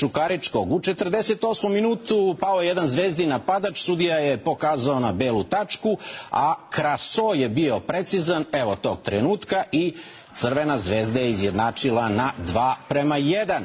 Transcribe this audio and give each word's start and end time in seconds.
Čukaričkog. 0.00 0.72
U 0.72 0.78
48. 0.78 1.68
minutu 1.68 2.36
pao 2.40 2.60
je 2.62 2.68
jedan 2.68 2.86
zvezdi 2.88 3.26
napadač, 3.26 3.80
sudija 3.82 4.16
je 4.16 4.38
pokazao 4.38 5.00
na 5.00 5.12
belu 5.12 5.44
tačku, 5.44 5.96
a 6.30 6.54
Kraso 6.70 7.32
je 7.34 7.48
bio 7.48 7.80
precizan, 7.80 8.44
evo 8.52 8.76
tog 8.76 9.02
trenutka 9.02 9.64
i 9.72 9.94
Crvena 10.34 10.78
zvezda 10.78 11.20
je 11.20 11.30
izjednačila 11.30 12.08
na 12.08 12.32
2 12.46 12.74
prema 12.88 13.18
1. 13.18 13.60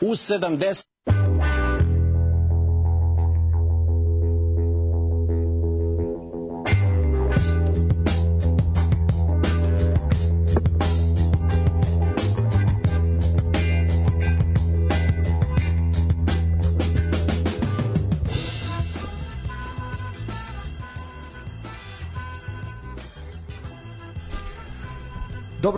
U 0.00 0.10
70 0.10 0.84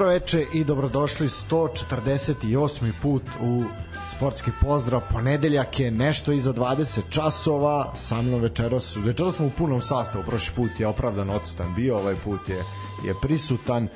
Dobro 0.00 0.12
veče 0.12 0.46
i 0.52 0.64
dobrodošli 0.64 1.28
148. 1.28 2.92
put 3.02 3.22
u 3.41 3.64
sportski 4.06 4.50
pozdrav. 4.60 5.00
Ponedeljak 5.12 5.80
je 5.80 5.91
nešto 5.91 6.32
iza 6.32 6.52
20 6.52 7.00
časova. 7.10 7.92
Sa 7.96 8.22
mnom 8.22 8.41
večeras, 8.41 8.96
večeras 8.96 9.34
smo 9.34 9.46
u 9.46 9.50
punom 9.58 9.82
sastavu. 9.82 10.24
Prošli 10.24 10.55
put 10.56 10.80
je 10.80 10.86
opravdan 10.86 11.30
odsutan 11.30 11.75
bio, 11.75 11.97
ovaj 11.97 12.14
put 12.25 12.48
je, 12.48 12.56
je 13.05 13.14
prisutan. 13.22 13.88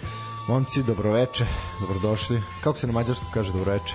Momci, 0.49 0.83
dobroveče, 0.83 1.47
dobrodošli. 1.81 2.43
Kako 2.65 2.79
se 2.79 2.87
na 2.87 2.93
mađarskom 2.93 3.29
kaže 3.35 3.53
dobroveče? 3.53 3.95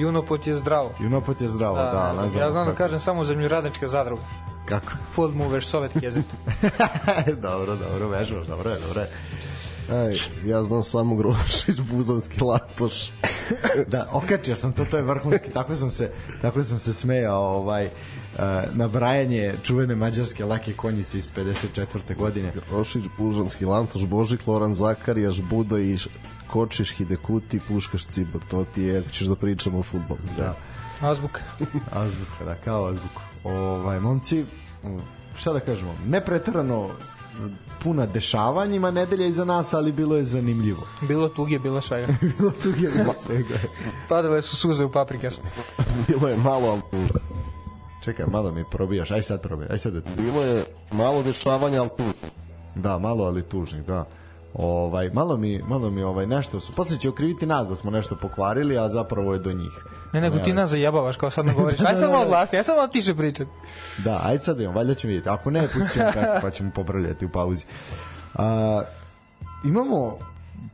Junoput 0.00 0.46
je 0.46 0.56
zdravo. 0.56 0.90
Junoput 1.00 1.40
je 1.40 1.48
zdravo, 1.48 1.76
da, 1.76 2.12
da 2.14 2.22
ne 2.22 2.28
znam. 2.28 2.42
Ja 2.42 2.50
znam 2.50 2.66
da 2.66 2.74
kažem 2.74 2.98
samo 2.98 3.24
zemljoradnička 3.24 3.88
zadruga. 3.88 4.22
Kako? 4.64 4.92
Food 5.14 5.34
movers, 5.34 5.66
sovjetski 5.68 6.04
jezik. 6.04 6.24
dobro, 7.48 7.76
dobro, 7.76 8.08
vežbaš, 8.08 8.46
dobro 8.46 8.70
je, 8.70 8.78
dobro 8.86 9.00
je. 9.00 9.08
Aj, 9.90 10.16
ja 10.44 10.62
znam 10.62 10.82
samo 10.82 11.16
Grošić, 11.16 11.80
Buzanski 11.90 12.44
latoš. 12.44 13.10
da, 13.92 14.08
okačio 14.12 14.56
sam 14.56 14.72
to, 14.72 14.84
to 14.84 14.96
je 14.96 15.02
vrhunski. 15.02 15.50
Tako 15.50 15.76
sam 15.76 15.90
se, 15.90 16.10
tako 16.42 16.64
sam 16.64 16.78
se 16.78 16.92
smejao 16.92 17.42
ovaj, 17.42 17.84
uh, 17.86 17.90
nabrajanje 18.72 19.54
čuvene 19.62 19.94
mađarske 19.94 20.44
lake 20.44 20.72
konjice 20.72 21.18
iz 21.18 21.28
54. 21.36 22.16
godine. 22.16 22.52
Grošić, 22.70 23.04
Buzanski 23.18 23.64
latoš, 23.64 24.06
Božik, 24.06 24.46
Loran 24.46 24.74
Zakarijaš, 24.74 25.42
Buda 25.42 25.78
i 25.78 25.96
Kočiš, 26.50 26.96
Hidekuti, 26.96 27.60
Puškaš, 27.68 28.06
Cibor. 28.06 28.40
To 28.50 28.64
ti 28.74 28.82
je, 28.82 28.98
ako 28.98 29.08
ćeš 29.08 29.26
da 29.26 29.36
pričamo 29.36 29.78
o 29.78 29.82
futbolu. 29.82 30.20
Da. 30.36 30.56
Azbuka. 31.00 31.40
azbuka, 32.04 32.44
da, 32.44 32.54
kao 32.54 32.86
azbuku. 32.86 33.22
Ovaj, 33.44 34.00
momci, 34.00 34.44
šta 35.36 35.52
da 35.52 35.60
kažemo, 35.60 35.94
ne 36.06 36.24
preterano 36.24 36.90
puna 37.82 38.06
dešavanjima 38.06 38.90
nedelja 38.90 39.26
iza 39.26 39.44
nas, 39.44 39.74
ali 39.74 39.92
bilo 39.92 40.16
je 40.16 40.24
zanimljivo. 40.24 40.86
Bilo 41.08 41.28
tuge, 41.28 41.58
bilo 41.58 41.80
svega. 41.80 42.06
bilo 42.38 42.50
tuge, 42.50 42.88
bilo 42.96 43.14
svega. 43.26 43.54
Padale 44.08 44.42
su 44.42 44.56
suze 44.56 44.84
u 44.84 44.92
paprikaš. 44.92 45.34
bilo 46.08 46.28
je 46.28 46.36
malo 46.36 46.80
Čekaj, 48.04 48.26
malo 48.26 48.52
mi 48.52 48.64
probijaš, 48.70 49.10
aj 49.10 49.22
sad 49.22 49.42
probij, 49.42 49.66
aj 49.70 49.78
sad 49.78 49.92
da... 49.92 50.00
Bilo 50.16 50.42
je 50.42 50.64
malo 50.92 51.22
dešavanja, 51.22 51.80
ali 51.80 51.90
tužnih. 51.96 52.32
Da, 52.74 52.98
malo, 52.98 53.24
ali 53.24 53.42
tužnih, 53.42 53.84
da. 53.84 54.04
Ovaj, 54.54 55.10
malo 55.10 55.36
mi, 55.36 55.62
malo 55.68 55.90
mi 55.90 56.02
ovaj, 56.02 56.26
nešto 56.26 56.60
su... 56.60 56.72
Posle 56.72 56.96
će 56.96 57.08
okriviti 57.08 57.46
nas 57.46 57.68
da 57.68 57.76
smo 57.76 57.90
nešto 57.90 58.16
pokvarili, 58.16 58.78
a 58.78 58.88
zapravo 58.88 59.32
je 59.32 59.38
do 59.38 59.52
njih. 59.52 59.84
Ne, 60.12 60.20
nego 60.20 60.38
ti 60.38 60.52
nas 60.52 60.70
zajebavaš 60.70 61.16
kao 61.16 61.30
sad 61.30 61.46
ne 61.46 61.54
govoriš. 61.54 61.80
Aj 61.86 61.96
sad 61.96 62.10
malo 62.10 62.26
glasnije, 62.26 62.58
aj 62.58 62.64
sad 62.64 62.76
malo 62.76 62.88
tiše 62.88 63.14
pričati. 63.14 63.50
Da, 64.04 64.20
ajde 64.24 64.44
sad 64.44 64.60
imam, 64.60 64.74
valjda 64.74 64.94
ćemo 64.94 65.08
vidjeti. 65.08 65.28
Ako 65.28 65.50
ne, 65.50 65.68
pustit 65.68 65.92
ćemo 65.92 66.10
kasno 66.12 66.38
pa 66.42 66.50
ćemo 66.50 66.70
popravljati 66.74 67.26
u 67.26 67.28
pauzi. 67.28 67.64
A, 68.34 68.82
imamo 69.64 70.18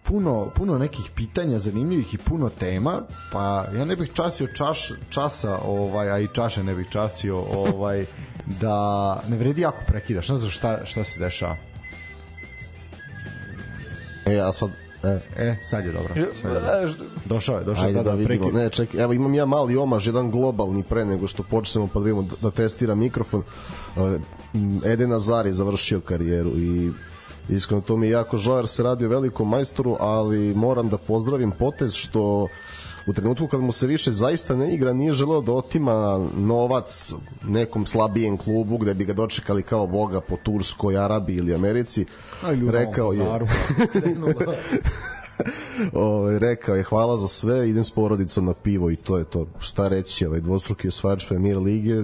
puno, 0.02 0.50
puno 0.54 0.78
nekih 0.78 1.10
pitanja 1.14 1.58
zanimljivih 1.58 2.14
i 2.14 2.18
puno 2.18 2.48
tema, 2.48 3.02
pa 3.32 3.64
ja 3.76 3.84
ne 3.84 3.96
bih 3.96 4.10
časio 4.14 4.46
čaš, 4.46 4.92
časa, 5.08 5.58
ovaj, 5.58 6.10
a 6.10 6.18
i 6.18 6.28
čaše 6.32 6.62
ne 6.62 6.74
bih 6.74 6.88
časio, 6.90 7.38
ovaj, 7.38 8.06
da 8.46 9.20
ne 9.28 9.36
vredi 9.36 9.60
jako 9.60 9.82
prekidaš, 9.86 10.28
ne 10.28 10.36
znam 10.36 10.50
šta, 10.50 10.84
šta 10.84 11.04
se 11.04 11.20
dešava. 11.20 11.56
E, 14.26 14.34
ja 14.34 14.52
sad 14.52 14.70
E, 15.04 15.20
e, 15.36 15.56
sad 15.62 15.86
je 15.86 15.92
dobro. 15.92 16.14
Sad 16.42 16.54
je 16.54 16.60
dobro. 16.60 16.94
Došao 17.24 17.58
je, 17.58 17.64
došao 17.64 17.84
Ajde 17.84 17.98
da, 17.98 18.02
da, 18.02 18.10
da 18.10 18.16
vidimo. 18.16 18.50
Ne, 18.50 18.70
čekaj, 18.70 19.02
evo 19.02 19.12
imam 19.12 19.34
ja 19.34 19.46
mali 19.46 19.76
omaž, 19.76 20.06
jedan 20.06 20.30
globalni 20.30 20.82
pre 20.82 21.04
nego 21.04 21.26
što 21.26 21.42
počnemo 21.42 21.88
pa 21.92 21.98
da 21.98 22.04
vidimo 22.04 22.22
da, 22.22 22.36
da 22.42 22.50
testira 22.50 22.94
mikrofon. 22.94 23.42
Eden 24.86 25.12
Azar 25.12 25.46
je 25.46 25.52
završio 25.52 26.00
karijeru 26.00 26.50
i 26.50 26.90
iskreno 27.48 27.82
to 27.82 27.96
mi 27.96 28.06
je 28.06 28.10
jako 28.10 28.36
žao 28.36 28.56
jer 28.56 28.66
se 28.66 28.82
radi 28.82 29.06
o 29.06 29.08
velikom 29.08 29.48
majstoru, 29.48 29.96
ali 30.00 30.54
moram 30.54 30.88
da 30.88 30.98
pozdravim 30.98 31.50
potez 31.50 31.94
što 31.94 32.48
u 33.06 33.12
trenutku 33.12 33.46
kad 33.46 33.60
mu 33.60 33.72
se 33.72 33.86
više 33.86 34.10
zaista 34.10 34.56
ne 34.56 34.74
igra 34.74 34.92
nije 34.92 35.12
želeo 35.12 35.40
da 35.40 35.52
otima 35.52 36.26
novac 36.36 37.12
nekom 37.44 37.86
slabijem 37.86 38.36
klubu 38.36 38.78
gde 38.78 38.94
bi 38.94 39.04
ga 39.04 39.12
dočekali 39.12 39.62
kao 39.62 39.86
boga 39.86 40.20
po 40.20 40.36
Turskoj, 40.36 40.98
Arabiji 40.98 41.36
ili 41.36 41.54
Americi. 41.54 42.06
Aj, 42.42 42.56
rekao 42.70 43.12
je 43.12 43.22
o, 45.92 46.38
rekao 46.38 46.74
je 46.74 46.82
hvala 46.82 47.16
za 47.16 47.28
sve, 47.28 47.70
idem 47.70 47.84
s 47.84 47.90
porodicom 47.90 48.44
na 48.44 48.54
pivo 48.54 48.90
i 48.90 48.96
to 48.96 49.18
je 49.18 49.24
to. 49.24 49.46
Šta 49.58 49.88
reći, 49.88 50.26
ovaj 50.26 50.40
dvostruki 50.40 50.88
osvajač 50.88 51.28
Premier 51.28 51.58
lige, 51.58 52.02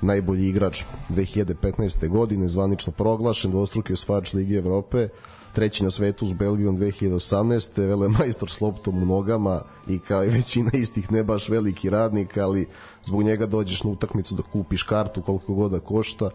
najbolji 0.00 0.48
igrač 0.48 0.84
2015. 1.08 2.08
godine, 2.08 2.48
zvanično 2.48 2.92
proglašen, 2.92 3.50
dvostruki 3.50 3.92
osvajač 3.92 4.32
Lige 4.32 4.54
Evrope, 4.54 5.08
treći 5.56 5.84
na 5.84 5.90
svetu 5.90 6.26
s 6.26 6.32
Belgijom 6.32 6.76
2018. 6.76 7.86
Vele 7.86 8.08
majstor 8.08 8.50
s 8.50 8.60
loptom 8.60 9.02
u 9.02 9.06
nogama 9.06 9.62
i 9.88 9.98
kao 9.98 10.24
i 10.24 10.28
većina 10.28 10.70
istih 10.74 11.12
ne 11.12 11.24
baš 11.24 11.48
veliki 11.48 11.90
radnik, 11.90 12.36
ali 12.36 12.66
zbog 13.02 13.22
njega 13.22 13.46
dođeš 13.46 13.84
na 13.84 13.90
utakmicu 13.90 14.34
da 14.34 14.42
kupiš 14.42 14.82
kartu 14.82 15.22
koliko 15.22 15.54
god 15.54 15.70
da 15.70 15.80
košta 15.80 16.30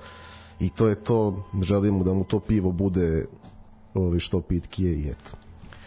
i 0.59 0.69
to 0.69 0.87
je 0.87 0.95
to, 0.95 1.43
želimo 1.61 2.03
da 2.03 2.13
mu 2.13 2.23
to 2.23 2.39
pivo 2.39 2.71
bude 2.71 3.25
ovi 3.93 4.19
što 4.19 4.41
pitkije 4.41 4.95
i 4.95 5.09
eto. 5.09 5.31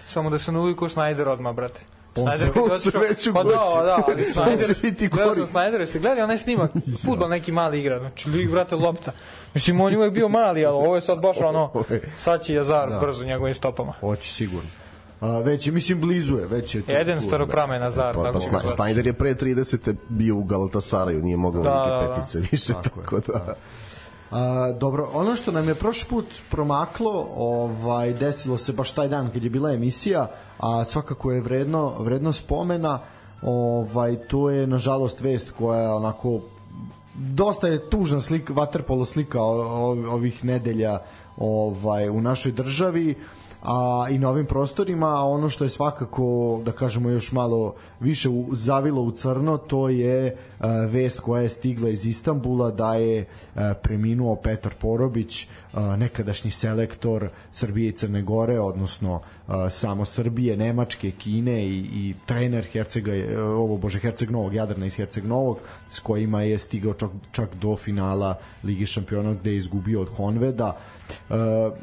Samo 0.06 0.30
da 0.30 0.38
se 0.38 0.52
ne 0.52 0.58
uliku 0.58 0.88
Snyder 0.88 1.28
odmah, 1.28 1.54
brate. 1.54 1.80
On 2.16 3.00
već 3.00 3.28
Pa 3.32 3.42
da, 3.42 3.50
da, 3.84 4.04
ali 4.08 4.25
Snyder, 4.34 4.82
biti 4.82 5.08
gledao 5.08 5.34
sam 5.34 5.47
Snyder, 5.47 5.80
jeste 5.80 5.98
gledali 5.98 6.22
onaj 6.22 6.38
snimak, 6.38 6.70
futbol 7.04 7.28
neki 7.28 7.52
mali 7.52 7.80
igra, 7.80 7.98
znači 7.98 8.28
lig, 8.28 8.50
brate, 8.50 8.76
lopta. 8.76 9.12
Mislim, 9.54 9.80
on 9.80 9.92
je 9.92 9.98
uvek 9.98 10.12
bio 10.12 10.28
mali, 10.28 10.66
ali 10.66 10.76
ovo 10.76 10.94
je 10.94 11.00
sad 11.00 11.20
baš 11.20 11.36
ono, 11.41 11.84
sad 12.19 12.42
će 12.42 12.54
Jazar 12.54 12.91
da. 12.91 12.98
brzo 12.98 13.25
njegovim 13.25 13.54
stopama. 13.54 13.92
Hoće 14.00 14.32
sigurno. 14.32 14.69
A, 15.20 15.38
već 15.38 15.66
je, 15.66 15.72
mislim, 15.72 16.00
blizu 16.00 16.36
je, 16.36 16.47
već 16.47 16.75
je 16.75 16.82
tu. 16.82 16.91
Jedan 16.91 17.22
staropramen 17.22 17.80
Nazar. 17.80 18.14
Pa, 18.14 18.22
pa, 18.22 18.32
pa 18.32 18.69
Snyder 18.69 19.06
je 19.06 19.12
pre 19.12 19.34
30. 19.34 19.94
bio 20.08 20.36
u 20.36 20.44
Galatasaraju, 20.44 21.22
nije 21.22 21.36
mogao 21.36 21.62
da, 21.62 21.70
da, 21.70 22.06
da, 22.06 22.14
petice 22.14 22.41
više, 22.50 22.72
tako, 22.72 23.00
tako 23.00 23.20
da... 23.20 23.38
da. 23.38 23.54
A, 24.30 24.72
dobro, 24.80 25.08
ono 25.14 25.36
što 25.36 25.52
nam 25.52 25.68
je 25.68 25.74
prošli 25.74 26.08
put 26.10 26.26
promaklo, 26.50 27.28
ovaj 27.36 28.12
desilo 28.12 28.58
se 28.58 28.72
baš 28.72 28.92
taj 28.92 29.08
dan 29.08 29.30
kad 29.30 29.44
je 29.44 29.50
bila 29.50 29.72
emisija, 29.72 30.30
a 30.58 30.84
svakako 30.84 31.32
je 31.32 31.40
vredno 31.40 31.94
vredno 31.98 32.32
spomena, 32.32 32.98
ovaj 33.42 34.16
to 34.16 34.50
je 34.50 34.66
nažalost 34.66 35.20
vest 35.20 35.50
koja 35.50 35.80
je 35.80 35.92
onako 35.92 36.40
dosta 37.14 37.68
je 37.68 37.90
tužna 37.90 38.20
slika, 38.20 38.52
waterpolo 38.52 39.04
slika 39.04 39.43
ovih 39.43 40.44
nedelja 40.44 40.99
ovaj 41.37 42.08
u 42.08 42.20
našoj 42.20 42.52
državi 42.52 43.14
a 43.64 44.06
i 44.11 44.19
na 44.19 44.28
ovim 44.28 44.46
prostorima, 44.46 45.06
a 45.06 45.25
ono 45.25 45.50
što 45.50 45.64
je 45.64 45.70
svakako, 45.70 46.61
da 46.64 46.72
kažemo 46.72 47.11
još 47.11 47.32
malo 47.32 47.75
više 48.00 48.28
u, 48.28 48.46
zavilo 48.52 49.02
u 49.02 49.11
crno, 49.11 49.56
to 49.56 49.88
je 49.88 50.37
a, 50.58 50.69
e, 50.69 50.87
vest 50.87 51.20
koja 51.20 51.43
je 51.43 51.49
stigla 51.49 51.88
iz 51.88 52.06
Istambula 52.06 52.70
da 52.70 52.94
je 52.94 53.26
a, 53.55 53.70
e, 53.70 53.75
preminuo 53.82 54.37
Petar 54.37 54.75
Porobić, 54.81 55.46
a, 55.72 55.96
nekadašnji 55.96 56.50
selektor 56.50 57.28
Srbije 57.52 57.88
i 57.88 57.93
Crne 57.93 58.22
Gore, 58.22 58.61
odnosno 58.61 59.20
a, 59.46 59.70
samo 59.70 60.05
Srbije, 60.05 60.56
Nemačke, 60.56 61.11
Kine 61.11 61.66
i, 61.66 61.78
i 61.78 62.14
trener 62.26 62.64
Hercega, 62.64 63.14
e, 63.14 63.38
ovo 63.43 63.76
bože 63.76 63.99
Herceg 63.99 64.31
Novog, 64.31 64.55
Jadrana 64.55 64.87
iz 64.87 64.96
Herceg 64.96 65.25
Novog, 65.25 65.58
s 65.88 66.00
kojima 66.00 66.43
je 66.43 66.58
stigao 66.58 66.94
čak, 66.94 67.11
čak 67.32 67.55
do 67.55 67.76
finala 67.76 68.38
Ligi 68.64 68.87
šampiona 68.87 69.34
gde 69.34 69.50
je 69.50 69.56
izgubio 69.56 70.00
od 70.00 70.08
Honveda. 70.08 70.76
Uh, 71.28 71.36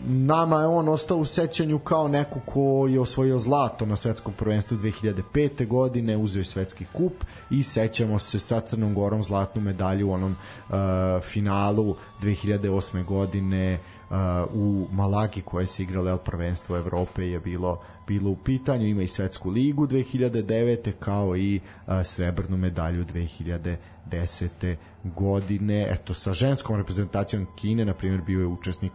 nama 0.03 0.61
je 0.61 0.67
on 0.67 0.89
ostao 0.89 1.17
u 1.17 1.25
sećanju 1.25 1.79
kao 1.79 2.07
neko 2.07 2.39
ko 2.45 2.87
je 2.89 2.99
osvojio 2.99 3.39
zlato 3.39 3.85
na 3.85 3.95
svetskom 3.95 4.33
prvenstvu 4.33 4.77
2005. 4.77 5.67
godine, 5.67 6.17
uzeo 6.17 6.39
je 6.39 6.45
svetski 6.45 6.85
kup 6.93 7.13
i 7.49 7.63
sećamo 7.63 8.19
se 8.19 8.39
sa 8.39 8.59
Crnom 8.59 8.93
Gorom 8.93 9.23
zlatnu 9.23 9.61
medalju 9.61 10.09
u 10.09 10.11
onom 10.11 10.31
uh, 10.69 10.75
finalu 11.23 11.95
2008. 12.21 13.05
godine 13.05 13.79
uh, 14.09 14.15
u 14.53 14.87
Malagi 14.91 15.41
koje 15.41 15.67
se 15.67 15.83
igralo 15.83 16.09
el 16.09 16.17
prvenstvo 16.17 16.77
Evrope 16.77 17.27
je 17.27 17.39
bilo 17.39 17.81
bilo 18.07 18.29
u 18.29 18.35
pitanju, 18.35 18.85
ima 18.85 19.01
i 19.01 19.07
svetsku 19.07 19.49
ligu 19.49 19.87
2009. 19.87 20.91
kao 20.99 21.37
i 21.37 21.59
uh, 21.87 21.93
srebrnu 22.03 22.57
medalju 22.57 23.05
2010. 23.05 24.75
godine. 25.03 25.87
Eto, 25.89 26.13
sa 26.13 26.33
ženskom 26.33 26.75
reprezentacijom 26.75 27.47
Kine, 27.55 27.85
na 27.85 27.93
primjer, 27.93 28.21
bio 28.21 28.39
je 28.39 28.45
učesnik 28.45 28.91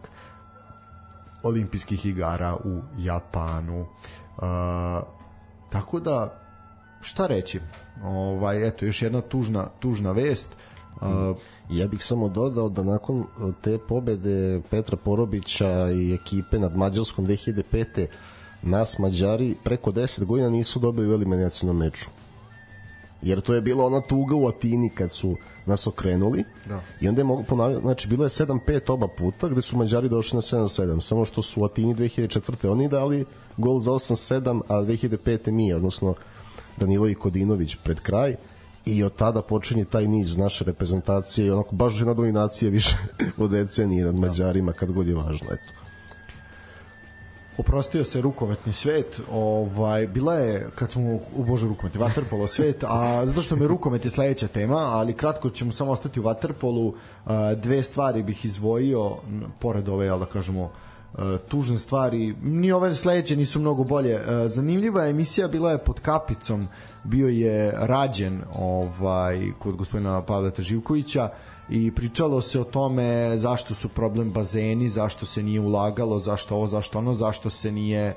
olimpijskih 1.43 2.05
igara 2.05 2.55
u 2.55 2.81
Japanu. 2.97 3.81
Uh, 3.81 4.43
tako 5.69 5.99
da, 5.99 6.39
šta 7.01 7.27
reći? 7.27 7.59
Ovaj, 8.03 8.67
eto, 8.67 8.85
još 8.85 9.01
jedna 9.01 9.21
tužna, 9.21 9.67
tužna 9.79 10.11
vest. 10.11 10.49
Uh, 11.01 11.37
ja 11.69 11.87
bih 11.87 12.03
samo 12.03 12.29
dodao 12.29 12.69
da 12.69 12.83
nakon 12.83 13.23
te 13.61 13.77
pobede 13.77 14.61
Petra 14.69 14.97
Porobića 14.97 15.91
i 15.91 16.13
ekipe 16.13 16.59
nad 16.59 16.77
Mađarskom 16.77 17.27
2005 17.27 18.07
nas 18.61 18.99
Mađari 18.99 19.55
preko 19.63 19.91
10 19.91 20.25
godina 20.25 20.49
nisu 20.49 20.79
dobili 20.79 21.09
u 21.09 21.13
eliminacijnom 21.13 21.77
meču. 21.77 22.09
Jer 23.21 23.41
to 23.41 23.53
je 23.53 23.61
bila 23.61 23.85
ona 23.85 24.01
tuga 24.01 24.35
u 24.35 24.47
Atini 24.47 24.89
kad 24.89 25.11
su 25.11 25.35
nas 25.67 25.87
okrenuli 25.87 26.43
da. 26.69 26.81
i 27.01 27.07
onda 27.07 27.21
je 27.21 27.25
mogu 27.25 27.43
ponavljati, 27.43 27.81
znači 27.81 28.07
bilo 28.07 28.23
je 28.23 28.29
7-5 28.29 28.91
oba 28.91 29.07
puta 29.07 29.47
gde 29.47 29.61
su 29.61 29.77
Mađari 29.77 30.09
došli 30.09 30.35
na 30.35 30.41
7-7, 30.41 31.01
samo 31.01 31.25
što 31.25 31.41
su 31.41 31.61
u 31.61 31.65
Atini 31.65 31.95
2004. 31.95 32.67
oni 32.71 32.87
dali 32.87 33.25
gol 33.57 33.79
za 33.79 33.91
8-7, 33.91 34.61
a 34.67 34.73
2005. 34.73 35.51
mi, 35.51 35.73
odnosno 35.73 36.15
Danilo 36.77 37.07
i 37.07 37.15
Kodinović 37.15 37.75
pred 37.83 37.99
kraj 37.99 38.35
i 38.85 39.03
od 39.03 39.15
tada 39.15 39.41
počinje 39.41 39.85
taj 39.85 40.07
niz 40.07 40.37
naše 40.37 40.63
reprezentacije 40.63 41.47
i 41.47 41.51
onako 41.51 41.75
baš 41.75 41.97
jedna 41.97 42.13
dominacija 42.13 42.71
više 42.71 42.97
od 43.37 43.51
decenije 43.51 44.05
nad 44.05 44.15
Mađarima 44.15 44.73
kad 44.73 44.91
god 44.91 45.07
je 45.07 45.15
važno, 45.15 45.47
eto 45.51 45.76
oprostio 47.57 48.05
se 48.05 48.21
rukometni 48.21 48.73
svet, 48.73 49.19
ovaj 49.31 50.07
bila 50.07 50.33
je 50.33 50.69
kad 50.75 50.91
smo 50.91 51.19
u 51.35 51.43
bože 51.43 51.67
rukometni 51.67 51.99
vaterpolo 51.99 52.47
svet, 52.47 52.83
a 52.83 53.25
zato 53.25 53.41
što 53.41 53.55
me 53.55 53.67
rukomet 53.67 54.05
je 54.05 54.11
sledeća 54.11 54.47
tema, 54.47 54.77
ali 54.77 55.13
kratko 55.13 55.49
ćemo 55.49 55.71
samo 55.71 55.91
ostati 55.91 56.19
u 56.19 56.23
vaterpolu, 56.23 56.93
dve 57.55 57.83
stvari 57.83 58.23
bih 58.23 58.45
izvojio 58.45 59.15
pored 59.59 59.89
ove, 59.89 60.09
al 60.09 60.19
da 60.19 60.25
kažemo 60.25 60.71
tužne 61.47 61.79
stvari, 61.79 62.35
ni 62.43 62.71
ove 62.71 62.95
sledeće 62.95 63.35
nisu 63.35 63.59
mnogo 63.59 63.83
bolje. 63.83 64.21
Zanimljiva 64.47 65.07
emisija 65.07 65.47
bila 65.47 65.71
je 65.71 65.77
pod 65.77 65.99
kapicom, 65.99 66.67
bio 67.03 67.27
je 67.27 67.73
rađen 67.75 68.41
ovaj 68.55 69.51
kod 69.59 69.75
gospodina 69.75 70.21
Pavla 70.21 70.51
Živkovića 70.57 71.29
i 71.69 71.91
pričalo 71.91 72.41
se 72.41 72.59
o 72.59 72.63
tome 72.63 73.37
zašto 73.37 73.73
su 73.73 73.89
problem 73.89 74.31
bazeni, 74.31 74.89
zašto 74.89 75.25
se 75.25 75.43
nije 75.43 75.59
ulagalo, 75.59 76.19
zašto 76.19 76.55
ovo, 76.55 76.67
zašto 76.67 76.97
ono, 76.97 77.13
zašto 77.13 77.49
se 77.49 77.71
nije 77.71 78.09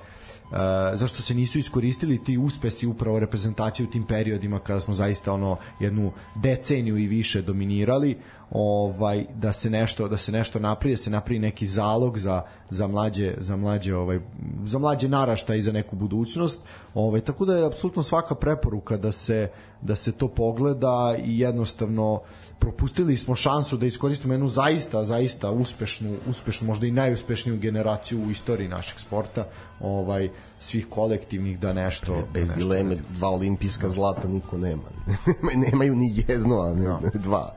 uh, 0.50 0.56
zašto 0.94 1.23
se 1.23 1.35
nisu 1.35 1.58
iskoristili 1.58 2.25
ti 2.25 2.38
uspesi 2.38 2.87
upravo 2.87 3.19
reprezentacije 3.19 3.87
u 3.87 3.91
tim 3.91 4.06
periodima 4.06 4.58
kada 4.58 4.81
smo 4.81 4.94
zaista 4.94 5.32
ono 5.32 5.56
jednu 5.81 6.12
deceniju 6.35 6.99
i 6.99 7.06
više 7.06 7.43
dominirali 7.43 8.19
ovaj 8.50 9.26
da 9.35 9.53
se 9.53 9.70
nešto 9.70 10.08
da 10.08 10.17
se 10.17 10.32
nešto 10.32 10.58
napravi, 10.58 10.94
da 10.94 11.03
se 11.03 11.11
napravi 11.11 11.38
neki 11.38 11.67
zalog 11.67 12.19
za 12.19 12.43
za 12.70 12.87
mlađe 12.87 13.35
za 13.38 13.56
mlađe 13.56 13.94
ovaj 13.94 14.20
za 14.64 14.79
mlađe 14.79 15.08
naraštaje 15.08 15.58
i 15.58 15.62
za 15.62 15.73
neku 15.73 15.96
budućnost. 15.96 16.61
Ovaj 16.94 17.20
tako 17.20 17.44
da 17.44 17.56
je 17.56 17.67
apsolutno 17.67 18.03
svaka 18.03 18.35
preporuka 18.35 18.96
da 18.96 19.12
se 19.12 19.50
da 19.81 19.96
se 19.96 20.12
to 20.12 20.29
pogleda 20.29 21.17
i 21.25 21.38
jednostavno 21.38 22.12
uh, 22.12 22.20
propustili 22.60 23.16
smo 23.16 23.34
šansu 23.34 23.76
da 23.76 23.86
iskoristimo 23.86 24.34
jednu 24.34 24.48
zaista, 24.48 25.04
zaista 25.04 25.50
uspešnu, 25.50 26.16
uspešnu, 26.28 26.66
možda 26.66 26.86
i 26.86 26.90
najuspešniju 26.90 27.58
generaciju 27.58 28.22
u 28.26 28.30
istoriji 28.30 28.68
našeg 28.68 28.98
sporta, 28.98 29.46
ovaj 29.80 30.28
svih 30.60 30.86
kolektivnih 30.90 31.58
da 31.58 31.72
nešto 31.72 32.12
bez 32.32 32.48
da 32.48 32.54
nešto 32.54 32.58
dileme 32.58 32.96
dva 33.08 33.28
olimpijska 33.28 33.88
zlata 33.88 34.28
niko 34.28 34.58
nema. 34.58 34.82
Nemaju 35.70 35.96
ni 35.96 36.24
jedno, 36.28 36.60
a 36.60 36.74
ne, 36.74 36.88
no. 36.88 37.00
Da. 37.02 37.18
dva. 37.18 37.54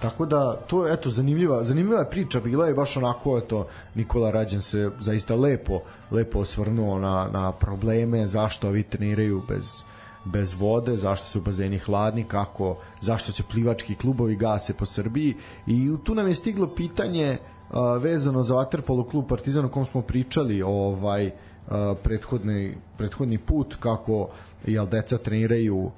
Tako 0.00 0.26
da 0.26 0.56
to 0.56 0.86
je 0.86 0.94
eto 0.94 1.10
zanimljiva 1.10 1.64
zanimljiva 1.64 2.00
je 2.00 2.10
priča 2.10 2.40
bila 2.40 2.66
je 2.66 2.74
baš 2.74 2.96
onako 2.96 3.38
eto 3.38 3.66
Nikola 3.94 4.30
Rađen 4.30 4.60
se 4.60 4.90
zaista 5.00 5.34
lepo 5.34 5.80
lepo 6.10 6.38
osvrnuo 6.38 6.98
na 6.98 7.28
na 7.32 7.52
probleme 7.52 8.26
zašto 8.26 8.68
ovi 8.68 8.82
treniraju 8.82 9.42
bez 9.48 9.82
bez 10.26 10.54
vode, 10.54 10.96
zašto 10.96 11.26
su 11.26 11.40
bazeni 11.40 11.78
hladni, 11.78 12.24
kako, 12.24 12.76
zašto 13.00 13.32
se 13.32 13.42
plivački 13.42 13.94
klubovi 13.94 14.36
gase 14.36 14.74
po 14.74 14.86
Srbiji. 14.86 15.34
I 15.66 15.90
tu 16.04 16.14
nam 16.14 16.28
je 16.28 16.34
stiglo 16.34 16.66
pitanje 16.66 17.38
uh, 17.70 18.02
vezano 18.02 18.42
za 18.42 18.54
Waterpolo 18.54 19.10
klub 19.10 19.28
Partizan 19.28 19.64
o 19.64 19.68
kom 19.68 19.86
smo 19.86 20.02
pričali 20.02 20.62
ovaj 20.62 21.26
uh, 21.26 21.72
prethodni, 22.02 22.76
prethodni 22.96 23.38
put 23.38 23.76
kako 23.80 24.28
jel 24.66 24.86
deca 24.86 25.18
treniraju 25.18 25.76
uh, 25.76 25.90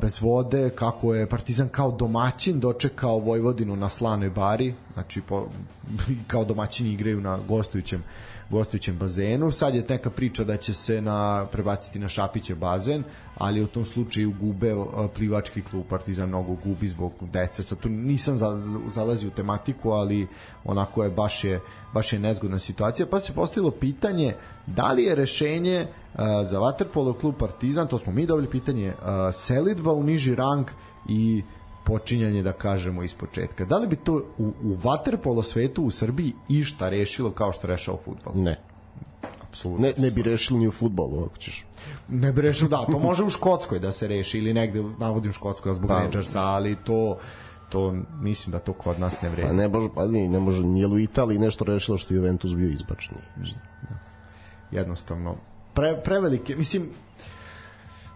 bez 0.00 0.20
vode, 0.20 0.70
kako 0.70 1.14
je 1.14 1.28
Partizan 1.28 1.68
kao 1.68 1.90
domaćin 1.90 2.60
dočekao 2.60 3.18
Vojvodinu 3.18 3.76
na 3.76 3.88
Slanoj 3.88 4.30
bari, 4.30 4.74
znači 4.94 5.20
po, 5.20 5.46
kao 6.30 6.44
domaćini 6.44 6.92
igraju 6.92 7.20
na 7.20 7.38
gostujućem 7.48 8.02
gostujućem 8.54 8.98
bazenu. 8.98 9.50
Sad 9.50 9.74
je 9.74 9.84
neka 9.88 10.10
priča 10.10 10.44
da 10.44 10.56
će 10.56 10.74
se 10.74 11.00
na 11.00 11.46
prebaciti 11.52 11.98
na 11.98 12.08
Šapiće 12.08 12.54
bazen, 12.54 13.02
ali 13.38 13.62
u 13.62 13.66
tom 13.66 13.84
slučaju 13.84 14.34
gube 14.40 14.74
plivački 15.14 15.62
klub 15.62 15.84
Partizan 15.90 16.28
mnogo 16.28 16.54
gubi 16.64 16.88
zbog 16.88 17.12
dece. 17.32 17.62
Sad 17.62 17.78
tu 17.78 17.88
nisam 17.88 18.36
za, 18.36 18.58
zalazio 18.88 19.28
u 19.28 19.36
tematiku, 19.36 19.90
ali 19.90 20.26
onako 20.64 21.04
je 21.04 21.10
baš 21.10 21.44
je 21.44 21.60
baš 21.94 22.12
je 22.12 22.18
nezgodna 22.18 22.58
situacija. 22.58 23.06
Pa 23.06 23.20
se 23.20 23.32
postavilo 23.32 23.70
pitanje 23.70 24.34
da 24.66 24.92
li 24.92 25.02
je 25.04 25.14
rešenje 25.14 25.86
uh, 25.86 26.20
za 26.44 26.58
vaterpolo 26.58 27.12
klub 27.12 27.34
Partizan, 27.38 27.86
to 27.86 27.98
smo 27.98 28.12
mi 28.12 28.26
dobili 28.26 28.50
pitanje, 28.50 28.88
uh, 28.88 28.94
selidba 29.32 29.92
u 29.92 30.02
niži 30.02 30.34
rang 30.34 30.66
i 31.08 31.42
počinjanje 31.84 32.42
da 32.42 32.52
kažemo 32.52 33.02
iz 33.02 33.14
početka. 33.14 33.64
Da 33.64 33.78
li 33.78 33.86
bi 33.86 33.96
to 33.96 34.14
u, 34.38 34.52
u 34.62 34.74
vaterpolo 34.74 35.42
svetu 35.42 35.82
u 35.82 35.90
Srbiji 35.90 36.32
išta 36.48 36.88
rešilo 36.88 37.30
kao 37.30 37.52
što 37.52 37.66
rešao 37.66 37.98
fudbal? 38.04 38.32
Ne. 38.36 38.60
Apsolutno. 39.48 39.86
Ne, 39.86 39.92
ne 39.98 40.10
bi 40.10 40.22
rešilo 40.22 40.58
ni 40.58 40.68
u 40.68 40.72
fudbalu, 40.72 41.24
ako 41.24 41.36
ćeš. 41.36 41.64
Ne 42.08 42.32
bi 42.32 42.42
rešilo, 42.42 42.68
da, 42.68 42.86
to 42.90 42.98
može 42.98 43.24
u 43.24 43.30
Škotskoj 43.30 43.78
da 43.78 43.92
se 43.92 44.08
reši 44.08 44.38
ili 44.38 44.54
negde, 44.54 44.82
navodim 44.98 45.32
Škotskoj 45.32 45.74
zbog 45.74 45.88
da. 45.88 45.98
Rangersa, 45.98 46.40
ali 46.40 46.76
to 46.84 47.18
to 47.74 47.94
mislim 48.20 48.52
da 48.52 48.58
to 48.58 48.72
kod 48.72 49.00
nas 49.00 49.22
ne 49.22 49.28
vredi. 49.28 49.48
Pa 49.48 49.54
ne 49.54 49.68
može, 49.68 49.88
pa 49.94 50.04
ne, 50.04 50.28
ne 50.28 50.40
može, 50.40 50.62
nije 50.62 50.86
u 50.86 50.98
Italiji 50.98 51.38
nešto 51.38 51.64
rešilo 51.64 51.98
što 51.98 52.14
Juventus 52.14 52.54
bio 52.54 52.68
izbačen. 52.68 53.14
Da. 53.36 53.98
Jednostavno, 54.70 55.36
pre, 55.74 56.00
prevelike, 56.04 56.56
mislim, 56.56 56.88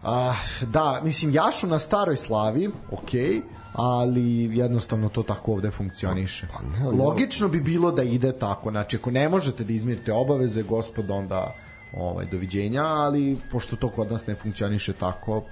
a, 0.02 0.34
da, 0.62 1.00
mislim, 1.04 1.32
Jašu 1.32 1.66
na 1.66 1.78
staroj 1.78 2.16
slavi, 2.16 2.70
okej, 2.90 3.20
okay, 3.20 3.42
ali 3.72 4.58
jednostavno 4.58 5.08
to 5.08 5.22
tako 5.22 5.52
ovde 5.52 5.70
funkcioniše. 5.70 6.48
Pa 6.52 6.62
ne, 6.62 6.90
Logično 7.04 7.48
bi 7.48 7.60
bilo 7.60 7.92
da 7.92 8.02
ide 8.02 8.32
tako, 8.38 8.70
znači 8.70 8.96
ako 8.96 9.10
ne 9.10 9.28
možete 9.28 9.64
da 9.64 9.72
izmirite 9.72 10.12
obaveze, 10.12 10.62
gospod, 10.62 11.10
onda 11.10 11.54
ovaj, 11.96 12.26
doviđenja, 12.26 12.84
ali 12.84 13.38
pošto 13.52 13.76
to 13.76 13.88
kod 13.88 14.10
nas 14.10 14.26
ne 14.26 14.34
funkcioniše 14.34 14.92
tako, 14.92 15.42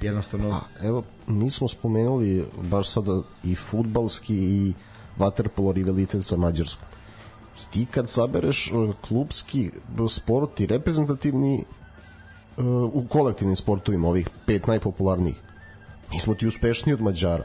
jednostavno... 0.00 0.50
A, 0.50 0.86
evo, 0.86 1.02
mi 1.26 1.50
smo 1.50 1.68
spomenuli 1.68 2.46
baš 2.62 2.88
sada 2.88 3.22
i 3.44 3.54
futbalski 3.54 4.34
i 4.34 4.72
vaterpolo 5.16 5.72
rivalitet 5.72 6.24
sa 6.24 6.36
Mađarskom. 6.36 6.88
I 7.62 7.72
ti 7.72 7.86
kad 7.90 8.08
sabereš 8.08 8.66
e, 8.66 8.72
klubski 9.08 9.70
sport 10.08 10.60
i 10.60 10.66
reprezentativni 10.66 11.64
u 12.92 13.04
kolektivnim 13.08 13.56
sportovima 13.56 14.08
ovih 14.08 14.28
pet 14.46 14.66
najpopularnijih 14.66 15.36
mi 16.12 16.20
smo 16.20 16.34
ti 16.34 16.46
uspešniji 16.46 16.94
od 16.94 17.00
Mađara 17.00 17.44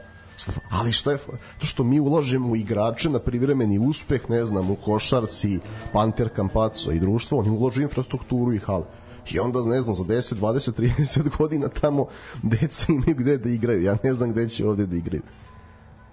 ali 0.70 0.92
što 0.92 1.10
je 1.10 1.18
to 1.58 1.66
što 1.66 1.84
mi 1.84 2.00
ulažemo 2.00 2.48
u 2.48 2.56
igrače 2.56 3.10
na 3.10 3.18
privremeni 3.18 3.78
uspeh, 3.78 4.30
ne 4.30 4.44
znam, 4.44 4.70
u 4.70 4.76
košarci, 4.76 5.58
Panter 5.92 6.28
Campazzo 6.36 6.92
i 6.92 7.00
društvo, 7.00 7.38
oni 7.38 7.50
ulažu 7.50 7.82
infrastrukturu 7.82 8.52
i 8.52 8.58
hale. 8.58 8.84
I 9.30 9.38
onda, 9.38 9.60
ne 9.62 9.80
znam, 9.80 9.94
za 9.94 10.04
10, 10.04 10.34
20, 10.34 10.72
30 10.98 11.36
godina 11.38 11.68
tamo 11.68 12.06
deca 12.42 12.92
imaju 12.92 13.14
gde 13.14 13.38
da 13.38 13.48
igraju. 13.48 13.82
Ja 13.82 13.96
ne 14.02 14.12
znam 14.12 14.30
gde 14.30 14.48
će 14.48 14.66
ovde 14.66 14.86
da 14.86 14.96
igraju. 14.96 15.22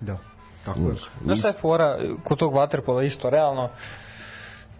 Da, 0.01 0.17
tako 0.65 0.79
je. 0.79 0.95
Znaš 1.23 1.39
šta 1.39 1.47
je 1.47 1.53
fora 1.61 1.99
kod 2.23 2.37
tog 2.37 2.53
waterpola 2.53 3.05
isto, 3.05 3.29
realno, 3.29 3.69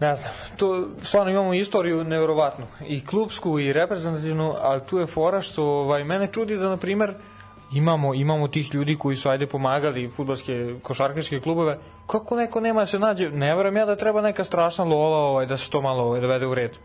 ne 0.04 0.16
znam, 0.16 0.32
to 0.56 0.88
stvarno 1.02 1.30
imamo 1.30 1.54
istoriju 1.54 2.04
nevjerovatnu, 2.04 2.66
i 2.86 3.06
klubsku 3.06 3.58
i 3.58 3.72
reprezentativnu, 3.72 4.54
ali 4.60 4.80
tu 4.86 4.98
je 4.98 5.06
fora 5.06 5.40
što 5.42 5.64
ovaj, 5.64 6.04
mene 6.04 6.26
čudi 6.26 6.56
da, 6.56 6.68
na 6.68 6.76
primer, 6.76 7.14
imamo, 7.72 8.14
imamo 8.14 8.48
tih 8.48 8.74
ljudi 8.74 8.96
koji 8.98 9.16
su 9.16 9.28
ajde 9.28 9.46
pomagali 9.46 10.08
futbolske 10.08 10.74
košarkaške 10.82 11.40
klubove, 11.40 11.78
kako 12.06 12.36
neko 12.36 12.60
nema 12.60 12.80
da 12.80 12.86
se 12.86 12.98
nađe, 12.98 13.30
ne 13.30 13.54
verujem 13.54 13.76
ja 13.76 13.86
da 13.86 13.96
treba 13.96 14.22
neka 14.22 14.44
strašna 14.44 14.84
lola 14.84 15.18
ovaj, 15.18 15.46
da 15.46 15.56
se 15.56 15.70
to 15.70 15.82
malo 15.82 16.04
ovaj, 16.04 16.20
dovede 16.20 16.46
u 16.46 16.54
red. 16.54 16.76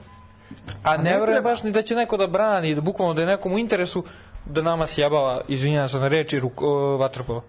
A 0.84 0.98
ne, 0.98 1.04
ne 1.04 1.20
verujem 1.20 1.44
baš 1.44 1.64
ni 1.64 1.72
da 1.72 1.82
će 1.82 1.96
neko 1.96 2.18
da 2.18 2.28
brani, 2.28 2.76
da 2.76 2.82
bukvalno 2.82 3.14
da 3.14 3.22
je 3.22 3.28
nekom 3.28 3.54
u 3.54 3.60
interesu 3.60 4.04
da 4.46 4.62
nama 4.62 4.88
sjebava, 4.88 5.42
izvinjam 5.48 5.90
se 5.90 6.00
na 6.00 6.08
reči, 6.08 6.40
ruk, 6.40 6.62
uh. 6.62 7.42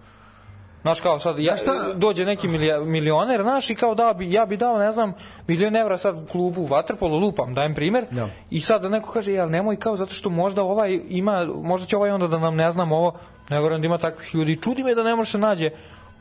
Znaš 0.83 1.01
kao 1.01 1.21
sad, 1.21 1.39
ja, 1.39 1.57
šta? 1.57 1.73
dođe 1.95 2.25
neki 2.25 2.49
milioner, 2.85 3.43
znaš, 3.43 3.71
i 3.71 3.75
kao 3.75 3.95
da 3.95 4.13
bi, 4.13 4.33
ja 4.33 4.47
bi 4.47 4.57
dao, 4.57 4.79
ne 4.79 4.93
znam, 4.93 5.13
milion 5.47 5.77
evra 5.77 5.99
sad 5.99 6.31
klubu 6.31 6.67
Vaterpolo, 6.67 7.19
lupam, 7.19 7.55
dajem 7.55 7.75
primer, 7.75 8.05
ja. 8.11 8.17
Da. 8.17 8.29
i 8.51 8.61
sad 8.61 8.91
neko 8.91 9.13
kaže, 9.13 9.33
jel 9.33 9.51
nemoj 9.51 9.77
kao, 9.77 9.97
zato 9.97 10.15
što 10.15 10.31
možda 10.31 10.63
ovaj 10.63 11.01
ima, 11.09 11.47
možda 11.63 11.87
će 11.87 11.97
ovaj 11.97 12.11
onda 12.11 12.27
da 12.27 12.39
nam 12.39 12.57
ne 12.57 12.73
znam 12.73 12.93
ovo, 12.93 13.13
ne 13.51 13.61
verujem 13.61 13.83
da 13.83 13.87
ima 13.87 13.99
takvih 13.99 14.35
ljudi, 14.35 14.57
čudi 14.63 14.85
me 14.85 14.95
da 14.95 15.03
ne 15.03 15.17
može 15.17 15.31
se 15.31 15.39
nađe 15.39 15.71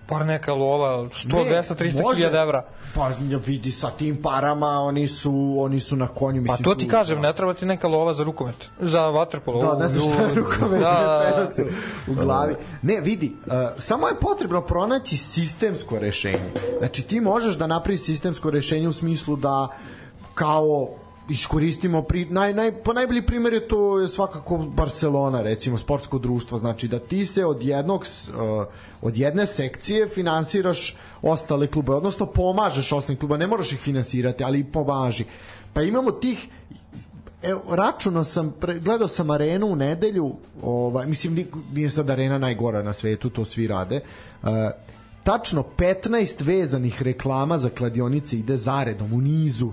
par 0.09 0.25
neka 0.25 0.53
lova, 0.53 1.09
100, 1.09 1.45
ne, 1.45 1.51
200, 1.51 1.75
300 1.75 2.15
hiljada 2.15 2.41
evra. 2.41 2.65
Pa 2.95 3.11
vidi 3.45 3.71
sa 3.71 3.89
tim 3.89 4.21
parama, 4.21 4.67
oni 4.67 5.07
su, 5.07 5.55
oni 5.59 5.79
su 5.79 5.95
na 5.95 6.07
konju. 6.07 6.41
Mislim, 6.41 6.57
pa 6.57 6.63
to 6.63 6.75
ti 6.75 6.85
tu, 6.85 6.91
kažem, 6.91 7.21
da. 7.21 7.27
ne 7.27 7.33
treba 7.35 7.53
ti 7.53 7.65
neka 7.65 7.87
lova 7.87 8.13
za 8.13 8.23
rukomet, 8.23 8.69
za 8.79 9.09
vaterpolo. 9.09 9.61
Da, 9.61 9.79
ne 9.79 9.89
znam 9.89 10.13
šta 10.13 10.23
je 10.23 10.33
rukomet, 10.35 10.79
da, 10.79 11.33
da, 11.37 11.47
su 11.47 11.61
u 12.11 12.15
glavi. 12.15 12.55
Ne, 12.81 12.99
vidi, 13.01 13.35
uh, 13.45 13.53
samo 13.77 14.07
je 14.07 14.15
potrebno 14.21 14.61
pronaći 14.61 15.17
sistemsko 15.17 15.99
rešenje. 15.99 16.51
Znači 16.79 17.01
ti 17.01 17.21
možeš 17.21 17.55
da 17.55 17.67
napraviš 17.67 18.01
sistemsko 18.01 18.49
rešenje 18.49 18.87
u 18.87 18.93
smislu 18.93 19.35
da 19.35 19.67
kao 20.33 20.89
iskoristimo 21.29 22.01
pri, 22.01 22.25
naj, 22.25 22.53
naj, 22.53 22.71
po 22.83 22.93
najbolji 22.93 23.25
primjer 23.25 23.53
je 23.53 23.67
to 23.67 23.99
je 23.99 24.07
svakako 24.07 24.57
Barcelona 24.57 25.41
recimo 25.41 25.77
sportsko 25.77 26.17
društvo. 26.17 26.57
Znači 26.57 26.87
da 26.87 26.99
ti 26.99 27.25
se 27.25 27.45
od 27.45 27.63
jednog 27.63 28.01
uh, 28.01 28.65
od 29.01 29.17
jedne 29.17 29.45
sekcije 29.45 30.07
finansiraš 30.07 30.95
ostale 31.21 31.67
klube 31.67 31.91
odnosno 31.91 32.25
pomažeš 32.25 32.91
ostalim 32.91 33.19
kluba 33.19 33.37
ne 33.37 33.47
moraš 33.47 33.71
ih 33.71 33.79
finansirati 33.79 34.43
ali 34.43 34.63
pomaži. 34.63 35.25
Pa 35.73 35.81
imamo 35.81 36.11
tih 36.11 36.47
Evo, 37.43 37.61
računao 37.69 38.23
sam, 38.23 38.51
pre, 38.59 38.79
gledao 38.79 39.07
sam 39.07 39.29
arenu 39.29 39.67
u 39.67 39.75
nedelju, 39.75 40.35
ovaj, 40.61 41.07
mislim, 41.07 41.47
nije 41.73 41.89
sad 41.89 42.09
arena 42.09 42.37
najgora 42.37 42.83
na 42.83 42.93
svetu, 42.93 43.29
to 43.29 43.45
svi 43.45 43.67
rade, 43.67 44.01
uh, 44.41 44.49
tačno 45.23 45.63
15 45.77 46.43
vezanih 46.43 47.01
reklama 47.01 47.57
za 47.57 47.69
kladionice 47.69 48.37
ide 48.37 48.57
zaredom 48.57 49.13
u 49.13 49.21
nizu 49.21 49.71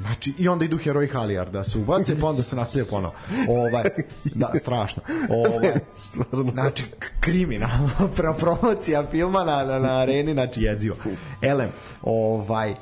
Znači, 0.00 0.34
i 0.38 0.48
onda 0.48 0.64
idu 0.64 0.78
heroji 0.78 1.08
Halijar 1.08 1.50
da 1.50 1.64
se 1.64 1.78
ubace, 1.78 2.20
pa 2.20 2.26
onda 2.26 2.42
se 2.42 2.56
nastavlja 2.56 2.84
ponovo. 2.90 3.14
Ovaj, 3.48 3.84
da, 4.24 4.52
strašno. 4.60 5.02
Ovaj, 5.30 5.72
znači, 6.52 6.84
kriminalno. 7.20 7.90
promocija 8.40 9.06
filma 9.10 9.44
na, 9.44 9.64
na, 9.64 9.78
na 9.78 9.98
areni, 9.98 10.32
znači, 10.32 10.62
jezivo. 10.62 10.96
Elem, 11.42 11.68
ovaj, 12.02 12.74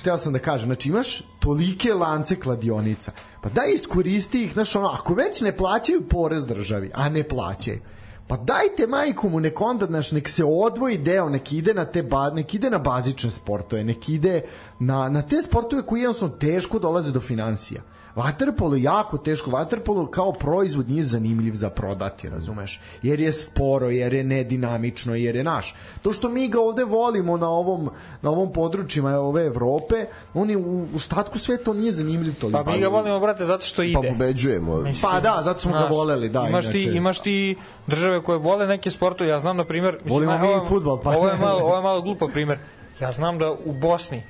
hteo 0.00 0.18
sam 0.18 0.32
da 0.32 0.38
kažem, 0.38 0.66
znači 0.66 0.88
imaš 0.88 1.22
tolike 1.40 1.94
lance 1.94 2.40
kladionica, 2.40 3.12
pa 3.42 3.48
daj 3.48 3.72
iskoristi 3.74 4.44
ih, 4.44 4.52
znaš 4.52 4.76
ono, 4.76 4.88
ako 4.88 5.14
već 5.14 5.40
ne 5.40 5.56
plaćaju 5.56 6.08
porez 6.08 6.46
državi, 6.46 6.90
a 6.94 7.08
ne 7.08 7.28
plaćaju, 7.28 7.80
pa 8.28 8.36
dajte 8.36 8.86
majku 8.86 9.28
mu 9.28 9.40
nek 9.40 9.60
onda 9.60 9.86
naš 9.86 10.12
nek 10.12 10.28
se 10.28 10.44
odvoji 10.44 10.98
deo 10.98 11.28
nek 11.28 11.52
ide 11.52 11.74
na 11.74 11.84
te 11.84 12.02
ba, 12.02 12.30
nek 12.30 12.54
ide 12.54 12.70
na 12.70 12.78
bazične 12.78 13.30
sportove 13.30 13.84
nek 13.84 14.08
ide 14.08 14.40
na, 14.78 15.08
na 15.08 15.22
te 15.22 15.42
sportove 15.42 15.82
koji 15.82 16.00
jednostavno 16.00 16.36
teško 16.36 16.78
dolaze 16.78 17.12
do 17.12 17.20
financija 17.20 17.82
Waterpolo 18.18 18.74
je 18.74 18.82
jako 18.82 19.18
teško. 19.18 19.50
Waterpolo 19.50 20.10
kao 20.10 20.32
proizvod 20.32 20.88
nije 20.90 21.02
zanimljiv 21.02 21.54
za 21.54 21.70
prodati, 21.70 22.28
razumeš? 22.28 22.80
Jer 23.02 23.20
je 23.20 23.32
sporo, 23.32 23.90
jer 23.90 24.14
je 24.14 24.24
nedinamično, 24.24 25.14
jer 25.14 25.36
je 25.36 25.44
naš. 25.44 25.74
To 26.02 26.12
što 26.12 26.28
mi 26.28 26.48
ga 26.48 26.60
ovde 26.60 26.84
volimo 26.84 27.36
na 27.36 27.48
ovom, 27.48 27.90
na 28.22 28.30
ovom 28.30 28.52
područjima 28.52 29.10
ove 29.10 29.46
Evrope, 29.46 30.06
on 30.34 30.50
je 30.50 30.56
u, 30.56 30.86
u 30.94 30.98
statku 30.98 31.38
sveta 31.38 31.70
on 31.70 31.76
nije 31.76 31.92
zanimljiv 31.92 32.34
toliko. 32.34 32.64
Pa 32.64 32.72
mi 32.72 32.80
ga 32.80 32.88
volimo, 32.88 33.20
brate, 33.20 33.44
zato 33.44 33.64
što 33.64 33.82
ide. 33.82 33.94
Pa 33.94 34.08
pobeđujemo. 34.08 34.76
Mislim, 34.76 35.12
pa 35.12 35.20
da, 35.20 35.40
zato 35.42 35.60
smo 35.60 35.70
naš, 35.70 35.82
ga 35.82 35.88
voleli, 35.88 36.28
da. 36.28 36.46
Imaš 36.48 36.70
ti, 36.70 36.82
imaš 36.82 37.20
ti 37.20 37.56
države 37.86 38.22
koje 38.22 38.38
vole 38.38 38.66
neke 38.66 38.90
sportove, 38.90 39.30
ja 39.30 39.40
znam, 39.40 39.56
na 39.56 39.64
primjer... 39.64 39.98
Volimo 40.04 40.38
mi 40.38 40.46
i 40.46 40.68
futbol, 40.68 41.00
pa... 41.00 41.10
Ovo 41.10 41.28
je 41.28 41.36
malo, 41.36 41.60
ovo 41.60 41.76
je 41.76 41.82
malo 41.82 42.02
glupo 42.02 42.28
primjer. 42.28 42.58
Ja 43.00 43.12
znam 43.12 43.38
da 43.38 43.50
u 43.52 43.72
Bosni 43.72 44.22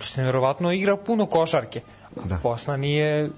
se 0.00 0.20
nevjerovatno 0.20 0.72
igra 0.72 0.96
puno 0.96 1.26
košarke 1.26 1.80
da. 2.24 2.38
Bosna 2.42 2.76
nije 2.76 3.30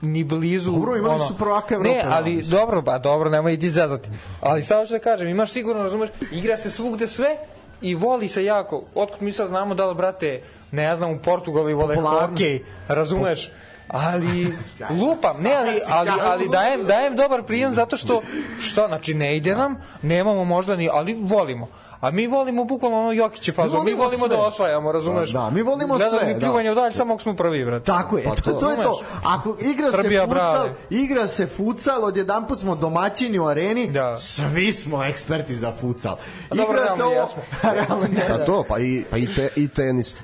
ni 0.00 0.24
blizu 0.24 0.70
dobro 0.70 0.96
imali 0.96 1.14
ono, 1.14 1.26
su 1.26 1.38
prvaka 1.38 1.74
Evrope 1.74 1.90
ne 1.90 2.02
ali 2.06 2.36
ja, 2.36 2.42
dobro 2.50 2.82
ba 2.82 2.98
dobro 2.98 3.30
nemoj 3.30 3.52
idi 3.52 3.70
zazati 3.70 4.10
ali 4.40 4.62
samo 4.62 4.86
što 4.86 4.94
da 4.94 4.98
kažem 4.98 5.28
imaš 5.28 5.50
sigurno 5.50 5.82
razumeš 5.82 6.10
igra 6.32 6.56
se 6.56 6.70
svugde 6.70 7.08
sve 7.08 7.36
i 7.82 7.94
voli 7.94 8.28
se 8.28 8.44
jako. 8.44 8.82
Otkud 8.94 9.22
mi 9.22 9.32
sad 9.32 9.48
znamo 9.48 9.74
da 9.74 9.86
li 9.86 9.94
brate 9.94 10.42
ne 10.70 10.96
znam 10.96 11.10
u 11.10 11.18
Portugalu 11.18 11.76
vole 11.76 11.96
hokej 11.96 12.62
razumeš? 12.88 13.50
Ali 13.88 14.56
lupam, 15.00 15.42
ne, 15.42 15.54
ali, 15.54 15.80
ali, 15.90 16.10
ali 16.22 16.48
dajem, 16.48 16.84
dajem 16.84 17.16
dobar 17.16 17.42
prijem 17.42 17.74
zato 17.74 17.96
što, 17.96 18.22
šta, 18.60 18.86
znači 18.86 19.14
ne 19.14 19.36
ide 19.36 19.56
nam, 19.56 19.76
nemamo 20.02 20.44
možda 20.44 20.76
ni, 20.76 20.88
ali 20.92 21.18
volimo. 21.20 21.68
A 22.02 22.10
mi 22.10 22.26
volimo 22.26 22.64
bukvalno 22.64 22.98
ono 23.00 23.12
Jokiće 23.12 23.52
fazu. 23.52 23.78
Mi, 23.78 23.84
mi 23.84 23.94
volimo 23.94 24.28
da 24.28 24.34
sve. 24.34 24.36
da 24.36 24.42
osvajamo, 24.42 24.92
razumeš? 24.92 25.30
Da, 25.30 25.50
mi 25.50 25.62
volimo 25.62 25.96
Gledali 25.96 26.18
sve. 26.18 26.28
mi 26.28 26.34
da. 26.34 26.40
pljuvanje 26.40 26.68
da. 26.68 26.72
u 26.72 26.74
dalj, 26.74 26.92
samo 26.92 27.14
ako 27.14 27.22
smo 27.22 27.36
prvi, 27.36 27.64
brate. 27.64 27.84
Tako 27.84 28.18
je, 28.18 28.24
pa 28.24 28.34
to, 28.34 28.52
to 28.52 28.70
je 28.70 28.82
to. 28.82 29.00
Ako 29.24 29.56
igra 29.60 29.90
Srbija, 29.90 30.26
se 30.26 30.28
futsal, 30.28 30.68
igra 30.90 31.26
se 31.26 31.46
futsal, 31.46 32.04
odjedanput 32.04 32.60
smo 32.60 32.76
domaćini 32.76 33.38
u 33.38 33.46
areni, 33.46 33.90
da. 33.90 34.16
svi 34.16 34.72
smo 34.72 35.04
eksperti 35.04 35.56
za 35.56 35.72
futsal. 35.80 36.12
A 36.50 36.54
igra 36.54 36.66
dobro, 36.66 36.96
se 36.96 37.04
ovo... 37.04 37.28
realno 37.76 38.06
ne, 38.12 38.28
da. 38.28 38.34
A 38.34 38.44
to, 38.44 38.64
pa 38.68 38.78
i, 38.78 39.04
pa 39.10 39.16
i, 39.16 39.26
te, 39.36 39.48
i 39.56 39.68
tenis. 39.68 40.14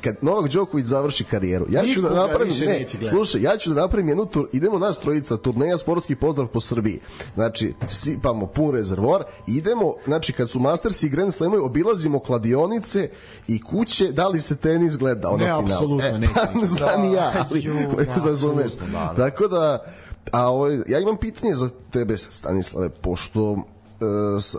Kad 0.00 0.16
Novak 0.20 0.50
Đoković 0.50 0.86
završi 0.86 1.24
karijeru, 1.24 1.66
ja 1.70 1.82
ću 1.94 2.00
da 2.00 2.10
napravim, 2.10 2.54
ne, 2.66 2.86
slušaj, 3.08 3.42
ja 3.42 3.56
ću 3.56 3.74
da 3.74 3.80
napravim 3.80 4.08
jednu 4.08 4.26
tur, 4.26 4.48
idemo 4.52 4.78
nas 4.78 4.98
trojica, 4.98 5.36
turneja 5.36 5.78
sportski 5.78 6.14
pozdrav 6.14 6.46
po 6.46 6.60
Srbiji. 6.60 7.00
Znači, 7.34 7.74
sipamo 7.88 8.46
pun 8.46 8.74
rezervoar, 8.74 9.24
idemo, 9.46 9.94
znači 10.04 10.32
kad 10.32 10.50
su 10.50 10.60
Masters 10.60 11.02
i 11.02 11.08
Grand 11.28 11.34
Slamovi, 11.34 11.62
obilazimo 11.62 12.18
kladionice 12.18 13.10
i 13.48 13.62
kuće, 13.62 14.12
da 14.12 14.28
li 14.28 14.40
se 14.40 14.56
tenis 14.56 14.96
gleda 14.96 15.28
ono 15.28 15.38
ne, 15.38 15.44
final. 15.44 15.60
apsolutno 15.60 16.06
e, 16.06 16.18
neće. 16.18 16.32
Pa, 16.60 16.66
znam 16.66 17.04
i 17.04 17.12
ja, 17.12 17.46
ali 17.50 17.64
Ju, 17.64 17.74
razumeš. 18.26 18.72
Da, 18.72 18.86
da. 18.86 19.14
Tako 19.16 19.48
da, 19.48 19.84
a 20.32 20.48
ovo, 20.48 20.64
ovaj, 20.64 20.78
ja 20.86 20.98
imam 21.00 21.16
pitanje 21.16 21.54
za 21.54 21.70
tebe, 21.90 22.18
Stanislave, 22.18 22.88
pošto 22.88 23.56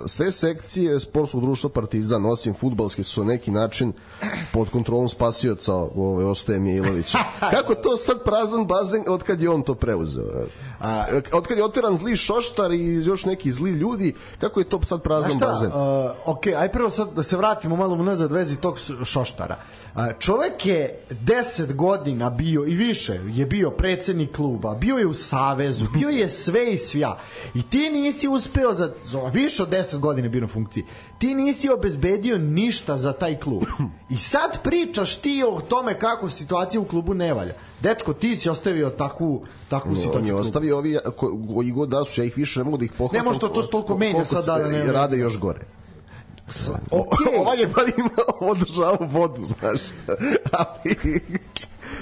sve 0.07 0.31
sekcije 0.31 0.99
sportskog 0.99 1.41
društva 1.41 1.69
Partizan, 1.69 2.25
osim 2.25 2.53
futbalske, 2.53 3.03
su 3.03 3.23
na 3.23 3.31
neki 3.31 3.51
način 3.51 3.93
pod 4.53 4.69
kontrolom 4.69 5.09
spasioca 5.09 5.75
ovaj, 5.75 6.25
Ostoje 6.25 6.59
Mijailovića. 6.59 7.17
Kako 7.55 7.75
to 7.75 7.97
sad 7.97 8.23
prazan 8.23 8.65
bazen 8.65 9.03
od 9.07 9.23
kad 9.23 9.41
je 9.41 9.49
on 9.49 9.61
to 9.61 9.75
preuzeo? 9.75 10.25
A, 10.79 11.05
od 11.33 11.47
kad 11.47 11.57
je 11.57 11.63
oteran 11.63 11.95
zli 11.95 12.15
šoštar 12.15 12.71
i 12.71 12.93
još 13.05 13.25
neki 13.25 13.53
zli 13.53 13.71
ljudi, 13.71 14.15
kako 14.39 14.59
je 14.59 14.69
to 14.69 14.81
sad 14.83 15.01
prazan 15.01 15.31
šta, 15.31 15.45
bazen? 15.45 15.67
Uh, 15.67 16.11
ok, 16.25 16.47
aj 16.47 16.71
prvo 16.71 16.89
sad 16.89 17.13
da 17.15 17.23
se 17.23 17.37
vratimo 17.37 17.75
malo 17.75 17.95
unazad 17.95 18.31
vezi 18.31 18.55
tog 18.55 18.77
šoštara. 19.05 19.55
Čovek 20.19 20.65
je 20.65 20.99
10 21.09 21.73
godina 21.73 22.29
bio 22.29 22.65
i 22.67 22.75
više 22.75 23.19
je 23.27 23.45
bio 23.45 23.71
predsednik 23.71 24.35
kluba, 24.35 24.75
bio 24.75 24.97
je 24.97 25.05
u 25.05 25.13
savezu, 25.13 25.85
bio 25.97 26.09
je 26.09 26.29
sve 26.29 26.73
i 26.73 26.77
svja. 26.77 27.17
I 27.53 27.63
ti 27.63 27.89
nisi 27.89 28.27
uspeo 28.27 28.73
za, 28.73 28.93
za 29.03 29.19
više 29.33 29.63
od 29.63 29.69
10 29.69 29.97
godina 29.99 30.29
bio 30.29 30.41
na 30.41 30.47
funkciji. 30.47 30.85
Ti 31.17 31.35
nisi 31.35 31.69
obezbedio 31.69 32.37
ništa 32.37 32.97
za 32.97 33.13
taj 33.13 33.39
klub. 33.39 33.63
I 34.15 34.17
sad 34.17 34.63
pričaš 34.63 35.15
ti 35.15 35.43
o 35.47 35.61
tome 35.61 35.99
kako 35.99 36.29
situacija 36.29 36.81
u 36.81 36.85
klubu 36.85 37.13
ne 37.13 37.33
valja. 37.33 37.53
Dečko, 37.81 38.13
ti 38.13 38.35
si 38.35 38.49
ostavio 38.49 38.89
takvu, 38.89 39.45
takvu 39.69 39.91
no, 39.91 39.95
situaciju. 39.95 40.19
On 40.19 40.25
je 40.25 40.33
ostavio 40.47 40.77
ovi 40.77 40.97
koji 41.55 41.71
god 41.71 41.89
da 41.89 42.05
su, 42.05 42.21
ja 42.21 42.25
ih 42.25 42.37
više 42.37 42.59
ne 42.59 42.63
mogu 42.63 42.77
da 42.77 42.85
ih 42.85 42.91
pohvatam. 42.97 43.17
Ne 43.17 43.23
može 43.23 43.39
to, 43.39 43.47
to 43.47 43.61
toliko 43.61 43.97
menja 43.97 44.25
sad 44.25 44.45
da 44.45 44.57
ne... 44.57 44.91
Rade 44.91 45.17
još 45.17 45.39
gore. 45.39 45.78
Okay. 46.91 47.39
Ovaj 47.39 47.59
je 47.59 47.67
bar 47.67 47.89
ima 47.97 48.09
održavao 48.39 49.07
vodu, 49.11 49.45
znaš. 49.45 49.81
Ali 50.59 50.95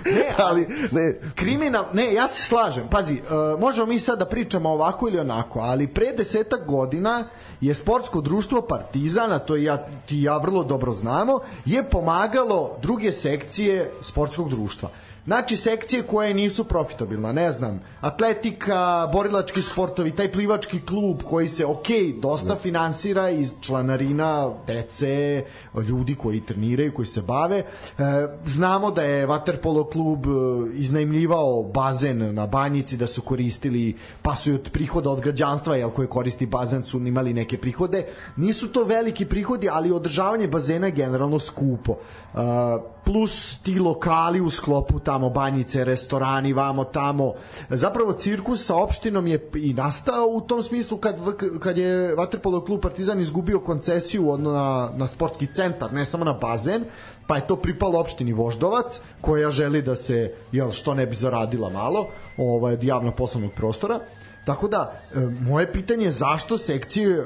ne, 0.06 0.34
ali 0.38 0.68
ne. 0.92 1.20
kriminal, 1.36 1.86
ne, 1.94 2.14
ja 2.14 2.28
se 2.28 2.44
slažem. 2.44 2.88
Pazi, 2.90 3.14
uh, 3.14 3.60
možemo 3.60 3.88
mi 3.88 4.00
sad 4.00 4.20
da 4.20 4.26
pričamo 4.26 4.70
ovako 4.70 5.08
ili 5.08 5.20
onako, 5.20 5.60
ali 5.60 5.88
pre 5.88 6.12
desetak 6.18 6.66
godina 6.68 7.24
je 7.62 7.76
sportsko 7.76 8.22
društvo 8.22 8.62
Partizana, 8.62 9.40
to 9.40 9.56
ja, 9.56 9.78
ti 10.06 10.22
ja 10.22 10.38
vrlo 10.38 10.64
dobro 10.64 10.94
znamo, 10.94 11.40
je 11.66 11.90
pomagalo 11.90 12.78
druge 12.82 13.12
sekcije 13.12 13.92
sportskog 14.02 14.50
društva 14.50 14.90
Znači 15.28 15.58
sekcije 15.58 16.04
koje 16.04 16.34
nisu 16.34 16.64
profitabilne, 16.64 17.34
ne 17.34 17.52
znam, 17.52 17.80
atletika, 18.02 19.10
borilački 19.14 19.62
sportovi, 19.62 20.12
taj 20.12 20.32
plivački 20.32 20.80
klub 20.86 21.24
koji 21.30 21.48
se, 21.48 21.66
ok, 21.66 21.88
dosta 22.22 22.56
finansira 22.56 23.30
iz 23.30 23.54
članarina 23.62 24.50
dece, 24.68 25.44
ljudi 25.88 26.16
koji 26.16 26.42
treniraju, 26.42 26.94
koji 26.94 27.06
se 27.06 27.22
bave. 27.22 27.58
E, 27.58 27.64
znamo 28.46 28.92
da 28.92 29.02
je 29.02 29.28
Waterpolo 29.28 29.92
klub 29.92 30.26
e, 30.26 30.30
iznajmljivao 30.74 31.64
bazen 31.64 32.36
na 32.36 32.48
banjici, 32.48 32.98
da 32.98 33.08
su 33.08 33.22
koristili, 33.22 33.96
pa 34.22 34.36
su 34.36 34.54
od 34.54 34.70
prihoda 34.74 35.10
od 35.10 35.22
građanstva, 35.22 35.76
jel, 35.76 35.90
koje 35.90 36.08
koristi 36.08 36.46
bazen, 36.46 36.84
su 36.84 36.98
imali 36.98 37.34
neke 37.34 37.58
prihode. 37.58 38.06
Nisu 38.36 38.68
to 38.68 38.84
veliki 38.84 39.26
prihodi, 39.26 39.70
ali 39.72 39.92
održavanje 39.92 40.48
bazena 40.48 40.88
je 40.88 40.92
generalno 40.92 41.40
skupo. 41.40 41.92
Uh, 41.92 42.40
plus 43.06 43.58
ti 43.64 43.80
lokali 43.80 44.42
u 44.42 44.50
sklopu 44.50 45.00
tamo 45.00 45.17
banjice, 45.30 45.84
restorani, 45.84 46.54
vamo 46.54 46.84
tamo. 46.84 47.34
Zapravo 47.70 48.14
cirkus 48.14 48.66
sa 48.66 48.76
opštinom 48.76 49.28
je 49.28 49.50
i 49.56 49.74
nastao 49.74 50.28
u 50.28 50.42
tom 50.42 50.64
smislu 50.64 50.98
kad, 50.98 51.16
kad 51.60 51.78
je 51.78 52.16
Vaterpolo 52.16 52.66
klub 52.66 52.82
Partizan 52.82 53.20
izgubio 53.20 53.60
koncesiju 53.60 54.32
odno 54.32 54.52
na, 54.52 54.90
na 54.96 55.08
sportski 55.08 55.48
centar, 55.54 55.94
ne 55.94 56.06
samo 56.06 56.26
na 56.26 56.34
bazen, 56.34 56.86
pa 57.28 57.36
je 57.36 57.48
to 57.48 57.56
pripalo 57.56 58.00
opštini 58.00 58.34
Voždovac, 58.34 59.00
koja 59.22 59.52
želi 59.52 59.82
da 59.82 59.96
se, 59.96 60.32
jel, 60.52 60.72
što 60.72 60.94
ne 60.94 61.06
bi 61.06 61.16
zaradila 61.16 61.70
malo, 61.70 62.08
ovaj, 62.38 62.74
od 62.74 62.84
javno 62.84 63.12
poslovnog 63.12 63.52
prostora. 63.54 64.00
Tako 64.46 64.68
da, 64.68 64.94
e, 65.16 65.20
moje 65.42 65.74
pitanje 65.74 66.06
je 66.06 66.12
zašto 66.12 66.58
sekcije 66.58 67.18
e, 67.18 67.24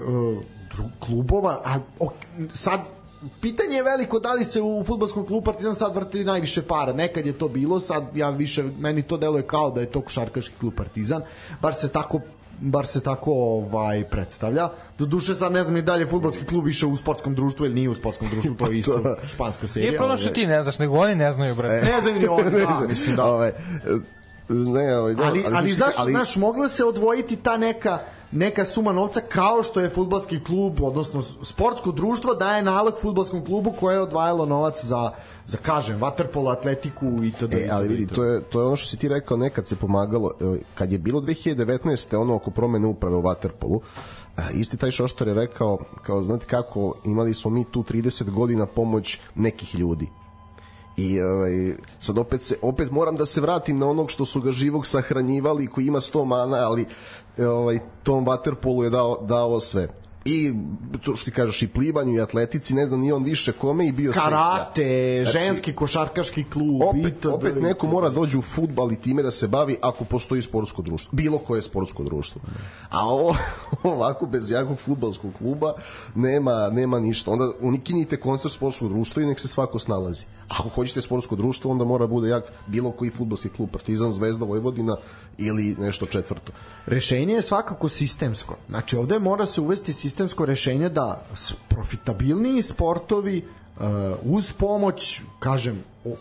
klubova, 1.00 1.62
a 1.65 1.79
ok, 2.00 2.13
sad 2.53 3.00
pitanje 3.42 3.75
je 3.75 3.84
veliko 3.84 4.20
da 4.20 4.34
li 4.34 4.44
se 4.44 4.62
u 4.62 4.84
fudbalskom 4.84 5.25
klubu 5.25 5.46
Partizan 5.46 5.75
sad 5.75 5.96
vrti 5.96 6.24
najviše 6.24 6.62
para. 6.62 6.94
Nekad 6.94 7.25
je 7.25 7.34
to 7.34 7.48
bilo, 7.48 7.80
sad 7.80 8.18
ja 8.18 8.30
više 8.30 8.63
meni 8.80 9.01
to 9.01 9.18
deluje 9.18 9.48
kao 9.48 9.72
da 9.72 9.82
je 9.82 9.92
to 9.92 10.01
košarkaški 10.01 10.56
klub 10.60 10.74
Partizan. 10.75 11.22
Bar 11.62 11.75
se 11.75 11.90
tako 11.90 12.20
bar 12.62 12.88
se 12.88 13.01
tako 13.01 13.32
ovaj 13.34 14.04
predstavlja. 14.04 14.70
Do 14.98 15.06
duše 15.06 15.36
sad 15.36 15.51
ne 15.51 15.63
znam 15.63 15.78
i 15.78 15.82
dalje 15.82 16.08
fudbalski 16.08 16.46
klub 16.46 16.66
više 16.66 16.86
u 16.86 16.98
sportskom 16.98 17.36
društvu 17.36 17.66
ili 17.66 17.75
nije 17.75 17.90
u 17.90 17.94
sportskom 17.94 18.30
društvu, 18.30 18.56
to 18.56 18.66
je 18.66 18.78
isto 18.80 19.16
španska 19.34 19.68
serija. 19.68 19.92
Je 19.92 19.98
problem 19.98 20.18
što 20.18 20.30
ti 20.30 20.48
ne 20.48 20.63
znaš, 20.63 20.80
nego 20.80 20.98
oni 20.98 21.16
ne 21.16 21.32
znaju, 21.32 21.56
brate. 21.56 21.82
Ne 21.86 22.01
znaju 22.01 22.20
ni 22.20 22.28
oni, 22.28 22.51
da, 22.82 22.88
mislim 22.88 23.16
da. 23.16 23.25
Ove, 23.25 23.54
ne, 24.50 24.98
ovaj, 24.98 25.13
da, 25.13 25.24
ali, 25.24 25.44
ali, 25.46 25.56
ali 25.56 25.74
zašto, 25.74 26.01
ali... 26.01 26.12
znaš, 26.12 26.36
mogla 26.36 26.68
se 26.68 26.84
odvojiti 26.84 27.36
ta 27.36 27.58
neka 27.58 28.00
neka 28.31 28.65
suma 28.65 28.91
novca 28.91 29.21
kao 29.21 29.63
što 29.63 29.79
je 29.79 29.89
futbalski 29.89 30.43
klub, 30.43 30.81
odnosno 30.81 31.21
sportsko 31.21 31.91
društvo 31.91 32.33
daje 32.35 32.63
nalog 32.63 32.93
futbalskom 33.01 33.45
klubu 33.45 33.73
koje 33.79 33.95
je 33.95 34.01
odvajalo 34.01 34.45
novac 34.45 34.85
za 34.85 35.11
za 35.47 35.57
kažem 35.57 36.00
waterpolo, 36.00 36.51
atletiku 36.51 37.23
i 37.23 37.31
to 37.31 37.45
e, 37.51 37.69
ali 37.71 37.88
vidi 37.88 38.07
to. 38.07 38.23
je 38.23 38.41
to 38.41 38.59
je 38.59 38.65
ono 38.65 38.75
što 38.75 38.89
si 38.89 38.97
ti 38.97 39.07
rekao 39.07 39.38
nekad 39.38 39.67
se 39.67 39.75
pomagalo 39.75 40.31
e, 40.39 40.59
kad 40.75 40.91
je 40.91 40.97
bilo 40.97 41.21
2019 41.21 42.17
ono 42.17 42.35
oko 42.35 42.51
promene 42.51 42.88
uprave 42.88 43.15
u 43.15 43.21
waterpolu 43.21 43.79
isti 44.53 44.77
taj 44.77 44.91
Šoštar 44.91 45.27
je 45.27 45.33
rekao 45.33 45.77
kao 46.01 46.21
znate 46.21 46.45
kako 46.45 46.93
imali 47.05 47.33
smo 47.33 47.51
mi 47.51 47.63
tu 47.63 47.83
30 47.83 48.31
godina 48.31 48.65
pomoć 48.65 49.19
nekih 49.35 49.75
ljudi. 49.75 50.07
I 50.97 51.21
ovaj, 51.21 51.75
sad 52.00 52.17
opet, 52.17 52.41
se, 52.41 52.55
opet 52.61 52.91
moram 52.91 53.15
da 53.15 53.25
se 53.25 53.41
vratim 53.41 53.79
na 53.79 53.88
onog 53.88 54.11
što 54.11 54.25
su 54.25 54.41
ga 54.41 54.51
živog 54.51 54.88
sahranjivali 54.88 55.67
koji 55.67 55.85
ima 55.85 56.00
100 56.00 56.25
mana, 56.25 56.57
ali 56.57 56.85
ovaj, 57.48 57.79
tom 58.03 58.25
Waterpolu 58.25 58.83
je 58.83 58.89
dao, 58.89 59.17
dao 59.21 59.60
sve. 59.60 59.88
I 60.25 60.53
to 61.01 61.15
što 61.15 61.25
ti 61.25 61.31
kažeš 61.31 61.62
i 61.62 61.67
plivanju 61.67 62.13
i 62.13 62.21
atletici 62.21 62.74
ne 62.74 62.86
znam 62.86 63.00
ni 63.00 63.12
on 63.12 63.24
više 63.24 63.51
kome 63.51 63.88
i 63.88 63.91
bio 63.91 64.12
karate, 64.12 65.21
znači, 65.24 65.38
ženski 65.38 65.74
košarkaški 65.74 66.43
klub 66.43 66.81
opet, 66.81 67.19
to, 67.19 67.33
opet 67.33 67.55
neko 67.62 67.88
mora 67.88 68.10
dođu 68.10 68.39
u 68.39 68.41
fudbal 68.41 68.91
i 68.91 68.95
time 68.95 69.24
da 69.24 69.31
se 69.31 69.48
bavi 69.48 69.77
ako 69.81 70.05
postoji 70.05 70.41
sportsko 70.41 70.81
društvo 70.81 71.10
bilo 71.12 71.38
koje 71.38 71.62
sportsko 71.62 72.03
društvo. 72.03 72.41
A 72.89 73.05
ovo 73.05 73.36
ovako 73.83 74.25
bez 74.25 74.51
jakog 74.51 74.79
fudbalskog 74.79 75.31
kluba 75.38 75.74
nema, 76.15 76.69
nema 76.71 77.00
ništa. 77.00 77.31
Onda 77.31 77.45
unikinite 77.62 78.17
koncert 78.17 78.53
sportskog 78.53 78.89
društva 78.89 79.24
i 79.24 79.25
nek 79.25 79.39
se 79.39 79.48
svako 79.48 79.79
snalazi 79.79 80.25
ako 80.60 80.70
hoćete 80.70 81.01
sportsko 81.01 81.36
društvo 81.36 81.72
onda 81.72 81.86
mora 81.86 82.08
bude 82.08 82.29
jak 82.29 82.43
bilo 82.67 82.91
koji 82.91 83.12
fudbalski 83.12 83.50
klub 83.50 83.70
Partizan, 83.72 84.12
Zvezda, 84.12 84.46
Vojvodina 84.46 84.98
ili 85.38 85.75
nešto 85.79 86.05
četvrto. 86.05 86.51
Rešenje 86.86 87.34
je 87.34 87.41
svakako 87.41 87.89
sistemsko. 87.89 88.55
Znači 88.70 88.96
ovde 88.96 89.20
mora 89.20 89.46
se 89.46 89.62
uvesti 89.62 89.93
sistemsko 89.93 90.46
rešenje 90.46 90.89
da 90.89 91.25
profitabilniji 91.67 92.62
sportovi 92.62 93.38
uh, 93.77 93.84
uz 94.24 94.53
pomoć 94.53 95.22
kažem 95.39 95.84
u, 96.03 96.15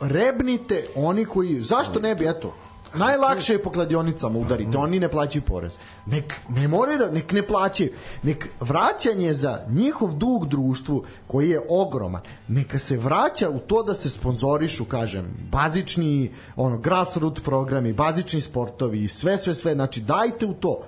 rebnite 0.00 0.86
oni 0.96 1.24
koji 1.24 1.62
zašto 1.62 2.00
ne 2.00 2.14
bi 2.14 2.28
eto 2.28 2.54
Najlakše 2.94 3.52
je 3.52 3.62
po 3.62 3.70
kladionicama 3.70 4.38
udariti, 4.38 4.76
oni 4.76 5.00
ne 5.00 5.08
plaćaju 5.08 5.42
porez. 5.42 5.78
Nek 6.06 6.34
ne 6.48 6.68
more 6.68 6.96
da 6.96 7.10
nek 7.10 7.32
ne 7.32 7.46
plaćaju. 7.46 7.90
Nek 8.22 8.48
vraćanje 8.60 9.34
za 9.34 9.58
njihov 9.68 10.12
dug 10.14 10.46
društvu 10.48 11.04
koji 11.26 11.50
je 11.50 11.60
ogroman, 11.68 12.22
neka 12.48 12.78
se 12.78 12.96
vraća 12.96 13.50
u 13.50 13.58
to 13.58 13.82
da 13.82 13.94
se 13.94 14.10
sponzorišu, 14.10 14.84
kažem, 14.84 15.48
bazični 15.52 16.32
ono 16.56 16.78
grassroot 16.78 17.44
programi, 17.44 17.92
bazični 17.92 18.40
sportovi, 18.40 19.08
sve 19.08 19.38
sve 19.38 19.54
sve, 19.54 19.74
znači 19.74 20.00
dajte 20.00 20.46
u 20.46 20.54
to. 20.54 20.82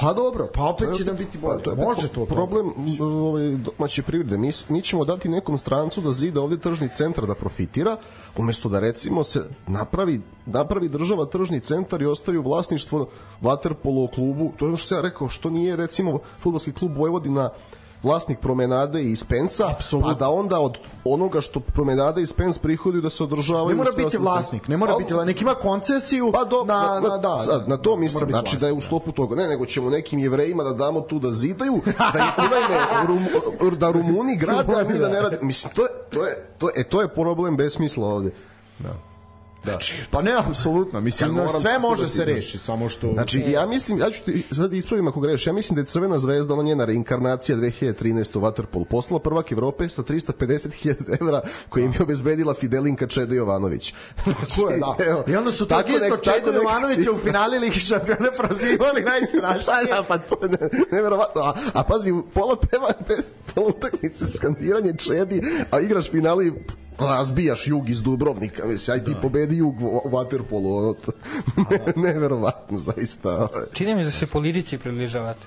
Pa 0.00 0.12
dobro, 0.12 0.48
pa 0.54 0.62
opet 0.62 0.88
će 0.96 1.04
nam 1.04 1.16
biti 1.16 1.38
bolje. 1.38 1.58
Pa, 1.58 1.62
to 1.62 1.70
je 1.70 1.76
Može 1.76 2.08
to. 2.08 2.26
Problem 2.26 2.72
ovaj, 3.00 3.56
domaće 3.56 4.02
privrede. 4.02 4.38
Mi, 4.38 4.50
mi 4.68 4.82
ćemo 4.82 5.04
dati 5.04 5.28
nekom 5.28 5.58
strancu 5.58 6.00
da 6.00 6.12
zida 6.12 6.40
ovde 6.40 6.58
tržni 6.58 6.88
centar 6.88 7.26
da 7.26 7.34
profitira, 7.34 7.96
umesto 8.36 8.68
da 8.68 8.80
recimo 8.80 9.24
se 9.24 9.44
napravi, 9.66 10.20
napravi 10.46 10.88
država 10.88 11.26
tržni 11.26 11.60
centar 11.60 12.02
i 12.02 12.06
ostavi 12.06 12.38
u 12.38 12.42
vlasništvo 12.42 13.08
Waterpolo 13.42 14.14
klubu. 14.14 14.52
To 14.56 14.64
je 14.64 14.68
ono 14.68 14.76
što 14.76 14.88
se 14.88 14.94
ja 14.94 15.00
rekao, 15.00 15.28
što 15.28 15.50
nije 15.50 15.76
recimo 15.76 16.18
futbolski 16.38 16.72
klub 16.72 16.96
Vojvodina 16.96 17.50
vlasnik 18.04 18.38
promenade 18.38 19.02
i 19.02 19.16
Spensa, 19.16 19.68
Absolutno. 19.68 20.12
pa 20.12 20.18
da 20.18 20.30
onda 20.30 20.60
od 20.60 20.78
onoga 21.04 21.40
što 21.40 21.60
promenada 21.60 22.20
i 22.20 22.26
Spens 22.26 22.58
prihoduju 22.58 23.02
da 23.02 23.10
se 23.10 23.24
održavaju. 23.24 23.68
Ne 23.68 23.74
mora 23.74 23.90
biti 23.96 24.16
vlasnik, 24.16 24.68
ne 24.68 24.76
mora 24.76 24.92
pa, 24.92 24.98
biti, 24.98 25.14
nek 25.14 25.42
ima 25.42 25.54
koncesiju 25.54 26.32
pa 26.32 26.44
do, 26.44 26.64
na, 26.64 27.00
na, 27.00 27.08
na, 27.08 27.18
da, 27.18 27.36
sad, 27.36 27.68
na 27.68 27.76
to 27.76 27.96
mislim, 27.96 28.28
znači 28.28 28.32
vlasnik, 28.32 28.60
da 28.60 28.66
je 28.66 28.72
u 28.72 28.80
sklopu 28.80 29.12
toga, 29.12 29.36
ne, 29.36 29.48
nego 29.48 29.66
ćemo 29.66 29.90
nekim 29.90 30.18
jevrejima 30.18 30.62
da 30.62 30.72
damo 30.72 31.00
tu 31.00 31.18
da 31.18 31.32
zidaju, 31.32 31.80
da 32.12 32.18
ih 32.18 33.06
rum, 33.06 33.26
da 33.78 33.90
Rumuni 33.90 34.36
grade, 34.36 34.74
a 34.74 34.84
mi 34.84 34.98
da 34.98 35.08
ne 35.08 35.22
radi. 35.22 35.36
Mislim, 35.42 35.74
to 35.74 35.82
je, 35.82 35.88
to 36.10 36.26
je, 36.26 36.48
to 36.58 36.68
je, 36.68 36.72
e, 36.76 36.84
to 36.84 37.00
je 37.00 37.08
problem 37.08 37.56
besmisla 37.56 38.06
ovde. 38.06 38.30
Da. 38.78 39.13
Da. 39.64 39.70
Znači, 39.70 39.94
pa 40.10 40.22
ne, 40.22 40.32
apsolutno. 40.48 41.00
Mislim, 41.00 41.36
ja 41.36 41.48
sve 41.60 41.78
može 41.78 42.02
da 42.02 42.08
se 42.08 42.24
reši, 42.24 42.58
samo 42.58 42.88
što... 42.88 43.12
Znači, 43.12 43.40
ja 43.40 43.66
mislim, 43.66 43.98
ja 43.98 44.10
ću 44.10 44.24
ti 44.24 44.44
sad 44.52 44.74
ispravim 44.74 45.08
ako 45.08 45.20
greš, 45.20 45.46
ja 45.46 45.52
mislim 45.52 45.74
da 45.74 45.80
je 45.80 45.86
Crvena 45.86 46.18
zvezda, 46.18 46.54
ona 46.54 46.62
njena 46.62 46.84
reinkarnacija 46.84 47.58
2013. 47.58 48.38
u 48.38 48.40
Waterpolu, 48.40 48.84
poslala 48.84 49.20
prvak 49.20 49.52
Evrope 49.52 49.88
sa 49.88 50.02
350.000 50.02 51.16
evra 51.20 51.42
koji 51.68 51.84
im 51.84 51.92
je 51.92 52.02
obezbedila 52.02 52.54
Fidelinka 52.54 53.06
Čedo 53.06 53.34
Jovanović. 53.34 53.94
Znači, 54.24 54.60
je, 54.74 54.78
da. 54.78 55.04
Evo, 55.04 55.24
I 55.26 55.36
onda 55.36 55.52
su 55.52 55.66
tako 55.66 55.88
isto 55.88 56.16
Čedo 56.16 56.52
Jovanovića 56.52 57.10
u 57.10 57.18
finali 57.18 57.58
Ligi 57.58 57.78
šampione 57.78 58.28
prozivali 58.38 59.02
najstrašnije. 59.02 59.86
da, 59.94 60.04
pa 60.08 60.18
to 60.18 60.36
ne, 60.48 60.68
neverovatno. 60.92 61.42
A, 61.42 61.54
a 61.74 61.82
pazi, 61.82 62.12
pola 62.34 62.56
peva, 62.70 62.92
pola 63.54 63.68
utakmice 63.68 64.26
skandiranje 64.26 64.94
Čedi, 64.98 65.42
a 65.70 65.80
igraš 65.80 66.10
finali 66.10 66.52
razbijaš 66.98 67.66
jug 67.66 67.90
iz 67.90 68.02
Dubrovnika, 68.02 68.66
mislim, 68.66 68.94
aj 68.94 69.04
ti 69.04 69.14
da. 69.14 69.20
pobedi 69.20 69.56
jug 69.56 69.82
u 69.82 70.00
Waterpolu, 70.04 70.78
ono 70.78 70.92
to, 70.92 71.12
ne, 71.56 71.92
neverovatno, 72.12 72.78
zaista. 72.78 73.48
Čini 73.72 73.94
mi 73.94 74.04
da 74.04 74.10
se 74.10 74.26
politici 74.26 74.78
približavate. 74.78 75.46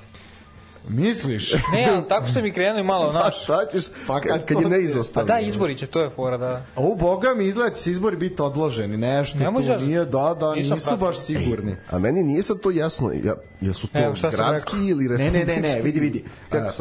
Misliš? 0.90 1.54
Ne, 1.74 1.90
ali 1.94 2.08
tako 2.08 2.28
ste 2.28 2.42
mi 2.42 2.52
krenuli 2.52 2.84
malo, 2.84 3.12
znaš. 3.12 3.24
Pa 3.24 3.32
šta 3.32 3.66
ćeš, 3.72 3.86
pa, 4.08 4.22
kad, 4.22 4.46
kad 4.46 4.62
je 4.62 4.70
neizostavno. 4.70 5.28
Pa 5.28 5.34
da, 5.34 5.40
izbori 5.40 5.76
će, 5.78 5.86
to 5.86 6.02
je 6.02 6.10
fora, 6.10 6.38
da. 6.38 6.66
A 6.76 6.82
u 6.82 6.96
Boga 6.96 7.34
mi 7.34 7.46
izgleda 7.46 7.76
će 7.76 7.82
se 7.82 7.92
izbori 7.92 8.18
biti 8.18 8.42
odloženi, 8.42 8.98
nešto 8.98 9.40
ne 9.40 9.52
može, 9.52 9.78
nije, 9.80 10.06
da, 10.06 10.36
da, 10.40 10.56
nisu 10.56 10.70
pratio. 10.70 10.98
baš 10.98 11.20
sigurni. 11.20 11.72
Ej, 11.72 11.78
a 11.90 12.00
meni 12.00 12.24
nije 12.24 12.44
sad 12.44 12.60
to 12.60 12.72
jasno, 12.72 13.12
ja, 13.24 13.36
jesu 13.62 13.88
to 13.88 14.00
Evo, 14.00 14.14
gradski 14.32 14.78
ili 14.88 15.08
republički? 15.08 15.46
Ne, 15.46 15.56
ne, 15.56 15.62
ne, 15.62 15.76
ne, 15.76 15.82
vidi, 15.82 16.00
vidi. 16.00 16.24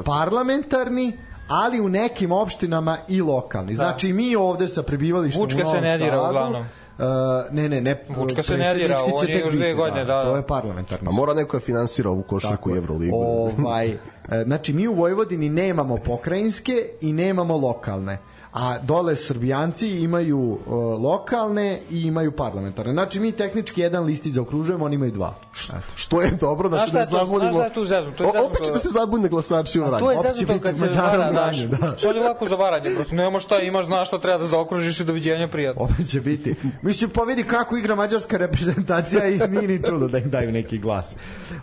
Parlamentarni, 0.05 1.13
ali 1.49 1.81
u 1.81 1.89
nekim 1.89 2.33
opštinama 2.33 2.97
i 3.09 3.23
lokalni. 3.23 3.73
Da. 3.73 3.77
Znači 3.77 4.13
mi 4.13 4.37
ovde 4.37 4.69
sa 4.69 4.83
prebivalištem 4.83 5.43
Vučka 5.43 5.59
u 5.59 5.61
Novom 5.61 5.75
se 5.75 5.81
ne 5.81 5.99
dira 5.99 6.11
Sadu, 6.11 6.29
uglavnom. 6.29 6.63
Uh, 6.63 7.07
ne, 7.51 7.69
ne, 7.69 7.81
ne. 7.81 8.05
Vučka 8.17 8.43
se 8.43 8.57
ne 8.57 8.75
dira, 8.75 8.99
on 9.15 9.29
je 9.29 9.41
još 9.41 9.55
dve 9.55 9.75
godine, 9.75 10.05
da, 10.05 10.15
da. 10.15 10.25
To 10.25 10.37
je 10.37 10.47
parlamentarno. 10.47 11.11
A 11.11 11.13
mora 11.13 11.35
neko 11.35 11.57
je 11.57 11.61
finansira 11.61 12.11
ovu 12.11 12.23
košarku 12.23 12.75
i 12.75 12.79
Evroligu. 12.79 13.17
Ovaj, 13.17 13.97
E, 14.31 14.43
Znači, 14.45 14.73
mi 14.73 14.89
u 14.89 14.95
Vojvodini 14.95 15.49
nemamo 15.49 15.97
pokrajinske 15.97 16.89
i 17.01 17.13
nemamo 17.13 17.57
lokalne 17.57 18.19
a 18.59 18.79
dole 18.79 19.17
Srbijanci 19.17 19.89
imaju 19.91 20.39
uh, 20.39 20.59
lokalne 21.03 21.81
i 21.91 22.03
imaju 22.03 22.33
parlamentarne. 22.33 22.93
Znači 22.93 23.21
mi 23.21 23.33
tehnički 23.33 23.81
jedan 23.81 24.05
listić 24.05 24.33
zaokružujemo, 24.33 24.85
oni 24.85 24.95
imaju 24.95 25.13
dva. 25.13 25.35
Eto. 25.69 25.77
Što 25.97 26.23
je 26.23 26.31
dobro, 26.31 26.69
da 26.69 26.77
Znaš 26.77 26.91
se 26.91 26.99
ne 26.99 27.05
šta 27.05 27.17
je 27.17 27.21
tu- 27.21 27.27
zabunimo. 27.27 27.53
znaš 27.53 27.55
šta 27.55 27.65
je 27.65 27.75
tu 27.75 27.85
zeznuto? 27.85 28.17
To 28.17 28.25
je 28.25 28.29
O- 28.29 28.33
zeznuto. 28.33 28.47
Opet 28.49 28.67
će 28.67 28.73
da 28.73 28.79
se 28.79 28.89
zabune 28.89 29.29
glasači 29.29 29.81
u 29.81 29.85
To 29.85 29.89
Vranju. 29.89 30.07
je 30.07 30.19
opet 30.19 30.31
će 30.31 30.37
zeznuto 30.37 30.53
biti 30.53 30.63
kad 30.63 30.79
se 30.79 30.87
Mađara 30.87 31.07
vara, 31.09 31.29
u 31.29 31.33
znaš. 31.33 31.59
Da. 31.59 31.95
Što 31.99 32.11
je 32.11 32.21
lako 32.21 32.49
za 32.49 32.57
varanje, 32.57 32.91
bro. 32.91 33.05
Nemo 33.13 33.41
šta 33.41 33.59
imaš, 33.59 33.87
znaš 33.87 34.09
šta 34.09 34.19
treba 34.19 34.39
da 34.39 34.47
zaokružiš 34.47 35.01
i 35.01 35.05
doviđenja 35.05 35.49
prijatno. 35.49 35.83
Opet 35.85 36.09
će 36.09 36.21
biti. 36.21 36.55
Mislim, 36.83 37.11
pa 37.11 37.23
vidi 37.23 37.43
kako 37.43 37.77
igra 37.77 37.95
mađarska 37.95 38.37
reprezentacija 38.37 39.27
i 39.27 39.39
nije 39.41 39.69
ni 39.69 39.83
čudo 39.83 40.09
da 40.09 40.19
im 40.19 40.31
daju 40.31 40.53
neki 40.53 40.79
glas. 40.79 41.17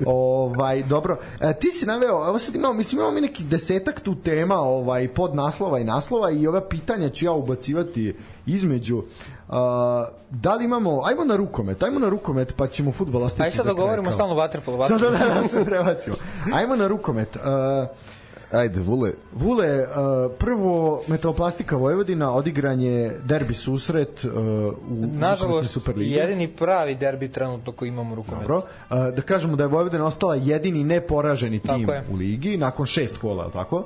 Ovaj, 0.05 0.83
dobro. 0.83 1.17
E, 1.39 1.53
ti 1.53 1.71
si 1.71 1.85
naveo, 1.85 2.27
evo 2.27 2.39
sad 2.39 2.55
imamo, 2.55 2.73
mislim, 2.73 2.99
imamo 2.99 3.13
mi 3.13 3.21
neki 3.21 3.43
desetak 3.43 3.99
tu 3.99 4.15
tema, 4.15 4.55
ovaj, 4.55 5.07
pod 5.07 5.35
naslova 5.35 5.79
i 5.79 5.83
naslova 5.83 6.31
i 6.31 6.47
ova 6.47 6.61
pitanja 6.61 6.82
ću 7.13 7.25
ja 7.25 7.31
ubacivati 7.31 8.15
između. 8.45 8.97
Uh, 8.97 9.55
da 10.29 10.55
li 10.55 10.65
imamo, 10.65 11.01
ajmo 11.05 11.25
na 11.25 11.35
rukomet, 11.35 11.83
ajmo 11.83 11.99
na 11.99 12.09
rukomet 12.09 12.55
pa 12.55 12.67
ćemo 12.67 12.91
futbol 12.91 13.23
ostaviti 13.23 13.53
Aj 13.53 13.57
sad 13.57 13.65
da 13.65 13.73
govorimo 13.73 14.11
stalno 14.11 14.35
vaterpolo, 14.35 14.87
Sad 14.87 15.01
da, 15.01 15.09
da, 15.09 15.17
da 15.17 15.47
se 15.47 15.65
prebacimo. 15.65 16.15
Ajmo 16.53 16.75
na 16.75 16.87
rukomet. 16.87 17.35
Uh, 17.35 17.41
Ajde, 18.53 18.79
Vule, 18.79 19.11
Vule, 19.33 19.81
uh, 19.81 20.31
prvo 20.39 21.01
Metaloplastika 21.07 21.75
Vojvodina 21.75 22.35
odigran 22.35 22.81
je 22.81 23.19
derbi 23.23 23.53
susret 23.53 24.23
uh, 24.23 24.31
u 24.89 25.07
Nažalost, 25.19 25.71
Superligi. 25.71 26.11
jedini 26.11 26.47
pravi 26.47 26.95
derbi 26.95 27.31
trenutno 27.31 27.71
koji 27.71 27.89
imamo 27.89 28.11
u 28.11 28.15
rukometu. 28.15 28.41
Dobro. 28.41 28.57
Uh, 28.57 29.15
da 29.15 29.21
kažemo 29.21 29.55
da 29.55 29.63
je 29.63 29.67
Vojvodina 29.67 30.05
ostala 30.05 30.35
jedini 30.35 30.83
neporaženi 30.83 31.59
tim 31.59 31.89
u 32.11 32.15
ligi 32.15 32.57
nakon 32.57 32.85
šest 32.85 33.17
kola, 33.17 33.49
tako? 33.51 33.85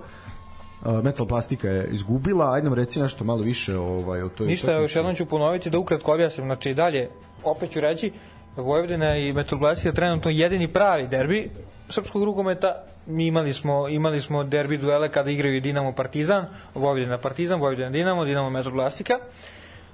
Uh, 0.87 1.03
Metaloplastika 1.03 1.69
je 1.69 1.87
izgubila, 1.91 2.53
ajde 2.53 2.65
nam 2.65 2.73
reci 2.73 2.99
nešto 2.99 3.23
malo 3.23 3.41
više 3.41 3.77
ovaj, 3.77 4.21
o 4.21 4.29
toj 4.29 4.47
Ništa, 4.47 4.71
još 4.71 4.95
jednom 4.95 5.15
ću 5.15 5.25
ponoviti 5.25 5.69
da 5.69 5.79
ukratko 5.79 6.13
objasnim. 6.13 6.47
Znači 6.47 6.69
i 6.69 6.73
dalje, 6.73 7.09
opet 7.43 7.71
ću 7.71 7.79
reći, 7.79 8.11
Vojvodina 8.55 9.17
i 9.17 9.33
Metaloplastika 9.33 9.91
trenutno 9.91 10.31
jedini 10.31 10.67
pravi 10.67 11.07
derbi 11.07 11.49
srpskog 11.89 12.23
rukometa. 12.23 12.83
Mi 13.05 13.27
imali 13.27 13.53
smo, 13.53 13.87
imali 13.87 14.21
smo 14.21 14.43
derbi 14.43 14.77
duele 14.77 15.09
kada 15.09 15.31
igraju 15.31 15.55
i 15.55 15.61
Dinamo 15.61 15.91
Partizan, 15.91 16.45
Vojvodina 16.75 17.17
Partizan, 17.17 17.59
Vojvodina 17.59 17.89
Dinamo, 17.89 18.25
Dinamo 18.25 18.49
Metaloplastika. 18.49 19.13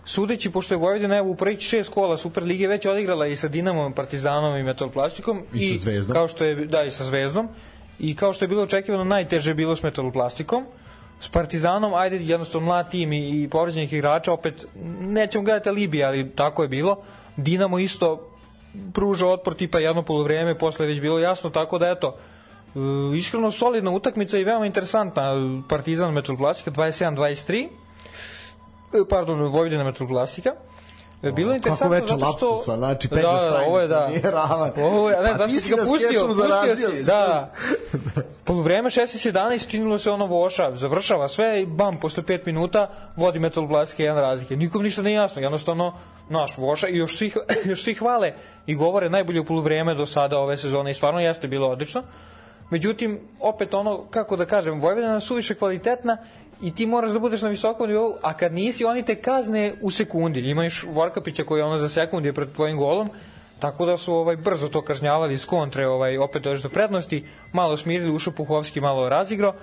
Sudeći, 0.05 0.51
pošto 0.51 0.73
je 0.73 0.77
Vojvodina 0.77 1.17
evo, 1.17 1.29
u 1.29 1.35
prvih 1.35 1.59
šest 1.59 1.89
kola 1.89 2.17
Superlige 2.17 2.67
već 2.67 2.85
odigrala 2.85 3.27
i 3.27 3.35
sa 3.35 3.47
Dinamom, 3.47 3.93
Partizanom 3.93 4.57
i 4.57 4.63
Metaloplastikom. 4.63 5.41
I 5.53 5.77
sa 5.77 5.83
Zvezdom. 5.83 6.13
Kao 6.13 6.27
što 6.27 6.45
je, 6.45 6.55
da, 6.55 6.83
i 6.83 6.91
sa 6.91 7.03
Zvezdom. 7.03 7.49
I 7.99 8.15
kao 8.15 8.33
što 8.33 8.45
je 8.45 8.49
bilo 8.49 8.63
očekivano, 8.63 9.03
najteže 9.03 9.51
je 9.51 9.55
bilo 9.55 9.75
s 9.75 9.83
Metaloplastikom. 9.83 10.65
S 11.23 11.29
Partizanom, 11.29 11.93
ajde, 11.93 12.17
jednostavno 12.19 12.65
mlad 12.67 12.91
tim 12.91 13.13
i, 13.13 13.43
i 13.43 13.47
povređenih 13.49 13.93
igrača, 13.93 14.33
opet 14.33 14.65
nećemo 15.01 15.43
gledati 15.43 15.69
Libije, 15.71 16.05
ali 16.05 16.29
tako 16.29 16.61
je 16.61 16.67
bilo. 16.67 16.97
Dinamo 17.37 17.79
isto 17.79 18.29
pruža 18.93 19.27
otpor 19.27 19.55
tipa 19.55 19.79
jedno 19.79 20.01
polovreme, 20.03 20.57
posle 20.57 20.85
je 20.85 20.89
već 20.89 21.01
bilo 21.01 21.19
jasno, 21.19 21.49
tako 21.49 21.77
da 21.79 21.89
eto, 21.89 22.15
e, 22.75 22.79
iskreno 23.17 23.51
solidna 23.51 23.91
utakmica 23.91 24.37
i 24.37 24.43
veoma 24.43 24.65
interesantna. 24.65 25.31
Partizan 25.69 26.13
Metroplastika 26.13 26.71
27-23, 26.71 27.67
E, 28.93 29.05
pardon, 29.09 29.39
Vojvodina 29.41 29.83
Metroplastika. 29.83 30.49
E, 30.49 30.72
Bilo 31.31 31.51
je 31.51 31.55
interesantno 31.55 31.97
zato 32.07 32.17
što... 32.17 32.25
lapsusa, 32.25 32.77
znači 32.77 33.07
da, 33.07 33.15
da, 33.15 33.63
ovo 33.67 33.79
je 33.79 33.87
da. 33.87 34.07
Nije 34.07 34.31
ravan. 34.31 34.71
Ovo 34.77 35.09
je, 35.09 35.21
ne, 35.21 35.31
Pa 35.31 35.37
zašto 35.37 35.55
ti 35.55 35.61
si 35.61 35.75
ga 35.75 35.75
ga 35.75 35.87
pustio, 35.87 36.27
pustio 36.27 36.93
si, 36.93 37.05
da. 37.05 37.51
Polovreme 38.45 38.89
16-11 38.89 39.67
činilo 39.67 39.97
se 39.97 40.11
ono 40.11 40.25
voša, 40.25 40.75
završava 40.75 41.27
sve 41.27 41.61
i 41.61 41.65
bam, 41.65 41.99
posle 41.99 42.23
5 42.23 42.39
minuta 42.45 42.89
vodi 43.15 43.39
Metroplastika 43.39 44.03
jedan 44.03 44.21
razlike. 44.21 44.55
Nikom 44.55 44.83
ništa 44.83 45.01
nije 45.01 45.15
jasno, 45.15 45.41
jednostavno 45.41 45.93
naš 46.29 46.57
voša 46.57 46.87
i 46.87 46.97
još 46.97 47.17
svi, 47.17 47.31
još 47.69 47.83
svi 47.83 47.93
hvale 47.93 48.33
i 48.65 48.75
govore 48.75 49.09
najbolje 49.09 49.39
u 49.39 49.45
polovreme 49.45 49.93
do 49.93 50.05
sada 50.05 50.39
ove 50.39 50.57
sezone 50.57 50.91
i 50.91 50.93
stvarno 50.93 51.19
jeste 51.19 51.47
bilo 51.47 51.69
odlično. 51.69 52.03
Međutim, 52.69 53.19
opet 53.39 53.73
ono, 53.73 54.05
kako 54.09 54.35
da 54.35 54.45
kažem, 54.45 54.79
Vojvodina 54.79 55.13
je 55.13 55.21
suviše 55.21 55.55
kvalitetna 55.55 56.17
i 56.63 56.71
ti 56.75 56.85
moraš 56.85 57.11
da 57.11 57.19
budeš 57.19 57.41
na 57.41 57.49
visokom 57.49 57.87
nivou, 57.89 58.15
a 58.21 58.33
kad 58.33 58.53
nisi, 58.53 58.85
oni 58.85 59.03
te 59.03 59.15
kazne 59.15 59.73
u 59.81 59.91
sekundi. 59.91 60.39
Imaš 60.39 60.83
Vorkapića 60.89 61.43
koji 61.43 61.59
je 61.59 61.63
ono 61.65 61.77
za 61.77 61.89
sekund 61.89 62.25
je 62.25 62.33
pred 62.33 62.51
tvojim 62.55 62.77
golom, 62.77 63.09
tako 63.59 63.85
da 63.85 63.97
su 63.97 64.13
ovaj 64.13 64.35
brzo 64.35 64.67
to 64.67 64.81
kažnjavali 64.81 65.33
iz 65.33 65.45
kontre, 65.45 65.87
ovaj 65.87 66.17
opet 66.17 66.43
dođeš 66.43 66.63
do 66.63 66.69
prednosti, 66.69 67.23
malo 67.51 67.77
smirili, 67.77 68.15
ušao 68.15 68.33
Puhovski, 68.33 68.81
malo 68.81 69.09
razigrao 69.09 69.53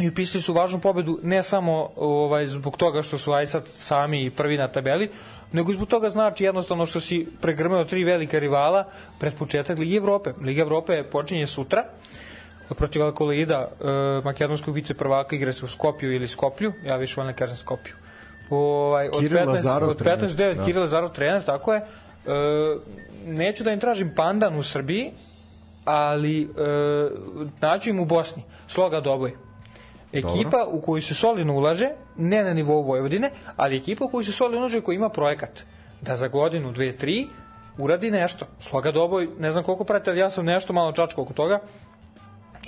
i 0.00 0.08
upisali 0.08 0.42
su 0.42 0.52
važnu 0.52 0.80
pobedu 0.80 1.18
ne 1.22 1.42
samo 1.42 1.90
ovaj 1.96 2.46
zbog 2.46 2.76
toga 2.76 3.02
što 3.02 3.18
su 3.18 3.32
aj 3.32 3.46
sad 3.46 3.68
sami 3.68 4.30
prvi 4.30 4.58
na 4.58 4.68
tabeli, 4.68 5.10
nego 5.52 5.72
zbog 5.72 5.88
toga 5.88 6.10
znači 6.10 6.44
jednostavno 6.44 6.86
što 6.86 7.00
si 7.00 7.26
pregrmeo 7.40 7.84
tri 7.84 8.04
velika 8.04 8.38
rivala 8.38 8.84
pred 9.18 9.34
početak 9.34 9.78
Lige 9.78 9.96
Evrope. 9.96 10.32
Liga 10.42 10.62
Evrope 10.62 11.02
počinje 11.02 11.46
sutra 11.46 11.84
protiv 12.68 13.02
Alkolida, 13.02 13.68
e, 13.80 13.84
makedonskog 14.24 14.74
viceprvaka 14.74 15.36
igra 15.36 15.52
se 15.52 15.64
u 15.64 15.68
Skopju 15.68 16.12
ili 16.12 16.28
Skoplju, 16.28 16.72
ja 16.84 16.96
više 16.96 17.20
volim 17.20 17.32
da 17.32 17.38
kažem 17.38 17.56
Skopju. 17.56 17.94
Ovaj, 18.50 19.08
od 19.08 19.20
Kiril 19.20 19.38
15, 19.38 19.46
Lazarov 19.46 19.90
od 19.90 19.98
trener, 19.98 20.30
15 20.30 20.36
9 20.36 20.54
da. 20.54 20.64
Kiril 20.64 20.82
Lazarov 20.82 21.08
trener, 21.08 21.42
tako 21.42 21.74
je. 21.74 21.80
E, 21.80 21.86
neću 23.26 23.64
da 23.64 23.72
im 23.72 23.80
tražim 23.80 24.12
pandan 24.16 24.56
u 24.56 24.62
Srbiji, 24.62 25.10
ali 25.84 26.42
e, 26.42 26.46
naću 27.60 27.90
im 27.90 28.00
u 28.00 28.04
Bosni. 28.04 28.42
Sloga 28.66 29.00
Doboj. 29.00 29.36
Ekipa 30.12 30.66
u 30.70 30.80
koju 30.80 31.02
se 31.02 31.14
solidno 31.14 31.54
ulaže, 31.54 31.88
ne 32.16 32.44
na 32.44 32.52
nivou 32.52 32.82
Vojvodine, 32.82 33.30
ali 33.56 33.76
ekipa 33.76 34.04
u 34.04 34.08
koju 34.08 34.24
se 34.24 34.32
solidno 34.32 34.60
ulaže 34.60 34.80
koja 34.80 34.96
ima 34.96 35.08
projekat 35.08 35.60
da 36.00 36.16
za 36.16 36.28
godinu, 36.28 36.72
dve, 36.72 36.92
tri 36.92 37.26
uradi 37.78 38.10
nešto. 38.10 38.46
Sloga 38.60 38.92
Doboj, 38.92 39.28
ne 39.38 39.52
znam 39.52 39.64
koliko 39.64 39.84
prate, 39.84 40.10
ali 40.10 40.20
ja 40.20 40.30
sam 40.30 40.44
nešto 40.44 40.72
malo 40.72 40.92
čačko 40.92 41.22
oko 41.22 41.32
toga. 41.32 41.60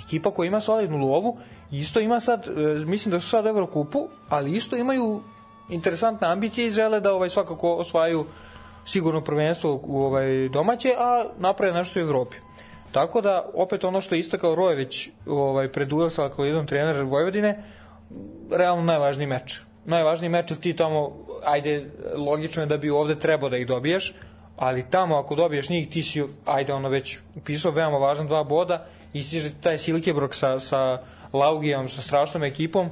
Ekipa 0.07 0.31
koja 0.31 0.47
ima 0.47 0.59
solidnu 0.59 0.97
lovu, 0.97 1.37
isto 1.71 1.99
ima 1.99 2.19
sad, 2.19 2.47
e, 2.47 2.85
mislim 2.85 3.11
da 3.11 3.19
su 3.19 3.29
sad 3.29 3.45
u 3.45 3.49
Evrokupu, 3.49 4.07
ali 4.29 4.51
isto 4.51 4.75
imaju 4.75 5.21
interesantne 5.69 6.27
ambicije 6.27 6.67
i 6.67 6.71
žele 6.71 6.99
da 6.99 7.13
ovaj 7.13 7.29
svakako 7.29 7.73
osvajaju 7.73 8.25
sigurno 8.85 9.21
prvenstvo 9.23 9.79
u 9.83 10.03
ovaj 10.03 10.49
domaće, 10.49 10.95
a 10.97 11.25
naprave 11.39 11.73
nešto 11.73 11.99
u 11.99 12.03
Evropi. 12.03 12.37
Tako 12.91 13.21
da, 13.21 13.49
opet 13.53 13.83
ono 13.83 14.01
što 14.01 14.15
je 14.15 14.19
istakao 14.19 14.55
Rojević 14.55 15.09
ovaj, 15.25 15.71
pred 15.71 15.87
duel 15.87 16.09
sa 16.09 16.23
Alkolidom 16.23 16.67
trener 16.67 17.03
Vojvodine, 17.03 17.63
realno 18.51 18.83
najvažniji 18.83 19.27
meč. 19.27 19.59
Najvažniji 19.85 20.29
meč, 20.29 20.51
jer 20.51 20.59
ti 20.59 20.73
tamo, 20.75 21.25
ajde, 21.45 21.89
logično 22.15 22.63
je 22.63 22.65
da 22.65 22.77
bi 22.77 22.89
ovde 22.89 23.15
trebao 23.15 23.49
da 23.49 23.57
ih 23.57 23.67
dobiješ, 23.67 24.13
ali 24.57 24.89
tamo 24.89 25.17
ako 25.17 25.35
dobiješ 25.35 25.69
njih, 25.69 25.89
ti 25.89 26.03
si, 26.03 26.23
ajde, 26.45 26.73
ono 26.73 26.89
već 26.89 27.17
upisao 27.35 27.71
veoma 27.71 27.97
važan 27.97 28.27
dva 28.27 28.43
boda, 28.43 28.85
istiže 29.17 29.51
taj 29.61 29.77
Silkebrok 29.77 30.35
sa, 30.35 30.59
sa 30.59 31.01
Laugijom, 31.33 31.89
sa 31.89 32.01
strašnom 32.01 32.43
ekipom, 32.43 32.89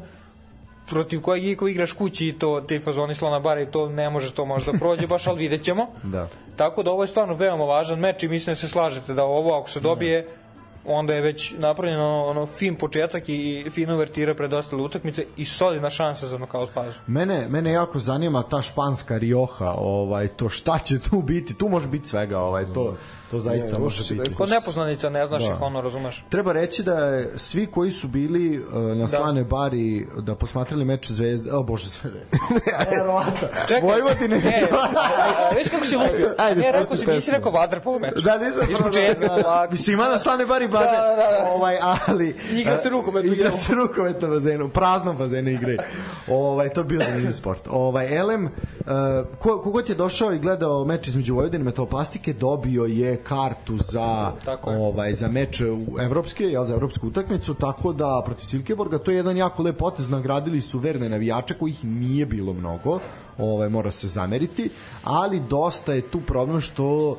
protiv 0.85 1.21
kojeg 1.21 1.45
i 1.45 1.55
ko 1.55 1.67
igraš 1.67 1.91
kući 1.91 2.27
i 2.27 2.39
to 2.39 2.61
te 2.61 2.79
fazoni 2.79 3.13
slona 3.13 3.39
bara 3.39 3.61
i 3.61 3.71
to 3.71 3.89
ne 3.89 4.09
može 4.09 4.33
to 4.33 4.45
možda 4.45 4.71
prođe 4.73 5.07
baš 5.07 5.27
ali 5.27 5.39
vidjet 5.39 5.63
ćemo 5.63 5.87
Da. 6.03 6.27
tako 6.55 6.83
da 6.83 6.91
ovo 6.91 7.03
je 7.03 7.07
stvarno 7.07 7.33
veoma 7.35 7.63
važan 7.63 7.99
meč 7.99 8.23
i 8.23 8.27
mislim 8.27 8.51
da 8.51 8.55
se 8.55 8.67
slažete 8.67 9.13
da 9.13 9.23
ovo 9.23 9.59
ako 9.59 9.69
se 9.69 9.79
dobije 9.79 10.27
onda 10.87 11.13
je 11.13 11.21
već 11.21 11.53
napravljeno 11.57 12.03
ono, 12.03 12.25
ono 12.25 12.45
fin 12.45 12.75
početak 12.75 13.23
i 13.29 13.65
fina 13.71 13.95
uvertira 13.95 14.33
pred 14.33 14.53
ostale 14.53 14.81
utakmice 14.83 15.25
i 15.37 15.45
solidna 15.45 15.89
šansa 15.89 16.27
za 16.27 16.37
nokaut 16.37 16.69
fazu 16.69 16.99
Mene, 17.07 17.47
mene 17.49 17.71
jako 17.71 17.99
zanima 17.99 18.43
ta 18.43 18.61
španska 18.61 19.17
Rioja, 19.17 19.73
ovaj, 19.77 20.27
to 20.27 20.49
šta 20.49 20.79
će 20.79 20.99
tu 20.99 21.21
biti, 21.21 21.57
tu 21.57 21.69
može 21.69 21.87
biti 21.87 22.07
svega, 22.07 22.39
ovaj, 22.39 22.65
to, 22.73 22.95
to 23.35 23.41
zaista 23.41 23.71
Ne, 23.73 23.79
može 23.79 24.13
biti. 24.15 24.33
kod 24.35 24.49
nepoznanica 24.49 25.09
ne 25.09 25.25
znaš 25.25 25.43
Da. 25.43 25.53
ih 25.53 25.61
ono 25.61 25.81
razumeš 25.81 26.25
Treba 26.29 26.51
reći 26.51 26.83
da 26.83 26.93
je 26.93 27.33
svi 27.37 27.65
koji 27.65 27.91
su 27.91 28.07
bili 28.07 28.59
uh, 28.59 28.65
na 28.97 29.07
slanoj 29.07 29.43
bari 29.43 30.07
da 30.19 30.35
posmatrali 30.35 30.85
meč 30.85 31.11
Zvezde, 31.11 31.51
o 31.51 31.63
bože 31.63 31.89
Zvezde. 31.89 32.19
Čekaj, 33.67 33.81
Vojvodine. 33.81 34.37
ne, 34.37 34.67
viš 35.57 35.69
kako 35.69 35.85
si 35.85 35.95
lupio 35.95 36.35
Ajde, 36.37 36.61
ne, 36.61 36.71
rekao 36.71 36.97
si, 36.97 37.05
nisi 37.07 37.31
rekao 37.31 37.51
vaterpolo 37.51 37.99
meč 37.99 38.13
Da, 38.23 38.37
nisam 38.37 38.71
Iz 38.71 38.77
početka, 38.77 39.27
da, 39.27 39.41
da. 39.41 39.67
Mislim, 39.71 39.93
ima 39.93 40.09
na 40.09 40.19
slanoj 40.19 40.45
bari 40.45 40.67
bazen. 40.67 40.93
Da, 40.93 41.15
da, 41.15 41.15
da. 41.15 41.51
Ovaj, 41.51 41.77
ali... 42.07 42.35
Igra 42.51 42.77
se 42.77 42.89
rukomet 42.89 43.25
Igra 43.25 43.51
se 43.51 43.75
rukomet 43.75 44.21
na 44.21 44.27
bazenu, 44.27 44.69
praznom 44.69 45.17
bazenu 45.17 45.49
igre. 45.49 45.77
Ovaj, 46.27 46.69
to 46.69 46.81
je 46.81 46.85
bio 46.85 47.01
zanimljiv 47.01 47.31
sport. 47.31 47.61
Ovaj, 47.69 48.17
Elem, 48.17 48.45
uh, 48.45 48.51
ko, 49.39 49.61
kogod 49.61 49.89
je 49.89 49.95
došao 49.95 50.33
i 50.33 50.39
gledao 50.39 50.85
meč 50.85 51.07
između 51.07 51.35
Vojvodine 51.35 51.61
i 51.61 51.65
Metaloplastike, 51.65 52.33
dobio 52.33 52.85
je 52.85 53.17
kartu 53.27 53.77
za 53.77 54.31
ovaj 54.63 55.13
za 55.13 55.27
meč 55.27 55.61
u 55.61 55.99
evropske, 55.99 56.43
jel, 56.43 56.65
za 56.65 56.73
evropsku 56.73 57.07
utakmicu, 57.07 57.53
tako 57.53 57.93
da 57.93 58.21
protiv 58.25 58.45
Silkeborga 58.45 58.97
to 58.97 59.11
je 59.11 59.17
jedan 59.17 59.37
jako 59.37 59.63
lep 59.63 59.77
potez, 59.77 60.09
nagradili 60.09 60.61
su 60.61 60.79
verne 60.79 61.09
navijače 61.09 61.53
kojih 61.53 61.85
nije 61.85 62.25
bilo 62.25 62.53
mnogo, 62.53 62.99
ovaj 63.37 63.69
mora 63.69 63.91
se 63.91 64.07
zameriti, 64.07 64.69
ali 65.03 65.39
dosta 65.49 65.93
je 65.93 66.01
tu 66.01 66.21
problem 66.21 66.61
što 66.61 67.09
uh, 67.09 67.17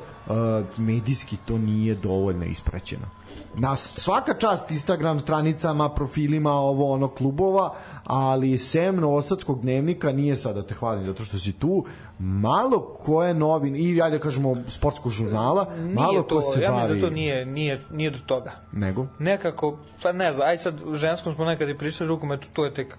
medijski 0.77 1.37
to 1.45 1.57
nije 1.57 1.95
dovoljno 1.95 2.45
ispraćeno. 2.45 3.16
Na 3.59 3.75
svaka 3.75 4.33
čast 4.33 4.71
Instagram 4.71 5.19
stranicama, 5.19 5.89
profilima, 5.89 6.51
ovo 6.51 6.93
ono 6.93 7.07
klubova, 7.07 7.75
ali 8.03 8.57
sem 8.57 8.95
Novosadskog 8.95 9.61
dnevnika 9.61 10.11
nije 10.11 10.35
sad 10.35 10.55
da 10.55 10.63
te 10.63 10.75
hvalim 10.75 11.05
zato 11.05 11.25
što 11.25 11.39
si 11.39 11.51
tu, 11.53 11.85
malo 12.19 12.81
ko 12.81 13.23
je 13.23 13.33
novin 13.33 13.75
i 13.75 14.01
ajde 14.01 14.17
da 14.17 14.23
kažemo 14.23 14.55
sportskog 14.67 15.11
žurnala, 15.11 15.67
Nije 15.77 15.95
malo 15.95 16.21
to, 16.21 16.35
ko 16.35 16.41
se 16.41 16.61
ja 16.61 16.71
bavi 16.71 16.81
mislim 16.81 17.01
da 17.01 17.07
to 17.07 17.13
nije, 17.13 17.45
nije, 17.45 17.81
nije 17.91 18.11
do 18.11 18.19
toga. 18.25 18.51
nego 18.71 19.07
Nekako, 19.19 19.77
pa 20.03 20.11
ne 20.11 20.33
znam, 20.33 20.47
aj 20.47 20.57
sad 20.57 20.81
u 20.85 20.95
ženskom 20.95 21.33
smo 21.33 21.45
nekad 21.45 21.69
i 21.69 21.77
prišli 21.77 22.07
rukometu, 22.07 22.47
to 22.53 22.65
je 22.65 22.73
tek 22.73 22.97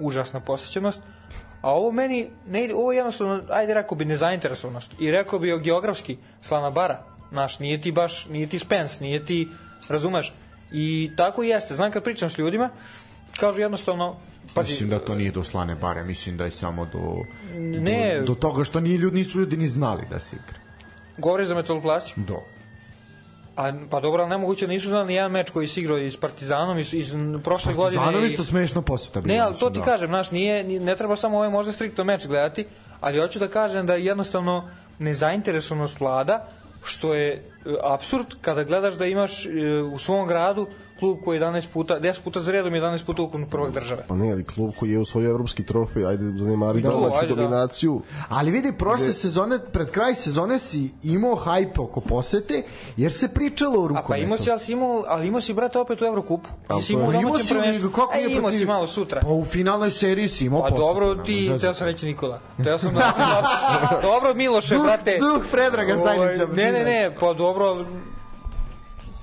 užasna 0.00 0.40
posjećenost. 0.40 1.00
A 1.62 1.72
ovo 1.72 1.92
meni, 1.92 2.30
ne 2.46 2.68
ovo 2.74 2.92
je 2.92 2.96
jednostavno, 2.96 3.40
ajde 3.50 3.74
rekao 3.74 3.98
bi 3.98 4.04
nezainteresovanost. 4.04 4.90
I 5.00 5.10
rekao 5.10 5.38
bi 5.38 5.52
o 5.52 5.58
geografski, 5.58 6.16
Slana 6.42 6.70
Bara. 6.70 7.04
Znaš, 7.32 7.58
nije 7.58 7.80
ti 7.80 7.92
baš, 7.92 8.26
nije 8.26 8.46
ti 8.46 8.58
Spence, 8.58 9.04
nije 9.04 9.24
ti, 9.24 9.48
razumeš? 9.88 10.32
I 10.72 11.10
tako 11.16 11.42
i 11.42 11.48
jeste. 11.48 11.74
Znam 11.74 11.90
kad 11.90 12.04
pričam 12.04 12.30
s 12.30 12.38
ljudima, 12.38 12.70
kažu 13.32 13.60
jednostavno, 13.60 14.16
pa 14.54 14.62
Mislim 14.62 14.88
da 14.88 14.98
to 14.98 15.14
nije 15.14 15.30
do 15.30 15.44
slane 15.44 15.74
bare, 15.74 16.04
mislim 16.04 16.36
da 16.36 16.44
je 16.44 16.50
samo 16.50 16.86
do, 16.86 17.24
Ne. 17.56 18.18
do, 18.18 18.24
do 18.24 18.34
toga 18.34 18.64
što 18.64 18.80
nije 18.80 18.98
ljudi, 18.98 19.16
nisu 19.16 19.38
ljudi 19.38 19.56
ni 19.56 19.66
znali 19.68 20.02
da 20.10 20.18
se 20.18 20.36
igra. 20.36 20.58
govoriš 21.18 21.48
za 21.48 21.54
metaloplastiju. 21.54 22.14
Do. 22.18 22.40
A, 23.56 23.72
pa 23.90 24.00
dobro, 24.00 24.22
ali 24.22 24.30
nemoguće 24.30 24.66
da 24.66 24.72
nisu 24.72 24.88
znali 24.88 25.14
jedan 25.14 25.32
meč 25.32 25.50
koji 25.50 25.66
si 25.66 25.80
igrao 25.80 25.98
i 25.98 26.10
s 26.10 26.16
Partizanom 26.16 26.78
iz, 26.78 26.94
iz 26.94 27.12
prošle 27.44 27.74
godine. 27.74 28.02
I- 28.20 28.26
isto 28.26 28.44
smešno 28.44 28.82
posjeta 28.82 29.20
bilo. 29.20 29.34
Ne, 29.34 29.40
ali 29.40 29.54
to 29.56 29.70
ti 29.70 29.78
da. 29.78 29.84
kažem, 29.84 30.08
znaš, 30.08 30.30
nije, 30.30 30.64
ni- 30.64 30.78
ne 30.78 30.96
treba 30.96 31.16
samo 31.16 31.36
ovaj 31.36 31.50
možda 31.50 31.72
striktno 31.72 32.04
meč 32.04 32.26
gledati, 32.26 32.66
ali 33.00 33.18
hoću 33.18 33.38
da 33.38 33.48
kažem 33.48 33.86
da 33.86 33.94
jednostavno 33.94 34.70
nezainteresovanost 34.98 36.00
vlada, 36.00 36.48
što 36.84 37.14
je 37.14 37.32
e, 37.32 37.40
apsurd 37.82 38.26
kada 38.40 38.64
gledaš 38.64 38.94
da 38.94 39.06
imaš 39.06 39.46
e, 39.46 39.50
u 39.92 39.98
svom 39.98 40.28
gradu 40.28 40.66
klub 40.98 41.18
koji 41.24 41.36
je 41.36 41.42
11 41.42 41.66
puta, 41.68 42.00
10 42.00 42.20
puta 42.20 42.40
za 42.40 42.52
redom 42.52 42.72
11 42.72 43.04
puta 43.04 43.22
ukupno 43.22 43.46
prvak 43.46 43.72
države. 43.72 44.04
Pa 44.08 44.14
ne, 44.14 44.32
ali 44.32 44.44
klub 44.44 44.70
koji 44.78 44.90
je 44.90 45.00
osvojio 45.00 45.30
evropski 45.30 45.64
trofej, 45.64 46.06
ajde 46.06 46.24
zanemari 46.34 46.82
to, 46.82 46.90
domaću 46.90 47.14
ajde, 47.16 47.26
da. 47.28 47.34
dominaciju. 47.36 48.00
Ali 48.28 48.50
vidi, 48.50 48.72
prošle 48.74 49.14
sezone, 49.14 49.58
pred 49.62 49.90
kraj 49.90 50.14
sezone 50.14 50.58
si 50.58 50.90
imao 51.04 51.34
hajpe 51.36 51.80
oko 51.80 52.00
posete, 52.00 52.62
jer 52.96 53.12
se 53.12 53.28
pričalo 53.28 53.72
o 53.72 53.84
A 53.84 53.88
rukometu. 53.88 54.08
pa 54.08 54.16
imao 54.16 54.38
si, 54.38 54.50
ali 54.50 54.60
si 54.60 54.72
imao, 54.72 55.04
ali 55.06 55.26
imao 55.26 55.40
si, 55.40 55.52
brate, 55.54 55.78
opet 55.78 56.02
u 56.02 56.06
Evrokupu. 56.06 56.48
To 56.68 56.76
je- 56.76 56.82
imao 56.90 57.04
u 57.04 57.06
Pa 57.08 57.14
imao 57.14 57.38
si 57.38 57.44
u 57.44 57.48
prvenstvu. 57.50 57.90
kako 57.90 58.12
E, 58.14 58.20
imao 58.22 58.50
si 58.50 58.56
protiv- 58.56 58.66
malo 58.66 58.86
sutra. 58.86 59.20
Pa 59.20 59.28
u 59.28 59.44
finalnoj 59.46 59.90
seriji 59.92 60.28
si 60.28 60.46
imao 60.46 60.60
Pa 60.60 60.68
posete. 60.68 60.82
dobro, 60.82 61.08
nema 61.08 61.22
ti, 61.24 61.50
teo 61.60 61.74
sam 61.74 61.86
reći 61.86 62.06
Nikola. 62.06 62.40
Teo 62.64 62.78
sam 62.78 62.94
da... 62.94 63.12
dobro, 64.02 64.34
Miloše, 64.34 64.74
Duh- 64.74 64.82
brate. 64.84 65.18
duh 65.18 65.42
Predraga 65.50 65.96
Stajnića. 65.96 66.44
Ovaj, 66.44 66.56
Ne, 66.56 66.72
ne, 66.72 66.84
ne, 66.84 67.14
pa 67.20 67.32
dobro, 67.34 67.76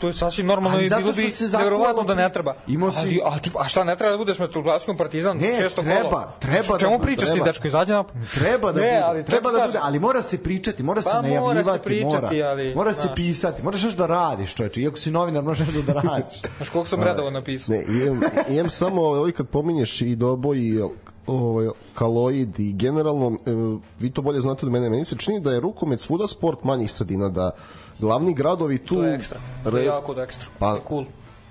to 0.05 0.09
je 0.09 0.13
sasvim 0.13 0.47
normalno 0.47 0.79
i 0.79 0.89
bilo 0.89 1.13
bi 1.13 1.33
verovatno 1.59 2.03
da 2.03 2.15
ne 2.15 2.33
treba. 2.33 2.55
Imao 2.67 2.91
si- 2.91 2.99
Ali, 2.99 3.21
a, 3.25 3.39
ti, 3.39 3.51
a 3.59 3.67
šta, 3.67 3.83
ne 3.83 3.97
treba 3.97 4.11
da 4.11 4.17
bude 4.17 4.33
s 4.33 4.39
Metroglaskom 4.39 4.97
Partizan? 4.97 5.37
Ne, 5.37 5.57
šesto 5.59 5.81
treba, 5.81 6.09
kolo? 6.09 6.31
treba 6.39 6.67
da 6.71 6.79
Čemu 6.79 6.91
bude, 6.91 7.03
pričaš 7.03 7.27
ti, 7.27 7.33
treba. 7.33 7.45
dečko, 7.45 7.67
izađe 7.67 7.93
na... 7.93 8.03
Treba 8.35 8.71
da 8.71 8.81
Ne, 8.81 8.87
bude, 8.87 9.01
ali 9.05 9.23
treba 9.23 9.49
ti 9.49 9.55
da 9.55 9.65
bude, 9.65 9.79
ali 9.81 9.99
mora 9.99 10.21
se 10.21 10.43
pričati, 10.43 10.83
mora 10.83 11.01
se 11.01 11.09
Pa 11.09 11.15
mora 11.15 11.27
se 11.27 11.29
najavljivati, 11.29 11.83
pričati, 11.83 12.35
mora, 12.35 12.49
ali, 12.49 12.75
mora 12.75 12.93
se 12.93 13.07
pisati, 13.15 13.63
moraš 13.63 13.83
još 13.83 13.93
da 13.93 14.05
radiš, 14.07 14.55
čoveče, 14.55 14.81
iako 14.81 14.97
si 14.97 15.11
novinar, 15.11 15.43
možeš 15.43 15.67
da 15.67 15.93
radiš. 15.93 16.39
Znaš 16.57 16.69
koliko 16.69 16.87
sam 16.89 17.03
redova 17.03 17.29
napisao? 17.29 17.75
Ne, 17.75 17.83
imam, 18.03 18.21
imam 18.49 18.69
samo 18.69 19.01
ovaj 19.01 19.31
kad 19.31 19.47
pominješ 19.47 20.01
i 20.01 20.15
Dobo 20.15 20.55
i 20.55 20.81
ovaj, 21.27 21.67
Kaloid 21.93 22.59
i 22.59 22.73
generalno, 22.73 23.37
e, 23.45 23.51
vi 23.99 24.09
to 24.09 24.21
bolje 24.21 24.39
znate 24.39 24.65
od 24.65 24.71
mene, 24.71 24.89
meni 24.89 25.05
se 25.05 25.15
čini 25.17 25.39
da 25.39 25.51
je 25.51 25.59
rukomet 25.59 25.99
svuda 25.99 26.27
sport 26.27 26.63
manjih 26.63 26.91
sredina, 26.91 27.29
da 27.29 27.51
glavni 27.99 28.33
gradovi 28.33 28.77
tu... 28.77 28.95
To 28.95 29.03
je 29.03 29.15
ekstra. 29.15 29.39
To 29.63 29.77
je 29.77 29.85
jako 29.85 30.21
ekstra. 30.21 30.47
Pa- 30.59 30.73
je 30.73 30.81
cool. 30.87 31.05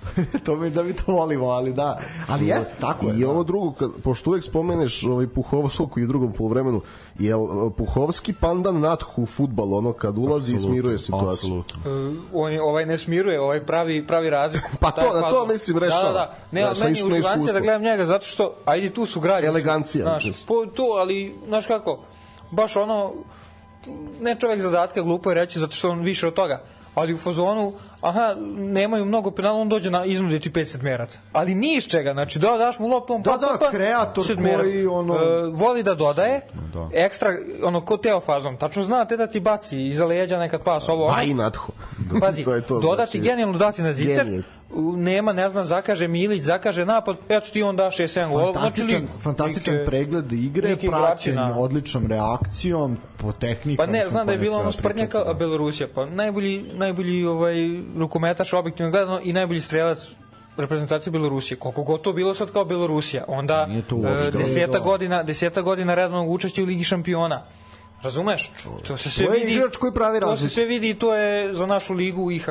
to 0.45 0.55
mi 0.55 0.69
da 0.69 0.83
mi 0.83 0.93
to 0.93 1.11
volimo, 1.11 1.45
ali 1.45 1.73
da. 1.73 1.99
Ali 2.27 2.47
jeste, 2.47 2.73
tako 2.79 3.07
je. 3.07 3.15
I 3.17 3.19
da. 3.19 3.29
ovo 3.29 3.43
drugo, 3.43 3.71
kad, 3.71 3.89
pošto 4.03 4.29
uvek 4.29 4.43
spomeneš 4.43 5.03
ovaj 5.03 5.27
Puhovskog 5.27 5.97
je 5.97 6.03
u 6.03 6.07
drugom 6.07 6.33
polovremenu, 6.33 6.81
jel 7.19 7.39
e, 7.39 7.71
Puhovski 7.77 8.33
pandan 8.33 8.79
nathu 8.79 9.23
u 9.23 9.25
futbalu, 9.25 9.77
ono 9.77 9.93
kad 9.93 10.17
ulazi 10.17 10.55
i 10.55 10.57
smiruje 10.57 10.97
situaciju. 10.97 11.29
Apsolutno. 11.29 11.79
Uh, 12.09 12.15
on 12.33 12.51
je, 12.51 12.61
ovaj 12.61 12.85
ne 12.85 12.97
smiruje, 12.97 13.41
ovaj 13.41 13.65
pravi 13.65 14.07
pravi 14.07 14.29
razliku. 14.29 14.69
Pa 14.79 14.91
to- 14.91 15.13
da, 15.13 15.29
to 15.29 15.45
mislim 15.45 15.77
rešava. 15.77 16.03
Da, 16.03 16.09
da, 16.09 16.13
da. 16.13 16.35
Ne, 16.51 16.61
Da, 16.61 16.85
meni 16.85 16.99
je 16.99 17.05
uživancija 17.05 17.53
da 17.53 17.59
gledam 17.59 17.81
njega 17.81 18.05
zato 18.05 18.25
što 18.25 18.55
ajde 18.65 18.89
tu 18.89 19.05
su 19.05 19.19
građani. 19.19 19.47
Elegancija, 19.47 20.03
Znaš, 20.03 20.45
po, 20.45 20.65
to, 20.65 20.83
ali 20.83 21.35
znaš 21.47 21.65
kako, 21.65 21.99
baš 22.51 22.75
ono 22.75 23.13
ne 24.21 24.35
čovek 24.35 24.61
zadatka, 24.61 25.01
glupo 25.01 25.29
je 25.31 25.35
reći 25.35 25.59
zato 25.59 25.71
što 25.71 25.89
on 25.89 25.99
više 25.99 26.27
od 26.27 26.33
toga. 26.33 26.61
Ali 26.95 27.13
u 27.13 27.17
fazonu, 27.17 27.73
aha, 28.01 28.35
nemaju 28.55 29.05
mnogo 29.05 29.31
penala, 29.31 29.59
on 29.59 29.69
dođe 29.69 29.91
na 29.91 30.05
iznuditi 30.05 30.49
50 30.51 30.81
meraca. 30.81 31.19
Ali 31.33 31.55
ni 31.55 31.75
iz 31.75 31.83
čega, 31.83 32.13
znači 32.13 32.39
da 32.39 32.57
daš 32.57 32.79
mu 32.79 32.87
loptu, 32.87 33.13
on 33.13 33.21
Da, 33.21 33.31
pa, 33.31 33.37
da, 33.37 33.57
pa, 33.59 33.69
kreator 33.71 34.25
sedmerac. 34.25 34.61
koji, 34.61 34.85
ono- 34.87 35.15
E, 35.15 35.17
voli 35.47 35.83
da 35.83 35.93
dodaje, 35.93 36.41
Da. 36.73 36.87
ekstra, 36.95 37.33
ono, 37.63 37.81
ko 37.81 37.97
teo 37.97 38.19
fazom, 38.19 38.57
tačno 38.57 38.83
znate 38.83 39.17
da 39.17 39.27
ti 39.27 39.39
baci 39.39 39.81
iza 39.81 40.05
leđa 40.05 40.39
nekad 40.39 40.63
pas, 40.63 40.89
ovo, 40.89 41.05
ono. 41.05 41.23
I 41.23 41.33
nathu. 41.33 41.71
Pazi, 42.19 42.43
to 42.45 42.53
je 42.53 42.61
to, 42.61 42.79
dodati 42.79 43.11
znači, 43.11 43.19
genijalno 43.21 43.57
dati 43.57 43.81
na 43.81 43.93
zicer, 43.93 44.25
genije. 44.25 44.43
Nema, 44.95 45.33
ne 45.33 45.49
znam, 45.49 45.65
zakaže 45.65 46.07
Milić, 46.07 46.43
zakaže 46.43 46.85
napad, 46.85 47.17
eto 47.29 47.49
ti 47.49 47.63
on 47.63 47.75
daš 47.75 47.97
6-7 47.97 48.29
golova. 48.29 48.53
Fantastičan, 48.53 48.87
Znači, 48.89 48.95
lig, 49.03 49.21
fantastičan 49.21 49.73
je- 49.75 49.85
pregled 49.85 50.33
igre, 50.33 50.69
lik 50.69 50.79
praćen 50.81 51.35
na- 51.35 51.59
odličnom 51.59 52.07
reakcijom, 52.07 52.97
po 53.17 53.31
tehnikama. 53.31 53.87
Pa 53.87 53.91
ne, 53.93 54.05
znam 54.07 54.25
da 54.25 54.31
je 54.31 54.37
bilo 54.37 54.57
ono 54.57 54.71
pričali, 54.73 55.25
da. 55.25 55.33
Belorusija, 55.33 55.87
pa 55.95 56.05
najbolji, 56.05 56.65
najbolji 56.73 57.25
ovaj, 57.25 57.55
rukometaš 57.97 58.53
objektivno 58.53 58.91
gledano 58.91 59.19
i 59.23 59.33
najbolji 59.33 59.61
strelac 59.61 60.07
reprezentacije 60.57 61.11
Belorusije. 61.11 61.57
Koliko 61.57 61.83
god 61.83 62.01
to 62.01 62.13
bilo 62.13 62.33
sad 62.33 62.51
kao 62.51 62.65
Belorusija. 62.65 63.25
Onda 63.27 63.67
e, 64.27 64.31
deseta 64.31 64.79
godina, 64.79 65.23
deseta 65.23 65.61
godina 65.61 65.95
rednog 65.95 66.29
učešća 66.29 66.61
u 66.61 66.65
Ligi 66.65 66.83
šampiona. 66.83 67.45
Razumeš? 68.01 68.51
To 68.87 68.97
se 68.97 69.09
sve 69.09 69.25
To 69.25 69.33
je 69.33 69.39
vidi. 69.39 69.53
igrač 69.53 69.77
koji 69.77 69.93
pravi 69.93 70.19
To 70.19 70.37
se 70.37 70.49
sve 70.49 70.65
vidi 70.65 70.89
i 70.89 70.93
to 70.93 71.15
je 71.15 71.55
za 71.55 71.65
našu 71.65 71.93
ligu 71.93 72.23
u 72.23 72.31
IHH. 72.31 72.49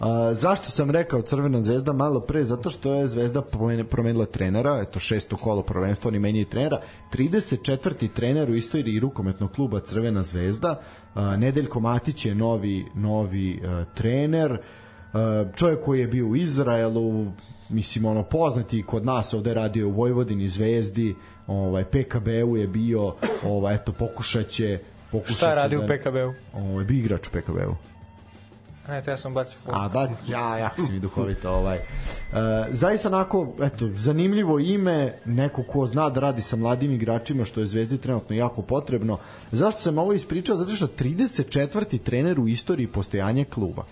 A, 0.00 0.34
zašto 0.34 0.70
sam 0.70 0.90
rekao 0.90 1.22
Crvena 1.22 1.62
zvezda 1.62 1.92
malo 1.92 2.20
pre? 2.20 2.44
Zato 2.44 2.70
što 2.70 2.94
je 2.94 3.08
Zvezda 3.08 3.42
promenila 3.90 4.26
trenera, 4.26 4.80
eto 4.82 5.00
šesto 5.00 5.36
kolo 5.36 5.62
prvenstva, 5.62 6.08
oni 6.08 6.18
menjaju 6.18 6.44
trenera. 6.44 6.80
34. 7.12 8.08
trener 8.08 8.50
u 8.50 8.54
istoriji 8.54 9.00
rukometnog 9.00 9.52
kluba 9.52 9.80
Crvena 9.80 10.22
zvezda. 10.22 10.80
A, 11.14 11.36
Nedeljko 11.36 11.80
Matić 11.80 12.26
je 12.26 12.34
novi, 12.34 12.86
novi 12.94 13.60
a, 13.64 13.84
trener. 13.94 14.58
A, 15.12 15.44
čovjek 15.56 15.84
koji 15.84 16.00
je 16.00 16.06
bio 16.06 16.26
u 16.26 16.36
Izraelu, 16.36 17.26
mislim 17.68 18.04
ono 18.04 18.22
poznati 18.22 18.82
kod 18.82 19.04
nas 19.04 19.34
ovde 19.34 19.54
radio 19.54 19.88
u 19.88 19.92
Vojvodini 19.92 20.48
Zvezdi, 20.48 21.14
ovaj 21.46 21.84
PKB-u 21.84 22.56
je 22.56 22.66
bio, 22.66 23.14
ovaj 23.44 23.74
eto 23.74 23.92
pokušaće 23.92 24.78
pokušaće 25.12 25.36
Šta 25.36 25.48
je 25.48 25.54
radio 25.54 25.78
da, 25.78 25.84
u 25.84 25.88
PKB-u? 25.88 26.58
Ovaj 26.58 26.84
bio 26.84 26.98
igrač 26.98 27.28
u 27.28 27.30
PKB-u. 27.30 27.89
Ne, 28.90 29.02
to 29.02 29.10
ja 29.10 29.16
sam 29.16 29.34
bacio 29.34 29.58
fotku. 29.64 29.80
A, 29.80 29.88
da, 29.88 30.08
ja, 30.28 30.58
jako 30.58 30.82
si 30.82 30.92
mi 30.92 31.00
duhovito. 31.00 31.50
Ovaj. 31.50 31.76
E, 31.76 31.82
zaista 32.70 33.08
onako, 33.08 33.54
eto, 33.62 33.88
zanimljivo 33.94 34.58
ime, 34.58 35.18
neko 35.24 35.62
ko 35.62 35.86
zna 35.86 36.10
da 36.10 36.20
radi 36.20 36.42
sa 36.42 36.56
mladim 36.56 36.92
igračima, 36.92 37.44
što 37.44 37.60
je 37.60 37.66
Zvezdi 37.66 37.98
trenutno 37.98 38.36
jako 38.36 38.62
potrebno. 38.62 39.18
Zašto 39.52 39.80
sam 39.80 39.98
ovo 39.98 40.12
ispričao? 40.12 40.56
Zato 40.56 40.72
što 40.76 40.86
34. 40.86 41.98
trener 41.98 42.40
u 42.40 42.48
istoriji 42.48 42.86
postojanja 42.86 43.44
kluba. 43.44 43.84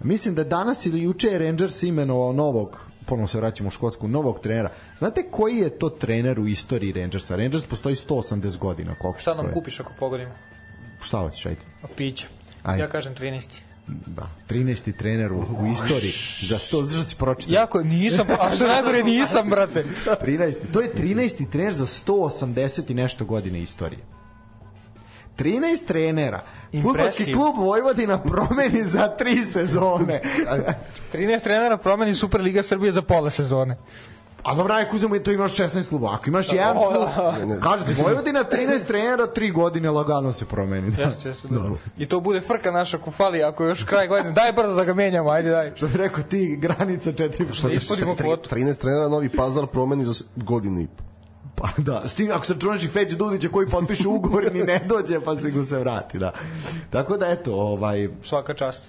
Mislim 0.00 0.34
da 0.34 0.44
danas 0.44 0.86
ili 0.86 1.02
juče 1.02 1.28
je 1.28 1.38
Rangers 1.38 1.82
imenovao 1.82 2.32
novog 2.32 2.86
ponovno 3.06 3.26
se 3.26 3.38
vraćamo 3.38 3.68
u 3.68 3.70
Škotsku, 3.70 4.08
novog 4.08 4.40
trenera. 4.40 4.70
Znate 4.98 5.22
koji 5.30 5.56
je 5.56 5.78
to 5.78 5.90
trener 5.90 6.40
u 6.40 6.46
istoriji 6.46 6.92
Rangersa? 6.92 7.36
Rangers 7.36 7.66
postoji 7.66 7.94
180 7.94 8.58
godina. 8.58 8.94
Koliko 8.94 9.20
Šta 9.20 9.30
nam 9.30 9.36
postoji? 9.36 9.52
kupiš 9.52 9.80
ako 9.80 9.92
pogodimo? 9.98 10.32
Šta 11.00 11.18
hoćeš, 11.18 11.46
ajde? 11.46 11.60
Piće. 11.96 12.26
Ajde. 12.62 12.82
Ja 12.82 12.88
kažem 12.88 13.14
13. 13.14 13.48
Da, 13.86 14.28
13. 14.48 14.96
trener 14.98 15.32
u, 15.32 15.38
u 15.38 15.66
istoriji. 15.72 16.12
Za 16.40 16.58
100, 16.58 16.84
zašto 16.84 17.08
si 17.10 17.16
pročitao? 17.16 17.54
Jako, 17.54 17.82
nisam, 17.82 18.26
a 18.40 18.52
što 18.54 18.66
najgore 18.66 19.02
nisam, 19.02 19.48
brate. 19.48 19.84
13. 20.26 20.54
To 20.72 20.80
je 20.80 20.94
13. 20.94 21.50
trener 21.50 21.74
za 21.74 21.86
180 21.86 22.90
i 22.90 22.94
nešto 22.94 23.24
godine 23.24 23.62
istorije. 23.62 24.00
13 25.38 25.86
trenera. 25.86 26.40
Impresiju. 26.72 27.36
klub 27.36 27.56
Vojvodina 27.56 28.18
promeni 28.18 28.84
za 28.84 29.08
tri 29.08 29.44
sezone. 29.52 30.20
13 31.12 31.42
trenera 31.42 31.76
promeni 31.76 32.14
Superliga 32.14 32.62
Srbije 32.62 32.92
za 32.92 33.02
pola 33.02 33.30
sezone. 33.30 33.76
A 34.44 34.54
dobro, 34.54 34.74
ako 34.74 34.96
uzemo 34.96 35.18
to 35.18 35.32
imaš 35.32 35.56
16 35.56 35.88
kluba. 35.88 36.14
Ako 36.14 36.28
imaš 36.28 36.52
jedan 36.52 36.76
klub, 36.76 37.60
kažete 37.60 37.94
Vojvodina 38.02 38.44
13 38.52 38.86
trenera, 38.86 39.26
3 39.36 39.52
godine 39.52 39.90
lagano 39.90 40.32
se 40.32 40.44
promeni. 40.44 40.90
Da. 40.90 41.02
Jeste, 41.02 41.28
jeste, 41.28 41.48
dobro. 41.48 41.76
I 41.98 42.06
to 42.06 42.20
bude 42.20 42.40
frka 42.40 42.70
naša 42.70 42.98
ko 42.98 43.10
fali, 43.10 43.42
ako 43.42 43.64
je 43.64 43.68
još 43.68 43.84
kraj 43.84 44.08
godine. 44.08 44.32
Daj 44.32 44.52
brzo 44.52 44.74
da 44.74 44.84
ga 44.84 44.94
menjamo, 44.94 45.30
ajde, 45.30 45.50
daj. 45.50 45.72
Što 45.76 45.86
bi 45.86 45.98
rekao 45.98 46.24
ti, 46.24 46.56
granica 46.60 47.12
4 47.12 47.68
Da 47.68 47.72
ispunimo 47.72 48.16
kvotu. 48.16 48.50
13 48.54 48.80
trenera 48.80 49.08
Novi 49.08 49.28
Pazar 49.28 49.66
promeni 49.66 50.04
za 50.04 50.24
godinu 50.36 50.80
i 50.80 50.86
po. 50.86 51.04
Pa 51.56 51.68
da, 51.76 52.02
s 52.08 52.14
tim 52.14 52.30
ako 52.32 52.46
se 52.46 52.54
računaš 52.54 52.84
i 52.84 52.88
Feđe 52.88 53.16
Dudića 53.16 53.48
koji 53.48 53.68
potpiše 53.68 54.08
ugovor 54.08 54.52
ni 54.52 54.60
ne 54.60 54.80
dođe 54.88 55.20
pa 55.20 55.36
se 55.36 55.50
go 55.50 55.64
se 55.64 55.78
vrati, 55.78 56.18
da. 56.18 56.32
Tako 56.90 57.16
da 57.16 57.26
eto, 57.26 57.54
ovaj 57.54 58.08
Svaka 58.22 58.54
čast. 58.54 58.82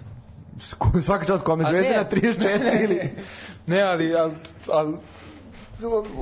Svaka 1.01 1.25
čast 1.25 1.43
kome 1.43 1.63
Zvezdina 1.63 1.97
ne. 1.97 2.09
34 2.09 2.83
ili... 2.83 3.09
Ne, 3.67 3.81
ali, 3.81 4.15
ali, 4.15 4.33
ali 4.67 4.93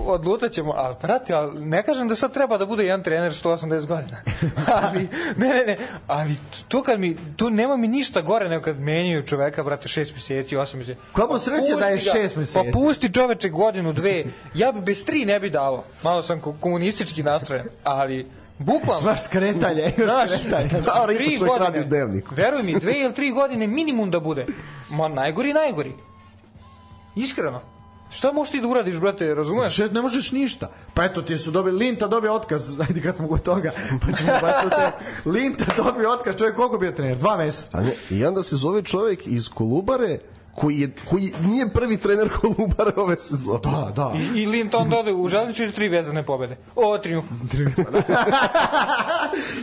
odlutat 0.05 0.51
ćemo, 0.51 0.73
ali 0.75 0.95
prati, 1.01 1.33
ali 1.33 1.65
ne 1.65 1.83
kažem 1.83 2.07
da 2.07 2.15
sad 2.15 2.33
treba 2.33 2.57
da 2.57 2.65
bude 2.65 2.83
jedan 2.83 3.03
trener 3.03 3.31
180 3.33 3.85
godina. 3.85 4.17
ali, 4.83 5.07
ne, 5.37 5.47
ne, 5.49 5.63
ne, 5.65 5.77
ali 6.07 6.35
to 6.67 6.83
kad 6.83 6.99
mi, 6.99 7.17
tu 7.37 7.49
nema 7.49 7.77
mi 7.77 7.87
ništa 7.87 8.21
gore 8.21 8.49
nego 8.49 8.63
kad 8.63 8.79
menjaju 8.79 9.23
čoveka, 9.25 9.63
brate, 9.63 9.87
6 9.87 10.13
meseci, 10.13 10.55
8 10.55 10.75
meseci. 10.75 10.99
Kamo 11.13 11.39
sreće 11.39 11.75
da 11.79 11.87
je 11.87 11.95
Pusti 11.95 12.09
ga, 12.09 12.21
šest 12.21 12.35
meseci. 12.35 12.59
Pa 12.59 12.79
pusti 12.79 13.13
čoveče 13.13 13.49
godinu, 13.49 13.93
dve, 13.93 14.23
ja 14.53 14.71
bi 14.71 14.81
bez 14.81 15.05
tri 15.05 15.25
ne 15.25 15.39
bi 15.39 15.49
dalo. 15.49 15.83
Malo 16.03 16.21
sam 16.23 16.41
ko- 16.41 16.55
komunistički 16.59 17.23
nastrojen, 17.23 17.65
ali 17.83 18.27
bukvalno. 18.57 19.01
Baš 19.01 19.23
skretanje, 19.23 19.93
još 19.97 20.09
Znaš, 20.09 20.29
skretanje. 20.31 20.67
Da, 20.67 21.05
tri 21.07 21.17
radi 21.17 21.37
godine, 21.37 21.81
u 21.81 21.83
dnevniku. 21.83 22.35
veruj 22.35 22.63
mi, 22.63 22.79
dve 22.79 22.99
ili 22.99 23.13
tri 23.13 23.31
godine 23.31 23.67
minimum 23.67 24.11
da 24.11 24.19
bude. 24.19 24.45
Ma 24.89 25.07
najgori, 25.07 25.53
najgori. 25.53 25.93
Iskreno. 27.15 27.72
Šta 28.13 28.31
možeš 28.31 28.51
ti 28.51 28.61
da 28.61 28.67
uradiš, 28.67 28.99
brate, 28.99 29.33
razumeš? 29.33 29.75
Šest, 29.75 29.93
ne 29.93 30.01
možeš 30.01 30.31
ništa. 30.31 30.69
Pa 30.93 31.03
eto 31.05 31.21
ti 31.21 31.37
su 31.37 31.51
dobili, 31.51 31.77
Linta 31.77 32.07
dobio 32.07 32.33
otkaz, 32.33 32.61
ajde 32.87 33.01
kad 33.01 33.15
smo 33.15 33.27
kod 33.27 33.41
toga, 33.41 33.71
pa 34.01 34.17
ćemo 34.17 34.31
baš 34.41 34.63
to 34.63 34.69
te. 34.69 34.91
Linta 35.29 35.65
dobio 35.77 36.11
otkaz, 36.11 36.35
čovjek 36.35 36.55
koliko 36.55 36.77
bio 36.77 36.91
trener? 36.91 37.17
Dva 37.17 37.37
meseca. 37.37 37.77
A 37.77 37.81
ne, 37.81 37.93
I 38.09 38.25
onda 38.25 38.43
se 38.43 38.55
zove 38.55 38.83
čovjek 38.83 39.27
iz 39.27 39.49
Kolubare 39.49 40.19
koji, 40.55 40.79
je, 40.79 40.91
koji 41.09 41.31
nije 41.45 41.73
prvi 41.73 41.97
trener 41.97 42.29
Kolubare 42.41 42.91
ove 42.95 43.15
sezone. 43.19 43.59
Da, 43.63 43.91
da. 43.95 44.13
I, 44.35 44.41
i 44.41 44.45
Linton 44.45 44.89
dode 44.89 45.13
u 45.13 45.27
želniču 45.27 45.71
tri 45.71 45.89
vezane 45.89 46.25
pobede. 46.25 46.57
O, 46.75 46.97
triumf. 46.97 47.25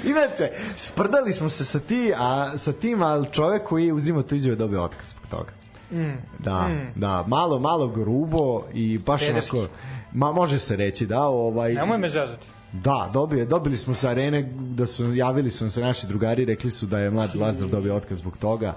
Inače, 0.04 0.50
sprdali 0.76 1.32
smo 1.32 1.48
se 1.48 1.64
sa 1.64 1.80
ti, 1.80 2.12
a 2.16 2.58
sa 2.58 2.72
tim, 2.72 3.02
ali 3.02 3.26
čovjek 3.32 3.64
koji 3.64 3.86
je 3.86 3.92
uzimao 3.92 4.22
tu 4.22 4.34
izjave 4.34 4.56
dobio 4.56 4.82
otkaz 4.82 5.08
zbog 5.08 5.26
toga. 5.30 5.59
Mm. 5.92 6.18
Da, 6.38 6.68
mm. 6.68 6.92
da, 6.94 7.24
malo, 7.26 7.58
malo 7.58 7.88
grubo 7.88 8.62
i 8.72 8.98
baš 8.98 9.26
Pederski. 9.26 9.56
onako, 9.56 9.74
ma 10.12 10.32
može 10.32 10.58
se 10.58 10.76
reći 10.76 11.06
da, 11.06 11.22
ovaj 11.22 11.74
Nemoj 11.74 11.98
me 11.98 12.08
zazati. 12.08 12.46
Da, 12.72 13.10
dobio, 13.12 13.46
dobili 13.46 13.76
smo 13.76 13.94
sa 13.94 14.10
arene 14.10 14.52
da 14.52 14.86
su 14.86 15.14
javili 15.14 15.50
su 15.50 15.64
nam 15.64 15.70
se 15.70 15.80
naši 15.80 16.06
drugari, 16.06 16.44
rekli 16.44 16.70
su 16.70 16.86
da 16.86 16.98
je 16.98 17.10
mlad 17.10 17.36
Lazar 17.36 17.68
dobio 17.68 17.96
otkaz 17.96 18.18
zbog 18.18 18.36
toga. 18.36 18.74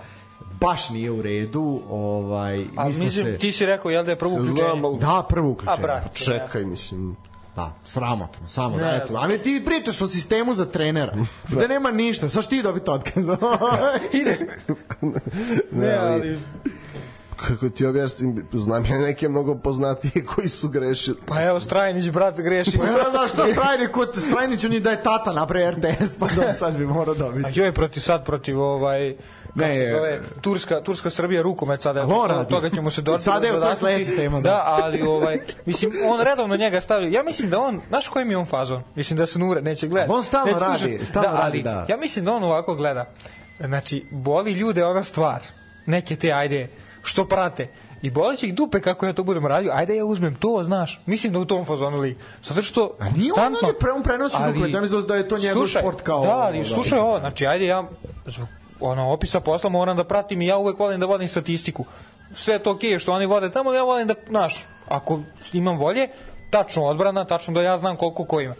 Baš 0.59 0.89
nije 0.89 1.11
u 1.11 1.21
redu, 1.21 1.81
ovaj 1.89 2.65
A 2.75 2.83
mi 2.83 2.89
mislim, 2.89 3.25
se 3.25 3.37
ti 3.37 3.51
si 3.51 3.65
rekao, 3.65 3.91
jel 3.91 4.03
da 4.03 4.11
je 4.11 4.19
prvo 4.19 4.33
uključenje? 4.33 4.57
Znam, 4.57 4.85
ali 4.85 4.99
Da, 4.99 5.25
prvo 5.29 5.49
uključenje. 5.49 5.77
A, 5.79 5.81
brate. 5.81 6.09
čekaj, 6.13 6.65
mislim... 6.65 7.15
Da, 7.55 7.75
sramotno, 7.83 8.47
samo 8.47 8.77
Ne, 8.77 8.83
da, 8.83 8.95
eto. 9.03 9.15
Ali 9.15 9.37
ti 9.37 9.63
pričaš 9.65 10.01
o 10.01 10.07
sistemu 10.07 10.53
za 10.53 10.65
trenera. 10.65 11.13
Da 11.59 11.67
nema 11.67 11.91
ništa, 11.91 12.29
sa 12.29 12.41
ti 12.41 12.61
dobiti 12.61 12.89
otkaz? 12.89 13.25
Ide. 14.21 14.37
Ne, 15.71 15.97
ali... 15.97 16.39
Kako 17.47 17.69
ti 17.69 17.85
objasnim, 17.85 18.47
znam 18.53 18.85
ja 18.85 18.97
neke 18.97 19.29
mnogo 19.29 19.55
poznatije 19.55 20.25
koji 20.35 20.49
su 20.49 20.69
grešili. 20.69 21.17
Pa 21.25 21.41
evo, 21.41 21.59
Strajnić, 21.59 22.09
brat, 22.09 22.37
greši. 22.37 22.77
Pa 22.77 22.85
ja 22.85 23.09
znaš 23.11 23.31
šta 23.31 23.43
Strajnik, 23.51 23.91
kod 23.91 24.15
Strajniću 24.29 24.69
ni 24.69 24.79
da 24.79 24.91
je 24.91 25.03
tata 25.03 25.31
napre 25.33 25.71
RTS, 25.71 26.17
pa 26.19 26.27
da 26.27 26.53
sad 26.53 26.77
bi 26.77 26.85
morao 26.85 27.15
dobiti. 27.15 27.45
A 27.45 27.49
joj 27.53 27.71
protiv 27.71 27.99
sad 27.99 28.25
protiv 28.25 28.59
ovaj 28.61 29.15
Ne, 29.55 29.75
se 29.75 29.91
zove, 29.91 30.21
Turska, 30.41 30.81
Turska 30.81 31.09
Srbija 31.09 31.41
rukomet 31.41 31.81
sada 31.81 32.05
on 32.05 32.29
radi. 32.29 32.49
toga 32.49 32.69
ćemo 32.69 32.91
se 32.91 33.01
doći 33.01 33.23
Sada 33.23 33.47
je 33.47 33.53
to 33.53 33.75
sledeća 33.75 34.11
tema, 34.15 34.37
da. 34.41 34.49
da. 34.49 34.63
ali 34.65 35.01
ovaj 35.01 35.39
mislim 35.65 35.91
on 36.07 36.21
redovno 36.21 36.57
njega 36.57 36.81
stavlja 36.81 37.07
ja 37.09 37.23
mislim 37.23 37.49
da 37.49 37.59
on 37.59 37.81
znaš 37.89 38.07
koji 38.07 38.25
mi 38.25 38.33
je 38.33 38.37
on 38.37 38.45
fazon 38.45 38.83
mislim 38.95 39.17
da 39.17 39.25
se 39.25 39.39
nure 39.39 39.61
neće 39.61 39.87
gledati 39.87 40.11
On 40.13 40.23
stalno 40.23 40.51
Neće 40.51 40.65
radi, 40.65 41.05
stalno 41.05 41.29
da, 41.31 41.35
radi, 41.35 41.43
ali 41.43 41.63
da. 41.63 41.85
ja 41.89 41.97
mislim 41.97 42.25
da 42.25 42.31
on 42.31 42.43
ovako 42.43 42.75
gleda 42.75 43.05
znači 43.59 44.05
boli 44.11 44.51
ljude 44.51 44.85
ona 44.85 45.03
stvar 45.03 45.41
neke 45.85 46.15
te 46.15 46.31
ajde 46.31 46.67
što 47.03 47.25
prate 47.25 47.67
I 48.01 48.09
boli 48.09 48.37
će 48.37 48.47
ih 48.47 48.55
dupe 48.55 48.81
kako 48.81 49.05
ja 49.05 49.13
to 49.13 49.23
budem 49.23 49.45
radio. 49.45 49.71
Ajde 49.73 49.95
ja 49.95 50.05
uzmem 50.05 50.35
to, 50.35 50.63
znaš. 50.63 51.01
Mislim 51.05 51.33
da 51.33 51.39
u 51.39 51.45
tom 51.45 51.65
fazonu 51.65 51.99
lik. 51.99 52.17
Zato 52.43 52.61
što 52.61 52.91
A 52.99 53.09
nije 53.09 53.33
on, 53.33 53.39
on 53.39 53.67
je 53.67 53.73
pre- 53.73 53.95
on 53.95 54.03
prenosi 54.03 54.35
Ali- 54.39 54.47
rukomet, 54.47 54.73
ja 54.73 54.81
mislim 54.81 55.01
da 55.03 55.15
je 55.15 55.27
to 55.27 55.37
njegov 55.37 55.53
Slušaj, 55.55 55.81
sport 55.81 56.01
kao- 56.01 56.25
Da, 56.25 56.31
ali 56.31 56.57
da. 56.59 56.65
slušaj 56.65 56.99
ovo, 56.99 57.19
znači 57.19 57.47
ajde 57.47 57.65
ja 57.65 57.83
zbog 58.25 58.47
ono 58.79 59.11
opisa 59.11 59.39
posla 59.39 59.69
moram 59.69 59.97
da 59.97 60.03
pratim 60.03 60.41
i 60.41 60.47
ja 60.47 60.57
uvek 60.57 60.79
volim 60.79 60.99
da 60.99 61.05
vodim 61.05 61.27
statistiku. 61.27 61.85
Sve 62.33 62.59
to 62.59 62.71
okej 62.71 62.99
što 62.99 63.13
oni 63.13 63.25
vode 63.25 63.51
tamo, 63.51 63.73
ja 63.73 63.83
volim 63.83 64.07
da, 64.07 64.15
znaš, 64.27 64.55
ako 64.87 65.19
imam 65.53 65.77
volje, 65.77 66.09
tačno 66.49 66.83
odbrana, 66.83 67.25
tačno 67.25 67.53
da 67.53 67.61
ja 67.61 67.77
znam 67.77 67.95
koliko 67.95 68.25
ko 68.25 68.41
ima. 68.41 68.55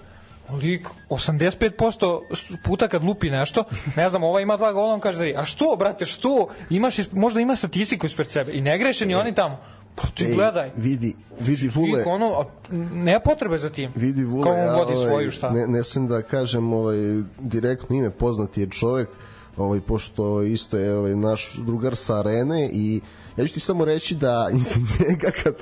Lik, 0.52 0.88
85% 1.10 2.22
puta 2.64 2.88
kad 2.88 3.04
lupi 3.04 3.30
nešto, 3.30 3.64
ne 3.96 4.10
znam, 4.10 4.24
ova 4.24 4.42
ima 4.42 4.58
dva 4.58 4.74
gola, 4.74 4.94
on 4.94 5.00
kaže 5.00 5.32
da 5.32 5.42
a 5.42 5.46
što, 5.46 5.76
brate, 5.80 6.06
što? 6.06 6.48
Imaš, 6.70 6.96
možda 7.12 7.40
ima 7.40 7.56
statistiku 7.56 8.06
ispred 8.06 8.32
sebe 8.32 8.52
i 8.52 8.62
ne 8.62 8.78
greše 8.78 9.06
ni 9.06 9.16
oni 9.16 9.36
tamo. 9.36 9.60
Pa 9.96 10.08
ti 10.08 10.26
Ej, 10.26 10.36
gledaj. 10.36 10.72
Vidi, 10.76 11.16
vidi 11.40 11.72
Vule, 11.74 12.04
ono, 12.06 12.26
a, 12.26 12.46
ne 12.94 13.20
potrebe 13.20 13.58
za 13.58 13.70
tim. 13.70 13.92
vidi 13.96 14.24
Vule, 14.24 14.44
Kao 14.44 14.54
on 14.54 14.60
ja, 14.60 14.76
vodi 14.76 14.94
ovaj, 14.94 15.08
svoju 15.08 15.32
šta. 15.32 15.50
Ne, 15.50 15.68
ne 15.68 15.84
sam 15.84 16.08
da 16.08 16.22
kažem 16.22 16.74
ovaj, 16.74 16.98
direktno 17.40 17.96
ime, 17.96 18.10
poznati 18.10 18.62
je 18.62 18.70
čovek, 18.70 19.10
ovaj, 19.58 19.82
pošto 19.82 20.42
isto 20.42 20.78
je 20.78 20.96
ovaj, 20.96 21.16
naš 21.16 21.54
drugar 21.56 21.96
sa 21.96 22.20
arene 22.20 22.70
i 22.74 23.02
ja 23.38 23.48
ću 23.48 23.54
ti 23.54 23.60
samo 23.60 23.86
reći 23.86 24.16
da 24.16 24.50
njega 25.10 25.32
kad, 25.34 25.54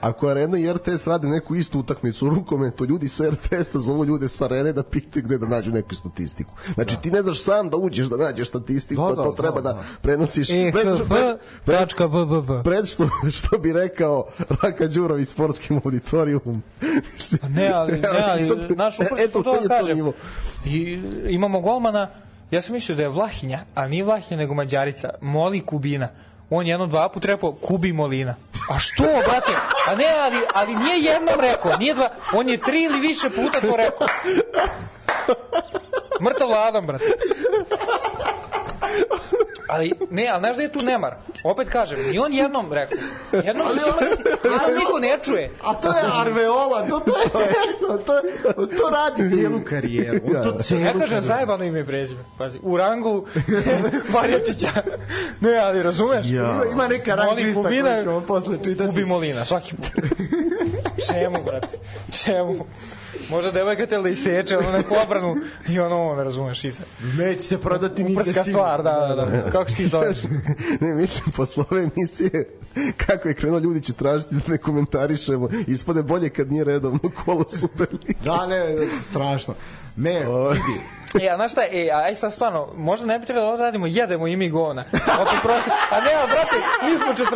ako 0.00 0.28
Arena 0.28 0.58
i 0.58 0.72
RTS 0.72 1.06
rade 1.06 1.28
neku 1.28 1.54
istu 1.54 1.80
utakmicu 1.80 2.26
u 2.26 2.30
rukometu, 2.30 2.84
ljudi 2.84 3.08
sa 3.08 3.24
RTS-a 3.24 3.78
zovu 3.78 4.04
ljude 4.04 4.28
sa 4.28 4.44
Arene 4.44 4.72
da 4.72 4.82
pitaju 4.82 5.24
gde 5.24 5.38
da 5.38 5.46
nađu 5.46 5.70
neku 5.70 5.94
statistiku. 5.94 6.54
Znači 6.74 6.96
ti 7.02 7.10
ne 7.10 7.22
znaš 7.22 7.42
sam 7.42 7.70
da 7.70 7.76
uđeš 7.76 8.06
da 8.06 8.16
nađeš 8.16 8.48
statistiku, 8.48 9.02
Da, 9.02 9.08
pa 9.08 9.14
da, 9.14 9.22
to 9.22 9.30
da, 9.30 9.36
treba 9.36 9.60
da, 9.60 9.72
da. 9.72 9.82
prenosiš. 10.02 10.50
E, 10.50 10.72
pred- 12.64 12.86
što, 12.86 13.08
što 13.32 13.58
bi 13.58 13.72
rekao 13.72 14.26
Raka 14.62 14.86
Đurović 14.86 15.28
sportskim 15.28 15.80
auditorijumom. 15.84 16.62
Mislim, 17.14 17.52
Ne, 17.52 17.68
ali, 17.68 17.92
ne, 18.00 18.08
ali, 18.22 18.46
sad- 18.46 18.68
znaš, 18.72 18.96
upravo 18.96 19.16
eto, 19.18 19.42
to 19.42 19.54
je 19.54 19.60
da 19.60 19.68
to 19.68 19.74
kažem. 19.74 20.12
I, 20.66 21.00
imamo 21.28 21.60
golmana, 21.60 22.10
ja 22.54 22.62
sam 22.62 22.74
mislio 22.74 22.96
da 22.96 23.02
je 23.02 23.08
Vlahinja, 23.08 23.60
a 23.74 23.88
nije 23.88 24.04
Vlahinja 24.04 24.36
nego 24.36 24.54
Mađarica, 24.54 25.10
Moli 25.20 25.60
Kubina. 25.60 26.08
On 26.50 26.66
je 26.66 26.70
jedno 26.70 26.86
dva 26.86 27.08
put 27.08 27.24
rekao 27.24 27.52
Kubi 27.52 27.92
Molina. 27.92 28.34
A 28.70 28.78
što, 28.78 29.02
brate? 29.02 29.52
A 29.86 29.94
ne, 29.94 30.04
ali, 30.24 30.36
ali 30.54 30.74
nije 30.74 31.12
jednom 31.12 31.40
rekao, 31.40 31.76
nije 31.76 31.94
dva, 31.94 32.10
on 32.34 32.48
je 32.48 32.56
tri 32.56 32.82
ili 32.82 33.00
više 33.00 33.30
puta 33.30 33.60
to 33.60 33.76
rekao. 33.76 34.06
Mrtav 36.24 36.50
ladan, 36.50 36.86
brate. 36.86 37.04
Ali, 39.68 39.92
ne, 40.10 40.28
ali 40.28 40.40
znaš 40.40 40.56
da 40.56 40.62
je 40.62 40.72
tu 40.72 40.82
nemar? 40.82 41.14
Opet 41.44 41.68
kažem, 41.68 41.98
ni 42.10 42.18
on 42.18 42.32
jednom 42.32 42.72
rekao. 42.72 42.98
Jednom 43.44 43.66
se 43.72 43.80
svima 43.80 43.96
desi, 44.00 44.22
jednom 44.44 44.74
niko 44.78 44.98
ne 44.98 45.18
čuje. 45.24 45.50
A 45.62 45.74
to 45.74 45.88
je 45.88 46.02
Arveola, 46.12 46.86
to, 46.88 47.00
to, 47.00 47.40
je, 47.40 47.48
to, 47.80 47.98
to, 47.98 48.66
to 48.66 48.90
radi 48.90 49.30
cijelu 49.30 49.60
karijeru. 49.64 50.20
On 50.26 50.42
to 50.42 50.62
cijelu 50.62 50.84
Ja 50.84 50.92
kažem 50.98 51.20
zajebano 51.20 51.64
ime 51.64 51.80
i 51.80 51.86
prezime. 51.86 52.20
Pazi, 52.38 52.58
u 52.62 52.76
rangu 52.76 53.26
Varjačića. 54.14 54.70
Ne, 55.40 55.56
ali 55.56 55.82
razumeš? 55.82 56.26
Ima, 56.26 56.64
ima 56.72 56.88
neka 56.88 57.14
rang 57.14 57.38
lista 57.38 57.62
koju 57.62 58.02
ćemo 58.02 58.20
posle 58.20 58.58
čitati. 58.64 58.88
Kubi 58.88 59.04
Molina, 59.04 59.44
svaki 59.44 59.76
put. 59.76 59.86
Čemu, 61.06 61.42
brate? 61.44 61.78
Čemu? 62.12 62.64
Možda 63.30 63.50
devojka 63.50 63.86
tela 63.86 64.02
da 64.02 64.08
iseče 64.08 64.58
ono 64.58 64.72
neku 64.72 64.94
obranu 65.04 65.36
i 65.68 65.80
ono, 65.80 66.02
ono, 66.02 66.24
razumeš, 66.24 66.64
iza. 66.64 66.82
Neće 67.18 67.42
se 67.42 67.58
prodati 67.58 68.04
nigde 68.04 68.20
Uprska 68.20 68.44
sigurno. 68.44 68.52
stvar, 68.52 68.82
da, 68.82 69.14
da, 69.16 69.24
da. 69.24 69.50
Kako 69.50 69.70
se 69.70 69.76
ti 69.76 69.86
zoveš? 69.86 70.18
ne, 70.80 70.94
mislim, 70.94 71.32
posle 71.36 71.64
ove 71.70 71.90
emisije, 71.96 72.48
kako 72.96 73.28
je 73.28 73.34
krenuo, 73.34 73.58
ljudi 73.58 73.80
će 73.80 73.92
tražiti 73.92 74.34
da 74.34 74.40
ne 74.48 74.58
komentarišemo. 74.58 75.48
Ispade 75.66 76.02
bolje 76.02 76.28
kad 76.28 76.52
nije 76.52 76.64
redovno 76.64 76.98
kolo 77.24 77.44
Superliga. 77.48 78.20
Da, 78.24 78.46
ne, 78.46 78.76
strašno. 79.02 79.54
Ne, 79.96 80.18
vidi, 80.18 80.80
E, 81.22 81.28
a 81.28 81.36
znaš 81.36 81.52
šta, 81.52 81.62
e, 81.72 81.90
a 81.92 81.98
aj 81.98 82.14
sad 82.14 82.32
stvarno, 82.32 82.68
možda 82.76 83.06
ne 83.06 83.18
bi 83.18 83.26
trebalo 83.26 83.46
da 83.46 83.52
ovo 83.52 83.62
radimo, 83.62 83.86
jedemo 83.86 84.26
i 84.26 84.36
mi 84.36 84.50
govna. 84.50 84.84
Opet 84.92 85.38
prosti. 85.42 85.70
A 85.90 86.00
ne, 86.00 86.10
a 86.22 86.26
brate, 86.26 86.56
mi 86.90 86.98
smo 86.98 87.26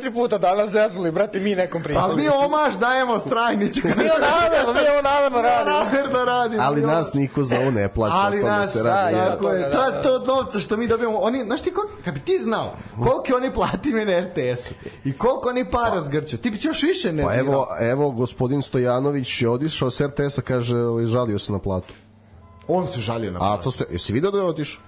44 0.00 0.12
puta 0.12 0.38
danas 0.38 0.70
zeznuli, 0.70 1.10
brate, 1.10 1.40
mi 1.40 1.54
nekom 1.54 1.82
pričali. 1.82 2.04
ali 2.04 2.22
mi 2.22 2.28
omaš 2.44 2.74
dajemo 2.74 3.18
Strajniću. 3.18 3.80
Mi 3.84 3.92
ovo 3.92 4.18
namerno, 4.18 4.72
mi 4.72 4.88
ovo 4.88 5.02
namerno 5.02 5.42
radimo. 5.42 5.76
Namerno 5.78 6.24
radimo. 6.24 6.62
Ali 6.62 6.80
mi 6.80 6.86
nas 6.86 7.14
niko 7.14 7.44
za 7.44 7.56
ovo 7.60 7.70
ne 7.70 7.88
plaća. 7.88 8.16
Ali 8.16 8.38
o 8.38 8.40
tome 8.40 8.52
nas, 8.52 8.72
se 8.72 8.82
da, 8.82 8.94
radi. 8.94 9.16
ja. 9.16 9.26
tako 9.30 9.48
je. 9.48 9.60
Da, 9.60 9.70
To 9.70 9.76
da, 9.78 9.84
je 9.84 9.90
da. 9.92 10.02
to 10.02 10.18
novca 10.18 10.60
što 10.60 10.76
mi 10.76 10.86
dobijamo. 10.88 11.18
Oni, 11.18 11.44
znaš 11.44 11.62
ti 11.62 11.72
koliko, 11.72 11.94
kad 12.04 12.14
bi 12.14 12.20
ti 12.20 12.38
znao, 12.42 12.72
koliko 12.96 13.36
oni 13.36 13.52
plati 13.54 13.88
me 13.94 14.04
na 14.04 14.20
RTS-u 14.20 14.74
i 15.04 15.18
koliko 15.18 15.48
oni 15.48 15.70
para 15.70 16.00
zgrću, 16.00 16.36
ti 16.36 16.50
bi 16.50 16.58
još 16.62 16.82
više 16.82 17.12
ne 17.12 17.24
Pa 17.24 17.34
evo, 17.34 17.66
evo, 17.80 18.10
gospodin 18.10 18.62
Stojanović 18.62 19.42
je 19.42 19.48
odišao 19.48 19.90
s 19.90 20.00
RTS-a, 20.00 20.42
kaže, 20.42 20.76
ovaj, 20.76 21.06
žalio 21.06 21.38
se 21.38 21.52
na 21.52 21.58
platu. 21.58 21.94
On 22.68 22.86
se 22.86 23.00
žalio 23.00 23.30
na 23.30 23.36
A 23.38 23.40
platu. 23.40 23.62
co 23.62 23.70
ste, 23.70 23.84
jesi 23.90 24.12
vidio 24.12 24.30
da 24.30 24.38
je 24.38 24.44
otišao? 24.44 24.82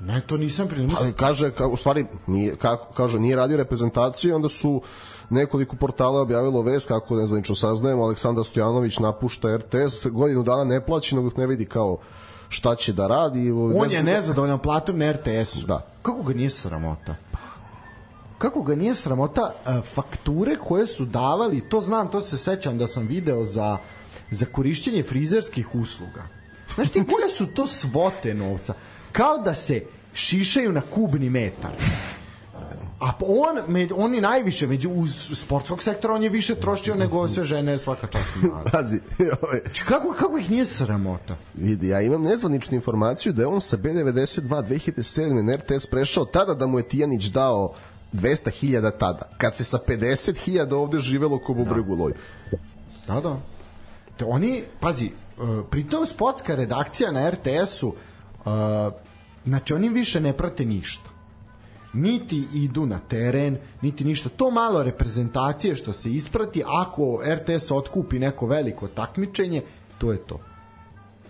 Ne, 0.00 0.20
to 0.20 0.36
nisam 0.36 0.68
prije. 0.68 0.88
Ali 0.98 1.12
kaže, 1.12 1.50
ka, 1.50 1.66
u 1.66 1.76
stvari, 1.76 2.04
nije, 2.26 2.56
kako, 2.56 2.92
kaže, 2.94 3.18
nije 3.18 3.36
radio 3.36 3.56
reprezentaciju, 3.56 4.36
onda 4.36 4.48
su 4.48 4.82
nekoliko 5.30 5.76
portala 5.76 6.20
objavilo 6.20 6.62
vest, 6.62 6.88
kako 6.88 7.16
ne 7.16 7.26
znam, 7.26 7.44
saznajemo, 7.44 8.02
Aleksandar 8.04 8.44
Stojanović 8.44 8.98
napušta 8.98 9.56
RTS, 9.56 10.06
godinu 10.06 10.42
dana 10.42 10.64
ne 10.64 10.86
plaći, 10.86 11.16
nego 11.16 11.30
ne 11.36 11.46
vidi 11.46 11.64
kao 11.64 11.98
šta 12.48 12.74
će 12.74 12.92
da 12.92 13.06
radi. 13.06 13.50
On 13.50 13.72
je 13.82 13.88
znam- 13.88 14.04
nezadovoljan 14.04 14.58
platom 14.58 14.98
na 14.98 15.12
RTS-u. 15.12 15.66
Da. 15.66 15.86
Kako 16.02 16.22
ga 16.22 16.34
nije 16.34 16.50
sramota? 16.50 17.14
kako 18.38 18.62
ga 18.62 18.74
nije 18.74 18.94
sramota 18.94 19.52
e, 19.66 19.80
fakture 19.82 20.56
koje 20.56 20.86
su 20.86 21.04
davali, 21.04 21.60
to 21.60 21.80
znam, 21.80 22.08
to 22.08 22.20
se 22.20 22.38
sećam 22.38 22.78
da 22.78 22.88
sam 22.88 23.06
video 23.06 23.44
za, 23.44 23.78
za 24.30 24.46
korišćenje 24.46 25.02
frizerskih 25.02 25.74
usluga. 25.74 26.22
Znaš 26.74 26.90
ti 26.90 27.04
koje 27.06 27.28
su 27.28 27.46
to 27.46 27.66
svote 27.66 28.34
novca? 28.34 28.74
Kao 29.12 29.38
da 29.38 29.54
se 29.54 29.82
šišaju 30.14 30.72
na 30.72 30.80
kubni 30.80 31.30
metar. 31.30 31.70
A 33.00 33.12
on, 33.20 33.72
med, 33.72 33.92
on 33.96 34.14
je 34.14 34.20
najviše, 34.20 34.66
među, 34.66 34.90
uz 34.90 35.14
sportskog 35.32 35.82
sektora 35.82 36.14
on 36.14 36.22
je 36.22 36.28
više 36.28 36.54
trošio 36.54 36.94
nego 36.94 37.28
sve 37.28 37.44
žene 37.44 37.78
svaka 37.78 38.06
čast. 38.06 38.28
ima. 38.42 38.62
Pazi, 38.72 39.00
ovaj, 39.42 39.60
Znači, 39.64 39.84
kako, 39.84 40.12
kako 40.18 40.38
ih 40.38 40.50
nije 40.50 40.66
sramota? 40.66 41.36
vidi, 41.54 41.88
ja 41.88 42.00
imam 42.00 42.22
nezvaničnu 42.22 42.74
informaciju 42.74 43.32
da 43.32 43.42
je 43.42 43.46
on 43.46 43.60
sa 43.60 43.76
B92 43.76 44.48
2007. 44.68 45.42
na 45.42 45.56
RTS 45.56 45.86
prešao 45.86 46.24
tada 46.24 46.54
da 46.54 46.66
mu 46.66 46.78
je 46.78 46.88
Tijanić 46.88 47.24
dao 47.26 47.72
200.000 48.12 48.90
tada. 48.98 49.28
Kad 49.38 49.56
se 49.56 49.64
sa 49.64 49.78
50.000 49.88 50.74
ovde 50.74 50.98
živelo 50.98 51.38
ko 51.38 51.52
u 51.52 51.64
Breguloj. 51.64 52.12
Da, 53.06 53.20
da. 53.20 53.36
Te 54.16 54.24
oni, 54.24 54.62
pazi, 54.80 55.10
pritom 55.70 56.06
sportska 56.06 56.54
redakcija 56.54 57.12
na 57.12 57.30
RTS-u, 57.30 57.88
uh, 57.88 57.94
znači 59.44 59.74
oni 59.74 59.88
više 59.88 60.20
ne 60.20 60.32
prate 60.32 60.64
ništa. 60.64 61.10
Niti 61.92 62.44
idu 62.54 62.86
na 62.86 62.98
teren, 62.98 63.58
niti 63.82 64.04
ništa. 64.04 64.28
To 64.28 64.50
malo 64.50 64.82
reprezentacije 64.82 65.76
što 65.76 65.92
se 65.92 66.12
isprati, 66.12 66.62
ako 66.66 67.20
RTS 67.34 67.70
otkupi 67.70 68.18
neko 68.18 68.46
veliko 68.46 68.88
takmičenje, 68.88 69.62
to 69.98 70.12
je 70.12 70.18
to. 70.18 70.40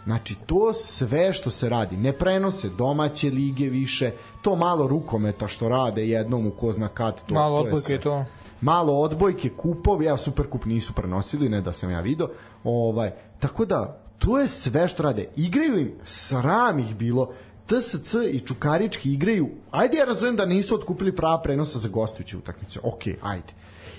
Znači, 0.05 0.35
to 0.47 0.73
sve 0.73 1.33
što 1.33 1.51
se 1.51 1.69
radi, 1.69 1.97
ne 1.97 2.13
prenose 2.13 2.69
domaće 2.69 3.31
lige 3.31 3.69
više, 3.69 4.13
to 4.43 4.57
malo 4.57 4.89
rukometa 4.89 5.49
što 5.49 5.69
rade 5.69 6.09
jednom 6.09 6.47
u 6.47 6.51
ko 6.51 6.73
zna 6.73 6.89
kad, 6.89 7.25
to, 7.27 7.35
Malo 7.35 7.63
to 7.63 7.69
je 7.69 7.81
sve 7.81 8.01
to. 8.01 8.25
Malo 8.61 8.93
odbojke, 8.93 9.49
kupovi, 9.49 10.05
ja 10.05 10.17
Superkup 10.17 10.65
nisu 10.65 10.93
prenosili, 10.93 11.49
ne 11.49 11.61
da 11.61 11.73
sam 11.73 11.91
ja 11.91 12.01
video. 12.01 12.29
Ovaj, 12.65 13.11
tako 13.39 13.65
da, 13.65 14.01
to 14.19 14.39
je 14.39 14.49
sve 14.49 14.89
što 14.89 15.03
rade. 15.03 15.29
Igraju 15.37 15.79
im, 15.79 15.93
sram 16.05 16.79
ih 16.79 16.97
bilo, 16.97 17.33
TSC 17.67 18.15
i 18.33 18.41
Čukarički 18.41 19.13
igraju, 19.13 19.49
ajde 19.71 19.97
ja 19.97 20.05
razumem 20.05 20.37
da 20.37 20.47
nisu 20.47 20.75
otkupili 20.75 21.17
prava 21.17 21.43
prenosa 21.43 21.79
za 21.79 21.89
gostujuće 21.89 22.37
utakmice, 22.37 22.81
ok, 22.83 23.03
ajde. 23.23 23.53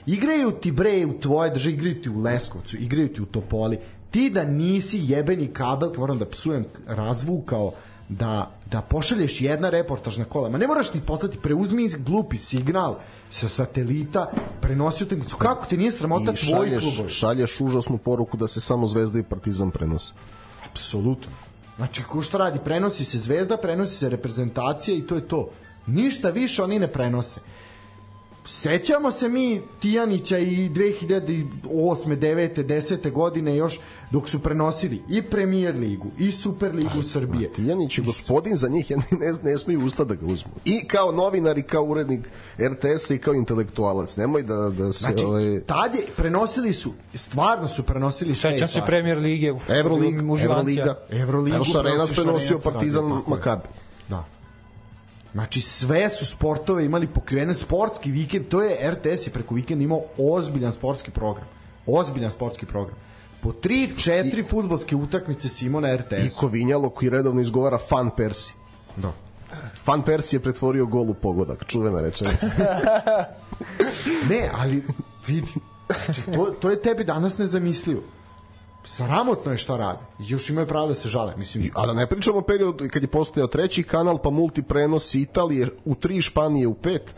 Igraju 0.06 0.52
ti 0.52 0.72
bre 0.72 1.06
u 1.06 1.20
tvoje 1.20 1.50
drže, 1.50 1.72
igraju 1.72 2.02
ti 2.02 2.10
u 2.10 2.20
Leskovcu, 2.20 2.78
igraju 2.78 3.14
ti 3.14 3.22
u 3.22 3.26
Topoli. 3.26 3.80
Ti 4.12 4.30
da 4.30 4.44
nisi 4.44 5.00
jebeni 5.04 5.48
kabel, 5.48 5.92
moram 5.98 6.20
da 6.20 6.26
psujem, 6.26 6.66
razvukao 6.88 7.72
da, 8.10 8.52
da 8.72 8.82
pošalješ 8.82 9.42
jedna 9.42 9.70
reportažna 9.70 10.26
kola. 10.26 10.50
Ma 10.50 10.58
ne 10.58 10.68
moraš 10.68 10.94
ni 10.94 11.02
poslati, 11.02 11.38
preuzmi 11.38 11.90
glupi 11.98 12.38
signal 12.38 12.96
sa 13.32 13.48
satelita, 13.48 14.32
prenosi 14.62 15.04
utakmicu. 15.04 15.38
Kako 15.38 15.66
ti 15.66 15.78
nije 15.78 15.92
sramota 15.92 16.34
tvoj 16.34 16.80
klub? 16.80 17.10
šalješ 17.10 17.60
užasnu 17.62 17.98
poruku 17.98 18.38
da 18.38 18.48
se 18.48 18.62
samo 18.62 18.88
Zvezda 18.88 19.20
i 19.20 19.24
Partizan 19.24 19.72
prenose. 19.72 20.14
Apsolutno. 20.72 21.32
Znači, 21.76 22.04
ko 22.04 22.22
šta 22.22 22.38
radi? 22.38 22.60
Prenosi 22.66 23.06
se 23.06 23.18
zvezda, 23.18 23.58
prenosi 23.58 23.96
se 23.96 24.10
reprezentacija 24.10 24.98
i 24.98 25.02
to 25.02 25.16
je 25.16 25.28
to. 25.28 25.50
Ništa 25.88 26.30
više 26.30 26.64
oni 26.64 26.80
ne 26.80 26.88
prenose. 26.88 27.40
Sećamo 28.46 29.12
se 29.12 29.30
mi 29.30 29.62
Tijanića 29.80 30.38
i 30.38 30.70
2008. 30.70 32.18
9. 32.18 32.64
10. 32.66 33.12
godine 33.12 33.56
još 33.56 33.80
dok 34.12 34.30
su 34.30 34.40
prenosili 34.40 35.02
i 35.10 35.22
Premier 35.22 35.76
ligu 35.76 36.08
i 36.18 36.32
Super 36.32 36.76
ligu 36.76 37.04
Srbije. 37.04 37.54
Tijanić 37.54 37.98
je 37.98 38.04
gospodin 38.04 38.56
za 38.56 38.68
njih, 38.68 38.90
ja 38.92 38.98
ne, 38.98 39.18
ne, 39.18 39.52
ne 39.52 39.58
smiju 39.58 39.86
usta 39.86 40.04
da 40.04 40.16
ga 40.16 40.26
uzmu. 40.26 40.52
I 40.66 40.88
kao 40.88 41.12
novinar 41.12 41.58
i 41.58 41.64
kao 41.64 41.84
urednik 41.84 42.30
RTS-a 42.60 43.14
i 43.14 43.18
kao 43.18 43.34
intelektualac. 43.34 44.18
Nemoj 44.18 44.44
da, 44.44 44.56
da 44.56 44.92
se... 44.92 45.00
Znači, 45.00 45.26
ovaj, 45.26 45.62
tad 45.62 45.96
je, 45.96 46.02
prenosili 46.18 46.74
su, 46.74 46.94
stvarno 47.14 47.68
su 47.68 47.84
prenosili 47.84 48.36
sve. 48.36 48.52
Sećam 48.52 48.68
se. 48.68 48.82
Premier 48.86 49.18
lige. 49.18 49.52
uf, 49.52 49.70
Evrolig, 49.70 50.32
uživancija. 50.32 50.84
Evroliga. 50.84 51.24
Evroligu 51.24 51.56
Evo 51.56 51.66
Šarenac 51.66 51.92
prenosi 51.92 52.14
prenosio 52.16 52.48
Šarenac 52.48 52.64
Partizan 52.64 53.04
radio, 53.04 53.18
tako 53.20 53.32
je. 53.32 53.38
Makabi. 53.38 53.68
Znači 55.32 55.62
sve 55.62 56.10
su 56.10 56.26
sportove 56.26 56.86
imali 56.86 57.08
pokrivene 57.08 57.54
sportski 57.54 58.12
vikend, 58.12 58.48
to 58.48 58.62
je 58.62 58.92
RTS 58.92 59.28
je 59.28 59.32
preko 59.34 59.56
vikenda 59.56 59.84
imao 59.84 60.02
ozbiljan 60.18 60.72
sportski 60.72 61.12
program. 61.12 61.48
Ozbiljan 61.86 62.32
sportski 62.32 62.66
program. 62.66 62.98
Po 63.42 63.52
3 63.52 63.90
4 63.96 64.50
fudbalske 64.50 64.96
utakmice 64.96 65.50
si 65.50 65.66
imao 65.66 65.82
na 65.82 65.94
I 65.94 65.98
RTS. 65.98 66.36
Kovinjalo 66.36 66.90
koji 66.90 67.10
redovno 67.10 67.42
izgovara 67.42 67.78
Fan 67.78 68.10
Persi. 68.18 68.54
Da. 68.98 69.14
Fan 69.84 70.04
Persi 70.04 70.36
je 70.36 70.40
pretvorio 70.40 70.86
gol 70.86 71.10
u 71.10 71.14
pogodak, 71.14 71.66
čuvena 71.68 72.02
rečenica. 72.02 72.48
Ne, 74.30 74.50
ali 74.54 74.84
vidi. 75.28 75.48
Znači, 76.06 76.22
to, 76.22 76.46
to 76.62 76.70
je 76.70 76.82
tebi 76.82 77.04
danas 77.04 77.38
nezamislivo. 77.38 78.02
Sramotno 78.84 79.52
je 79.52 79.58
šta 79.58 79.78
rade. 79.78 80.00
Još 80.20 80.50
imaju 80.50 80.68
pravo 80.68 80.88
da 80.88 80.94
se 80.94 81.10
žale. 81.10 81.34
Mislim, 81.38 81.72
A 81.76 81.86
da 81.86 81.94
ne 81.94 82.08
pričamo 82.08 82.38
o 82.38 82.42
periodu 82.42 82.88
kad 82.92 83.02
je 83.04 83.08
postojao 83.08 83.48
treći 83.48 83.84
kanal, 83.84 84.18
pa 84.18 84.30
multiprenosi 84.30 85.22
Italije 85.22 85.68
u 85.86 85.96
tri, 85.96 86.22
Španije 86.22 86.68
u 86.68 86.74
pet. 86.74 87.16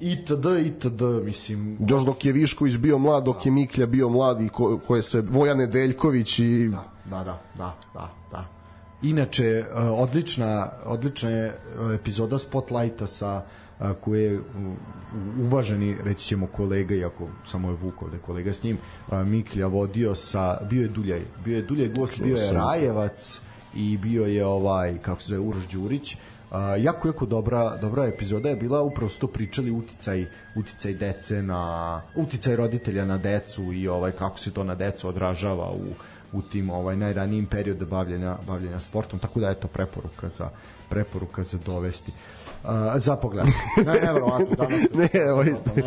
itd, 0.00 0.46
itd, 0.66 1.02
mislim, 1.24 1.78
Još 1.88 2.02
dok 2.02 2.24
je 2.24 2.32
Višković 2.32 2.76
bio 2.76 2.98
mlad, 2.98 3.24
dok 3.24 3.46
je 3.46 3.52
Miklja 3.52 3.86
bio 3.86 4.08
mlad 4.08 4.42
i 4.42 4.48
ko, 4.48 4.80
ko 4.86 4.96
je 4.96 5.02
sve, 5.02 5.20
Vojan 5.20 5.58
Nedeljković 5.58 6.38
i... 6.38 6.68
Da, 6.68 7.24
da, 7.24 7.42
da, 7.58 7.76
da, 7.94 8.10
da. 8.30 8.44
Inače, 9.02 9.44
e, 9.46 9.64
odlična, 9.74 10.70
odlična 10.84 11.30
je 11.30 11.46
e, 11.46 11.94
epizoda 11.94 12.38
Spotlighta 12.38 13.06
sa 13.06 13.42
e, 13.46 13.61
koje 14.00 14.22
je 14.22 14.40
uvaženi, 15.38 15.96
reći 16.04 16.26
ćemo 16.26 16.46
kolega, 16.46 16.94
iako 16.94 17.28
samo 17.46 17.68
je 17.68 17.74
Vuk 17.74 18.02
ovde 18.02 18.18
kolega 18.18 18.52
s 18.52 18.62
njim, 18.62 18.78
Miklja 19.10 19.66
vodio 19.66 20.14
sa, 20.14 20.58
bio 20.70 20.82
je 20.82 20.88
Duljaj, 20.88 21.22
bio 21.44 21.56
je 21.56 21.62
Duljaj 21.62 21.88
gost, 21.88 22.22
bio 22.22 22.36
je. 22.36 22.52
Rajevac 22.52 23.40
i 23.74 23.98
bio 23.98 24.26
je 24.26 24.46
ovaj, 24.46 24.98
kako 24.98 25.20
se 25.20 25.26
zove, 25.26 25.40
Uroš 25.40 25.68
Đurić, 25.68 26.16
A, 26.52 26.76
jako, 26.76 27.08
jako 27.08 27.26
dobra, 27.26 27.76
dobra 27.76 28.04
epizoda 28.06 28.48
je 28.48 28.56
bila, 28.56 28.82
upravo 28.82 29.08
su 29.08 29.20
to 29.20 29.26
pričali 29.26 29.70
uticaj, 29.70 30.26
uticaj 30.56 30.94
dece 30.94 31.42
na, 31.42 32.02
uticaj 32.16 32.56
roditelja 32.56 33.04
na 33.04 33.18
decu 33.18 33.72
i 33.72 33.88
ovaj 33.88 34.12
kako 34.12 34.38
se 34.38 34.50
to 34.50 34.64
na 34.64 34.74
decu 34.74 35.08
odražava 35.08 35.70
u, 35.72 35.94
u 36.32 36.42
tim 36.42 36.70
ovaj 36.70 36.96
najranijim 36.96 37.46
periodu 37.46 37.86
bavljenja 37.86 38.36
bavljenja 38.46 38.80
sportom. 38.80 39.18
Tako 39.18 39.40
da 39.40 39.50
eto 39.50 39.68
preporuka 39.68 40.28
za 40.28 40.50
preporuka 40.88 41.42
za 41.42 41.58
dovesti. 41.58 42.12
uh, 42.12 42.41
za 42.96 43.16
pogled 43.16 43.46
ne 43.86 43.92
neverovatno 43.94 44.56
danas 44.56 44.80
Ne, 45.14 45.32
ovaj, 45.32 45.46
ne 45.46 45.82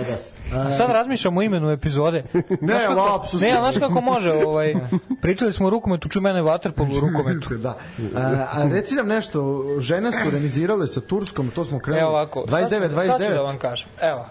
da 0.52 0.72
sad 0.72 0.92
razmišljam 0.92 1.38
o 1.38 1.42
imenu 1.42 1.72
epizode. 1.72 2.24
Znaš 2.62 2.82
kako- 2.82 2.94
lapsus. 2.96 3.42
Ne, 3.42 3.52
znaš 3.52 3.78
kako 3.78 4.02
može, 4.02 4.32
ovaj, 4.34 4.76
pričali 5.22 5.54
smo 5.54 5.68
o 5.68 5.70
rukometu, 5.70 6.10
ču 6.10 6.22
mene 6.22 6.42
vaterpolu 6.42 6.90
u 6.92 7.00
rukometu. 7.00 7.56
da. 7.56 7.78
A, 8.16 8.22
a 8.52 8.68
reci 8.72 8.96
nam 8.96 9.08
nešto, 9.08 9.40
žene 9.80 10.12
su 10.12 10.30
remizirale 10.32 10.88
sa 10.88 11.02
Turskom, 11.02 11.50
to 11.50 11.66
smo 11.66 11.80
krenuli. 11.80 12.02
Evo 12.02 12.10
ovako, 12.10 12.40
29, 12.42 12.48
sad, 12.48 12.72
ću- 12.82 12.96
29. 12.96 13.06
sad 13.08 13.24
ću 13.24 13.34
da 13.34 13.42
vam 13.42 13.58
kažem. 13.58 13.88
Evo, 14.02 14.26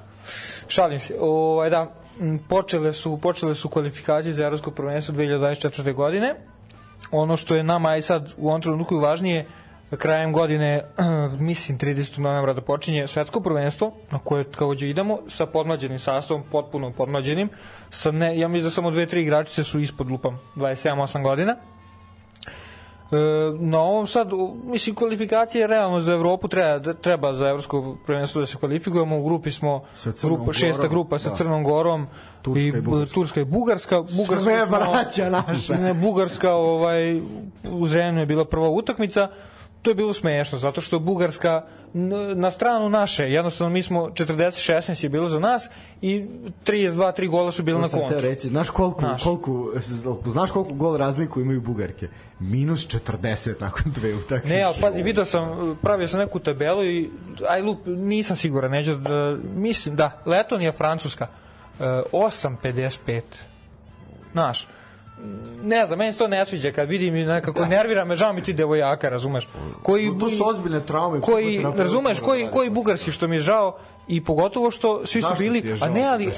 šalim 0.69 0.99
se. 0.99 1.15
Ovaj, 1.21 1.71
da, 1.71 1.93
počele 2.49 2.93
su, 2.93 3.19
počele 3.19 3.55
su 3.55 3.69
kvalifikacije 3.69 4.33
za 4.33 4.45
Evropsko 4.45 4.71
prvenstvo 4.71 5.15
2024. 5.15 5.93
godine. 5.95 6.35
Ono 7.11 7.37
što 7.37 7.55
je 7.57 7.63
nama 7.63 7.89
aj 7.89 8.03
sad 8.03 8.33
u 8.37 8.49
ovom 8.49 8.63
trenutku 8.63 8.97
važnije, 8.97 9.47
krajem 9.97 10.33
godine, 10.33 10.83
mislim 11.41 11.79
30. 11.79 12.19
novembra 12.19 12.53
da 12.53 12.61
počinje 12.61 13.07
svetsko 13.07 13.41
prvenstvo, 13.41 13.93
na 14.11 14.19
koje 14.19 14.45
takođe 14.45 14.89
idemo, 14.89 15.19
sa 15.29 15.47
podmlađenim 15.47 15.99
sastavom, 15.99 16.43
potpuno 16.45 16.91
podmlađenim, 16.93 17.49
sa 17.91 18.11
ne, 18.11 18.39
ja 18.39 18.49
mislim 18.49 18.65
da 18.65 18.71
samo 18.71 18.91
dve, 18.91 19.07
tri 19.07 19.23
igračice 19.23 19.65
su 19.65 19.81
ispod 19.81 20.11
lupam 20.11 20.41
27-8 20.57 21.23
godina. 21.23 21.57
E, 23.07 23.17
na 23.55 23.81
ovom 23.81 24.07
sad, 24.07 24.31
mislim, 24.65 24.97
kvalifikacije 24.97 25.67
realno 25.67 26.01
za 26.01 26.13
Evropu 26.13 26.49
treba, 26.49 26.79
da- 26.79 26.93
treba 26.95 27.33
za 27.35 27.49
evropsko 27.49 27.97
prvenstvo 28.07 28.41
da 28.41 28.47
se 28.47 28.57
kvalifikujemo. 28.57 29.19
U 29.19 29.25
grupi 29.25 29.51
smo 29.51 29.85
grupa, 30.23 30.53
šesta 30.53 30.77
Gorom, 30.79 30.91
grupa 30.91 31.19
sa 31.19 31.31
da. 31.31 31.37
Crnom 31.37 31.65
Gorom 31.65 32.07
Turska 32.43 32.61
i, 32.61 32.67
i 32.69 32.73
Bugarska. 32.73 33.15
Turska 33.15 33.41
i 33.41 33.45
Bugarska. 33.45 34.03
Bugarska 34.03 34.41
Sve 34.41 34.67
smo- 34.67 34.79
braća 34.79 35.31
naša. 35.31 35.75
Ne, 35.75 35.95
Bugarska 35.95 36.55
ovaj, 36.55 37.21
u 37.65 37.87
Zrenju 37.87 38.21
je 38.21 38.27
bila 38.27 38.45
prva 38.45 38.69
utakmica. 38.71 39.29
To 39.85 39.91
je 39.91 39.95
bilo 39.95 40.15
smešno, 40.15 40.59
zato 40.59 40.81
što 40.81 40.99
Bugarska 40.99 41.65
na 42.35 42.51
stranu 42.51 42.89
naše, 42.89 43.31
jednostavno 43.31 43.73
mi 43.73 43.83
smo 43.83 44.01
40-16 44.01 45.05
je 45.05 45.09
bilo 45.09 45.29
za 45.29 45.39
nas 45.41 45.69
i 46.03 46.27
32 46.67 47.13
3 47.19 47.29
gola 47.29 47.53
su 47.53 47.63
bile 47.63 47.81
na 47.81 47.89
teo 47.89 48.21
reći, 48.21 48.49
znaš 48.49 48.71
koliko, 48.71 49.01
Znaš. 49.01 49.23
koliko, 49.23 49.73
znaš 50.27 50.51
koliko 50.51 50.75
gol 50.75 50.97
razliku 50.97 51.41
imaju 51.41 51.61
Bugarke? 51.61 52.09
Minus 52.41 52.89
40 52.89 53.55
nakon 53.61 53.93
dve 53.93 54.15
utakmice. 54.15 54.57
Ne, 54.57 54.63
ali 54.63 54.77
pazi, 54.81 55.03
video 55.03 55.25
sam, 55.25 55.77
pravio 55.83 56.09
sam 56.09 56.21
neku 56.21 56.39
tabelu 56.39 56.85
i 56.85 57.11
aj 57.49 57.63
lup, 57.63 57.79
nisam 57.87 58.37
siguran, 58.37 58.71
neđe 58.71 58.97
da, 58.97 59.37
mislim, 59.55 59.97
da, 59.97 60.23
Letonija, 60.27 60.73
Francuska, 60.73 61.27
e, 61.81 61.85
8.55. 62.13 63.21
Znaš, 64.33 64.69
ne 65.63 65.87
znam, 65.87 65.99
meni 65.99 66.13
se 66.13 66.19
to 66.19 66.29
ne 66.29 66.47
sviđa 66.47 66.71
kad 66.71 66.89
vidim 66.89 67.17
i 67.17 67.25
nekako 67.25 67.67
nervira 67.67 68.05
me, 68.05 68.17
žao 68.17 68.33
mi 68.33 68.43
ti 68.43 68.53
devojaka, 68.53 69.09
razumeš? 69.09 69.49
Koji, 69.83 70.19
To 70.21 70.31
su 70.31 70.49
ozbiljne 70.49 70.81
traume. 70.81 71.21
koji, 71.21 71.45
psihoterapeuti 71.45 71.83
razumeš, 71.83 72.21
koji, 72.21 72.41
raditi. 72.41 72.57
koji 72.57 72.71
bugarski 72.71 73.13
što 73.13 73.29
mi 73.29 73.37
je 73.37 73.41
žao 73.41 73.77
i 74.09 74.25
pogotovo 74.25 74.71
što 74.71 75.07
svi 75.07 75.23
su 75.23 75.29
Zašto 75.29 75.37
ti 75.37 75.51
bili, 75.51 75.79
a 75.81 75.89
ne, 75.89 76.07
ali, 76.07 76.33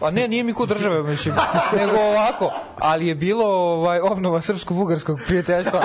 a 0.00 0.10
ne, 0.10 0.28
nije 0.28 0.42
mi 0.42 0.52
ko 0.52 0.66
države, 0.66 1.02
mislim, 1.02 1.34
nego 1.76 1.96
ovako, 1.96 2.52
ali 2.78 3.06
je 3.06 3.14
bilo 3.14 3.46
ovaj, 3.46 4.00
obnova 4.00 4.40
srpsko-bugarskog 4.40 5.20
prijateljstva, 5.26 5.82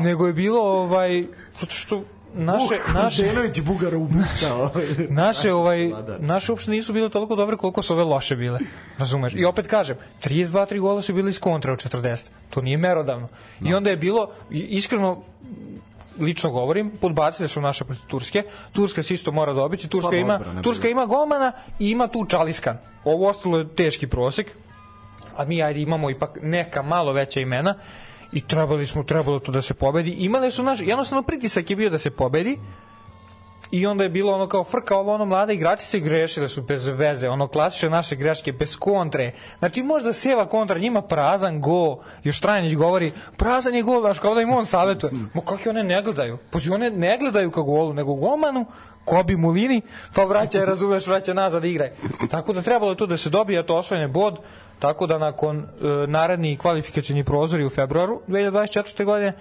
nego 0.00 0.26
je 0.26 0.32
bilo, 0.32 0.60
ovaj, 0.60 1.26
zato 1.60 1.72
što 1.72 2.02
naše, 2.36 2.78
naše, 2.94 3.22
Ženović 3.22 3.56
je 3.56 3.62
Bugara 3.62 3.98
ubica. 3.98 4.54
ovaj. 4.54 4.86
naše 5.08 5.52
ovaj 5.52 5.92
naše 6.18 6.52
uopšte 6.52 6.70
nisu 6.70 6.92
bile 6.92 7.08
toliko 7.08 7.36
dobre 7.36 7.56
koliko 7.56 7.82
su 7.82 7.92
ove 7.92 8.04
loše 8.04 8.36
bile. 8.36 8.58
Razumeš? 8.98 9.34
I 9.34 9.44
opet 9.44 9.66
kažem, 9.66 9.96
32 10.24 10.72
3 10.72 10.80
gola 10.80 11.02
su 11.02 11.14
bili 11.14 11.30
iz 11.30 11.38
kontra 11.38 11.72
od 11.72 11.78
40. 11.78 12.28
To 12.50 12.60
nije 12.60 12.76
merodavno. 12.76 13.28
I 13.62 13.74
onda 13.74 13.90
je 13.90 13.96
bilo 13.96 14.30
iskreno 14.50 15.22
lično 16.18 16.50
govorim, 16.50 16.90
podbacile 17.00 17.48
su 17.48 17.60
naše 17.60 17.84
protiv 17.84 18.04
Turske. 18.06 18.42
Turska 18.72 19.02
se 19.02 19.14
isto 19.14 19.32
mora 19.32 19.52
dobiti. 19.52 19.88
Turska 19.88 20.02
Slaba 20.02 20.16
ima 20.16 20.34
odbrana, 20.34 20.62
Turska 20.62 20.88
ima 20.88 21.06
golmana 21.06 21.52
i 21.78 21.90
ima 21.90 22.08
tu 22.08 22.24
Čaliskan. 22.24 22.78
Ovo 23.04 23.28
ostalo 23.28 23.58
je 23.58 23.68
teški 23.68 24.06
prosek. 24.06 24.46
A 25.36 25.44
mi 25.44 25.62
ajde 25.62 25.80
imamo 25.80 26.10
ipak 26.10 26.38
neka 26.42 26.82
malo 26.82 27.12
veća 27.12 27.40
imena 27.40 27.74
i 28.32 28.40
trebali 28.40 28.86
smo 28.86 29.02
trebalo 29.02 29.38
to 29.38 29.52
da 29.52 29.62
se 29.62 29.74
pobedi. 29.74 30.10
Imali 30.10 30.50
su 30.50 30.62
naš 30.62 30.80
jednostavno 30.80 31.22
pritisak 31.22 31.70
je 31.70 31.76
bio 31.76 31.90
da 31.90 31.98
se 31.98 32.10
pobedi. 32.10 32.58
I 33.70 33.86
onda 33.86 34.04
je 34.04 34.10
bilo 34.10 34.34
ono 34.34 34.46
kao 34.46 34.64
frka 34.64 34.96
ovo 34.96 35.14
ono 35.14 35.24
mlade 35.24 35.54
igrači 35.54 35.84
se 35.84 36.00
grešile 36.00 36.48
su 36.48 36.62
bez 36.62 36.86
veze, 36.86 37.28
ono 37.28 37.48
klasične 37.48 37.90
naše 37.90 38.16
greške 38.16 38.52
bez 38.52 38.76
kontre. 38.76 39.32
Znači 39.58 39.82
možda 39.82 40.12
seva 40.12 40.46
kontra 40.46 40.78
njima 40.78 41.02
prazan 41.02 41.60
go. 41.60 41.98
Još 42.24 42.40
Trajanić 42.40 42.74
govori 42.74 43.12
prazan 43.36 43.74
je 43.74 43.82
gol, 43.82 44.00
znaš 44.00 44.18
kao 44.18 44.34
da 44.34 44.40
im 44.40 44.50
on 44.50 44.66
savetuje. 44.66 45.12
Mo 45.34 45.40
kakve 45.40 45.70
one 45.70 45.84
ne 45.84 46.02
gledaju? 46.02 46.38
Pozi 46.50 46.70
one 46.70 46.90
ne 46.90 47.18
gledaju 47.18 47.50
ka 47.50 47.60
golu, 47.60 47.92
nego 47.92 48.14
golmanu 48.14 48.66
Kobi 49.06 49.36
Mulini, 49.36 49.82
pa 50.14 50.24
vraća, 50.24 50.64
razumeš, 50.64 51.06
vraća 51.06 51.34
nazad 51.34 51.64
i 51.64 51.70
igraj. 51.70 51.90
Tako 52.30 52.52
da 52.52 52.62
trebalo 52.62 52.92
je 52.92 52.96
to 52.96 53.06
da 53.06 53.16
se 53.16 53.30
dobije, 53.30 53.66
to 53.66 53.76
osvojene 53.76 54.08
bod, 54.08 54.38
tako 54.78 55.06
da 55.06 55.18
nakon 55.18 55.58
e, 55.58 55.64
naredni 56.06 56.56
kvalifikacijni 56.56 57.24
prozori 57.24 57.64
u 57.64 57.70
februaru 57.70 58.20
2024. 58.28 59.04
godine, 59.04 59.32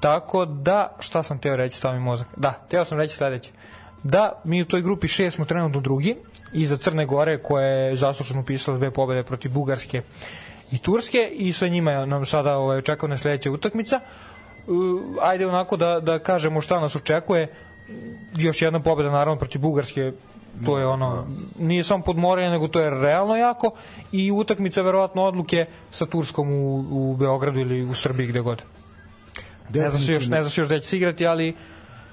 Tako 0.00 0.44
da, 0.44 0.96
šta 1.00 1.22
sam 1.22 1.38
teo 1.38 1.56
reći, 1.56 1.76
stao 1.76 1.92
mi 1.92 2.00
mozak. 2.00 2.26
Da, 2.36 2.52
teo 2.52 2.84
sam 2.84 2.98
reći 2.98 3.16
sledeće. 3.16 3.50
Da, 4.02 4.32
mi 4.44 4.62
u 4.62 4.64
toj 4.64 4.82
grupi 4.82 5.06
6 5.06 5.30
smo 5.30 5.44
trenutno 5.44 5.80
drugi, 5.80 6.16
iza 6.52 6.76
Crne 6.76 7.06
Gore 7.06 7.38
koja 7.38 7.66
je 7.66 7.96
zasluženo 7.96 8.40
upisala 8.40 8.78
dve 8.78 8.90
pobede 8.90 9.22
protiv 9.22 9.52
Bugarske 9.52 10.02
i 10.72 10.78
Turske 10.78 11.28
i 11.32 11.52
sa 11.52 11.68
njima 11.68 12.06
nam 12.06 12.26
sada 12.26 12.56
ovaj, 12.56 12.78
očekavana 12.78 13.16
sledeća 13.16 13.50
utakmica. 13.50 14.00
Uh, 14.66 15.02
ajde 15.22 15.46
onako 15.46 15.76
da, 15.76 16.00
da 16.00 16.18
kažemo 16.18 16.60
šta 16.60 16.80
nas 16.80 16.96
očekuje. 16.96 17.54
Još 18.36 18.62
jedna 18.62 18.80
pobeda 18.80 19.10
naravno 19.10 19.38
protiv 19.38 19.60
Bugarske 19.60 20.12
to 20.64 20.78
je 20.78 20.86
ono, 20.86 21.26
nije 21.58 21.84
samo 21.84 22.04
podmorenje, 22.04 22.50
nego 22.50 22.68
to 22.68 22.80
je 22.80 22.90
realno 22.90 23.36
jako 23.36 23.70
i 24.12 24.32
utakmica 24.32 24.82
verovatno 24.82 25.22
odluke 25.22 25.66
sa 25.90 26.06
Turskom 26.06 26.52
u, 26.52 26.84
u 26.90 27.16
Beogradu 27.16 27.60
ili 27.60 27.84
u 27.84 27.94
Srbiji 27.94 28.26
gde 28.26 28.40
god. 28.40 28.62
Ne 29.74 29.90
znam 29.90 30.02
se 30.02 30.12
još, 30.12 30.26
ne 30.26 30.42
znam 30.42 30.50
se 30.50 30.60
još 30.60 30.68
da 30.68 30.80
će 30.80 30.88
se 30.88 30.96
igrati, 30.96 31.26
ali 31.26 31.54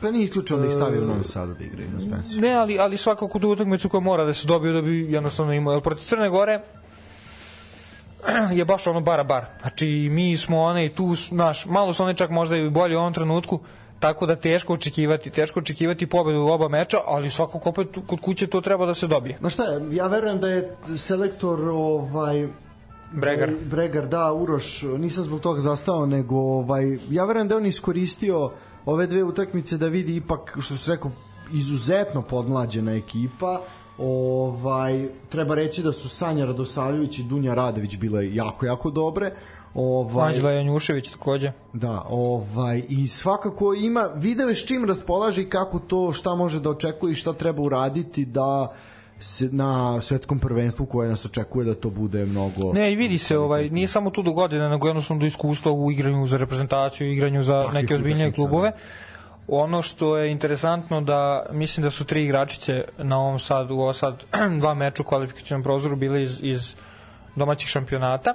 Pa 0.02 0.12
nije 0.12 0.24
isključeno 0.24 0.60
da 0.60 0.68
ih 0.68 0.74
stavi 0.74 1.00
u 1.00 1.06
Novi 1.06 1.24
Sadu 1.24 1.54
da 1.54 1.64
igraju 1.64 1.90
na 1.90 2.00
Spensu. 2.00 2.40
ne, 2.40 2.54
ali, 2.54 2.80
ali 2.80 2.98
svakako 2.98 3.40
tu 3.40 3.50
utakmicu 3.50 3.90
koja 3.90 4.02
mora 4.02 4.26
da 4.26 4.34
se 4.34 4.48
dobije 4.48 4.74
da 4.74 4.82
bi 4.82 5.12
jednostavno 5.12 5.54
imao. 5.54 5.74
Jer 5.74 5.82
protiv 5.82 6.04
Crne 6.04 6.30
Gore 6.30 6.62
je 8.58 8.66
baš 8.66 8.88
ono 8.88 9.02
bara 9.02 9.24
bar. 9.24 9.46
Znači 9.62 9.88
mi 10.12 10.38
smo 10.38 10.62
one 10.62 10.86
i 10.86 10.90
tu, 10.90 11.16
naš, 11.32 11.66
malo 11.66 11.94
su 11.94 12.04
one 12.04 12.14
čak 12.14 12.30
možda 12.30 12.58
i 12.58 12.70
bolji 12.70 12.96
u 12.96 13.00
ovom 13.00 13.14
trenutku, 13.14 13.60
tako 14.06 14.26
da 14.26 14.36
teško 14.36 14.74
očekivati, 14.74 15.30
teško 15.30 15.60
očekivati 15.60 16.08
pobedu 16.08 16.40
u 16.40 16.48
oba 16.48 16.68
meča, 16.68 16.98
ali 17.06 17.30
svakako 17.30 17.70
opet 17.70 17.88
kod 18.08 18.20
kuće 18.22 18.48
to 18.48 18.62
treba 18.62 18.86
da 18.86 18.94
se 18.94 19.08
dobije. 19.08 19.38
Ma 19.42 19.50
šta, 19.50 19.64
je, 19.64 19.96
ja 19.96 20.08
verujem 20.08 20.40
da 20.40 20.48
je 20.48 20.76
selektor 20.98 21.70
ovaj 21.70 22.48
Bregar. 23.12 23.50
Bregar, 23.72 24.08
da, 24.08 24.34
Uroš, 24.34 24.82
nisam 24.98 25.24
zbog 25.24 25.42
toga 25.42 25.62
zastao, 25.62 26.06
nego 26.06 26.36
ovaj, 26.36 26.98
ja 27.10 27.26
verujem 27.26 27.48
da 27.48 27.56
je 27.56 27.58
on 27.58 27.66
iskoristio 27.66 28.52
ove 28.86 29.08
dve 29.08 29.24
utakmice 29.24 29.78
da 29.78 29.88
vidi 29.88 30.16
ipak, 30.16 30.58
što 30.62 30.78
se 30.78 30.92
rekao, 30.92 31.12
izuzetno 31.54 32.22
podmlađena 32.22 32.94
ekipa, 32.94 33.62
ovaj, 33.98 35.10
treba 35.30 35.56
reći 35.56 35.84
da 35.84 35.92
su 35.92 36.10
Sanja 36.10 36.46
Radosavljević 36.46 37.20
i 37.20 37.24
Dunja 37.24 37.54
Radović 37.54 37.98
bile 37.98 38.36
jako, 38.36 38.66
jako 38.66 38.92
dobre, 38.92 39.32
ovaj, 39.76 40.28
Anđela 40.28 40.52
Janjušević 40.52 41.10
takođe. 41.10 41.52
Da, 41.74 42.06
ovaj, 42.10 42.84
i 42.90 43.08
svakako 43.08 43.74
ima, 43.74 44.10
video 44.16 44.50
je 44.50 44.56
s 44.56 44.66
čim 44.66 44.86
raspolaže 44.86 45.42
i 45.42 45.50
kako 45.50 45.80
to, 45.80 46.14
šta 46.14 46.36
može 46.36 46.60
da 46.60 46.70
očekuje 46.70 47.12
i 47.12 47.16
šta 47.16 47.34
treba 47.34 47.62
uraditi 47.62 48.26
da 48.26 48.74
na 49.52 50.02
svetskom 50.02 50.40
prvenstvu 50.40 50.86
koje 50.86 51.10
nas 51.10 51.26
očekuje 51.26 51.66
da 51.66 51.76
to 51.76 51.90
bude 51.90 52.26
mnogo... 52.26 52.74
Ne, 52.74 52.94
i 52.94 52.96
vidi 52.96 53.18
se, 53.18 53.38
ovaj, 53.38 53.70
nije 53.70 53.88
samo 53.88 54.10
tu 54.10 54.24
do 54.24 54.32
godine, 54.32 54.70
nego 54.70 54.88
jednostavno 54.88 55.22
do 55.22 55.26
iskustva 55.26 55.72
u 55.72 55.92
igranju 55.92 56.28
za 56.28 56.38
reprezentaciju, 56.38 57.12
igranju 57.12 57.44
za 57.44 57.64
Takvih 57.64 57.82
neke 57.82 57.96
ozbiljnije 57.96 58.32
klubove. 58.32 58.72
Ono 59.48 59.82
što 59.82 60.18
je 60.18 60.32
interesantno 60.32 61.02
da 61.02 61.46
mislim 61.52 61.84
da 61.84 61.92
su 61.92 62.06
tri 62.06 62.24
igračice 62.24 62.84
na 62.98 63.20
ovom 63.20 63.40
sad, 63.40 63.72
u 63.72 63.74
ovo 63.74 63.94
sad 63.94 64.24
dva 64.60 64.74
meča 64.74 65.04
u 65.04 65.06
kvalifikacijnom 65.06 65.64
prozoru 65.64 65.96
bile 65.96 66.24
iz, 66.24 66.40
iz 66.42 66.76
domaćih 67.36 67.70
šampionata. 67.70 68.34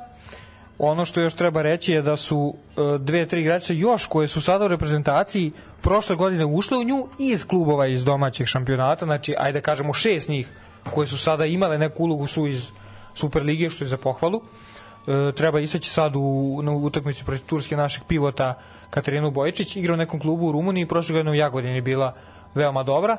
Ono 0.83 1.05
što 1.05 1.21
još 1.21 1.35
treba 1.35 1.63
reći 1.63 1.93
je 1.93 2.03
da 2.03 2.17
su 2.17 2.55
e, 2.77 2.99
dve, 2.99 3.27
tri 3.27 3.41
igračice 3.41 3.77
još 3.77 4.07
koje 4.07 4.29
su 4.29 4.41
sada 4.43 4.65
u 4.65 4.69
reprezentaciji 4.69 5.53
prošle 5.83 6.17
godine 6.17 6.45
ušle 6.45 6.79
u 6.79 6.85
nju 6.85 7.07
iz 7.19 7.45
klubova 7.47 7.87
iz 7.87 8.05
domaćih 8.05 8.47
šampionata, 8.47 9.05
znači 9.05 9.35
ajde 9.39 9.61
da 9.61 9.65
kažemo 9.65 9.93
šest 9.93 10.29
njih 10.29 10.49
koje 10.91 11.07
su 11.07 11.19
sada 11.19 11.47
imale 11.47 11.79
neku 11.79 12.03
ulogu 12.05 12.27
su 12.27 12.47
iz 12.47 12.65
Superlige, 13.15 13.71
što 13.71 13.85
je 13.85 13.89
za 13.89 13.97
pohvalu. 13.97 14.41
E, 14.41 15.33
treba 15.33 15.61
iseći 15.61 15.91
sad 15.91 16.17
u, 16.17 16.61
na 16.63 16.73
utakmici 16.73 17.25
protiv 17.25 17.47
turske 17.47 17.77
našeg 17.77 18.03
pivota 18.09 18.55
Katarinu 18.91 19.31
Bojičić, 19.31 19.77
igra 19.77 19.95
u 19.95 19.97
nekom 19.97 20.21
klubu 20.21 20.49
u 20.49 20.53
Rumuniji, 20.53 20.87
prošle 20.89 21.13
godine 21.13 21.31
u 21.31 21.35
Jagodini 21.35 21.81
bila 21.81 22.15
veoma 22.55 22.83
dobra, 22.83 23.19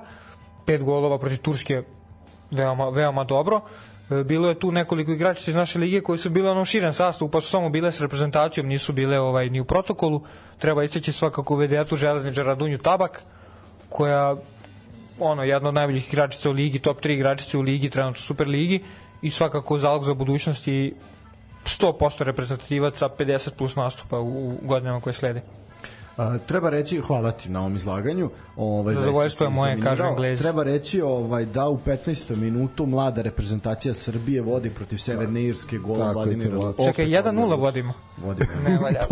pet 0.66 0.84
golova 0.84 1.20
protiv 1.20 1.38
Turske 1.38 1.84
veoma, 2.52 2.90
veoma 2.90 3.24
dobro. 3.24 3.62
E, 4.12 4.24
Bilo 4.24 4.50
je 4.50 4.60
tu 4.60 4.72
nekoliko 4.72 5.12
igračica 5.12 5.52
iz 5.52 5.56
naše 5.56 5.80
lige 5.80 6.02
koji 6.02 6.20
su 6.20 6.30
bile 6.30 6.50
u 6.50 6.52
onom 6.52 6.66
širen 6.66 6.94
sastavu, 6.94 7.32
pa 7.32 7.42
su 7.42 7.50
samo 7.50 7.70
bile 7.70 7.92
s 7.92 8.02
reprezentacijom, 8.02 8.68
nisu 8.68 8.94
bile 8.94 9.20
ovaj 9.20 9.50
ni 9.50 9.60
u 9.60 9.66
protokolu. 9.66 10.22
Treba 10.58 10.84
isteći 10.84 11.12
svakako 11.12 11.56
vedetu 11.56 11.96
železničara 11.96 12.48
Radunju 12.48 12.78
Tabak, 12.78 13.24
koja 13.90 14.36
ono 15.20 15.44
jedna 15.44 15.70
od 15.70 15.76
najboljih 15.76 16.14
igračica 16.14 16.50
u 16.50 16.54
ligi, 16.54 16.80
top 16.80 17.02
3 17.02 17.12
igračice 17.12 17.58
u 17.58 17.62
ligi, 17.62 17.90
trenutno 17.90 18.22
Super 18.22 18.48
ligi 18.48 18.84
i 19.22 19.30
svakako 19.30 19.78
zalog 19.78 20.04
za 20.04 20.14
budućnost 20.14 20.68
i 20.68 20.94
100% 21.66 22.24
reprezentativaca, 22.24 23.10
50 23.20 23.50
plus 23.58 23.76
nastupa 23.76 24.20
u, 24.20 24.50
u 24.50 24.58
godinama 24.62 25.02
koje 25.02 25.14
slede. 25.14 25.42
A, 26.18 26.38
treba 26.38 26.70
reći, 26.70 27.02
hvala 27.02 27.32
ti 27.32 27.50
na 27.50 27.60
ovom 27.60 27.76
izlaganju. 27.76 28.30
Ovaj, 28.56 28.96
Zadovoljstvo 28.96 29.46
je 29.46 29.50
moje, 29.50 29.80
kažu 29.82 30.04
Englezi. 30.04 30.42
Treba 30.42 30.64
reći 30.64 31.02
ovaj, 31.02 31.46
da 31.46 31.68
u 31.68 31.78
15. 31.78 32.36
minutu 32.36 32.86
mlada 32.86 33.22
reprezentacija 33.22 33.94
Srbije 33.94 34.42
vodi 34.42 34.70
protiv 34.70 34.98
Severne 34.98 35.44
Irske 35.44 35.78
Vladimira 36.14 36.50
je 36.50 36.56
Lučića. 36.56 36.84
Čekaj, 36.84 37.06
1-0 37.06 37.60
vodimo. 37.60 37.94
Vodimo. 38.18 38.50
Ne 38.68 38.78
valja. 38.78 39.00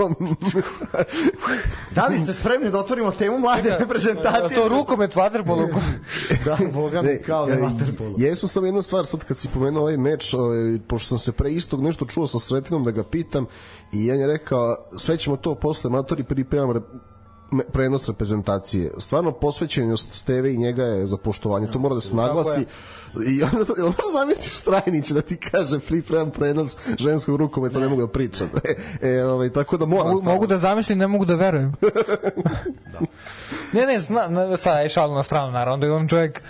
Da 1.95 2.05
li 2.05 2.17
ste 2.17 2.33
spremni 2.33 2.71
da 2.71 2.79
otvorimo 2.79 3.11
temu 3.11 3.39
mlade 3.39 3.75
reprezentacije? 3.79 4.55
to 4.55 4.67
rukomet, 4.67 5.15
vaterpolo. 5.15 5.67
da, 6.45 6.57
boga 6.73 7.01
mi, 7.01 7.17
kao 7.25 7.45
da 7.45 7.53
je 7.53 7.61
vaterpolo. 7.61 8.15
Jesmo 8.17 8.47
samo 8.47 8.65
jedna 8.65 8.81
stvar, 8.81 9.05
sad 9.05 9.23
kad 9.23 9.39
si 9.39 9.47
pomenuo 9.53 9.81
ovaj 9.81 9.97
meč, 9.97 10.33
ovaj, 10.33 10.79
pošto 10.87 11.07
sam 11.07 11.19
se 11.19 11.31
pre 11.31 11.51
istog 11.51 11.83
nešto 11.83 12.05
čuo 12.05 12.27
sa 12.27 12.39
Sretinom 12.39 12.83
da 12.83 12.91
ga 12.91 13.03
pitam 13.03 13.45
i 13.93 14.05
ja 14.05 14.15
je 14.15 14.27
rekao, 14.27 14.75
sve 14.97 15.17
ćemo 15.17 15.37
to 15.37 15.55
posle 15.55 15.89
matori 15.89 16.23
pripremam 16.23 16.71
re, 16.71 16.79
me- 17.51 17.63
prenos 17.63 18.07
reprezentacije. 18.07 18.91
Stvarno 18.97 19.31
posvećenost 19.31 20.11
Steve 20.11 20.53
i 20.53 20.57
njega 20.57 20.83
je 20.83 21.05
za 21.05 21.17
poštovanje, 21.17 21.67
to 21.71 21.79
mora 21.79 21.95
da 21.95 22.01
se 22.01 22.15
naglasi. 22.15 22.65
I 23.27 23.43
onda 23.43 23.65
sam, 23.65 23.75
jel 23.77 23.85
možda 23.85 24.19
zamisliš 24.19 24.55
Strajnić 24.55 25.09
da 25.09 25.21
ti 25.21 25.37
kaže 25.37 25.79
pripremam 25.79 26.31
prenos 26.31 26.77
ženskog 26.99 27.35
rukometa, 27.35 27.79
ne 27.79 27.87
mogu 27.87 28.01
da 28.01 28.07
pričam. 28.07 28.49
E, 29.01 29.09
e, 29.09 29.23
ovaj, 29.25 29.49
tako 29.49 29.77
da 29.77 29.85
moram. 29.85 30.07
Mogu, 30.07 30.23
mogu 30.23 30.47
da 30.47 30.57
zamislim, 30.57 30.97
ne 30.97 31.07
mogu 31.07 31.25
da 31.25 31.35
verujem. 31.35 31.73
Ne, 33.73 33.85
ne, 33.85 33.99
zna, 33.99 34.27
na, 34.27 34.57
sad 34.57 34.83
je 34.83 34.89
šalu 34.89 35.15
na 35.15 35.23
stranu, 35.23 35.51
naravno 35.51 35.77
da 35.77 35.87
je 35.87 35.93
on 35.93 36.07
čovjek 36.07 36.41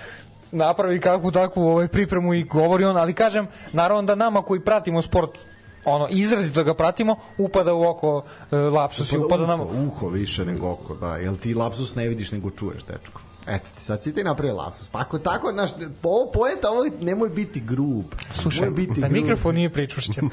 napravi 0.51 0.99
kakvu 0.99 1.31
takvu 1.31 1.67
ovaj, 1.67 1.87
pripremu 1.87 2.33
i 2.33 2.43
govori 2.43 2.85
on, 2.85 2.97
ali 2.97 3.13
kažem, 3.13 3.47
naravno 3.73 4.01
da 4.01 4.15
nama 4.15 4.41
koji 4.41 4.59
pratimo 4.59 5.01
sport 5.01 5.37
ono 5.85 6.07
izrazito 6.09 6.63
ga 6.63 6.73
pratimo 6.73 7.15
upada 7.37 7.73
u 7.73 7.83
oko 7.83 8.23
e, 8.51 8.55
lapsus 8.55 9.11
i 9.11 9.17
upada 9.17 9.45
nam 9.45 9.61
uho, 9.61 9.85
uho 9.87 10.07
više 10.07 10.45
nego 10.45 10.71
oko, 10.71 10.95
da. 10.95 11.17
Jel 11.17 11.35
ti 11.35 11.53
lapsus 11.53 11.95
ne 11.95 12.07
vidiš 12.07 12.31
nego 12.31 12.49
čuješ, 12.49 12.83
dečko? 12.83 13.21
Eto 13.49 13.65
ti, 13.75 13.81
sad 13.81 14.03
si 14.03 14.13
ti 14.13 14.23
napravio 14.23 14.55
lapsus. 14.55 14.87
Pa 14.89 14.99
ako 14.99 15.19
tako, 15.19 15.51
naš, 15.51 15.71
ovo 16.03 16.31
poeta, 16.31 16.69
ovo 16.69 16.85
nemoj 17.01 17.29
biti 17.29 17.59
grub. 17.59 18.05
Slušaj, 18.33 18.61
Nemoj 18.61 18.75
biti 18.77 18.99
na 19.01 19.07
grub. 19.07 19.11
mikrofon 19.13 19.55
nije 19.55 19.69
pričušćen. 19.69 20.29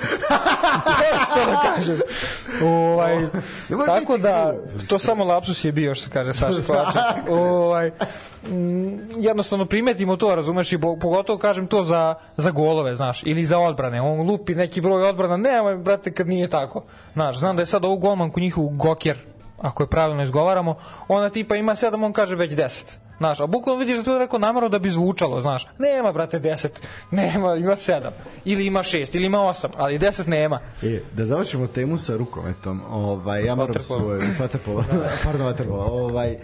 što 1.26 1.40
da 1.40 1.60
kažem. 1.64 2.00
Ovaj, 2.62 3.16
Nemoj 3.68 3.86
tako 3.86 4.18
da, 4.18 4.54
grub. 4.66 4.80
to 4.88 4.98
samo 4.98 5.24
lapsus 5.24 5.64
je 5.64 5.72
bio, 5.72 5.94
što 5.94 6.10
kaže 6.10 6.32
Saša 6.32 6.62
Kovačev. 6.66 7.02
ovaj, 7.30 7.90
mm, 8.48 8.98
jednostavno 9.18 9.64
primetimo 9.66 10.16
to, 10.16 10.34
razumeš, 10.34 10.72
i 10.72 10.78
pogotovo 10.78 11.38
kažem 11.38 11.66
to 11.66 11.84
za, 11.84 12.14
za 12.36 12.50
golove, 12.50 12.94
znaš, 12.94 13.22
ili 13.22 13.44
za 13.44 13.58
odbrane. 13.58 14.00
On 14.02 14.20
lupi 14.20 14.54
neki 14.54 14.80
broj 14.80 15.02
odbrana, 15.02 15.36
nemoj, 15.36 15.76
brate, 15.76 16.12
kad 16.12 16.28
nije 16.28 16.48
tako. 16.50 16.82
Znaš, 17.12 17.38
znam 17.38 17.56
da 17.56 17.62
je 17.62 17.66
sad 17.66 17.84
ovu 17.84 17.98
golmanku 17.98 18.40
njihovu 18.40 18.68
Gokjer, 18.68 19.18
ako 19.58 19.82
je 19.82 19.86
pravilno 19.86 20.22
izgovaramo, 20.22 20.74
ona 21.08 21.28
tipa 21.28 21.56
ima 21.56 21.74
7, 21.74 22.04
on 22.04 22.12
kaže 22.12 22.36
već 22.36 22.52
10. 22.52 22.96
Znaš, 23.18 23.40
a 23.40 23.46
bukvalno 23.46 23.80
vidiš 23.80 23.98
da 23.98 24.04
to 24.04 24.12
je 24.12 24.18
rekao 24.18 24.38
namero 24.38 24.68
da 24.68 24.78
bi 24.78 24.90
zvučalo, 24.90 25.40
znaš. 25.40 25.66
Nema, 25.78 26.12
brate, 26.12 26.40
10. 26.40 26.68
Nema, 27.10 27.54
ima 27.54 27.72
7. 27.72 28.10
Ili 28.44 28.66
ima 28.66 28.80
6, 28.80 29.16
ili 29.16 29.26
ima 29.26 29.38
8, 29.38 29.68
ali 29.76 29.98
10 29.98 30.28
nema. 30.28 30.60
E, 30.82 31.00
da 31.12 31.26
završimo 31.26 31.66
temu 31.66 31.98
sa 31.98 32.16
rukometom. 32.16 32.82
Ovaj 32.90 33.44
ja 33.44 33.54
moram 33.54 33.82
svoj 33.82 34.32
s 34.32 34.38
vaterpolom. 34.38 34.84
Pardon, 35.24 35.46
vaterpolo. 35.46 35.84
Ovaj 35.84 36.36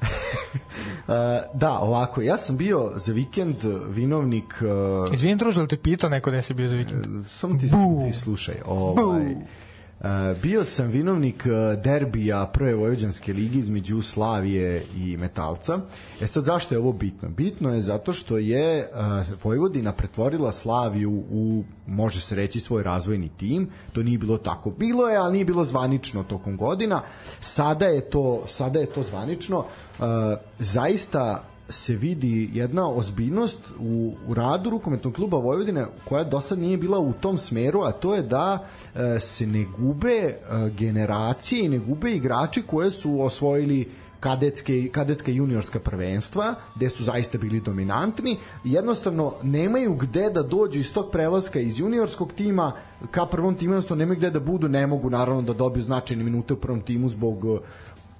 Uh, 1.06 1.12
da, 1.54 1.78
ovako, 1.78 2.22
ja 2.22 2.38
sam 2.38 2.56
bio 2.56 2.92
za 2.96 3.12
vikend 3.12 3.56
vinovnik 3.88 4.54
uh, 5.08 5.14
Izvini, 5.14 5.36
druže, 5.36 5.60
ali 5.60 5.68
te 5.68 5.76
pitao 5.76 6.10
neko 6.10 6.30
da 6.30 6.42
si 6.42 6.54
bio 6.54 6.68
za 6.68 6.74
vikend? 6.74 7.06
samo 7.28 7.58
ti, 7.58 7.68
ti 7.68 8.18
slušaj 8.18 8.54
ovaj, 8.66 9.34
Bio 10.42 10.64
sam 10.64 10.88
vinovnik 10.88 11.44
derbija 11.84 12.46
prve 12.52 12.74
Vojvođanske 12.74 13.32
ligi 13.32 13.58
između 13.58 14.02
Slavije 14.02 14.84
i 14.96 15.16
Metalca. 15.16 15.78
E 16.20 16.26
sad 16.26 16.44
zašto 16.44 16.74
je 16.74 16.78
ovo 16.78 16.92
bitno? 16.92 17.28
Bitno 17.28 17.74
je 17.74 17.80
zato 17.80 18.12
što 18.12 18.38
je 18.38 18.88
uh, 18.92 19.44
Vojvodina 19.44 19.92
pretvorila 19.92 20.52
Slaviju 20.52 21.10
u, 21.30 21.64
može 21.86 22.20
se 22.20 22.34
reći, 22.34 22.60
svoj 22.60 22.82
razvojni 22.82 23.28
tim. 23.28 23.68
To 23.92 24.02
nije 24.02 24.18
bilo 24.18 24.38
tako. 24.38 24.70
Bilo 24.70 25.08
je, 25.08 25.16
ali 25.16 25.32
nije 25.32 25.44
bilo 25.44 25.64
zvanično 25.64 26.22
tokom 26.22 26.56
godina. 26.56 27.02
Sada 27.40 27.86
je 27.86 28.00
to, 28.10 28.42
sada 28.46 28.78
je 28.78 28.86
to 28.86 29.02
zvanično. 29.02 29.58
Uh, 29.58 30.04
zaista 30.58 31.44
se 31.68 31.96
vidi 31.96 32.50
jedna 32.52 32.88
ozbiljnost 32.88 33.60
u, 33.78 34.14
u 34.28 34.34
radu 34.34 34.70
rukometnog 34.70 35.14
kluba 35.14 35.38
Vojvodine 35.38 35.86
koja 36.04 36.24
do 36.24 36.40
sad 36.40 36.58
nije 36.58 36.76
bila 36.76 36.98
u 36.98 37.12
tom 37.12 37.38
smeru, 37.38 37.82
a 37.82 37.92
to 37.92 38.14
je 38.14 38.22
da 38.22 38.66
e, 38.94 39.20
se 39.20 39.46
ne 39.46 39.66
gube 39.78 40.08
e, 40.08 40.36
generacije 40.70 41.64
i 41.64 41.68
ne 41.68 41.78
gube 41.78 42.12
igrači 42.12 42.62
koje 42.62 42.90
su 42.90 43.20
osvojili 43.20 43.88
kadetske, 44.20 44.88
kadetska 44.92 45.30
juniorska 45.30 45.80
prvenstva, 45.80 46.54
gde 46.76 46.90
su 46.90 47.04
zaista 47.04 47.38
bili 47.38 47.60
dominantni, 47.60 48.38
jednostavno 48.64 49.34
nemaju 49.42 49.94
gde 49.94 50.30
da 50.30 50.42
dođu 50.42 50.80
iz 50.80 50.92
tog 50.92 51.10
prelaska 51.12 51.60
iz 51.60 51.80
juniorskog 51.80 52.32
tima 52.32 52.72
ka 53.10 53.26
prvom 53.26 53.54
timu, 53.54 53.74
jednostavno 53.74 53.98
nemaju 53.98 54.18
gde 54.18 54.30
da 54.30 54.40
budu, 54.40 54.68
ne 54.68 54.86
mogu 54.86 55.10
naravno 55.10 55.42
da 55.42 55.52
dobiju 55.52 55.82
značajne 55.82 56.24
minute 56.24 56.54
u 56.54 56.56
prvom 56.56 56.80
timu 56.80 57.08
zbog 57.08 57.44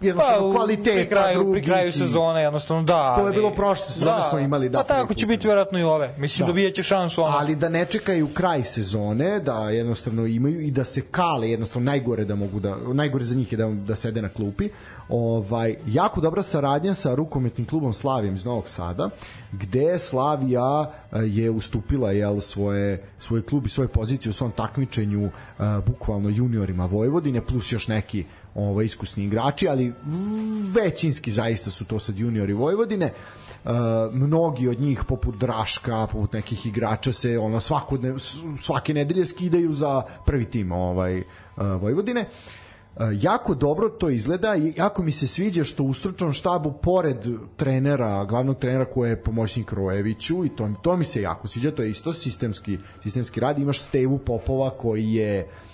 jednostavno 0.00 0.52
Pa, 0.52 0.58
kvaliteta 0.58 0.96
pri 0.96 1.08
kraju, 1.08 1.34
pri 1.34 1.44
drugih 1.44 1.64
kraju 1.64 1.92
sezone, 1.92 2.42
jednostavno 2.42 2.82
da. 2.82 3.16
To 3.18 3.26
je 3.26 3.32
bilo 3.32 3.50
prošle 3.50 3.86
sezone 3.86 4.22
smo 4.30 4.38
imali, 4.38 4.68
da, 4.68 4.78
Pa 4.78 4.84
tako 4.84 5.14
će 5.14 5.26
biti 5.26 5.46
vjerojatno 5.46 5.78
i 5.78 5.82
ove. 5.82 6.14
Mislim, 6.18 6.38
Da. 6.38 6.46
da. 6.46 6.52
dobijat 6.52 6.74
će 6.74 6.82
šansu 6.82 7.22
ono. 7.22 7.36
ali 7.36 7.56
da 7.56 7.68
ne 7.68 7.84
čekaju 7.84 8.28
kraj 8.34 8.62
sezone, 8.62 9.40
da 9.40 9.70
jednostavno 9.70 10.26
imaju 10.26 10.60
i 10.60 10.70
da 10.70 10.84
se 10.84 11.00
kale, 11.00 11.50
jednostavno 11.50 11.90
najgore 11.90 12.24
da 12.24 12.34
mogu 12.34 12.60
da 12.60 12.76
najgore 12.92 13.24
za 13.24 13.34
njih 13.34 13.52
je 13.52 13.58
da 13.58 13.66
da 13.68 13.94
sede 13.96 14.22
na 14.22 14.28
klupi. 14.28 14.68
Ovaj 15.08 15.74
jako 15.86 16.20
dobra 16.20 16.42
saradnja 16.42 16.94
sa 16.94 17.14
rukometnim 17.14 17.66
klubom 17.66 17.92
Slavijem 17.92 18.34
iz 18.34 18.44
Novog 18.44 18.68
Sada, 18.68 19.10
gde 19.52 19.98
Slavija 19.98 20.92
eh, 21.12 21.18
je 21.24 21.50
ustupila 21.50 22.12
jel 22.12 22.40
svoje 22.40 23.02
svoj 23.18 23.42
klub 23.42 23.66
i 23.66 23.68
svoju 23.68 23.88
poziciju 23.88 24.30
u 24.30 24.32
svom 24.32 24.50
takmičenju 24.50 25.24
eh, 25.24 25.62
bukvalno 25.86 26.28
juniorima 26.28 26.86
Vojvodine 26.86 27.40
plus 27.40 27.72
još 27.72 27.88
neki 27.88 28.24
ovaj 28.56 28.84
iskusni 28.84 29.24
igrači, 29.24 29.68
ali 29.68 29.92
većinski 30.74 31.30
zaista 31.30 31.70
su 31.70 31.84
to 31.84 31.98
sad 31.98 32.18
juniori 32.18 32.52
Vojvodine. 32.52 33.12
Uh, 33.64 33.70
mnogi 34.12 34.68
od 34.68 34.80
njih 34.80 35.04
poput 35.08 35.36
Draška, 35.36 36.06
poput 36.12 36.32
nekih 36.32 36.66
igrača 36.66 37.12
se 37.12 37.38
ono 37.38 37.60
svakodne, 37.60 38.14
svake 38.58 38.94
nedelje 38.94 39.26
skidaju 39.26 39.72
za 39.72 40.02
prvi 40.26 40.44
tim 40.44 40.72
ovaj 40.72 41.18
uh, 41.18 41.24
Vojvodine. 41.80 42.20
Uh, 42.96 43.02
jako 43.12 43.54
dobro 43.54 43.88
to 43.88 44.10
izgleda 44.10 44.56
i 44.56 44.72
jako 44.76 45.02
mi 45.02 45.12
se 45.12 45.26
sviđa 45.26 45.64
što 45.64 45.84
u 45.84 45.94
stručnom 45.94 46.32
štabu 46.32 46.72
pored 46.72 47.26
trenera, 47.56 48.24
glavnog 48.24 48.58
trenera 48.58 48.84
koji 48.84 49.10
je 49.10 49.22
pomoćnik 49.22 49.72
Rojeviću 49.72 50.44
i 50.44 50.48
to, 50.48 50.70
to 50.82 50.96
mi 50.96 51.04
se 51.04 51.22
jako 51.22 51.48
sviđa, 51.48 51.70
to 51.70 51.82
je 51.82 51.90
isto 51.90 52.12
sistemski, 52.12 52.78
sistemski 53.02 53.40
rad, 53.40 53.58
imaš 53.58 53.80
Stevu 53.80 54.18
Popova 54.18 54.70
koji 54.70 55.12
je 55.12 55.46
Uh, 55.46 55.65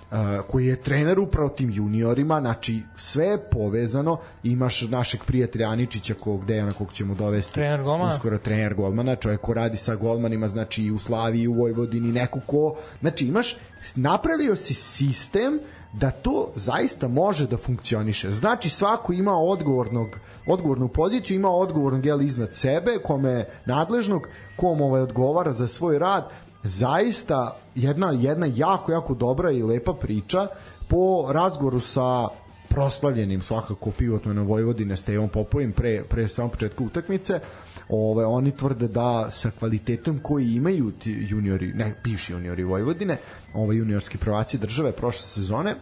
koji 0.48 0.66
je 0.66 0.76
trener 0.76 1.20
upravo 1.20 1.48
tim 1.48 1.70
juniorima, 1.70 2.40
znači 2.40 2.82
sve 2.96 3.26
je 3.26 3.38
povezano, 3.50 4.16
imaš 4.42 4.82
našeg 4.82 5.20
prijatelja 5.26 5.68
Aničića 5.68 6.14
kog 6.14 6.44
Dejana 6.46 6.72
kog 6.72 6.92
ćemo 6.92 7.14
dovesti 7.14 7.54
Trener 7.54 7.82
golmana. 7.82 8.14
uskoro 8.14 8.38
trener 8.38 8.74
golmana, 8.74 9.16
čovjek 9.16 9.40
ko 9.40 9.54
radi 9.54 9.76
sa 9.76 9.94
golmanima, 9.94 10.48
znači 10.48 10.82
i 10.82 10.90
u 10.90 10.98
Slaviji, 10.98 11.42
i 11.42 11.48
u 11.48 11.54
Vojvodini, 11.54 12.12
neko 12.12 12.40
ko, 12.46 12.76
znači 13.00 13.26
imaš, 13.26 13.56
napravio 13.94 14.56
si 14.56 14.74
sistem 14.74 15.60
da 15.92 16.10
to 16.10 16.52
zaista 16.56 17.08
može 17.08 17.46
da 17.46 17.56
funkcioniše. 17.56 18.32
Znači 18.32 18.68
svako 18.68 19.12
ima 19.12 19.32
odgovornog 19.32 20.08
odgovornu 20.46 20.88
poziciju, 20.88 21.34
ima 21.34 21.50
odgovornog 21.50 22.06
jel, 22.06 22.22
iznad 22.22 22.54
sebe, 22.54 22.98
kome 23.02 23.44
nadležnog, 23.66 24.28
kom 24.56 24.80
ovaj 24.80 25.02
odgovara 25.02 25.52
za 25.52 25.66
svoj 25.66 25.98
rad, 25.98 26.30
zaista 26.64 27.56
jedna, 27.74 28.10
jedna 28.10 28.46
jako, 28.54 28.92
jako 28.92 29.14
dobra 29.14 29.50
i 29.50 29.62
lepa 29.62 29.92
priča 29.92 30.46
po 30.88 31.32
razgovoru 31.32 31.80
sa 31.80 32.28
proslavljenim 32.68 33.42
svakako 33.42 33.90
pivotmenom 33.90 34.46
Vojvodine 34.46 34.96
Stevom 34.96 35.28
Popovim 35.28 35.72
pre, 35.72 36.02
pre 36.08 36.28
samog 36.28 36.52
početka 36.52 36.84
utakmice. 36.84 37.40
Ove, 37.88 38.26
oni 38.26 38.56
tvrde 38.56 38.88
da 38.88 39.30
sa 39.30 39.50
kvalitetom 39.58 40.18
koji 40.22 40.54
imaju 40.54 40.92
juniori, 41.04 41.72
ne, 41.72 41.94
bivši 42.04 42.32
juniori 42.32 42.64
Vojvodine, 42.64 43.16
ove 43.54 43.76
juniorski 43.76 44.18
prvaci 44.18 44.58
države 44.58 44.92
prošle 44.92 45.26
sezone, 45.26 45.74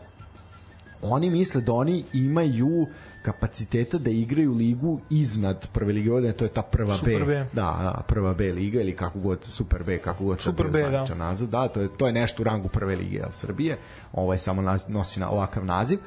oni 1.03 1.31
misle 1.31 1.61
da 1.61 1.73
oni 1.73 2.05
imaju 2.13 2.87
kapaciteta 3.23 3.99
da 3.99 4.11
igraju 4.11 4.55
ligu 4.55 5.01
iznad 5.11 5.69
prve 5.73 5.93
lige 5.93 6.11
Vojvodine, 6.11 6.33
to 6.33 6.45
je 6.45 6.49
ta 6.49 6.63
prva 6.63 6.97
Super 6.97 7.19
B. 7.19 7.27
B. 7.27 7.47
Da, 7.53 7.79
da, 7.83 8.03
prva 8.09 8.35
B 8.35 8.53
liga 8.53 8.81
ili 8.81 8.97
kako 8.97 9.19
god, 9.19 9.39
Super 9.49 9.83
B, 9.83 9.99
kako 9.99 10.25
god 10.25 10.41
Super 10.41 10.69
B, 10.69 10.81
da. 10.81 11.15
naziv. 11.15 11.49
Da, 11.49 11.69
to 11.69 11.81
je, 11.81 11.89
to 11.97 12.07
je 12.07 12.13
nešto 12.13 12.43
u 12.43 12.45
rangu 12.45 12.69
prve 12.69 12.97
lige 12.97 13.17
jel, 13.17 13.29
Srbije. 13.33 13.79
Ovaj 14.13 14.39
samo 14.39 14.63
naz, 14.63 14.89
nosi 14.89 15.21
na 15.21 15.31
ovakav 15.31 15.65
naziv. 15.65 15.99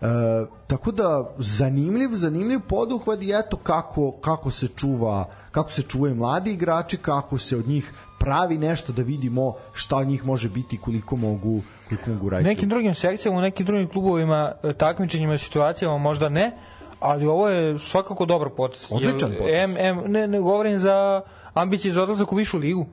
E, 0.00 0.06
tako 0.66 0.92
da 0.92 1.30
zanimljiv, 1.38 2.08
zanimljiv 2.12 2.60
poduhvat 2.60 3.22
i 3.22 3.32
eto 3.38 3.56
kako, 3.56 4.12
kako 4.12 4.50
se 4.50 4.68
čuva 4.68 5.26
kako 5.50 5.70
se 5.70 5.82
čuvaju 5.82 6.14
mladi 6.14 6.52
igrači, 6.52 6.96
kako 6.96 7.38
se 7.38 7.56
od 7.56 7.68
njih 7.68 7.92
pravi 8.18 8.58
nešto 8.58 8.92
da 8.92 9.02
vidimo 9.02 9.54
šta 9.72 9.96
od 9.96 10.06
njih 10.06 10.26
može 10.26 10.48
biti 10.48 10.78
koliko 10.78 11.16
mogu 11.16 11.62
koliko 11.88 12.10
mogu 12.10 12.26
U 12.26 12.30
raditi. 12.30 12.48
nekim 12.48 12.68
drugim 12.68 12.94
sekcijama, 12.94 13.38
u 13.38 13.40
nekim 13.40 13.66
drugim 13.66 13.88
klubovima, 13.88 14.52
e, 14.62 14.72
takmičenjima 14.72 15.34
i 15.34 15.38
situacijama 15.38 15.98
možda 15.98 16.28
ne, 16.28 16.58
ali 17.00 17.26
ovo 17.26 17.48
je 17.48 17.78
svakako 17.78 18.26
dobar 18.26 18.48
potez. 18.56 18.86
Odličan 18.90 19.32
potez. 19.38 19.54
M, 19.54 19.76
M, 19.76 20.02
ne, 20.06 20.26
ne 20.26 20.40
govorim 20.40 20.78
za 20.78 21.22
ambicije 21.54 21.92
za 21.92 22.02
odlazak 22.02 22.32
u 22.32 22.36
višu 22.36 22.58
ligu. 22.58 22.86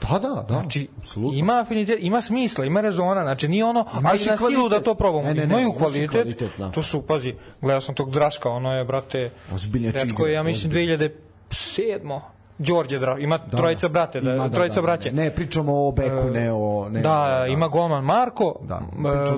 Da, 0.00 0.18
da, 0.18 0.28
da. 0.48 0.54
Znači, 0.60 0.88
apsolutno. 0.98 1.38
ima 1.38 1.60
afinitet, 1.60 1.98
ima 2.00 2.20
smisla, 2.20 2.64
ima 2.64 2.80
rezona, 2.80 3.22
znači 3.22 3.48
nije 3.48 3.64
ono, 3.64 3.86
Imaš 3.98 4.20
ali 4.26 4.30
na 4.30 4.36
silu 4.36 4.68
da 4.68 4.80
to 4.80 4.94
probamo. 4.94 5.24
Ne, 5.24 5.34
ne, 5.34 5.46
ne, 5.46 5.54
Imaju 5.54 5.72
kvalitet, 5.72 6.10
kvalitet, 6.10 6.50
da. 6.58 6.70
to 6.70 6.82
su, 6.82 7.02
pazi, 7.02 7.34
gledao 7.60 7.80
sam 7.80 7.94
tog 7.94 8.10
Draška, 8.10 8.50
ono 8.50 8.72
je, 8.72 8.84
brate, 8.84 9.30
Ozbiljač 9.54 9.94
dečko 9.94 10.22
igra, 10.22 10.28
je, 10.28 10.34
ja 10.34 10.42
mislim, 10.42 10.72
2007. 10.72 12.20
Đorđe 12.58 12.98
Draška, 12.98 13.22
ima 13.22 13.38
Da, 13.38 13.56
trojica 13.56 13.88
brate, 13.88 14.20
da, 14.20 14.34
ima, 14.34 14.48
trojica 14.48 14.82
braće. 14.82 15.12
Ne, 15.12 15.30
pričamo 15.30 15.88
o 15.88 15.92
Beku, 15.92 16.30
ne 16.30 16.52
o... 16.52 16.88
Ne, 16.88 17.00
Da, 17.00 17.46
ima 17.48 17.68
golman 17.68 18.04
Marko, 18.04 18.54
Da, 18.62 18.80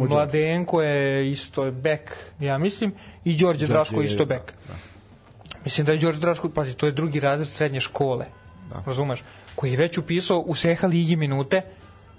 Mladenko 0.09 0.83
je 0.83 1.31
isto 1.31 1.71
bek, 1.71 2.17
ja 2.41 2.59
mislim, 2.59 2.95
i 3.25 3.37
Đorđe 3.37 3.67
Draško 3.67 4.03
isto 4.03 4.25
da, 4.25 4.35
bek. 4.35 4.55
Mislim 5.65 5.87
da 5.87 5.93
je 5.93 5.99
Đorđe 5.99 6.21
Draško, 6.21 6.49
pazi, 6.49 6.75
to 6.75 6.87
je 6.87 6.93
drugi 6.93 7.21
razred 7.21 7.49
srednje 7.49 7.81
škole, 7.81 8.27
Da. 8.71 8.83
razumeš, 8.87 9.23
koji 9.57 9.71
je 9.71 9.77
već 9.77 9.99
upisao 9.99 10.39
u 10.39 10.55
Seha 10.55 10.87
ligi 10.87 11.17
minute 11.17 11.63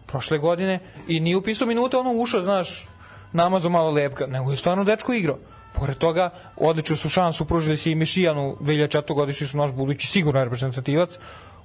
prošle 0.05 0.37
godine 0.37 0.79
i 1.07 1.19
nije 1.19 1.37
upisao 1.37 1.67
minute, 1.67 1.97
ono 1.97 2.11
ušao, 2.11 2.41
znaš, 2.41 2.87
namazo 3.33 3.69
malo 3.69 3.91
lepka, 3.91 4.25
nego 4.25 4.51
je 4.51 4.57
stvarno 4.57 4.83
dečko 4.83 5.13
igrao. 5.13 5.37
Pored 5.73 5.97
toga, 5.97 6.29
odličnu 6.57 6.95
su 6.95 7.09
šansu 7.09 7.45
pružili 7.45 7.77
se 7.77 7.91
i 7.91 7.95
Mišijanu, 7.95 8.57
2004. 8.61 9.13
godišnji 9.13 9.47
su 9.47 9.57
naš 9.57 9.71
budući 9.71 10.07
sigurno 10.07 10.43
reprezentativac, 10.43 11.19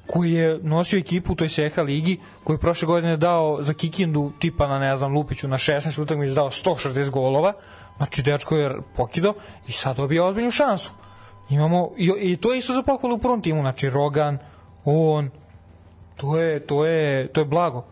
koji 0.06 0.32
je 0.32 0.58
nosio 0.62 0.98
ekipu 0.98 1.32
u 1.32 1.36
toj 1.36 1.48
Seha 1.48 1.82
ligi, 1.82 2.20
koji 2.44 2.54
je 2.54 2.60
prošle 2.60 2.86
godine 2.86 3.16
dao 3.16 3.62
za 3.62 3.74
Kikindu 3.74 4.32
tipa 4.38 4.68
na, 4.68 4.78
ne 4.78 4.96
znam, 4.96 5.14
Lupiću 5.14 5.48
na 5.48 5.58
16 5.58 6.02
utakmica 6.02 6.34
dao 6.34 6.50
160 6.50 7.10
golova, 7.10 7.52
znači 7.96 8.22
dečko 8.22 8.56
je 8.56 8.76
pokido 8.96 9.34
i 9.68 9.72
sad 9.72 9.96
dobija 9.96 10.24
ozbiljnu 10.24 10.50
šansu. 10.50 10.92
Imamo, 11.50 11.90
i, 11.96 12.12
i 12.20 12.36
to 12.36 12.52
je 12.52 12.58
isto 12.58 12.74
za 12.74 12.82
pohvalu 12.82 13.14
u 13.14 13.18
prvom 13.18 13.42
timu, 13.42 13.60
znači 13.60 13.90
Rogan, 13.90 14.38
on, 14.84 15.30
to 16.22 16.38
je, 16.38 16.60
to 16.60 16.84
je, 16.86 17.28
to 17.28 17.40
je 17.40 17.44
blago. 17.44 17.84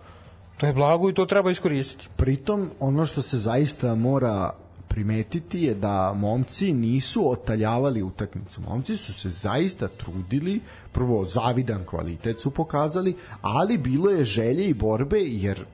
To 0.56 0.66
je 0.66 0.72
blago 0.72 1.10
i 1.10 1.14
to 1.14 1.26
treba 1.26 1.50
iskoristiti. 1.50 2.08
Pritom, 2.16 2.70
ono 2.80 3.06
što 3.06 3.22
se 3.22 3.38
zaista 3.38 3.94
mora 3.94 4.52
primetiti 4.88 5.62
je 5.62 5.74
da 5.74 6.12
momci 6.16 6.72
nisu 6.72 7.30
otaljavali 7.30 8.02
utakmicu. 8.02 8.60
Momci 8.60 8.96
su 8.96 9.12
se 9.12 9.30
zaista 9.30 9.88
trudili, 9.88 10.60
prvo 10.92 11.24
zavidan 11.24 11.84
kvalitet 11.84 12.40
su 12.40 12.50
pokazali, 12.50 13.16
ali 13.42 13.78
bilo 13.78 14.10
je 14.10 14.24
želje 14.24 14.68
i 14.68 14.74
borbe 14.74 15.18
jer 15.20 15.64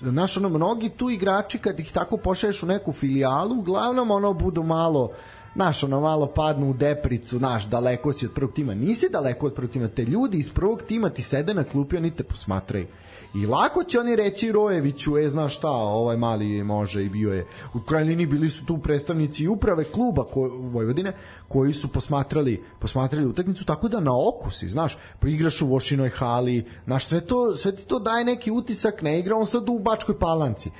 znaš 0.00 0.36
ono 0.36 0.48
mnogi 0.48 0.88
tu 0.88 1.10
igrači 1.10 1.58
kad 1.58 1.80
ih 1.80 1.92
tako 1.92 2.16
pošalješ 2.16 2.62
u 2.62 2.66
neku 2.66 2.92
filijalu 2.92 3.58
uglavnom 3.58 4.10
ono 4.10 4.32
budu 4.32 4.62
malo 4.62 5.10
Naš, 5.54 5.84
ono 5.84 6.00
malo 6.00 6.26
padnu 6.26 6.70
u 6.70 6.72
depricu, 6.72 7.40
naš, 7.40 7.66
daleko 7.66 8.12
si 8.12 8.26
od 8.26 8.32
prvog 8.32 8.52
tima. 8.52 8.74
Nisi 8.74 9.08
daleko 9.12 9.46
od 9.46 9.54
prvog 9.54 9.70
tima, 9.70 9.88
te 9.88 10.04
ljudi 10.04 10.38
iz 10.38 10.50
prvog 10.50 10.82
tima 10.82 11.10
ti 11.10 11.22
sede 11.22 11.54
na 11.54 11.64
klupi, 11.64 11.96
oni 11.96 12.10
te 12.10 12.22
posmatraju. 12.22 12.86
I 13.34 13.46
lako 13.46 13.84
će 13.84 14.00
oni 14.00 14.16
reći 14.16 14.52
Rojeviću, 14.52 15.18
e, 15.18 15.28
znaš 15.28 15.56
šta, 15.56 15.70
ovaj 15.70 16.16
mali 16.16 16.64
može 16.64 17.04
i 17.04 17.08
bio 17.08 17.32
je. 17.32 17.46
U 17.74 17.80
krajnjini 17.80 18.26
bili 18.26 18.50
su 18.50 18.66
tu 18.66 18.78
predstavnici 18.78 19.48
uprave 19.48 19.84
kluba 19.84 20.24
ko, 20.24 20.40
Vojvodine 20.72 21.16
koji 21.48 21.72
su 21.72 21.88
posmatrali, 21.88 22.64
posmatrali 22.78 23.26
utakmicu, 23.26 23.64
tako 23.64 23.88
da 23.88 24.00
na 24.00 24.12
okusi, 24.28 24.68
znaš, 24.68 24.98
igraš 25.26 25.62
u 25.62 25.66
Vošinoj 25.66 26.08
hali, 26.08 26.64
znaš, 26.84 27.06
sve, 27.06 27.20
to, 27.20 27.56
sve 27.56 27.76
ti 27.76 27.86
to 27.86 27.98
daje 27.98 28.24
neki 28.24 28.50
utisak, 28.50 29.02
ne 29.02 29.18
igra 29.18 29.36
on 29.36 29.46
sad 29.46 29.68
u 29.68 29.78
Bačkoj 29.78 30.18
palanci 30.18 30.70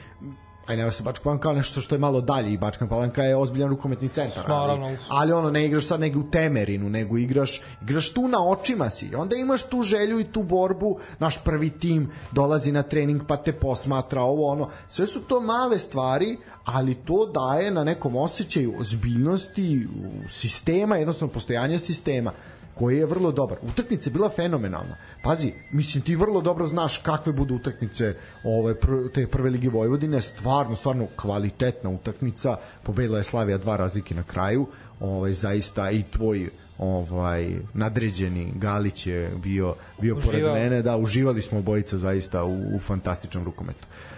aj 0.71 0.77
ne 0.77 0.93
se 0.93 1.03
Bačka 1.03 1.25
Palanka 1.25 1.53
nešto 1.53 1.81
što 1.81 1.95
je 1.95 1.99
malo 1.99 2.21
dalje 2.21 2.53
i 2.53 2.59
Bačka 2.59 2.87
Palanka 2.87 3.23
je 3.23 3.37
ozbiljan 3.37 3.71
rukometni 3.71 4.09
centar 4.09 4.45
ali, 4.49 4.97
ali 5.09 5.33
ono 5.33 5.51
ne 5.51 5.67
igraš 5.67 5.87
sad 5.87 6.01
nego 6.01 6.21
u 6.21 6.31
Temerinu 6.31 6.91
nego 6.91 7.19
igraš, 7.19 7.61
igraš 7.83 8.13
tu 8.13 8.29
na 8.29 8.47
očima 8.47 8.91
si. 8.91 9.15
Onda 9.15 9.37
imaš 9.37 9.63
tu 9.63 9.83
želju 9.83 10.21
i 10.21 10.25
tu 10.25 10.43
borbu. 10.43 10.99
Naš 11.19 11.45
prvi 11.45 11.71
tim 11.71 12.11
dolazi 12.33 12.73
na 12.73 12.83
trening 12.83 13.23
pa 13.29 13.37
te 13.37 13.53
posmatra 13.53 14.23
ovo 14.23 14.47
ono. 14.47 14.71
Sve 14.89 15.07
su 15.07 15.21
to 15.21 15.41
male 15.41 15.79
stvari 15.79 16.37
ali 16.65 16.95
to 16.95 17.27
daje 17.27 17.71
na 17.71 17.85
nekom 17.85 18.17
osjećaju 18.17 18.75
ozbiljnosti 18.79 19.89
sistema 20.29 20.97
jednostavno 20.97 21.33
postojanja 21.33 21.79
sistema 21.79 22.33
koji 22.81 22.99
je 22.99 23.07
vrlo 23.07 23.33
dobar. 23.33 23.59
Utakmica 23.63 24.09
je 24.09 24.13
bila 24.13 24.29
fenomenalna. 24.29 24.97
Pazi, 25.23 25.53
mislim 25.71 26.05
ti 26.05 26.17
vrlo 26.17 26.41
dobro 26.41 26.67
znaš 26.67 26.99
kakve 26.99 27.33
budu 27.33 27.55
utakmice 27.55 28.15
ove 28.45 28.75
pr 28.75 29.11
te 29.15 29.27
prve 29.27 29.51
lige 29.51 29.69
Vojvodine, 29.69 30.23
stvarno 30.23 30.77
stvarno 30.77 31.07
kvalitetna 31.17 31.91
utakmica. 31.91 32.57
Pobedila 32.83 33.19
je 33.19 33.25
Slavija 33.25 33.59
dva 33.59 33.77
razlike 33.77 34.15
na 34.15 34.23
kraju. 34.23 34.67
Ovaj 35.01 35.33
zaista 35.33 35.91
i 35.91 36.03
tvoj 36.03 36.49
ovaj 36.79 37.51
nadređeni 37.75 38.53
Galić 38.57 39.07
je 39.07 39.31
bio 39.43 39.75
bio 40.01 40.17
Uživao. 40.17 40.33
pored 40.33 40.45
mene 40.55 40.83
da 40.83 40.97
uživali 40.97 41.43
smo 41.43 41.59
obojica 41.59 41.99
zaista 41.99 42.45
u, 42.45 42.77
u 42.77 42.79
fantastičnom 42.79 43.45
rukometu. 43.45 43.85
Uh, 43.91 44.10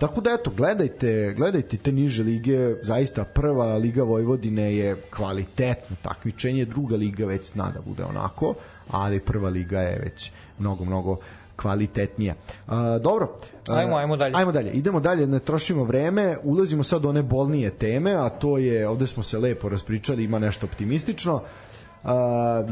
tako 0.00 0.20
da 0.20 0.30
eto, 0.30 0.50
gledajte, 0.50 1.34
gledajte 1.36 1.76
te 1.76 1.92
niže 1.92 2.22
lige, 2.22 2.74
zaista 2.82 3.24
prva 3.24 3.76
liga 3.76 4.02
Vojvodine 4.02 4.76
je 4.76 4.96
kvalitetno 5.10 5.96
takmičenje, 6.02 6.64
druga 6.64 6.96
liga 6.96 7.26
već 7.26 7.52
zna 7.52 7.70
da 7.74 7.80
bude 7.80 8.04
onako, 8.04 8.54
ali 8.90 9.20
prva 9.20 9.48
liga 9.48 9.80
je 9.80 9.98
već 9.98 10.32
mnogo, 10.58 10.84
mnogo 10.84 11.16
kvalitetnija. 11.56 12.34
Uh, 12.66 12.72
dobro. 13.02 13.36
Uh, 13.68 13.76
ajmo, 13.76 13.96
ajmo 13.96 14.16
dalje. 14.16 14.32
Ajmo 14.36 14.52
dalje. 14.52 14.70
Idemo 14.70 15.00
dalje, 15.00 15.26
ne 15.26 15.38
trošimo 15.38 15.84
vreme, 15.84 16.36
ulazimo 16.42 16.82
sad 16.82 17.04
u 17.04 17.08
one 17.08 17.22
bolnije 17.22 17.70
teme, 17.70 18.12
a 18.12 18.28
to 18.28 18.58
je, 18.58 18.88
ovde 18.88 19.06
smo 19.06 19.22
se 19.22 19.38
lepo 19.38 19.68
raspričali, 19.68 20.24
ima 20.24 20.38
nešto 20.38 20.66
optimistično. 20.66 21.34
Uh, 21.34 22.10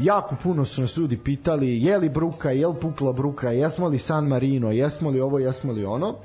jako 0.01 0.35
puno 0.43 0.65
su 0.65 0.81
nas 0.81 0.97
ljudi 0.97 1.17
pitali 1.17 1.83
je 1.83 1.97
li 1.97 2.09
bruka, 2.09 2.51
je 2.51 2.67
li 2.67 2.75
pukla 2.81 3.13
bruka, 3.13 3.51
jesmo 3.51 3.87
li 3.87 3.99
San 3.99 4.27
Marino, 4.27 4.71
jesmo 4.71 5.09
li 5.09 5.19
ovo, 5.19 5.39
jesmo 5.39 5.71
li 5.73 5.85
ono. 5.85 6.09
Uh, 6.09 6.15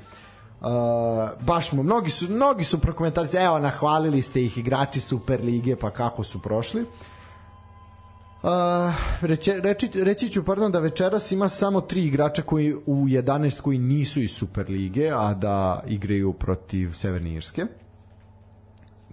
Uh, 0.61 0.67
baš 1.45 1.71
mu, 1.71 1.83
mnogi 1.83 2.09
su, 2.09 2.29
mnogi 2.29 2.63
su 2.63 2.79
prokomentarci, 2.79 3.37
evo, 3.37 3.59
nahvalili 3.59 4.21
ste 4.21 4.43
ih 4.43 4.57
igrači 4.57 4.99
Super 4.99 5.43
lige, 5.43 5.75
pa 5.75 5.91
kako 5.91 6.23
su 6.23 6.41
prošli. 6.41 6.81
Uh, 8.43 8.49
reći, 9.21 9.53
reći, 9.61 9.89
reći 9.93 10.29
ću 10.29 10.45
pardon 10.45 10.71
da 10.71 10.79
večeras 10.79 11.31
ima 11.31 11.49
samo 11.49 11.81
tri 11.81 12.05
igrača 12.05 12.41
koji 12.41 12.75
u 12.75 13.05
11 13.05 13.61
koji 13.61 13.77
nisu 13.77 14.21
iz 14.21 14.31
Super 14.31 14.69
lige, 14.69 15.11
a 15.13 15.33
da 15.33 15.83
igraju 15.87 16.33
protiv 16.33 16.93
Severne 16.93 17.33
Irske. 17.33 17.65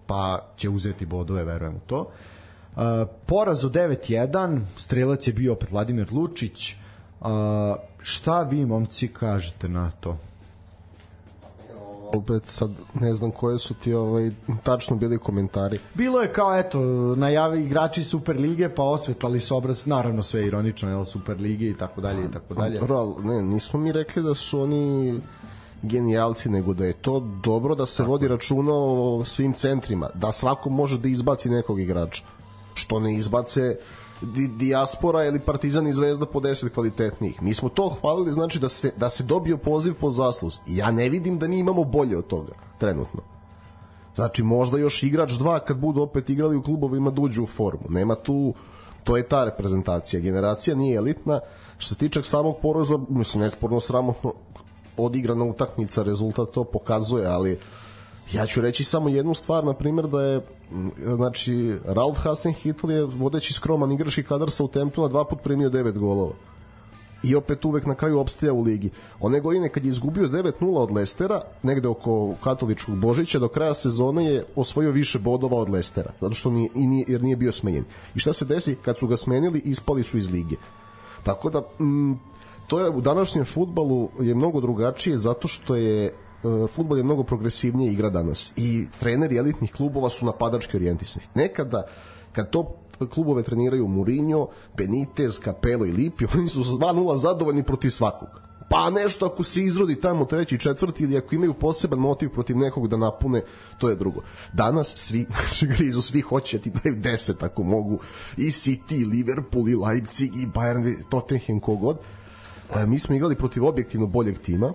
Pa 0.07 0.53
će 0.57 0.69
uzeti 0.69 1.07
bodove, 1.07 1.45
verujem 1.45 1.77
u 1.77 1.81
to. 1.87 2.01
Uh, 2.01 2.83
poraz 3.27 3.65
u 3.65 3.71
9-1, 3.71 4.61
strelac 4.79 5.27
je 5.27 5.33
bio 5.33 5.53
opet 5.53 5.71
Vladimir 5.71 6.13
Lučić. 6.13 6.75
Uh, 7.21 7.29
šta 8.03 8.43
vi, 8.43 8.65
momci, 8.65 9.09
kažete 9.09 9.69
na 9.69 9.91
to? 9.91 10.19
Opet 12.15 12.43
sad 12.47 12.71
ne 13.01 13.15
znam 13.15 13.31
koje 13.31 13.59
su 13.59 13.75
ti 13.75 13.95
ovaj 13.95 14.31
tačno 14.63 14.97
bili 14.97 15.19
komentari. 15.19 15.79
Bilo 15.95 16.21
je 16.21 16.33
kao 16.33 16.59
eto 16.59 16.81
najavi 17.17 17.65
igrači 17.65 18.05
Super 18.05 18.41
lige 18.41 18.69
pa 18.69 18.83
osvetlali 18.83 19.41
su 19.41 19.57
obraz 19.57 19.87
naravno 19.87 20.23
sve 20.23 20.47
ironično 20.47 20.99
je 20.99 21.07
Super 21.07 21.41
lige 21.41 21.67
i 21.67 21.77
tako 21.77 22.01
dalje 22.01 22.25
i 22.25 22.33
tako 22.33 22.55
dalje. 22.55 22.79
Dobro, 22.79 23.17
ne, 23.23 23.43
nismo 23.43 23.81
mi 23.81 23.93
rekli 23.93 24.23
da 24.23 24.35
su 24.35 24.61
oni 24.61 25.21
genijalci, 25.83 26.49
nego 26.49 26.75
da 26.75 26.85
je 26.85 26.93
to 26.93 27.21
dobro 27.43 27.75
da 27.75 27.87
se 27.87 28.03
Tako. 28.03 28.11
vodi 28.11 28.29
računa 28.29 28.73
o 28.75 29.25
svim 29.25 29.53
centrima, 29.53 30.11
da 30.15 30.33
svako 30.33 30.71
može 30.71 30.99
da 30.99 31.09
izbaci 31.09 31.51
nekog 31.51 31.81
igrača. 31.81 32.23
Što 32.75 33.01
ne 33.01 33.15
izbace 33.15 33.77
di, 34.21 34.49
dijaspora 34.49 35.25
ili 35.25 35.41
Partizan 35.41 35.87
i 35.87 35.93
Zvezda 35.93 36.27
po 36.27 36.41
10 36.41 36.69
kvalitetnijih. 36.69 37.43
Mi 37.43 37.55
smo 37.55 37.69
to 37.69 37.89
hvalili, 37.89 38.33
znači 38.33 38.59
da 38.59 38.69
se, 38.69 38.93
da 38.97 39.09
se 39.09 39.25
dobio 39.25 39.57
poziv 39.57 39.95
po 39.95 40.11
zasluz. 40.11 40.59
Ja 40.67 40.91
ne 40.91 41.09
vidim 41.09 41.39
da 41.39 41.49
mi 41.49 41.59
imamo 41.59 41.85
bolje 41.85 42.19
od 42.19 42.27
toga, 42.27 42.53
trenutno. 42.79 43.21
Znači, 44.15 44.43
možda 44.43 44.79
još 44.79 45.03
igrač 45.03 45.33
dva 45.33 45.59
kad 45.59 45.77
budu 45.77 46.03
opet 46.03 46.31
igrali 46.31 46.57
u 46.57 46.63
klubovima 46.63 47.11
da 47.11 47.23
uđu 47.23 47.43
u 47.43 47.47
formu. 47.47 47.85
Nema 47.89 48.15
tu, 48.15 48.55
to 49.05 49.17
je 49.17 49.29
ta 49.29 49.45
reprezentacija. 49.45 50.21
Generacija 50.21 50.77
nije 50.77 50.97
elitna. 50.97 51.41
Što 51.79 51.95
se 51.95 51.99
tiče 51.99 52.23
samog 52.23 52.57
poraza, 52.63 52.99
mislim, 53.09 53.43
nesporno 53.43 53.81
sramotno 53.81 54.33
odigrana 54.97 55.45
utakmica, 55.45 56.03
rezultat 56.03 56.51
to 56.51 56.65
pokazuje, 56.65 57.27
ali 57.27 57.53
uh, 57.53 57.59
Ja 58.33 58.47
ću 58.47 58.61
reći 58.61 58.85
samo 58.85 59.09
jednu 59.09 59.35
stvar, 59.35 59.65
na 59.65 59.73
primjer 59.73 60.07
da 60.07 60.23
je 60.23 60.41
znači 61.17 61.75
Ralf 61.85 62.19
Hasenhitl 62.19 62.91
je 62.91 63.05
vodeći 63.05 63.53
skroman 63.53 63.93
igrački 63.93 64.23
kadar 64.23 64.51
sa 64.51 64.65
Utemptona 64.65 65.09
dva 65.09 65.25
put 65.25 65.39
primio 65.43 65.71
9 65.71 65.99
golova 65.99 66.33
i 67.23 67.35
opet 67.35 67.65
uvek 67.65 67.87
na 67.87 67.95
kraju 67.95 68.19
opstaja 68.19 68.53
u 68.53 68.63
ligi. 68.63 68.91
One 69.21 69.41
godine 69.41 69.69
kad 69.69 69.85
je 69.85 69.89
izgubio 69.89 70.29
9-0 70.29 70.77
od 70.77 70.91
Lestera, 70.91 71.41
negde 71.63 71.89
oko 71.89 72.35
katoličkog 72.45 72.97
Božića, 72.97 73.39
do 73.39 73.49
kraja 73.49 73.75
sezone 73.75 74.25
je 74.25 74.45
osvojio 74.57 74.91
više 74.91 75.19
bodova 75.19 75.57
od 75.57 75.69
Lestera, 75.69 76.13
zato 76.21 76.35
što 76.35 76.51
nije, 76.51 76.71
i 76.75 76.87
nije, 76.87 77.05
jer 77.09 77.23
nije 77.23 77.37
bio 77.37 77.53
smenjen. 77.53 77.85
I 78.15 78.19
šta 78.19 78.33
se 78.33 78.45
desi? 78.45 78.77
Kad 78.85 78.99
su 78.99 79.07
ga 79.07 79.17
smenili, 79.17 79.63
ispali 79.65 80.03
su 80.03 80.19
iz 80.19 80.31
lige. 80.31 80.57
Tako 81.23 81.51
da, 81.51 81.63
m, 81.81 82.19
to 82.67 82.81
je 82.81 82.91
u 82.91 83.01
današnjem 83.01 83.45
futbalu 83.45 84.09
je 84.21 84.35
mnogo 84.35 84.61
drugačije 84.61 85.17
zato 85.17 85.49
što 85.49 85.77
je 85.77 86.15
futbol 86.73 86.99
je 86.99 87.05
mnogo 87.05 87.23
progresivnije 87.23 87.93
igra 87.93 88.11
danas 88.11 88.53
i 88.57 88.87
treneri 89.01 89.37
elitnih 89.37 89.73
klubova 89.73 90.09
su 90.09 90.27
napadački 90.27 90.77
orijentisani. 90.77 91.27
Nekada 91.35 91.87
kad 92.33 92.51
to 92.51 92.77
klubove 93.11 93.43
treniraju 93.43 93.89
Mourinho, 93.89 94.49
Benitez, 94.77 95.41
Capello 95.45 95.87
i 95.87 95.93
Lipi, 95.93 96.27
oni 96.35 96.49
su 96.49 96.61
2-0 96.61 97.17
zadovoljni 97.17 97.63
protiv 97.63 97.91
svakog. 97.91 98.29
Pa 98.69 98.91
nešto 98.91 99.27
ako 99.27 99.45
se 99.45 99.63
izrodi 99.63 100.01
tamo 100.01 100.25
treći, 100.25 100.59
četvrti 100.59 101.05
ili 101.05 101.17
ako 101.17 101.35
imaju 101.35 101.55
poseban 101.55 101.99
motiv 101.99 102.31
protiv 102.31 102.57
nekog 102.57 102.89
da 102.89 102.97
napune, 102.97 103.43
to 103.79 103.89
je 103.89 103.95
drugo. 103.97 104.21
Danas 104.53 104.97
svi, 104.97 105.27
znači 105.41 105.67
grizu, 105.67 106.03
svi 106.03 106.21
hoće 106.21 106.59
ti 106.59 106.71
daju 106.71 106.97
10 106.97 107.45
ako 107.45 107.63
mogu. 107.63 107.99
I 108.37 108.47
City, 108.51 109.01
i 109.01 109.05
Liverpool, 109.05 109.69
i 109.69 109.75
Leipzig, 109.75 110.37
i 110.37 110.47
Bayern, 110.47 111.03
Tottenham, 111.09 111.61
kogod. 111.61 111.99
E, 112.77 112.87
mi 112.87 112.99
smo 112.99 113.15
igrali 113.15 113.35
protiv 113.35 113.65
objektivno 113.65 114.07
boljeg 114.07 114.39
tima. 114.39 114.73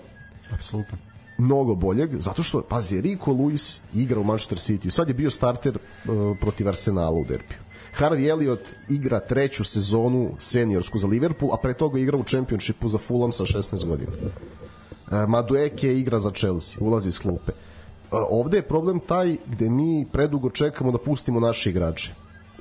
Apsolutno 0.54 1.11
mnogo 1.42 1.76
boljeg, 1.76 2.16
zato 2.20 2.44
što, 2.44 2.62
pazi, 2.62 3.02
Rico 3.02 3.32
Lewis 3.32 3.80
igra 3.94 4.20
u 4.20 4.24
Manchester 4.24 4.58
City, 4.58 4.90
sad 4.90 5.08
je 5.08 5.14
bio 5.14 5.30
starter 5.30 5.78
uh, 5.78 6.38
protiv 6.40 6.68
Arsenala 6.68 7.18
u 7.18 7.26
derbiju. 7.26 7.58
Harvey 8.00 8.30
Elliott 8.30 8.62
igra 8.90 9.20
treću 9.20 9.64
sezonu 9.64 10.32
seniorsku 10.40 10.98
za 10.98 11.08
Liverpool, 11.08 11.54
a 11.54 11.58
pre 11.58 11.74
toga 11.74 12.00
igra 12.00 12.18
u 12.18 12.24
Championshipu 12.24 12.90
za 12.90 12.98
Fulham 12.98 13.32
sa 13.32 13.44
16 13.44 13.86
godina. 13.86 14.12
Uh, 14.12 15.30
Madueke 15.30 15.98
igra 15.98 16.20
za 16.20 16.32
Chelsea, 16.32 16.78
ulazi 16.80 17.10
iz 17.10 17.20
klupe. 17.20 17.52
Uh, 17.52 18.20
ovde 18.30 18.58
je 18.58 18.68
problem 18.68 19.00
taj 19.00 19.38
gde 19.46 19.70
mi 19.70 20.08
predugo 20.12 20.50
čekamo 20.50 20.92
da 20.92 20.98
pustimo 20.98 21.40
naše 21.40 21.70
igrače. 21.70 22.14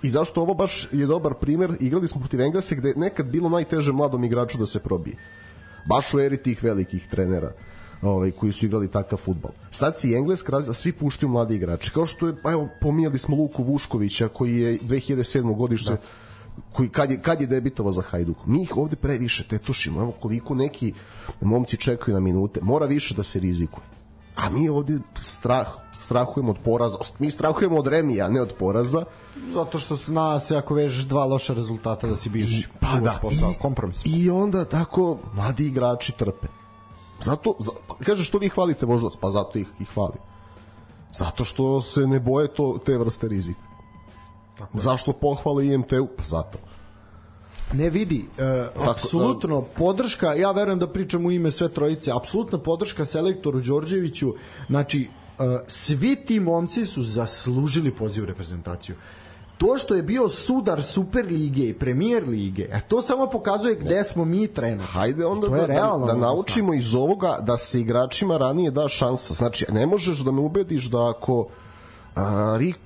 I 0.03 0.11
zašto 0.11 0.43
ovo 0.43 0.55
baš 0.55 0.89
je 0.93 1.07
dobar 1.07 1.35
primer, 1.35 1.77
igrali 1.81 2.09
smo 2.09 2.21
protiv 2.21 2.41
Englese 2.41 2.77
gde 2.77 2.95
nekad 2.97 3.27
bilo 3.27 3.49
najteže 3.49 3.93
mladom 3.93 4.25
igraču 4.25 4.59
da 4.59 4.67
se 4.67 4.81
probije. 4.81 5.17
Baš 5.87 6.15
u 6.15 6.21
eri 6.21 6.37
tih 6.37 6.63
velikih 6.65 7.07
trenera 7.07 7.53
ovaj, 8.03 8.31
koji 8.31 8.53
su 8.53 8.67
igrali 8.67 8.89
takav 8.89 9.19
futbal. 9.19 9.53
Sad 9.71 9.99
se 9.99 10.09
i 10.09 10.15
Engleska 10.15 10.53
razvila, 10.53 10.75
svi 10.75 10.93
puštaju 10.93 11.31
mladi 11.31 11.55
igrači. 11.57 11.91
Kao 11.91 12.07
što 12.07 12.27
je, 12.27 12.43
pa 12.43 12.53
evo, 12.53 12.69
pominjali 12.81 13.19
smo 13.19 13.37
Luku 13.37 13.63
Vuškovića 13.63 14.29
koji 14.29 14.57
je 14.57 14.79
2007. 14.79 15.57
godište 15.57 15.93
da 15.93 15.99
koji 16.73 16.89
kad 16.89 17.11
je, 17.11 17.23
kad 17.23 17.41
je 17.41 17.47
debitovao 17.47 17.93
za 17.93 18.03
Hajduk. 18.03 18.47
Mi 18.47 18.63
ih 18.63 18.77
ovde 18.77 18.97
previše 18.97 19.45
tetušimo. 19.45 20.01
Evo 20.01 20.13
koliko 20.21 20.55
neki 20.55 20.93
momci 21.41 21.77
čekaju 21.77 22.15
na 22.15 22.21
minute. 22.21 22.61
Mora 22.63 22.87
više 22.87 23.15
da 23.15 23.23
se 23.23 23.41
rizikuje. 23.41 23.85
A 24.37 24.51
mi 24.51 24.69
ovde 24.69 24.99
strah, 25.23 25.69
strahujemo 26.01 26.51
od 26.51 26.59
poraza. 26.65 26.99
Mi 27.19 27.31
strahujemo 27.31 27.79
od 27.79 27.87
remija, 27.87 28.29
ne 28.29 28.41
od 28.41 28.55
poraza. 28.59 29.05
Zato 29.55 29.79
što 29.79 29.97
zna 29.97 30.41
se 30.41 30.57
ako 30.57 30.75
vežeš 30.75 31.05
dva 31.05 31.25
loša 31.25 31.55
rezultata 31.55 32.07
da 32.07 32.17
si 32.17 32.29
biš 32.29 32.69
pa 32.81 33.01
da, 33.01 33.19
posao, 33.23 33.53
kompromis. 33.61 34.03
I 34.05 34.31
onda 34.31 34.65
tako 34.65 35.19
mladi 35.35 35.67
igrači 35.67 36.13
trpe. 36.13 36.60
Zato, 37.23 37.55
za, 37.59 37.71
kaže 38.05 38.25
što 38.25 38.39
vi 38.39 38.49
hvalite 38.49 38.87
Voždovac? 38.87 39.17
Pa 39.21 39.31
zato 39.31 39.59
ih, 39.59 39.67
ih 39.81 39.89
hvali. 39.95 40.19
Zato 41.13 41.45
što 41.45 41.83
se 41.83 42.07
ne 42.07 42.21
boje 42.21 42.49
to, 42.49 42.79
te 42.85 42.99
vrste 42.99 43.29
rizika. 43.29 43.61
Tako 44.59 44.79
Zašto 44.79 45.13
pohvale 45.13 45.67
IMT-u? 45.67 46.07
Pa 46.17 46.23
zato. 46.23 46.59
Ne 47.73 47.91
vidi, 47.91 48.25
e, 48.39 48.69
apsolutno 48.91 49.61
da. 49.61 49.67
podrška, 49.67 50.35
ja 50.35 50.51
verujem 50.53 50.79
da 50.79 50.89
pričam 50.89 51.27
u 51.27 51.31
ime 51.31 51.51
sve 51.51 51.69
trojice, 51.69 52.11
apsolutna 52.15 52.59
podrška 52.59 53.05
selektoru 53.05 53.61
Đorđeviću, 53.61 54.35
znači 54.69 55.03
e, 55.03 55.09
svi 55.67 56.17
ti 56.17 56.41
momci 56.41 56.85
su 56.87 57.05
zaslužili 57.05 57.95
poziv 57.95 58.23
u 58.23 58.27
reprezentaciju 58.27 58.97
to 59.61 59.79
što 59.79 59.95
je 59.95 60.03
bio 60.03 60.29
sudar 60.29 60.83
Super 60.83 61.27
lige 61.27 61.69
i 61.69 61.75
Premier 61.75 62.29
lige, 62.29 62.69
a 62.73 62.77
e, 62.77 62.81
to 62.89 63.03
samo 63.03 63.27
pokazuje 63.27 63.75
gde 63.75 64.05
smo 64.05 64.25
mi 64.25 64.47
trenutno. 64.47 64.87
Hajde 64.87 65.27
onda 65.27 65.49
da, 65.49 65.67
da, 65.67 66.05
da 66.07 66.15
naučimo 66.15 66.75
iz 66.75 66.95
ovoga 66.95 67.39
da 67.43 67.57
se 67.57 67.81
igračima 67.81 68.37
ranije 68.37 68.71
da 68.71 68.89
šansa. 68.89 69.35
Znači, 69.35 69.67
ne 69.73 69.87
možeš 69.87 70.19
da 70.19 70.31
me 70.31 70.41
ubediš 70.41 70.85
da 70.85 71.11
ako 71.11 71.49
a, 72.17 72.57
Rick, 72.59 72.79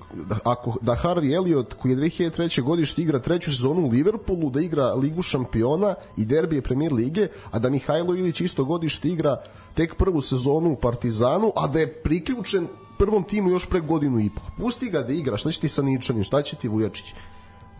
ako 0.43 0.77
da 0.81 0.95
Harvey 0.95 1.35
Elliot 1.35 1.73
koji 1.73 1.91
je 1.91 1.97
2003. 1.97 2.61
godište 2.61 3.01
igra 3.01 3.19
treću 3.19 3.51
sezonu 3.51 3.81
u 3.81 3.89
Liverpoolu, 3.89 4.49
da 4.49 4.61
igra 4.61 4.93
Ligu 4.93 5.21
šampiona 5.21 5.95
i 6.17 6.25
derbije 6.25 6.61
Premier 6.61 6.93
lige, 6.93 7.27
a 7.51 7.59
da 7.59 7.69
Mihajlo 7.69 8.15
Ilić 8.15 8.41
isto 8.41 8.65
godište 8.65 9.07
igra 9.07 9.37
tek 9.73 9.95
prvu 9.95 10.21
sezonu 10.21 10.71
u 10.71 10.75
Partizanu, 10.75 11.51
a 11.55 11.67
da 11.67 11.79
je 11.79 11.93
priključen 11.93 12.67
prvom 12.97 13.23
timu 13.23 13.49
još 13.49 13.69
pre 13.69 13.79
godinu 13.79 14.19
i 14.19 14.29
pa. 14.29 14.41
Pusti 14.57 14.89
ga 14.89 15.01
da 15.01 15.13
igra, 15.13 15.37
šta 15.37 15.51
će 15.51 15.59
ti 15.59 15.67
sa 15.67 15.81
Ničanin, 15.81 16.23
šta 16.23 16.41
će 16.41 16.55
ti 16.55 16.67
Vujačić? 16.67 17.13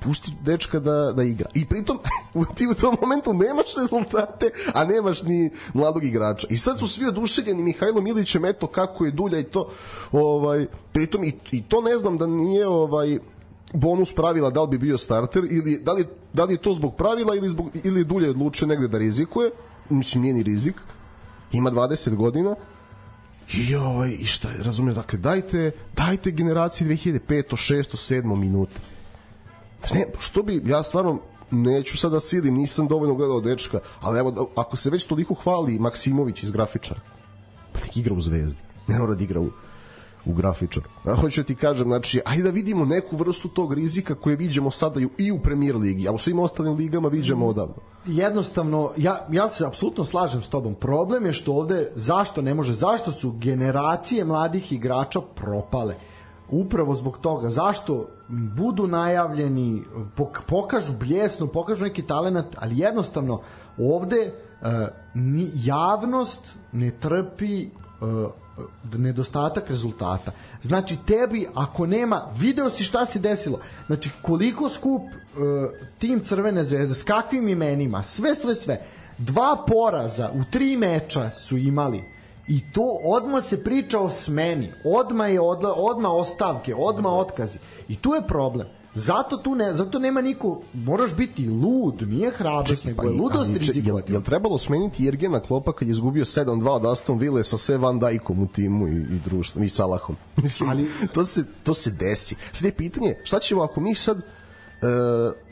pusti 0.06 0.32
dečka 0.42 0.80
da, 0.80 1.14
da 1.16 1.24
igra. 1.24 1.50
I 1.54 1.66
pritom 1.66 2.00
ti 2.56 2.68
u 2.68 2.74
tom 2.74 2.98
momentu 3.02 3.34
nemaš 3.34 3.76
rezultate, 3.78 4.52
a 4.74 4.86
nemaš 4.86 5.24
ni 5.24 5.50
mladog 5.74 6.04
igrača. 6.04 6.48
I 6.50 6.58
sad 6.58 6.80
su 6.80 6.88
svi 6.88 7.08
oduševljeni 7.08 7.64
Mihajlo 7.64 8.02
Milićem, 8.02 8.46
eto 8.46 8.68
kako 8.68 9.06
je 9.06 9.12
Dulja 9.12 9.40
i 9.40 9.44
to. 9.44 9.70
Ovaj, 10.12 10.66
pritom 10.92 11.24
i, 11.24 11.34
i 11.52 11.64
to 11.64 11.82
ne 11.82 11.98
znam 11.98 12.18
da 12.18 12.28
nije 12.28 12.68
ovaj 12.68 13.20
bonus 13.74 14.16
pravila 14.16 14.50
da 14.50 14.62
li 14.62 14.68
bi 14.68 14.78
bio 14.78 14.98
starter 14.98 15.44
ili 15.50 15.80
da 15.84 15.94
li, 15.94 16.06
da 16.34 16.44
li 16.44 16.54
je 16.54 16.58
to 16.58 16.74
zbog 16.74 16.96
pravila 16.96 17.36
ili, 17.36 17.50
zbog, 17.50 17.70
ili 17.84 18.04
Dulja 18.04 18.30
odlučio 18.30 18.68
negde 18.68 18.88
da 18.88 18.98
rizikuje. 18.98 19.52
Mislim, 19.90 20.22
nije 20.22 20.34
ni 20.34 20.44
rizik. 20.44 20.76
Ima 21.52 21.72
20 21.72 22.16
godina. 22.16 22.56
I 23.54 23.76
ovaj, 23.76 24.12
i 24.20 24.26
šta, 24.26 24.50
razumijem, 24.60 24.96
dakle, 24.96 25.20
dajte, 25.20 25.72
dajte 25.96 26.32
generaciji 26.32 26.88
2005. 26.88 27.20
6. 27.28 28.14
7. 28.14 28.36
minuta 28.36 28.80
Ne, 29.94 30.06
što 30.20 30.44
bi, 30.44 30.62
ja 30.66 30.84
stvarno 30.84 31.20
neću 31.52 31.98
sada 31.98 32.18
da 32.44 32.50
nisam 32.52 32.88
dovoljno 32.88 33.16
gledao 33.16 33.42
dečka, 33.42 33.80
ali 34.02 34.20
evo, 34.20 34.50
ako 34.56 34.78
se 34.78 34.90
već 34.90 35.06
toliko 35.06 35.34
hvali 35.34 35.80
Maksimović 35.80 36.44
iz 36.44 36.52
grafičara, 36.52 37.00
pa 37.74 37.80
nek 37.80 37.98
igra 37.98 38.14
u 38.14 38.22
Zvezdi, 38.22 38.60
ne 38.88 39.00
mora 39.00 39.16
da 39.16 39.24
igra 39.24 39.40
u, 39.40 39.52
u 40.26 40.34
grafičar. 40.34 40.84
Ja 41.06 41.16
hoću 41.16 41.42
da 41.42 41.48
ti 41.48 41.56
kažem, 41.56 41.88
znači, 41.88 42.22
ajde 42.26 42.44
da 42.44 42.50
vidimo 42.50 42.86
neku 42.86 43.18
vrstu 43.18 43.48
tog 43.48 43.74
rizika 43.74 44.16
koje 44.16 44.36
vidimo 44.36 44.72
sada 44.72 45.00
i 45.18 45.32
u 45.32 45.40
Premier 45.40 45.76
ligi, 45.76 46.08
a 46.08 46.12
u 46.12 46.18
svim 46.18 46.40
ostalim 46.40 46.74
ligama 46.74 47.08
vidimo 47.08 47.48
odavno. 47.48 47.76
Jednostavno, 48.06 48.92
ja, 48.98 49.28
ja 49.32 49.50
se 49.50 49.66
apsolutno 49.66 50.06
slažem 50.06 50.44
s 50.44 50.50
tobom. 50.50 50.76
Problem 50.76 51.26
je 51.26 51.34
što 51.34 51.54
ovde, 51.54 51.92
zašto 51.96 52.42
ne 52.42 52.54
može, 52.54 52.74
zašto 52.74 53.12
su 53.12 53.32
generacije 53.32 54.26
mladih 54.26 54.72
igrača 54.72 55.22
propale? 55.22 55.96
upravo 56.50 56.96
zbog 56.96 57.18
toga 57.18 57.50
zašto 57.50 58.08
budu 58.28 58.88
najavljeni 58.88 59.84
pok, 60.16 60.42
pokažu 60.48 60.94
bljesnu 61.00 61.48
pokažu 61.48 61.84
neki 61.84 62.02
talenat 62.02 62.46
ali 62.58 62.80
jednostavno 62.80 63.42
ovde 63.78 64.34
uh, 64.62 64.68
ni, 65.14 65.52
javnost 65.54 66.42
ne 66.72 66.92
trpi 66.92 67.66
uh, 67.66 68.32
nedostatak 68.98 69.70
rezultata. 69.70 70.32
Znači 70.62 70.98
tebi 71.08 71.48
ako 71.56 71.86
nema, 71.86 72.22
video 72.38 72.70
si 72.70 72.84
šta 72.84 73.06
se 73.06 73.20
desilo. 73.20 73.60
Znači 73.88 74.10
koliko 74.22 74.70
skup 74.70 75.02
uh, 75.02 75.42
tim 76.00 76.24
Crvene 76.24 76.64
zvezde 76.64 76.96
s 76.96 77.04
kakvim 77.04 77.50
imenima, 77.50 78.04
sve 78.04 78.36
sve 78.36 78.56
sve. 78.56 78.86
Dva 79.18 79.64
poraza 79.68 80.32
u 80.34 80.44
tri 80.52 80.78
meča 80.78 81.30
su 81.30 81.58
imali 81.58 82.16
I 82.48 82.62
to 82.72 83.00
odma 83.04 83.42
se 83.42 83.64
priča 83.64 84.00
o 84.00 84.10
smeni, 84.10 84.72
odma 84.84 85.28
je 85.28 85.42
odla, 85.42 85.74
odma 85.76 86.10
ostavke, 86.10 86.76
odma 86.76 87.10
otkazi. 87.10 87.58
I 87.88 87.96
tu 87.96 88.14
je 88.14 88.28
problem. 88.28 88.68
Zato 88.96 89.38
tu 89.38 89.56
ne, 89.56 89.74
zato 89.74 90.00
nema 90.00 90.22
niko, 90.22 90.62
moraš 90.74 91.16
biti 91.16 91.50
lud, 91.50 92.10
nije 92.10 92.32
hrabrost, 92.32 92.86
nego 92.86 93.04
je 93.04 93.18
pa 93.18 93.24
ludost 93.24 93.50
rizikovati. 93.58 94.12
Jel, 94.12 94.16
jel 94.16 94.22
trebalo 94.22 94.58
smeniti 94.58 95.04
Jergena 95.04 95.40
Klopa 95.40 95.72
kad 95.72 95.88
je 95.88 95.92
izgubio 95.92 96.26
7-2 96.26 96.70
od 96.70 96.86
Aston 96.86 97.18
Ville 97.18 97.44
sa 97.44 97.58
sve 97.58 97.78
Van 97.78 98.00
Dijkom 98.00 98.44
u 98.44 98.48
timu 98.48 98.88
i, 98.88 98.92
i 98.92 99.20
društvom 99.26 99.64
i 99.64 99.70
Salahom? 99.70 100.16
Mislim, 100.44 100.70
Ali, 100.70 100.88
to, 101.14 101.24
se, 101.24 101.44
to 101.64 101.74
se 101.74 101.92
desi. 101.92 102.36
Sad 102.52 102.66
je 102.66 102.72
pitanje, 102.72 103.16
šta 103.24 103.40
ćemo 103.40 103.62
ako 103.62 103.82
mi 103.82 103.96
sad 103.96 104.18
uh, 104.18 104.24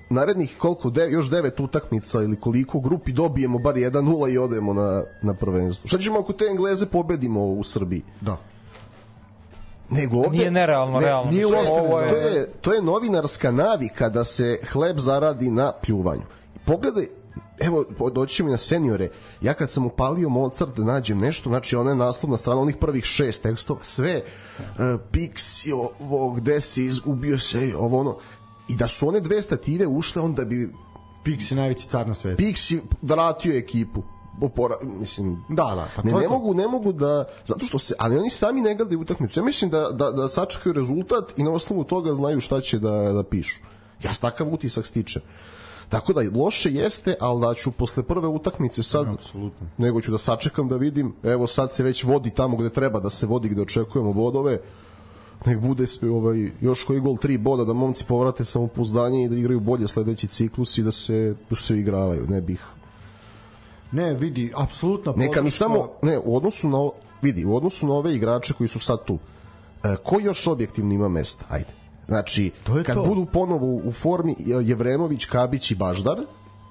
narednih 0.10 0.56
koliko 0.58 0.90
de, 0.90 1.12
još 1.12 1.30
devet 1.30 1.60
utakmica 1.60 2.22
ili 2.22 2.36
koliko 2.36 2.78
u 2.78 2.82
grupi 2.82 3.12
dobijemo 3.12 3.60
bar 3.60 3.76
1-0 3.76 4.34
i 4.34 4.38
odemo 4.38 4.74
na, 4.74 5.04
na 5.22 5.34
prvenstvo. 5.34 5.88
Šta 5.88 5.98
ćemo 5.98 6.20
ako 6.20 6.34
te 6.34 6.46
Engleze 6.46 6.86
pobedimo 6.86 7.46
u 7.46 7.64
Srbiji? 7.64 8.04
Da. 8.22 8.38
Nego 9.90 10.18
ovde, 10.18 10.38
nije 10.38 10.52
nerealno, 10.52 11.00
ne, 11.00 11.06
realno. 11.06 11.32
Nije 11.32 11.46
ovo 11.46 12.00
je... 12.00 12.10
To, 12.10 12.16
je, 12.16 12.52
to 12.62 12.74
je 12.74 12.82
novinarska 12.82 13.52
navika 13.52 14.10
da 14.10 14.24
se 14.24 14.60
hleb 14.72 14.98
zaradi 15.00 15.52
na 15.52 15.72
pljuvanju. 15.72 16.22
Pogledaj, 16.66 17.08
evo, 17.60 17.86
doći 18.12 18.36
ćemo 18.36 18.50
na 18.50 18.58
seniore. 18.58 19.10
Ja 19.42 19.54
kad 19.54 19.70
sam 19.70 19.86
upalio 19.86 20.30
Mozart 20.30 20.78
da 20.78 20.84
nađem 20.84 21.20
nešto, 21.20 21.50
znači 21.50 21.76
ona 21.76 21.90
je 21.90 21.96
naslovna 21.96 22.38
strana 22.38 22.62
onih 22.62 22.76
prvih 22.78 23.04
šest 23.04 23.44
tekstova, 23.44 23.80
sve 23.84 24.22
uh, 24.58 24.66
Pixi, 25.12 25.74
ovo, 26.00 26.32
gde 26.32 26.62
si 26.62 26.86
izgubio 26.86 27.40
se, 27.40 27.74
ovo 27.78 28.00
ono 28.00 28.18
i 28.68 28.76
da 28.76 28.88
su 28.88 29.08
one 29.08 29.20
dve 29.20 29.42
stative 29.42 29.88
ušle, 29.88 30.22
onda 30.22 30.46
bi 30.46 30.74
Pixi 31.26 31.56
najveći 31.56 31.88
car 31.88 32.08
na 32.08 32.14
svetu. 32.14 32.44
Pixi 32.44 32.80
vratio 33.02 33.58
ekipu 33.58 34.04
opora, 34.42 34.76
mislim, 34.84 35.44
da, 35.50 35.64
da, 35.76 35.88
pa 35.96 36.02
ne, 36.04 36.12
ne 36.12 36.28
mogu, 36.28 36.54
ne 36.54 36.68
mogu 36.68 36.94
da, 36.94 37.26
zato 37.46 37.66
što 37.66 37.80
se, 37.80 37.96
ali 38.00 38.18
oni 38.18 38.30
sami 38.30 38.62
ne 38.62 38.76
gledaju 38.76 39.02
utakmicu. 39.02 39.40
Ja 39.40 39.44
mislim 39.44 39.72
da, 39.72 39.90
da, 39.92 40.12
da 40.12 40.30
sačekaju 40.30 40.74
rezultat 40.74 41.34
i 41.38 41.44
na 41.44 41.52
osnovu 41.52 41.84
toga 41.84 42.14
znaju 42.14 42.40
šta 42.40 42.62
će 42.62 42.80
da, 42.80 42.92
da 42.92 43.24
pišu. 43.24 43.60
Ja 44.04 44.14
s 44.14 44.20
takav 44.20 44.54
utisak 44.54 44.86
stičem. 44.86 45.22
Tako 45.90 46.14
da 46.14 46.22
loše 46.36 46.72
jeste, 46.72 47.16
ali 47.20 47.42
da 47.42 47.54
ću 47.54 47.72
posle 47.72 48.04
prve 48.04 48.28
utakmice 48.28 48.84
sad, 48.84 49.08
Absolutno. 49.08 49.68
nego 49.78 50.02
ću 50.02 50.12
da 50.12 50.18
sačekam 50.18 50.68
da 50.68 50.78
vidim, 50.78 51.14
evo 51.24 51.48
sad 51.48 51.74
se 51.74 51.84
već 51.84 52.04
vodi 52.04 52.30
tamo 52.30 52.58
gde 52.58 52.70
treba 52.70 53.00
da 53.00 53.10
se 53.10 53.28
vodi, 53.28 53.50
gde 53.50 53.62
očekujemo 53.62 54.14
bodove, 54.14 54.58
nek 55.46 55.60
bude 55.60 55.86
ovaj, 56.12 56.52
još 56.62 56.84
koji 56.84 57.00
gol 57.00 57.16
3 57.16 57.38
boda 57.38 57.66
da 57.66 57.74
momci 57.74 58.06
povrate 58.08 58.46
samopouzdanje 58.46 59.24
i 59.24 59.30
da 59.30 59.36
igraju 59.36 59.60
bolje 59.60 59.88
sledeći 59.88 60.28
ciklus 60.28 60.78
i 60.78 60.84
da 60.84 60.92
se, 60.92 61.36
da 61.50 61.56
se 61.56 61.80
igravaju, 61.80 62.28
ne 62.28 62.42
bih 62.42 62.66
Ne, 63.94 64.14
vidi, 64.14 64.52
apsolutno 64.56 65.14
Neka 65.18 65.42
mi 65.42 65.52
samo, 65.52 65.90
ne, 66.02 66.20
u 66.20 66.36
odnosu 66.36 66.70
na 66.70 66.78
vidi, 67.22 67.46
u 67.46 67.56
odnosu 67.56 67.88
na 67.88 67.94
ove 67.94 68.16
igrače 68.16 68.54
koji 68.54 68.68
su 68.68 68.80
sad 68.80 69.06
tu, 69.06 69.20
e, 69.84 69.96
ko 70.04 70.20
još 70.20 70.48
objektivno 70.48 70.94
ima 70.94 71.10
mesta? 71.10 71.46
Ajde. 71.50 71.70
Znači, 72.08 72.52
to 72.64 72.78
je 72.78 72.84
kad 72.84 72.96
to. 72.96 73.04
budu 73.06 73.26
ponovo 73.26 73.82
u 73.86 73.92
formi 73.92 74.36
Jevremović, 74.40 75.26
Kabić 75.26 75.72
i 75.72 75.76
Baždar, 75.76 76.18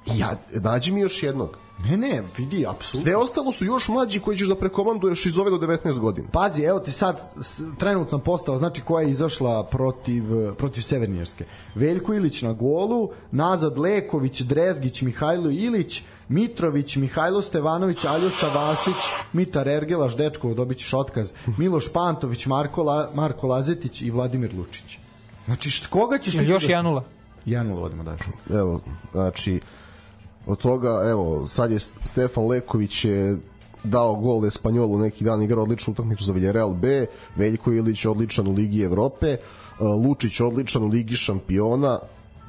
ja, 0.06 0.36
nađi 0.50 0.92
mi 0.92 1.00
još 1.00 1.22
jednog. 1.22 1.58
Ne, 1.84 1.96
ne, 1.96 2.22
vidi, 2.38 2.66
apsolutno. 2.66 3.00
Sve 3.00 3.16
ostalo 3.16 3.52
su 3.52 3.64
još 3.64 3.88
mlađi 3.88 4.20
koji 4.20 4.38
ćeš 4.38 4.48
da 4.48 4.54
prekomanduješ 4.54 5.26
iz 5.26 5.38
ove 5.38 5.50
do 5.50 5.58
19 5.58 5.98
godina. 5.98 6.28
Pazi, 6.32 6.62
evo 6.62 6.80
ti 6.80 6.92
sad 6.92 7.34
trenutna 7.78 8.18
postava, 8.18 8.58
znači 8.58 8.82
koja 8.82 9.04
je 9.04 9.10
izašla 9.10 9.64
protiv, 9.64 10.24
protiv 10.58 10.82
Severnjerske. 10.82 11.44
Veljko 11.74 12.14
Ilić 12.14 12.42
na 12.42 12.52
golu, 12.52 13.10
nazad 13.30 13.78
Leković, 13.78 14.40
Drezgić, 14.40 15.02
Mihajlo 15.02 15.50
Ilić, 15.50 16.02
Mitrović, 16.28 16.96
Mihajlo 16.96 17.42
Stevanović, 17.42 18.04
Aljoša 18.04 18.48
Vasić, 18.48 18.96
Mitar 19.32 19.68
Ergelaš, 19.68 20.16
dečko, 20.16 20.54
dobit 20.54 20.78
ćeš 20.78 20.94
otkaz, 20.94 21.32
Miloš 21.56 21.92
Pantović, 21.92 22.46
Marko, 22.46 22.82
La, 22.82 23.10
Marko 23.14 23.46
Lazetić 23.46 24.02
i 24.02 24.10
Vladimir 24.10 24.54
Lučić. 24.54 24.98
Znači, 25.46 25.70
št, 25.70 25.86
koga 25.86 26.18
ćeš... 26.18 26.34
Još 26.34 26.66
1-0. 26.66 27.02
1-0 27.46 27.80
vodimo 27.80 28.02
daš. 28.02 28.20
Evo, 28.50 28.80
znači, 29.12 29.60
od 30.46 30.58
toga, 30.58 31.02
evo, 31.10 31.46
sad 31.46 31.70
je 31.70 31.78
Stefan 31.78 32.46
Leković 32.46 33.04
je 33.04 33.36
dao 33.84 34.14
gol 34.14 34.46
Espanjolu 34.46 34.98
neki 34.98 35.24
dan 35.24 35.42
igrao 35.42 35.62
odličnu 35.62 35.92
utakmicu 35.92 36.24
za 36.24 36.32
Villarreal 36.32 36.74
B, 36.74 37.06
Veljko 37.36 37.72
Ilić 37.72 38.04
odličan 38.04 38.48
u 38.48 38.52
Ligi 38.52 38.82
Evrope, 38.82 39.36
uh, 39.36 39.86
Lučić 40.06 40.40
odličan 40.40 40.82
u 40.82 40.88
Ligi 40.88 41.16
šampiona, 41.16 41.98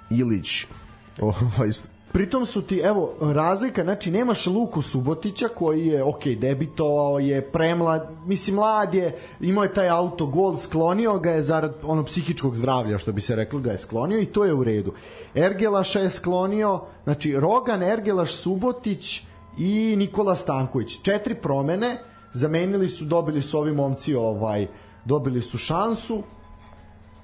Ilić 0.09 0.65
ovaj, 1.21 1.69
Pritom 2.13 2.45
su 2.45 2.61
ti, 2.61 2.79
evo, 2.79 3.13
razlika, 3.21 3.83
znači 3.83 4.11
nemaš 4.11 4.45
Luku 4.47 4.81
Subotića 4.81 5.47
koji 5.47 5.87
je, 5.87 6.03
ok, 6.03 6.25
debitovao 6.25 7.19
je, 7.19 7.41
premlad, 7.41 8.09
mislim, 8.25 8.55
mlad 8.55 8.93
je, 8.93 9.17
imao 9.41 9.63
je 9.63 9.73
taj 9.73 9.89
autogol, 9.89 10.57
sklonio 10.57 11.19
ga 11.19 11.31
je 11.31 11.41
zarad 11.41 11.75
ono 11.83 12.03
psihičkog 12.03 12.55
zdravlja, 12.55 12.97
što 12.97 13.11
bi 13.11 13.21
se 13.21 13.35
reklo, 13.35 13.59
ga 13.59 13.71
je 13.71 13.77
sklonio 13.77 14.19
i 14.19 14.25
to 14.25 14.45
je 14.45 14.53
u 14.53 14.63
redu. 14.63 14.93
Ergelaša 15.35 15.99
je 15.99 16.09
sklonio, 16.09 16.79
znači 17.03 17.39
Rogan, 17.39 17.83
Ergelaš, 17.83 18.35
Subotić 18.35 19.21
i 19.57 19.95
Nikola 19.97 20.35
Stanković. 20.35 21.01
Četiri 21.01 21.35
promene, 21.35 21.97
zamenili 22.33 22.89
su, 22.89 23.05
dobili 23.05 23.41
su 23.41 23.57
ovi 23.57 23.71
momci, 23.71 24.15
ovaj, 24.15 24.67
dobili 25.05 25.41
su 25.41 25.57
šansu, 25.57 26.23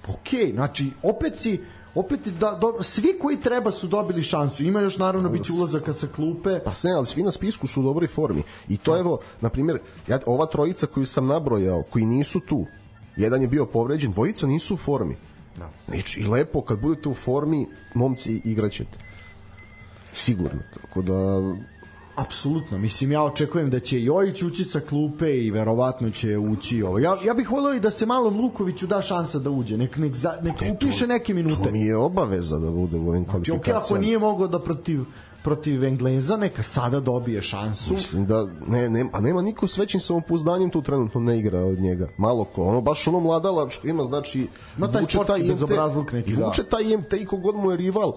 ok, 0.07 0.53
znači 0.53 0.91
opet 1.03 1.37
si 1.37 1.61
opet 1.95 2.19
da, 2.27 2.57
do, 2.61 2.83
svi 2.83 3.17
koji 3.21 3.41
treba 3.41 3.71
su 3.71 3.87
dobili 3.87 4.23
šansu. 4.23 4.63
Ima 4.63 4.79
još 4.79 4.97
naravno 4.97 5.29
biće 5.29 5.51
ulazaka 5.53 5.93
sa 5.93 6.07
klupe. 6.15 6.59
Pa 6.65 6.73
sve, 6.73 6.91
ali 6.91 7.05
svi 7.05 7.23
na 7.23 7.31
spisku 7.31 7.67
su 7.67 7.81
u 7.81 7.83
dobroj 7.83 8.07
formi. 8.07 8.43
I 8.69 8.77
to 8.77 8.97
evo, 8.97 9.19
na 9.41 9.49
primjer, 9.49 9.79
ja, 10.07 10.19
ova 10.25 10.45
trojica 10.45 10.87
koju 10.87 11.05
sam 11.05 11.27
nabrojao, 11.27 11.83
koji 11.89 12.05
nisu 12.05 12.39
tu, 12.39 12.65
jedan 13.15 13.41
je 13.41 13.47
bio 13.47 13.65
povređen, 13.65 14.11
dvojica 14.11 14.47
nisu 14.47 14.73
u 14.73 14.77
formi. 14.77 15.17
Da. 15.57 15.69
Znači, 15.87 16.19
i 16.19 16.27
lepo, 16.27 16.61
kad 16.61 16.79
budete 16.79 17.09
u 17.09 17.13
formi, 17.13 17.67
momci 17.93 18.41
igraćete. 18.45 18.97
Sigurno. 20.13 20.59
Tako 20.81 21.01
da, 21.01 21.15
Apsolutno, 22.21 22.77
mislim 22.77 23.11
ja 23.11 23.23
očekujem 23.23 23.69
da 23.69 23.79
će 23.79 24.03
Jojić 24.03 24.43
ući 24.43 24.63
sa 24.63 24.79
klupe 24.79 25.37
i 25.37 25.51
verovatno 25.51 26.09
će 26.09 26.37
ući 26.37 26.83
ovo. 26.83 26.99
Ja, 26.99 27.17
ja 27.25 27.33
bih 27.33 27.51
volio 27.51 27.73
i 27.73 27.79
da 27.79 27.91
se 27.91 28.05
malom 28.05 28.41
Lukoviću 28.41 28.87
da 28.87 29.01
šansa 29.01 29.39
da 29.39 29.49
uđe, 29.49 29.77
nek, 29.77 29.97
nek, 29.97 30.15
za, 30.15 30.37
nek 30.41 30.61
e, 30.61 30.71
upiše 30.71 31.07
neke 31.07 31.33
minute. 31.33 31.63
To 31.63 31.71
mi 31.71 31.81
je 31.81 31.97
obaveza 31.97 32.59
da 32.59 32.71
bude 32.71 32.97
u 32.97 33.09
ovim 33.09 33.25
kvalifikacijama. 33.25 33.63
Znači, 33.63 33.91
okay, 33.91 33.95
ako 33.95 34.01
nije 34.01 34.19
mogao 34.19 34.47
da 34.47 34.59
protiv 34.59 35.01
protiv 35.43 35.83
Engleza, 35.83 36.37
neka 36.37 36.63
sada 36.63 36.99
dobije 36.99 37.41
šansu. 37.41 37.93
Mislim 37.93 38.25
da 38.25 38.47
ne, 38.67 38.89
ne, 38.89 39.05
a 39.13 39.21
nema 39.21 39.41
niko 39.41 39.67
s 39.67 39.77
većim 39.77 39.99
samopouzdanjem 39.99 40.69
tu 40.69 40.81
trenutno 40.81 41.21
ne 41.21 41.39
igra 41.39 41.59
od 41.59 41.79
njega. 41.79 42.07
Malo 42.17 42.45
ko, 42.45 42.63
ono 42.63 42.81
baš 42.81 43.07
ono 43.07 43.19
mladalačko 43.19 43.87
ima, 43.87 44.03
znači 44.03 44.47
ima 44.77 44.91
taj 44.91 45.01
vuče 45.01 45.19
taj 45.27 45.39
bezobrazluk 45.39 46.11
neki, 46.11 46.35
da. 46.35 46.45
Vuče 46.45 46.63
taj 46.63 46.83
IMT 46.83 47.13
i 47.13 47.25
kogod 47.25 47.55
mu 47.55 47.71
je 47.71 47.77
rival. 47.77 48.13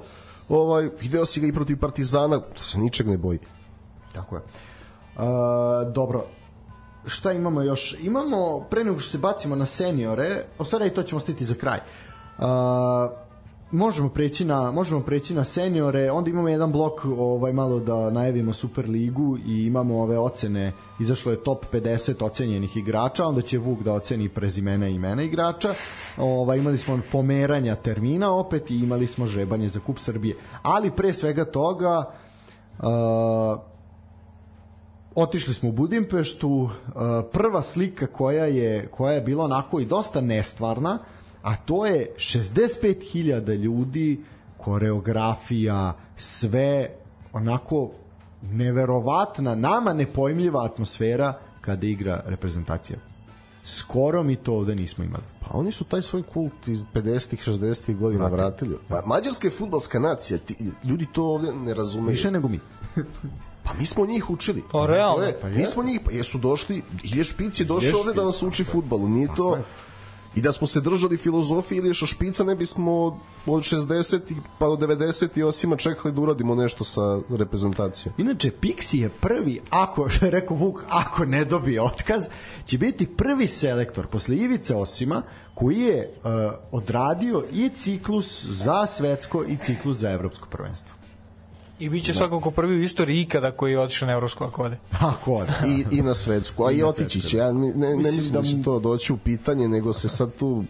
Ovaj, 0.48 0.90
video 1.00 1.24
si 1.24 1.40
ga 1.40 1.46
i 1.46 1.52
protiv 1.52 1.78
Partizana, 1.78 2.40
se 2.56 2.78
ničeg 2.78 3.08
ne 3.08 3.16
boji. 3.16 3.38
Tako 4.12 4.36
je. 4.36 4.42
Uh, 4.42 5.22
dobro, 5.92 6.24
šta 7.06 7.32
imamo 7.32 7.62
još? 7.62 7.96
Imamo, 8.00 8.60
pre 8.70 8.84
nego 8.84 8.98
što 8.98 9.10
se 9.10 9.18
bacimo 9.18 9.56
na 9.56 9.66
seniore, 9.66 10.44
o 10.58 10.64
stvari 10.64 10.90
to 10.90 11.02
ćemo 11.02 11.20
stiti 11.20 11.44
za 11.44 11.54
kraj. 11.54 11.78
Uh, 12.38 12.44
možemo 13.70 14.08
preći 14.08 14.44
na 14.44 14.70
možemo 14.70 15.00
preći 15.00 15.34
na 15.34 15.44
seniore, 15.44 16.10
onda 16.10 16.30
imamo 16.30 16.48
jedan 16.48 16.72
blok 16.72 17.04
ovaj 17.04 17.52
malo 17.52 17.80
da 17.80 18.10
najavimo 18.10 18.52
Super 18.52 18.88
ligu 18.88 19.38
i 19.46 19.66
imamo 19.66 20.02
ove 20.02 20.18
ocene, 20.18 20.72
izašlo 21.00 21.32
je 21.32 21.44
top 21.44 21.66
50 21.72 22.24
ocenjenih 22.24 22.76
igrača, 22.76 23.26
onda 23.26 23.40
će 23.40 23.58
Vuk 23.58 23.82
da 23.82 23.92
oceni 23.92 24.28
prezimena 24.28 24.88
i 24.88 24.94
imena 24.94 25.22
igrača. 25.22 25.74
Ovaj 26.18 26.58
imali 26.58 26.78
smo 26.78 27.00
pomeranja 27.12 27.74
termina 27.74 28.34
opet 28.34 28.70
i 28.70 28.78
imali 28.78 29.06
smo 29.06 29.26
žrebanje 29.26 29.68
za 29.68 29.80
kup 29.80 29.98
Srbije. 29.98 30.36
Ali 30.62 30.90
pre 30.90 31.12
svega 31.12 31.44
toga 31.44 32.04
uh, 32.78 33.71
otišli 35.14 35.54
smo 35.54 35.68
u 35.68 35.72
Budimpeštu, 35.72 36.48
uh, 36.48 36.70
prva 37.32 37.62
slika 37.62 38.06
koja 38.06 38.44
je, 38.44 38.88
koja 38.88 39.12
je 39.12 39.20
bila 39.20 39.44
onako 39.44 39.80
i 39.80 39.86
dosta 39.86 40.20
nestvarna, 40.20 40.98
a 41.42 41.56
to 41.56 41.86
je 41.86 42.14
65.000 42.16 43.54
ljudi, 43.56 44.24
koreografija, 44.56 45.94
sve 46.16 46.88
onako 47.32 47.90
neverovatna, 48.42 49.54
nama 49.54 49.92
nepojmljiva 49.92 50.64
atmosfera 50.64 51.38
kada 51.60 51.86
igra 51.86 52.22
reprezentacija. 52.26 52.98
Skoro 53.64 54.22
mi 54.22 54.36
to 54.36 54.54
ovde 54.54 54.74
nismo 54.74 55.04
imali. 55.04 55.22
Pa 55.40 55.58
oni 55.58 55.72
su 55.72 55.84
taj 55.84 56.02
svoj 56.02 56.22
kult 56.22 56.68
iz 56.68 56.84
50-ih, 56.94 57.40
60-ih 57.46 57.96
godina 57.96 58.26
vratili. 58.26 58.76
Pa 58.88 59.02
mađarska 59.06 59.46
je 59.46 59.50
futbalska 59.50 59.98
nacija, 59.98 60.38
ti, 60.38 60.56
ljudi 60.84 61.06
to 61.12 61.24
ovde 61.24 61.52
ne 61.52 61.74
razumeju. 61.74 62.10
Više 62.10 62.30
nego 62.30 62.48
mi. 62.48 62.60
Pa 63.64 63.72
mi 63.78 63.86
smo 63.86 64.06
njih 64.06 64.30
učili. 64.30 64.64
Pa 64.72 64.86
realno. 64.86 65.24
Je, 65.24 65.38
pa 65.40 65.48
mi 65.48 65.66
smo 65.66 65.82
njih, 65.82 66.00
pa 66.04 66.10
jesu 66.10 66.38
došli, 66.38 66.82
Ilje 67.02 67.24
Špic 67.24 67.60
je 67.60 67.64
došao 67.64 68.00
ovde 68.00 68.12
da 68.12 68.24
nas 68.24 68.42
uči 68.42 68.64
futbalu. 68.64 69.08
Nije 69.08 69.28
to... 69.36 69.58
I 70.34 70.40
da 70.40 70.52
smo 70.52 70.66
se 70.66 70.80
držali 70.80 71.16
filozofije 71.16 71.78
ili 71.78 71.94
Špica 71.94 72.44
ne 72.44 72.54
bismo 72.54 73.20
od 73.46 73.62
60 73.62 74.20
pa 74.58 74.66
do 74.66 74.76
90 74.76 75.38
i 75.38 75.42
osima 75.42 75.76
čekali 75.76 76.14
da 76.14 76.20
uradimo 76.20 76.54
nešto 76.54 76.84
sa 76.84 77.20
reprezentacijom. 77.30 78.14
Inače, 78.18 78.50
Pixi 78.60 78.96
je 78.96 79.08
prvi, 79.08 79.60
ako, 79.70 80.08
što 80.12 80.24
je 80.24 80.30
rekao 80.30 80.56
Vuk, 80.56 80.84
ako 80.88 81.24
ne 81.24 81.44
dobije 81.44 81.82
otkaz, 81.82 82.22
će 82.64 82.78
biti 82.78 83.06
prvi 83.06 83.46
selektor 83.46 84.06
posle 84.06 84.36
Ivice 84.36 84.74
Osima 84.74 85.22
koji 85.54 85.80
je 85.80 86.14
uh, 86.16 86.30
odradio 86.72 87.44
i 87.52 87.68
ciklus 87.68 88.44
za 88.44 88.86
svetsko 88.86 89.44
i 89.44 89.56
ciklus 89.56 89.96
za 89.96 90.10
evropsko 90.10 90.48
prvenstvo. 90.48 90.91
I 91.82 91.88
bit 91.88 92.04
će 92.04 92.12
da. 92.12 92.18
svakako 92.18 92.50
prvi 92.50 92.76
u 92.76 92.82
istoriji 92.82 93.20
ikada 93.20 93.50
koji 93.50 93.72
je 93.72 93.80
otišao 93.80 94.06
na 94.06 94.12
Evropsku 94.12 94.44
ako 94.44 94.62
ode. 94.62 94.76
Ako 95.00 95.34
ode. 95.34 95.52
I, 95.66 95.96
I 95.98 96.02
na 96.02 96.14
svetsku, 96.14 96.64
a 96.64 96.72
i, 96.72 96.76
i 96.76 96.82
otići 96.82 97.20
će. 97.20 97.36
Ja 97.36 97.52
ne, 97.52 97.72
ne, 97.74 97.96
ne 97.96 98.12
mislim 98.12 98.32
da 98.32 98.42
će 98.42 98.62
to 98.62 98.78
doći 98.78 99.12
u 99.12 99.16
pitanje, 99.16 99.68
nego 99.68 99.92
se 99.92 100.08
sad 100.08 100.34
tu 100.38 100.64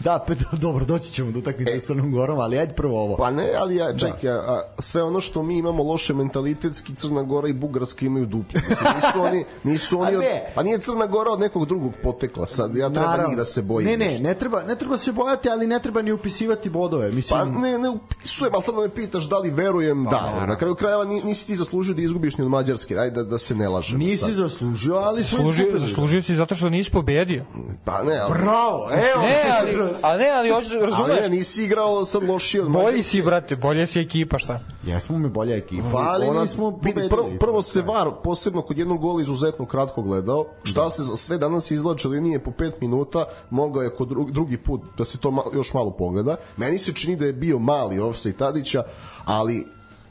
Da, 0.00 0.24
pe, 0.26 0.34
dobro, 0.66 0.84
doći 0.84 1.12
ćemo 1.12 1.30
do 1.30 1.38
utakmice 1.38 1.76
e, 1.76 1.80
s 1.80 1.86
Crnom 1.86 2.12
Gorom, 2.12 2.38
ali 2.38 2.58
ajde 2.58 2.74
prvo 2.74 3.02
ovo. 3.02 3.16
Pa 3.16 3.30
ne, 3.30 3.50
ali 3.58 3.76
ja, 3.76 3.96
čekaj, 3.96 4.30
da. 4.30 4.38
a, 4.38 4.62
sve 4.78 5.02
ono 5.02 5.20
što 5.20 5.42
mi 5.42 5.58
imamo 5.58 5.82
loše 5.82 6.14
mentalitetski, 6.14 6.94
Crna 6.94 7.22
Gora 7.22 7.48
i 7.48 7.52
Bugarska 7.52 8.06
imaju 8.06 8.26
duplo. 8.26 8.60
Mislim, 8.68 8.88
nisu 8.94 9.20
oni, 9.20 9.44
nisu 9.64 10.00
oni 10.04 10.16
od, 10.16 10.24
pa 10.54 10.62
nije 10.62 10.78
Crna 10.78 11.06
Gora 11.06 11.30
od 11.30 11.40
nekog 11.40 11.66
drugog 11.66 11.92
potekla, 12.02 12.46
sad 12.46 12.76
ja 12.76 12.90
treba 12.90 13.06
Naravno. 13.06 13.28
njih 13.28 13.36
da 13.36 13.44
se 13.44 13.62
bojim. 13.62 13.88
Ne, 13.88 13.96
ne, 13.96 14.18
ne 14.20 14.34
treba, 14.34 14.62
ne 14.62 14.76
treba 14.76 14.98
se 14.98 15.12
bojati, 15.12 15.48
ali 15.48 15.66
ne 15.66 15.78
treba 15.78 16.02
ni 16.02 16.12
upisivati 16.12 16.70
bodove. 16.70 17.12
Mislim... 17.12 17.40
Pa 17.40 17.44
ne, 17.44 17.78
ne 17.78 17.88
upisujem, 17.88 18.54
ali 18.54 18.62
sad 18.62 18.74
me 18.74 18.88
pitaš 18.88 19.24
da 19.24 19.38
li 19.38 19.50
verujem, 19.50 20.04
pa, 20.04 20.10
da. 20.10 20.22
Naravno. 20.22 20.46
Na 20.46 20.56
kraju 20.56 20.74
krajeva 20.74 21.04
nisi 21.04 21.46
ti 21.46 21.56
zaslužio 21.56 21.94
da 21.94 22.02
izgubiš 22.02 22.38
ni 22.38 22.44
od 22.44 22.50
Mađarske, 22.50 22.98
ajde 22.98 23.14
da, 23.14 23.24
da 23.24 23.38
se 23.38 23.54
ne 23.54 23.68
lažemo. 23.68 23.98
Nisi 23.98 24.16
sad. 24.16 24.34
zaslužio, 24.34 24.94
ali 24.94 25.24
su 25.24 25.36
zaslužio, 25.36 25.78
zaslužio 25.78 26.22
si 26.22 26.34
zato 26.34 26.54
što 26.54 26.70
nisi 26.70 26.90
pobedio. 26.90 27.44
Pa 27.84 28.02
ne, 28.02 28.18
ali... 28.18 28.32
Bravo, 28.38 28.88
evo. 28.92 29.22
Ne, 29.22 29.42
ali, 29.60 29.94
ali 30.02 30.18
ne, 30.22 30.30
ali 30.30 30.50
hoćeš 30.50 30.72
razumeš. 30.72 30.94
Ali 30.98 31.20
ne, 31.20 31.28
nisi 31.28 31.64
igrao 31.64 32.04
sad 32.04 32.22
lošije 32.22 32.62
od 32.62 32.70
Bolji 32.70 33.02
si, 33.02 33.22
brate, 33.22 33.56
bolje 33.56 33.86
si 33.86 34.00
ekipa, 34.00 34.38
šta? 34.38 34.60
Jesmo 34.86 35.18
mi 35.18 35.28
bolja 35.28 35.56
ekipa, 35.56 35.96
ali 35.96 36.26
Ona, 36.26 36.42
nismo 36.42 36.70
pobedili. 36.70 37.08
Prvo, 37.08 37.30
prvo 37.40 37.62
se 37.62 37.82
VAR, 37.82 38.10
posebno 38.24 38.62
kod 38.62 38.78
jednog 38.78 39.00
gola 39.00 39.22
izuzetno 39.22 39.66
kratko 39.66 40.02
gledao. 40.02 40.46
Šta 40.62 40.84
da. 40.84 40.90
se 40.90 41.02
za 41.02 41.16
sve 41.16 41.38
danas 41.38 41.70
izlače 41.70 42.08
linije 42.08 42.38
po 42.38 42.50
5 42.50 42.72
minuta, 42.80 43.24
mogao 43.50 43.82
je 43.82 43.90
kod 43.90 44.08
drugi 44.30 44.56
put 44.56 44.80
da 44.98 45.04
se 45.04 45.18
to 45.18 45.30
malo, 45.30 45.50
još 45.54 45.74
malo 45.74 45.90
pogleda. 45.90 46.36
Meni 46.56 46.78
se 46.78 46.92
čini 46.92 47.16
da 47.16 47.26
je 47.26 47.32
bio 47.32 47.58
mali 47.58 48.00
offside 48.00 48.36
Tadića, 48.36 48.82
ali 49.24 49.66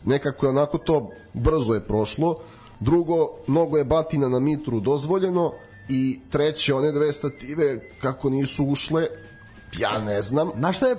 nekako 0.06 0.46
je 0.46 0.50
onako 0.50 0.78
to 0.78 1.10
brzo 1.34 1.74
je 1.74 1.88
prošlo. 1.88 2.36
Drugo, 2.80 3.30
mnogo 3.48 3.78
je 3.78 3.84
batina 3.84 4.30
na 4.30 4.40
mitru 4.40 4.80
dozvoljeno 4.80 5.54
i 5.90 6.20
treće, 6.30 6.74
one 6.74 6.92
dve 6.92 7.14
stative 7.14 7.80
kako 8.02 8.30
nisu 8.30 8.66
ušle, 8.66 9.08
ja 9.80 10.00
ne 10.00 10.22
znam. 10.22 10.52
Na 10.56 10.74
šta 10.74 10.88
je 10.88 10.96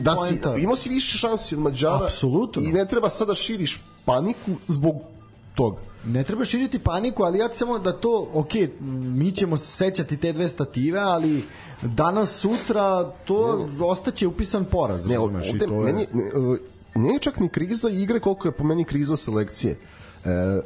da 0.00 0.16
si, 0.16 0.40
imao 0.62 0.76
si 0.76 0.88
više 0.88 1.18
šansi 1.18 1.54
od 1.54 1.60
Mađara 1.60 2.04
Apsolutno. 2.04 2.62
i 2.62 2.72
ne 2.72 2.86
treba 2.86 3.08
sada 3.08 3.34
širiš 3.34 3.82
paniku 4.04 4.50
zbog 4.66 4.94
toga. 5.54 5.80
Ne 6.06 6.24
treba 6.24 6.44
širiti 6.44 6.78
paniku, 6.78 7.22
ali 7.22 7.38
ja 7.38 7.48
samo 7.52 7.78
da 7.78 7.92
to, 7.92 8.28
ok, 8.32 8.52
mi 8.80 9.32
ćemo 9.32 9.56
se 9.56 9.66
sećati 9.66 10.16
te 10.16 10.32
dve 10.32 10.48
stative, 10.48 10.98
ali 10.98 11.44
danas, 11.82 12.30
sutra, 12.30 13.12
to 13.24 13.68
ne, 13.78 13.84
ostaće 13.86 14.26
upisan 14.26 14.64
poraz. 14.64 15.06
Ne, 15.06 15.18
ovde, 15.18 15.58
to 15.58 15.74
je... 15.74 15.92
meni, 15.92 16.06
ne, 16.12 16.30
ne 16.94 17.12
je 17.12 17.18
čak 17.18 17.40
ni 17.40 17.48
kriza 17.48 17.88
igre 17.88 18.20
koliko 18.20 18.48
je 18.48 18.52
po 18.52 18.64
meni 18.64 18.84
kriza 18.84 19.16
selekcije. 19.16 19.78
E, 20.24 20.60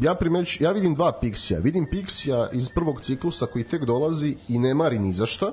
ja 0.00 0.14
primeć, 0.14 0.60
ja 0.60 0.72
vidim 0.72 0.94
dva 0.94 1.18
Pixija. 1.22 1.62
Vidim 1.62 1.86
Pixija 1.92 2.48
iz 2.52 2.68
prvog 2.68 3.00
ciklusa 3.00 3.46
koji 3.46 3.64
tek 3.64 3.84
dolazi 3.84 4.36
i 4.48 4.58
ne 4.58 4.74
mari 4.74 4.98
ni 4.98 5.12
za 5.12 5.26
šta 5.26 5.52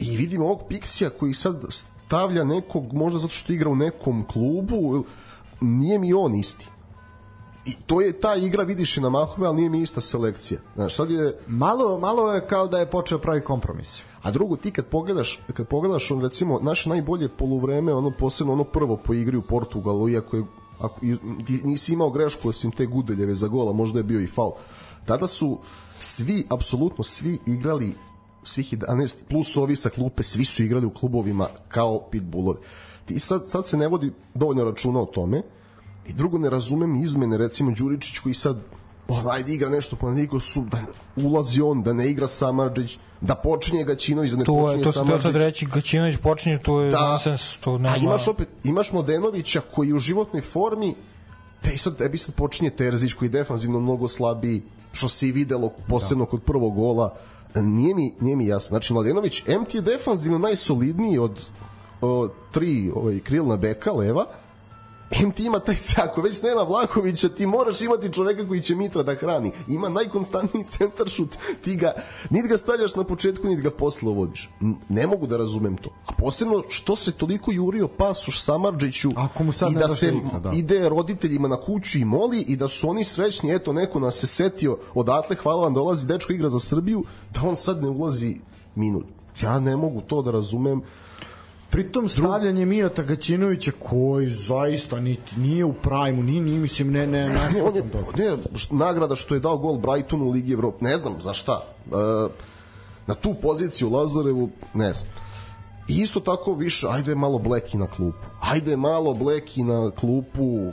i 0.00 0.16
vidimo 0.16 0.44
ovog 0.44 0.60
Pixija 0.68 1.10
koji 1.18 1.34
sad 1.34 1.64
stavlja 1.68 2.44
nekog, 2.44 2.92
možda 2.92 3.18
zato 3.18 3.32
što 3.32 3.52
igra 3.52 3.70
u 3.70 3.76
nekom 3.76 4.24
klubu, 4.32 5.04
nije 5.60 5.98
mi 5.98 6.12
on 6.12 6.34
isti. 6.34 6.68
I 7.64 7.74
to 7.86 8.00
je 8.00 8.12
ta 8.12 8.34
igra, 8.34 8.62
vidiš 8.64 8.96
i 8.96 9.00
na 9.00 9.08
mahove, 9.08 9.46
ali 9.46 9.56
nije 9.56 9.70
mi 9.70 9.82
ista 9.82 10.00
selekcija. 10.00 10.60
Znaš, 10.74 10.96
sad 10.96 11.10
je... 11.10 11.38
Malo, 11.46 11.98
malo 11.98 12.32
je 12.32 12.46
kao 12.46 12.66
da 12.66 12.78
je 12.78 12.90
počeo 12.90 13.18
pravi 13.18 13.44
kompromis. 13.44 14.02
A 14.22 14.30
drugo, 14.30 14.56
ti 14.56 14.70
kad 14.70 14.86
pogledaš, 14.86 15.40
kad 15.54 15.68
pogledaš 15.68 16.10
on, 16.10 16.20
recimo, 16.20 16.58
naše 16.62 16.88
najbolje 16.88 17.28
poluvreme, 17.28 17.94
ono 17.94 18.10
posebno 18.10 18.52
ono 18.52 18.64
prvo 18.64 18.96
po 18.96 19.14
igri 19.14 19.36
u 19.36 19.42
Portugalu, 19.42 20.08
iako 20.08 20.36
je 20.36 20.44
ako, 20.80 21.00
ti 21.46 21.60
nisi 21.64 21.92
imao 21.92 22.10
grešku 22.10 22.48
osim 22.48 22.70
te 22.70 22.86
Gudeljeve 22.86 23.34
za 23.34 23.48
gola, 23.48 23.72
možda 23.72 23.98
je 23.98 24.02
bio 24.02 24.20
i 24.20 24.26
faul. 24.26 24.52
Tada 25.04 25.26
su 25.26 25.58
svi, 26.00 26.46
apsolutno 26.50 27.04
svi 27.04 27.38
igrali 27.46 27.94
svih 28.48 28.72
11 28.72 29.16
plus 29.28 29.56
ovi 29.56 29.76
sa 29.76 29.90
klupe, 29.90 30.22
svi 30.22 30.44
su 30.44 30.62
igrali 30.62 30.86
u 30.86 30.90
klubovima 30.90 31.48
kao 31.68 32.08
pitbullovi. 32.10 32.58
Ti 33.06 33.18
sad, 33.18 33.48
sad 33.48 33.66
se 33.66 33.76
ne 33.76 33.88
vodi 33.88 34.12
dovoljno 34.34 34.64
računa 34.64 35.00
o 35.00 35.06
tome 35.06 35.42
i 36.06 36.12
drugo 36.12 36.38
ne 36.38 36.50
razumem 36.50 36.96
izmene, 36.96 37.38
recimo 37.38 37.70
Đuričić 37.70 38.18
koji 38.18 38.34
sad 38.34 38.56
on, 39.08 39.30
ajde 39.30 39.54
igra 39.54 39.70
nešto 39.70 39.96
po 39.96 40.40
su 40.40 40.64
da 40.70 40.78
ulazi 41.16 41.60
on, 41.60 41.82
da 41.82 41.92
ne 41.92 42.10
igra 42.10 42.26
Samarđić, 42.26 42.98
da 43.20 43.34
počinje 43.34 43.84
Gaćinović, 43.84 44.30
da 44.30 44.36
ne 44.36 44.44
to 44.44 44.58
je, 44.58 44.64
počinje 44.66 44.84
to 44.84 44.92
se 44.92 44.98
Samarđić. 44.98 45.22
to 45.22 45.28
sad 45.28 45.36
reći, 45.36 45.66
Gaćinović 45.66 46.16
počinje, 46.16 46.58
to 46.58 46.80
je 46.80 46.90
da. 46.90 47.08
nonsens, 47.10 47.58
to 47.58 47.78
nema. 47.78 47.94
A 47.94 47.96
imaš 47.96 48.28
opet, 48.28 48.48
imaš 48.64 48.92
Mladenovića 48.92 49.60
koji 49.74 49.88
je 49.88 49.94
u 49.94 49.98
životnoj 49.98 50.42
formi, 50.42 50.94
te 51.62 51.72
i 51.72 51.78
sad, 51.78 51.96
tebi 51.96 52.18
sad 52.18 52.34
počinje 52.34 52.70
Terzić 52.70 53.12
koji 53.12 53.26
je 53.26 53.30
defanzivno 53.30 53.80
mnogo 53.80 54.08
slabiji, 54.08 54.62
što 54.92 55.08
se 55.08 55.28
i 55.28 55.32
videlo 55.32 55.72
posebno 55.88 56.24
da. 56.24 56.30
kod 56.30 56.42
prvog 56.42 56.74
gola, 56.74 57.16
nije 57.54 57.94
mi, 57.94 58.14
nije 58.20 58.36
mi 58.36 58.46
jasno. 58.46 58.68
Znači, 58.68 58.92
Mladenović, 58.92 59.44
MT 59.46 59.74
je 59.74 59.80
defanzivno 59.80 60.38
najsolidniji 60.38 61.18
od 61.18 61.40
o, 62.00 62.28
tri 62.50 62.90
ovaj, 62.94 63.20
krilna 63.20 63.56
beka 63.56 63.92
leva, 63.92 64.26
em 65.10 65.30
ti 65.32 65.44
ima 65.44 65.58
taj 65.58 65.76
ako 65.96 66.22
već 66.22 66.42
nema 66.42 66.62
Vlakovića, 66.62 67.28
ti 67.28 67.46
moraš 67.46 67.80
imati 67.80 68.12
čoveka 68.12 68.48
koji 68.48 68.60
će 68.60 68.74
Mitra 68.74 69.02
da 69.02 69.14
hrani. 69.14 69.52
Ima 69.68 69.88
najkonstantniji 69.88 70.64
centar 70.64 71.08
šut, 71.08 71.36
ti 71.64 71.76
ga, 71.76 71.92
niti 72.30 72.48
ga 72.48 72.58
stavljaš 72.58 72.94
na 72.94 73.04
početku, 73.04 73.46
niti 73.46 73.62
ga 73.62 73.70
posle 73.70 74.08
uvodiš. 74.10 74.50
Ne 74.88 75.06
mogu 75.06 75.26
da 75.26 75.36
razumem 75.36 75.76
to. 75.76 75.90
A 76.06 76.12
posebno 76.12 76.62
što 76.68 76.96
se 76.96 77.12
toliko 77.12 77.52
jurio 77.52 77.88
pasoš 77.88 78.42
Samarđiću 78.42 79.10
Ako 79.16 79.44
mu 79.44 79.52
sad 79.52 79.72
i 79.72 79.74
da 79.74 79.88
se 79.88 80.12
da. 80.42 80.50
ide 80.54 80.88
roditeljima 80.88 81.48
na 81.48 81.56
kuću 81.56 81.98
i 81.98 82.04
moli 82.04 82.40
i 82.40 82.56
da 82.56 82.68
su 82.68 82.90
oni 82.90 83.04
srećni, 83.04 83.54
eto 83.54 83.72
neko 83.72 84.00
nas 84.00 84.14
se 84.14 84.26
setio 84.26 84.78
odatle, 84.94 85.36
hvala 85.36 85.62
vam, 85.62 85.74
dolazi 85.74 86.06
dečko 86.06 86.32
igra 86.32 86.48
za 86.48 86.58
Srbiju, 86.58 87.04
da 87.34 87.48
on 87.48 87.56
sad 87.56 87.82
ne 87.82 87.88
ulazi 87.88 88.36
minut. 88.74 89.06
Ja 89.42 89.60
ne 89.60 89.76
mogu 89.76 90.00
to 90.00 90.22
da 90.22 90.30
razumem 90.30 90.82
Pritom 91.70 92.08
stavljanje 92.08 92.66
Mijata 92.66 93.02
Gaćinovića 93.02 93.72
koji 93.78 94.30
zaista 94.30 95.00
niti 95.00 95.40
nije 95.40 95.64
u 95.64 95.72
prajmu, 95.72 96.22
ni 96.22 96.40
ni 96.40 96.58
mislim 96.58 96.92
ne 96.92 97.06
ne 97.06 97.28
ne. 97.28 97.48
ne, 97.54 97.62
on 97.62 97.76
je, 97.76 97.82
ne, 98.16 98.36
nagrada 98.70 99.16
što 99.16 99.34
je 99.34 99.40
dao 99.40 99.58
gol 99.58 99.78
Brightonu 99.78 100.24
u 100.24 100.30
Ligi 100.30 100.52
Evrope, 100.52 100.84
ne 100.84 100.96
znam 100.96 101.20
za 101.20 101.32
šta. 101.32 101.62
E, 101.86 101.94
na 103.06 103.14
tu 103.14 103.34
poziciju 103.42 103.90
Lazarevu, 103.90 104.50
ne 104.74 104.92
znam. 104.92 105.12
I 105.88 105.96
isto 105.96 106.20
tako 106.20 106.54
više, 106.54 106.86
ajde 106.90 107.14
malo 107.14 107.38
Bleki 107.38 107.78
na 107.78 107.86
klupu. 107.86 108.26
Ajde 108.40 108.76
malo 108.76 109.14
Bleki 109.14 109.62
na 109.62 109.90
klupu 109.90 110.72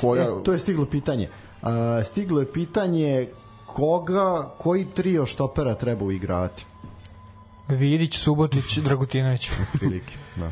koja... 0.00 0.22
E, 0.22 0.42
to 0.44 0.52
je 0.52 0.58
stiglo 0.58 0.86
pitanje. 0.86 1.28
Uh, 1.62 1.68
stiglo 2.04 2.40
je 2.40 2.52
pitanje 2.52 3.28
koga, 3.66 4.54
koji 4.58 4.84
trio 4.84 5.26
štopera 5.26 5.74
treba 5.74 6.04
uigrati? 6.04 6.66
Vidić, 7.76 8.18
Subotić, 8.18 8.78
Dragutinović. 8.78 9.50
Prilike, 9.78 10.14
da. 10.36 10.50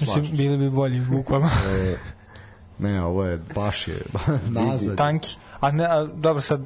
Mislim, 0.00 0.36
bili 0.36 0.56
bi 0.56 0.70
bolji, 0.70 1.00
bukvalno. 1.00 1.48
E, 1.68 1.96
ne, 2.78 3.02
ovo 3.02 3.24
je 3.24 3.40
baš 3.54 3.88
je 3.88 4.02
nazad. 4.48 4.96
Tanki. 4.96 5.36
A 5.60 5.70
ne, 5.70 5.84
a, 5.84 6.04
dobro, 6.04 6.42
sad 6.42 6.60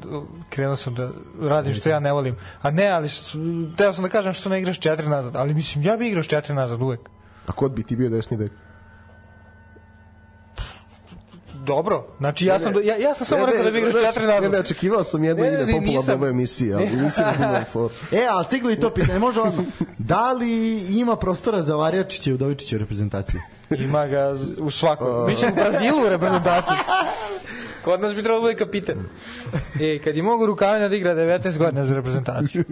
krenuo 0.50 0.76
sam 0.76 0.94
da 0.94 1.10
radim 1.40 1.74
što 1.74 1.88
ja 1.88 2.00
ne 2.00 2.12
volim. 2.12 2.36
A 2.62 2.70
ne, 2.70 2.88
ali 2.88 3.08
teo 3.76 3.92
sam 3.92 4.02
da 4.02 4.08
kažem 4.08 4.32
što 4.32 4.48
ne 4.48 4.58
igraš 4.58 4.80
četiri 4.80 5.08
nazad. 5.08 5.36
Ali 5.36 5.54
mislim, 5.54 5.84
ja 5.84 5.96
bi 5.96 6.08
igrao 6.08 6.22
četiri 6.22 6.54
nazad 6.54 6.82
uvek. 6.82 7.00
A 7.46 7.52
kod 7.52 7.72
bi 7.72 7.82
ti 7.82 7.96
bio 7.96 8.10
desni 8.10 8.36
bek? 8.36 8.52
Dobro, 11.62 12.06
znači 12.18 12.46
ja 12.46 12.58
sam, 12.58 12.72
do, 12.72 12.80
ja, 12.80 12.96
ja 12.96 13.14
sam 13.14 13.26
samo 13.26 13.46
rekao 13.46 13.64
da 13.64 13.70
bi 13.70 13.78
igraš 13.78 13.94
četiri 13.94 14.26
Ne, 14.26 14.34
nazad. 14.34 14.52
ne, 14.52 14.58
očekivao 14.58 15.02
sam 15.04 15.24
jedno 15.24 15.44
Ne, 15.44 15.50
ne, 15.50 15.54
ime 15.54 15.66
ne, 15.66 15.72
popularno 15.72 15.98
nisam. 15.98 16.14
ove 16.14 16.30
emisije, 16.30 16.74
ali 16.74 16.90
nisam 16.94 17.24
razumio 17.24 17.64
for. 17.72 17.90
E, 18.12 18.26
ali 18.30 18.44
stiglo 18.44 18.70
i 18.70 18.76
to 18.76 18.90
pitanje, 18.90 19.18
može 19.18 19.40
odmah. 19.40 19.64
Da 19.98 20.32
li 20.32 20.50
ima 20.90 21.16
prostora 21.16 21.62
za 21.62 21.76
Varjačića 21.76 22.30
i 22.30 22.34
Udovičića 22.34 22.76
u 22.76 22.78
reprezentaciji? 22.78 23.40
Ima 23.70 24.06
ga 24.06 24.32
u 24.58 24.70
svakom. 24.70 25.26
Mislim 25.26 25.52
u 25.52 25.54
Brazilu 25.54 26.06
u 26.06 26.08
reprezentaciji. 26.08 26.76
Kod 27.84 28.00
nas 28.00 28.14
bi 28.14 28.22
trebalo 28.22 28.40
da 28.40 28.44
bude 28.44 28.64
kapitan. 28.64 28.96
E, 29.80 29.98
kad 29.98 30.16
je 30.16 30.22
mogu 30.22 30.46
Rukavina 30.46 30.88
da 30.88 30.96
igra 30.96 31.14
19 31.14 31.58
godina 31.58 31.84
za 31.84 31.94
reprezentaciju. 31.94 32.64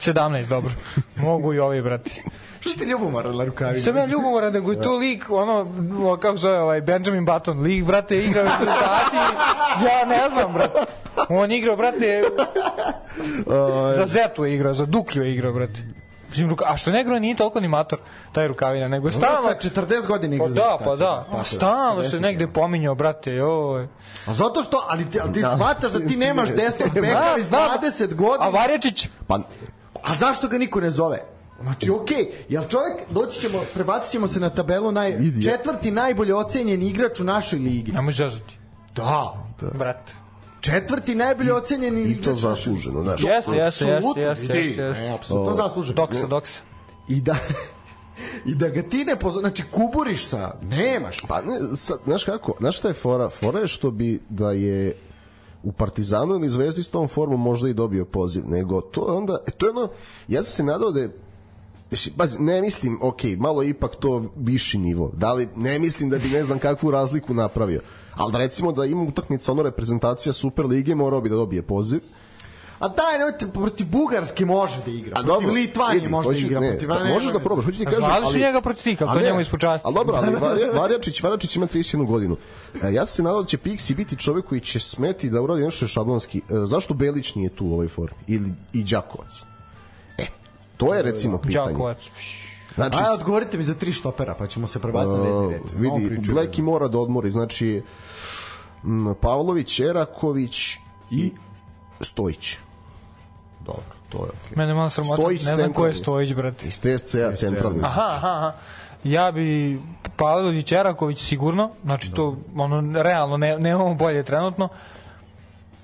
17, 0.00 0.48
dobro. 0.48 0.70
Mogu 1.16 1.54
i 1.54 1.58
ovi, 1.58 1.82
brati. 1.82 2.22
Što 2.60 2.78
ti 2.78 2.84
ljubomar 2.84 3.26
na 3.34 3.44
rukavi? 3.44 3.80
Sam 3.80 3.96
ja 3.96 4.06
ljubomoran, 4.06 4.52
nego 4.52 4.72
je 4.72 4.82
to 4.82 4.96
lik, 4.96 5.30
ono, 5.30 5.72
o, 6.04 6.16
kako 6.16 6.36
zove, 6.36 6.60
ovaj, 6.60 6.80
Benjamin 6.80 7.24
Button, 7.24 7.60
lik, 7.60 7.84
brate, 7.84 8.18
igra 8.18 8.42
u 8.42 8.44
reprezentaciji, 8.44 9.20
ja 9.86 10.06
ne 10.06 10.28
znam, 10.28 10.52
brate. 10.52 10.80
On 11.28 11.52
igrao, 11.52 11.76
brate, 11.76 12.22
za 13.96 14.06
Zetu 14.06 14.44
je 14.44 14.54
igrao, 14.54 14.74
za 14.74 14.86
Duklju 14.86 15.22
je 15.24 15.34
igrao, 15.34 15.52
brate. 15.52 15.97
Mislim, 16.28 16.50
ruka, 16.50 16.64
a 16.68 16.76
što 16.76 16.90
ne 16.90 17.00
igrao 17.00 17.18
nije 17.18 17.36
toliko 17.36 17.60
ni 17.60 17.68
mator, 17.68 17.98
taj 18.32 18.48
rukavina, 18.48 18.88
nego 18.88 19.08
je 19.08 19.12
stalno... 19.12 19.48
Sa 19.48 19.70
40 19.70 20.06
godina 20.06 20.34
igra 20.34 20.46
Pa 20.46 20.52
za 20.52 20.60
da, 20.60 20.78
pa 20.84 20.94
da. 20.94 21.26
A 21.40 21.44
stalno 21.44 22.02
se 22.02 22.16
40 22.16 22.20
negde 22.20 22.46
pominjao, 22.46 22.94
brate, 22.94 23.32
joj. 23.32 23.88
A 24.26 24.32
zato 24.32 24.62
što, 24.62 24.84
ali 24.88 25.10
ti, 25.10 25.20
ali 25.20 25.32
ti 25.32 25.42
shvataš 25.42 25.92
da 25.92 26.08
ti 26.08 26.16
nemaš 26.16 26.48
desnog 26.48 26.90
beka 27.02 27.36
iz 27.38 27.50
20 27.50 28.14
godina. 28.14 28.46
A 28.46 28.48
Varjačić? 28.48 29.08
Pa, 29.26 29.38
A 30.02 30.14
zašto 30.14 30.48
ga 30.48 30.58
niko 30.58 30.80
ne 30.80 30.90
zove? 30.90 31.24
Znači, 31.62 31.90
okej, 31.90 32.16
okay, 32.16 32.28
jel 32.48 32.64
čovjek, 32.68 33.10
doći 33.10 33.40
ćemo, 33.40 33.58
prebacit 33.74 34.12
ćemo 34.12 34.28
se 34.28 34.40
na 34.40 34.50
tabelu 34.50 34.92
naj, 34.92 35.18
četvrti 35.44 35.90
najbolje 35.90 36.34
ocenjen 36.34 36.82
igrač 36.82 37.20
u 37.20 37.24
našoj 37.24 37.58
ligi. 37.58 37.92
Nemoj 37.92 38.12
zazati. 38.12 38.58
Da. 38.94 39.34
Brate. 39.74 40.27
Četvrti 40.60 41.14
najbolje 41.14 41.54
ocenjen 41.54 41.98
I 41.98 42.22
to 42.22 42.34
zasluženo, 42.34 43.02
znaš. 43.02 43.22
Jeste, 43.24 43.52
jeste, 43.52 44.20
jeste, 44.20 44.58
jeste, 44.58 45.10
apsolutno 45.14 45.56
zasluženo. 45.56 45.94
Doksa, 45.94 46.26
doksa. 46.26 46.60
I 47.08 47.20
da, 47.20 47.36
I 48.50 48.54
da 48.54 48.68
ga 48.68 48.82
ti 48.82 49.04
ne 49.04 49.18
pozna, 49.18 49.40
znači 49.40 49.62
kuburiš 49.70 50.26
sa, 50.26 50.54
nemaš. 50.62 51.20
Pa 51.28 51.42
ne, 51.42 51.76
sad, 51.76 51.98
znaš 52.04 52.24
kako, 52.24 52.54
znaš 52.58 52.78
šta 52.78 52.88
je 52.88 52.94
fora? 52.94 53.30
Fora 53.30 53.60
je 53.60 53.66
što 53.66 53.90
bi 53.90 54.20
da 54.28 54.52
je 54.52 54.94
u 55.62 55.72
Partizanu 55.72 56.34
ili 56.34 56.48
Zvezdi 56.48 56.82
s 56.82 56.90
tom 56.90 57.08
formom 57.08 57.40
možda 57.40 57.68
i 57.68 57.74
dobio 57.74 58.04
poziv, 58.04 58.48
nego 58.48 58.80
to 58.80 59.10
je 59.10 59.16
onda, 59.16 59.38
e, 59.46 59.50
to 59.50 59.66
je 59.66 59.70
ono, 59.70 59.88
ja 60.28 60.42
sam 60.42 60.52
se 60.52 60.62
nadao 60.62 60.90
da 60.90 61.00
je 61.00 61.10
Mislim, 61.90 62.14
bazi, 62.16 62.38
ne 62.38 62.60
mislim, 62.60 62.98
ok, 63.02 63.22
malo 63.38 63.62
je 63.62 63.68
ipak 63.68 63.96
to 63.96 64.32
viši 64.36 64.78
nivo. 64.78 65.10
Da 65.14 65.32
li, 65.32 65.48
ne 65.56 65.78
mislim 65.78 66.10
da 66.10 66.18
bi 66.18 66.28
ne 66.28 66.44
znam 66.44 66.58
kakvu 66.58 66.90
razliku 66.90 67.34
napravio. 67.34 67.80
Ali 68.14 68.32
da 68.32 68.38
recimo 68.38 68.72
da 68.72 68.84
ima 68.84 69.02
utakmica 69.02 69.52
ono 69.52 69.62
reprezentacija 69.62 70.32
Super 70.32 70.66
lige, 70.66 70.94
morao 70.94 71.20
bi 71.20 71.28
da 71.28 71.36
dobije 71.36 71.62
poziv. 71.62 72.00
A 72.78 72.88
daj, 72.88 73.18
nemojte, 73.18 73.46
protiv 73.48 73.86
Bugarske 73.86 74.46
može 74.46 74.82
da 74.84 74.90
igra. 74.90 75.12
A 75.12 75.14
protiv 75.14 75.28
dobro, 75.28 75.52
Litvanije 75.52 75.94
vidi, 75.94 76.08
može 76.08 76.28
da 76.28 76.34
hoću- 76.34 76.46
igra. 76.46 76.60
ne, 76.60 76.70
protiv, 76.70 76.88
pa 76.88 76.98
ne, 76.98 77.12
možeš 77.12 77.32
da 77.32 77.38
probaš, 77.38 77.64
hoću 77.64 77.78
ti 77.78 77.84
kažem, 77.84 78.00
Zvali 78.00 78.26
su 78.26 78.38
njega 78.38 78.60
protiv 78.60 78.82
tika, 78.82 79.04
ali 79.08 79.20
to 79.20 79.26
njemu 79.26 79.40
ispod 79.40 79.60
časti. 79.60 79.86
Ali 79.86 79.94
dobro, 79.94 80.16
ali 80.16 80.26
Varja- 80.46 80.74
Varjačić, 80.74 81.22
Varjačić 81.22 81.56
ima 81.56 81.66
31 81.66 82.06
godinu. 82.06 82.36
E, 82.82 82.92
ja 82.92 83.06
se 83.06 83.22
nadao 83.22 83.42
da 83.42 83.46
će 83.46 83.58
Pixi 83.58 83.96
biti 83.96 84.16
čovek 84.16 84.44
koji 84.44 84.60
će 84.60 84.80
smeti 84.80 85.30
da 85.30 85.42
uradi 85.42 85.62
nešto 85.62 85.88
šablonski. 85.88 86.38
E, 86.38 86.42
zašto 86.64 86.94
Belić 86.94 87.34
nije 87.34 87.48
tu 87.48 87.66
u 87.66 87.72
ovoj 87.72 87.88
formi? 87.88 88.18
Ili 88.26 88.52
i 88.72 88.84
Đakovac? 88.84 89.44
To 90.78 90.94
je 90.94 91.02
recimo 91.02 91.38
pitanje. 91.38 91.76
Znači, 92.74 92.96
Ajde, 92.98 93.10
odgovorite 93.10 93.56
mi 93.56 93.64
za 93.64 93.74
tri 93.74 93.92
štopera, 93.92 94.34
pa 94.34 94.46
ćemo 94.46 94.66
se 94.66 94.78
prebaciti 94.78 95.12
na 95.12 95.22
vezni 95.22 95.52
red. 95.52 95.82
Novu 95.82 95.96
vidi. 95.96 96.32
Bleki 96.32 96.62
mora 96.62 96.88
da 96.88 96.98
odmori, 96.98 97.30
znači 97.30 97.82
m, 98.84 99.14
Pavlović, 99.20 99.80
Eraković 99.80 100.78
i 101.10 101.32
Stojić. 102.00 102.56
Dobro, 103.66 103.82
to 104.08 104.18
je 104.18 104.22
okej. 104.22 104.56
Mene 104.56 104.74
malo 104.74 104.90
sramota, 104.90 105.22
ne 105.28 105.56
znam 105.56 105.72
ko 105.72 105.86
je. 105.86 105.94
Stojić, 105.94 106.34
brate. 106.34 106.68
Iz 106.68 106.80
TSC-a 106.80 107.36
centralni. 107.36 107.80
Aha, 107.82 108.08
aha, 108.10 108.28
aha. 108.28 108.52
Ja 109.04 109.32
bi 109.32 109.80
Pavlović, 110.16 110.72
Eraković 110.72 111.22
sigurno, 111.22 111.70
znači 111.84 112.12
to 112.12 112.36
ono 112.56 113.02
realno 113.02 113.36
ne 113.36 113.58
nemamo 113.58 113.94
bolje 113.94 114.22
trenutno. 114.22 114.68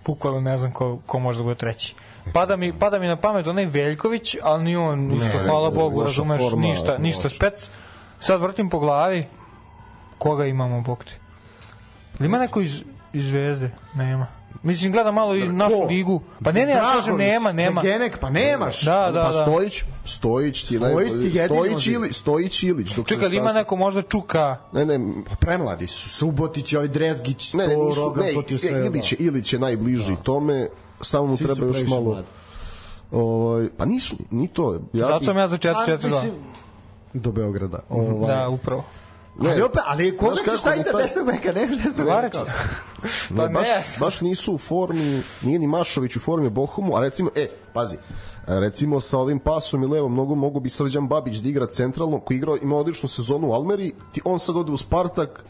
Bukvalno 0.06 0.40
ne 0.40 0.58
znam 0.58 0.72
ko, 0.72 0.98
ko 1.06 1.18
može 1.18 1.38
da 1.38 1.42
bude 1.42 1.54
treći. 1.54 1.94
Pada 2.32 2.56
mi, 2.56 2.72
pada 2.72 2.98
mi 2.98 3.06
na 3.06 3.16
pamet 3.16 3.46
onaj 3.46 3.66
Veljković, 3.66 4.36
ali 4.42 4.64
ni 4.64 4.76
on 4.76 5.12
isto, 5.12 5.38
ne, 5.38 5.44
hvala 5.44 5.68
ne, 5.68 5.74
Bogu, 5.74 6.02
razumeš, 6.02 6.42
forma, 6.42 6.66
ništa, 6.66 6.98
ništa 6.98 7.28
spec. 7.28 7.68
Sad 8.20 8.40
vrtim 8.40 8.70
po 8.70 8.78
glavi, 8.78 9.26
koga 10.18 10.46
imamo, 10.46 10.80
bog 10.80 11.04
te. 11.04 11.12
Ili 12.18 12.26
ima 12.26 12.38
neko 12.38 12.60
iz, 12.60 12.82
iz 13.12 13.26
Zvezde? 13.26 13.70
Nema. 13.94 14.26
Mislim, 14.62 14.92
gledam 14.92 15.14
malo 15.14 15.34
i 15.34 15.48
našu 15.48 15.76
Ko? 15.76 15.84
ligu. 15.84 16.20
Pa 16.44 16.52
ne, 16.52 16.66
ne, 16.66 16.72
ja 16.72 16.92
kažem, 16.94 17.16
nema, 17.16 17.52
nema. 17.52 17.82
Genek, 17.82 18.18
pa 18.18 18.30
nemaš. 18.30 18.80
Da, 18.80 19.10
da, 19.12 19.22
pa 19.22 19.32
da. 19.32 19.42
Stojić, 19.42 19.82
Stojić 20.04 20.64
ti 20.64 20.76
Stojić 20.76 21.12
ti 21.12 21.40
Stojić 21.46 21.86
ili 21.86 22.12
Stojić 22.12 22.62
Ilić. 22.62 22.94
Dok 22.94 23.06
Čekaj, 23.06 23.28
ima 23.32 23.52
neko 23.52 23.76
možda 23.76 24.02
Čuka, 24.02 24.56
Ne, 24.72 24.84
ne, 24.84 24.98
Pa 25.28 25.34
premladi 25.36 25.86
su. 25.86 26.08
Subotić 26.08 26.72
i 26.72 26.76
ovaj 26.76 26.88
Drezgić, 26.88 27.52
ne, 27.52 27.66
ne, 27.66 27.74
to 27.74 27.84
nisu, 27.84 28.00
Rogan, 28.00 28.24
ne, 28.24 28.42
ti. 28.42 28.66
Ilić, 28.66 29.12
je, 29.12 29.18
Ilić 29.18 29.52
je 29.52 29.58
najbliži 29.58 30.16
tome, 30.22 30.68
samo 31.00 31.26
mu 31.26 31.36
treba 31.36 31.66
još 31.66 31.82
malo... 31.86 32.02
mladi. 32.02 32.26
Ovaj, 33.12 33.68
pa 33.76 33.84
nisu, 33.84 34.16
ni 34.30 34.48
to. 34.48 34.80
Ja 34.92 35.06
zato 35.06 35.24
sam 35.24 35.36
ja 35.36 35.48
za 35.48 35.54
A, 35.54 35.58
4-4-2. 35.58 36.04
mislim, 36.04 36.32
do 37.14 37.32
Beograda. 37.32 37.78
Ovaj, 37.88 38.34
Da, 38.34 38.48
upravo. 38.48 38.84
Ne, 39.40 39.50
ali 39.50 39.62
opet, 39.62 39.80
ali 39.86 40.16
koga 40.16 40.34
Znaš 40.34 40.50
ćeš 40.50 40.60
staviti 40.60 40.84
da 40.84 40.92
taj- 40.92 41.02
desnog 41.02 41.26
beka, 41.26 41.52
nemaš 41.52 41.76
desnog 41.78 42.06
Varića. 42.06 42.38
beka. 42.40 42.52
Pa 43.36 43.46
ne, 43.46 43.48
baš, 43.48 43.66
ne. 43.68 43.82
baš 44.00 44.20
nisu 44.20 44.54
u 44.54 44.58
formi, 44.58 45.22
nije 45.42 45.58
ni 45.58 45.66
Mašović 45.66 46.16
u 46.16 46.20
formi 46.20 46.50
Bohumu, 46.50 46.96
a 46.96 47.00
recimo, 47.00 47.30
e, 47.36 47.46
pazi, 47.72 47.96
recimo 48.46 49.00
sa 49.00 49.18
ovim 49.18 49.38
pasom 49.38 49.82
i 49.82 49.86
levom 49.86 50.14
nogom 50.14 50.38
mogu 50.38 50.60
bi 50.60 50.70
Srđan 50.70 51.08
Babić 51.08 51.36
da 51.36 51.48
igra 51.48 51.66
centralno, 51.66 52.20
koji 52.20 52.36
igra, 52.36 52.52
ima 52.62 52.76
odličnu 52.76 53.08
sezonu 53.08 53.48
u 53.48 53.52
Almeri, 53.52 53.92
ti, 54.12 54.20
on 54.24 54.38
sad 54.38 54.56
ode 54.56 54.72
u 54.72 54.76
Spartak, 54.76 55.44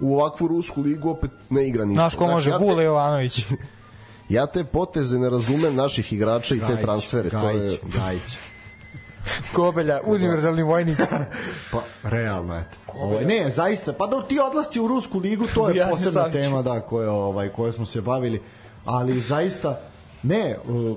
u 0.00 0.14
ovakvu 0.14 0.48
rusku 0.48 0.80
ligu 0.80 1.10
opet 1.10 1.30
ne 1.50 1.68
igra 1.68 1.84
ništa. 1.84 2.00
Znaš 2.00 2.14
ko 2.14 2.26
može, 2.26 2.50
ja 2.50 2.58
te, 2.58 2.64
Vule 2.64 2.84
Jovanović. 2.84 3.40
ja 4.28 4.46
te 4.46 4.64
poteze 4.64 5.18
ne 5.18 5.30
razumem 5.30 5.74
naših 5.76 6.12
igrača 6.12 6.54
i 6.54 6.58
te 6.58 6.66
Gajić, 6.66 6.80
transfere. 6.80 7.30
to 7.30 7.40
Gajić, 7.42 7.70
je, 7.72 7.78
Gajić. 7.96 8.36
Kobelja, 9.54 10.00
univerzalni 10.04 10.62
vojnik. 10.62 10.98
Pa, 11.72 11.80
realno, 12.02 12.56
eto. 12.56 12.78
Ovaj, 12.94 13.24
ne, 13.24 13.50
zaista, 13.50 13.92
pa 13.92 14.06
da 14.06 14.22
ti 14.22 14.38
odlasci 14.40 14.80
u 14.80 14.88
Rusku 14.88 15.18
ligu, 15.18 15.44
to 15.54 15.68
je 15.68 15.76
Ja 15.76 15.86
se 15.86 15.90
posebna 15.90 16.30
tema, 16.30 16.62
da, 16.62 16.80
koje, 16.80 17.08
ovaj, 17.10 17.48
koje 17.48 17.72
smo 17.72 17.86
se 17.86 18.00
bavili, 18.00 18.42
ali 18.84 19.20
zaista, 19.20 19.80
ne, 20.22 20.56
uh, 20.66 20.96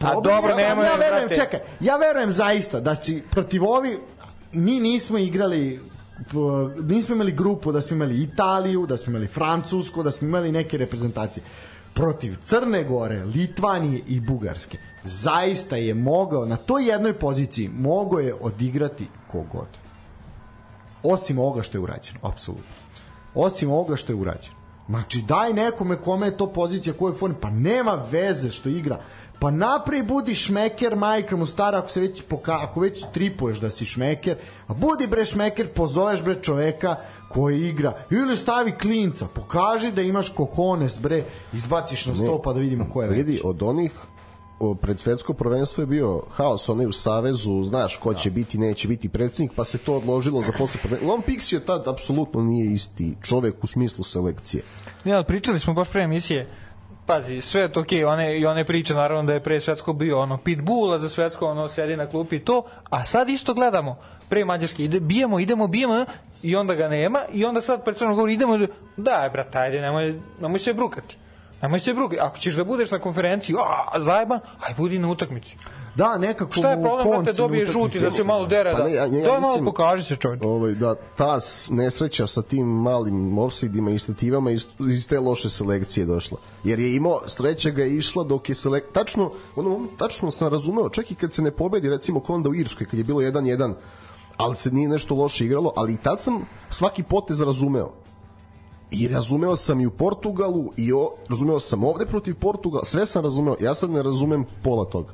A 0.00 0.14
dobro, 0.14 0.50
je- 0.50 0.56
nemoj, 0.58 0.84
ja 0.86 0.94
verujem, 0.94 1.28
brate. 1.28 1.34
čekaj, 1.34 1.60
ja 1.80 1.96
verujem 1.96 2.30
zaista 2.30 2.80
da 2.80 2.94
će 2.94 3.20
protiv 3.30 3.64
ovi 3.64 3.98
mi 4.52 4.80
nismo 4.80 5.18
igrali 5.18 5.80
nismo 6.78 7.14
imali 7.14 7.32
grupu 7.32 7.72
da 7.72 7.80
smo 7.80 7.96
imali 7.96 8.22
Italiju, 8.22 8.86
da 8.86 8.96
smo 8.96 9.10
imali 9.10 9.26
Francusku, 9.26 10.02
da 10.02 10.10
smo 10.10 10.28
imali 10.28 10.52
neke 10.52 10.78
reprezentacije 10.78 11.42
protiv 11.98 12.36
Crne 12.42 12.84
Gore, 12.84 13.24
Litvanije 13.24 14.02
i 14.06 14.20
Bugarske. 14.20 14.78
Zaista 15.04 15.76
je 15.76 15.94
mogao 15.94 16.46
na 16.46 16.56
toj 16.56 16.88
jednoj 16.88 17.12
poziciji 17.12 17.68
mogao 17.68 18.18
je 18.18 18.34
odigrati 18.40 19.06
kogod. 19.26 19.66
Osim 21.02 21.38
ovoga 21.38 21.62
što 21.62 21.78
je 21.78 21.82
urađeno, 21.82 22.18
apsolutno. 22.22 22.74
Osim 23.34 23.70
ovoga 23.70 23.96
što 23.96 24.12
je 24.12 24.16
urađeno. 24.16 24.56
Znači, 24.88 25.22
daj 25.22 25.52
nekome 25.52 25.96
kome 25.96 26.26
je 26.26 26.36
to 26.36 26.52
pozicija, 26.52 26.94
koje 26.94 27.12
je 27.12 27.18
form, 27.18 27.34
pa 27.40 27.50
nema 27.50 28.06
veze 28.10 28.50
što 28.50 28.68
igra. 28.68 29.00
Pa 29.40 29.50
naprej 29.50 30.02
budi 30.02 30.34
šmeker, 30.34 30.96
majka 30.96 31.36
mu 31.36 31.46
stara, 31.46 31.78
ako 31.78 31.88
se 31.88 32.00
već, 32.00 32.22
poka, 32.22 32.58
ako 32.62 32.80
već 32.80 33.04
tripuješ 33.14 33.60
da 33.60 33.70
si 33.70 33.84
šmeker, 33.84 34.36
a 34.66 34.74
budi 34.74 35.06
bre 35.06 35.24
šmeker, 35.24 35.68
pozoveš 35.74 36.22
bre 36.22 36.34
čoveka 36.42 36.96
koji 37.28 37.68
igra, 37.68 37.92
ili 38.10 38.36
stavi 38.36 38.72
klinca, 38.72 39.26
pokaži 39.34 39.92
da 39.92 40.02
imaš 40.02 40.28
kohones 40.28 40.98
bre, 40.98 41.24
izbaciš 41.52 42.06
na 42.06 42.14
sto 42.14 42.40
pa 42.42 42.52
da 42.52 42.60
vidimo 42.60 42.90
ko 42.92 43.02
je 43.02 43.08
vidi, 43.08 43.40
od 43.44 43.62
onih 43.62 43.92
pred 44.80 45.00
svetsko 45.00 45.32
prvenstvo 45.34 45.82
je 45.82 45.86
bio 45.86 46.22
haos 46.30 46.68
onaj 46.68 46.86
u 46.86 46.92
Savezu, 46.92 47.64
znaš 47.64 47.96
ko 47.96 48.14
će 48.14 48.30
biti, 48.30 48.58
neće 48.58 48.88
biti 48.88 49.08
predsednik, 49.08 49.52
pa 49.56 49.64
se 49.64 49.78
to 49.78 49.94
odložilo 49.96 50.42
za 50.42 50.52
posle 50.58 50.80
prvenstva. 50.82 51.08
Lom 51.08 51.22
Pixi 51.26 51.60
tad 51.66 51.88
apsolutno 51.88 52.42
nije 52.42 52.74
isti 52.74 53.14
čovek 53.22 53.64
u 53.64 53.66
smislu 53.66 54.04
selekcije. 54.04 54.62
Ne, 55.04 55.12
ali 55.12 55.24
pričali 55.24 55.60
smo 55.60 55.74
baš 55.74 55.88
pre 55.88 56.02
emisije, 56.02 56.48
pazi, 57.08 57.40
sve 57.40 57.60
je 57.60 57.72
to 57.72 57.80
okej, 57.80 58.04
one, 58.04 58.38
i 58.38 58.46
one 58.46 58.64
priče 58.64 58.94
naravno 58.94 59.22
da 59.22 59.32
je 59.32 59.42
pre 59.42 59.60
svetsko 59.60 59.92
bio 59.92 60.20
ono 60.20 60.36
pitbulla 60.36 60.98
za 60.98 61.08
svetsko, 61.08 61.46
ono 61.46 61.68
sedi 61.68 61.96
na 61.96 62.06
klupi 62.06 62.36
i 62.36 62.44
to, 62.44 62.62
a 62.90 63.04
sad 63.04 63.28
isto 63.28 63.54
gledamo, 63.54 63.96
pre 64.28 64.44
Mađarske, 64.44 64.84
ide, 64.84 65.00
bijemo, 65.00 65.40
idemo, 65.40 65.66
bijemo, 65.66 66.04
i 66.42 66.56
onda 66.56 66.74
ga 66.74 66.88
nema, 66.88 67.20
i 67.32 67.44
onda 67.44 67.60
sad 67.60 67.84
pred 67.84 67.96
Crnom 67.96 68.14
Goru 68.14 68.30
idemo, 68.30 68.58
da, 68.96 69.30
brat, 69.32 69.56
ajde, 69.56 69.80
nemoj, 69.80 70.14
nemoj 70.40 70.58
se 70.58 70.74
brukati. 70.74 71.16
Nemoj 71.62 71.80
se 71.80 71.94
brukati. 71.94 72.20
Ako 72.20 72.38
ćeš 72.38 72.54
da 72.54 72.64
budeš 72.64 72.90
na 72.90 72.98
konferenciji, 72.98 73.56
a, 73.92 74.00
zajeban, 74.00 74.40
aj 74.68 74.74
budi 74.76 74.98
na 74.98 75.10
utakmici. 75.10 75.56
Da, 75.98 76.18
nekako 76.18 76.52
Šta 76.52 76.70
je 76.70 76.82
problem, 76.82 77.08
brate, 77.08 77.32
dobije 77.32 77.66
žuti 77.66 78.00
da 78.00 78.10
se 78.10 78.24
malo 78.24 78.46
dere, 78.46 78.72
Pa 78.72 78.78
da, 78.78 78.84
ne, 78.84 78.92
ja- 78.92 79.04
ja 79.04 79.10
daj 79.10 79.22
malo 79.30 79.38
mislim- 79.40 79.64
pokaži 79.64 80.02
se 80.04 80.16
čovječ. 80.16 80.40
Ovaj, 80.44 80.74
da 80.74 80.94
ta 80.94 81.38
nesreća 81.70 82.26
sa 82.26 82.42
tim 82.42 82.66
malim 82.66 83.38
offside-ima 83.38 83.90
i 83.90 83.98
stativama 83.98 84.50
iz, 84.50 84.66
iz 84.90 85.08
te 85.08 85.20
loše 85.20 85.50
selekcije 85.50 86.06
došla. 86.06 86.38
Jer 86.64 86.78
je 86.78 86.96
imao, 86.96 87.20
sreća 87.26 87.70
ga 87.70 87.82
je 87.82 87.96
išla 87.96 88.24
dok 88.24 88.48
je 88.48 88.54
selek... 88.54 88.84
Tačno, 88.92 89.30
ono, 89.56 89.86
tačno 89.98 90.30
sam 90.30 90.48
razumeo, 90.48 90.88
čak 90.88 91.10
i 91.10 91.14
kad 91.14 91.32
se 91.32 91.42
ne 91.42 91.50
pobedi, 91.50 91.88
recimo 91.88 92.20
kao 92.20 92.36
onda 92.36 92.48
u 92.48 92.54
Irskoj, 92.54 92.86
kad 92.86 92.98
je 92.98 93.04
bilo 93.04 93.20
1-1, 93.20 93.74
ali 94.36 94.56
se 94.56 94.70
nije 94.70 94.88
nešto 94.88 95.14
loše 95.14 95.44
igralo, 95.44 95.72
ali 95.76 95.94
i 95.94 95.98
tad 95.98 96.20
sam 96.20 96.46
svaki 96.70 97.02
potez 97.02 97.40
razumeo. 97.40 97.90
I 98.90 99.08
razumeo 99.08 99.56
sam 99.56 99.80
i 99.80 99.86
u 99.86 99.90
Portugalu 99.90 100.72
i 100.76 100.92
o, 100.92 101.14
razumeo 101.28 101.60
sam 101.60 101.84
ovde 101.84 102.06
protiv 102.06 102.34
Portugala, 102.34 102.84
sve 102.84 103.06
sam 103.06 103.22
razumeo. 103.24 103.56
Ja 103.60 103.74
sad 103.74 103.90
ne 103.90 104.02
razumem 104.02 104.44
pola 104.62 104.84
toga. 104.84 105.12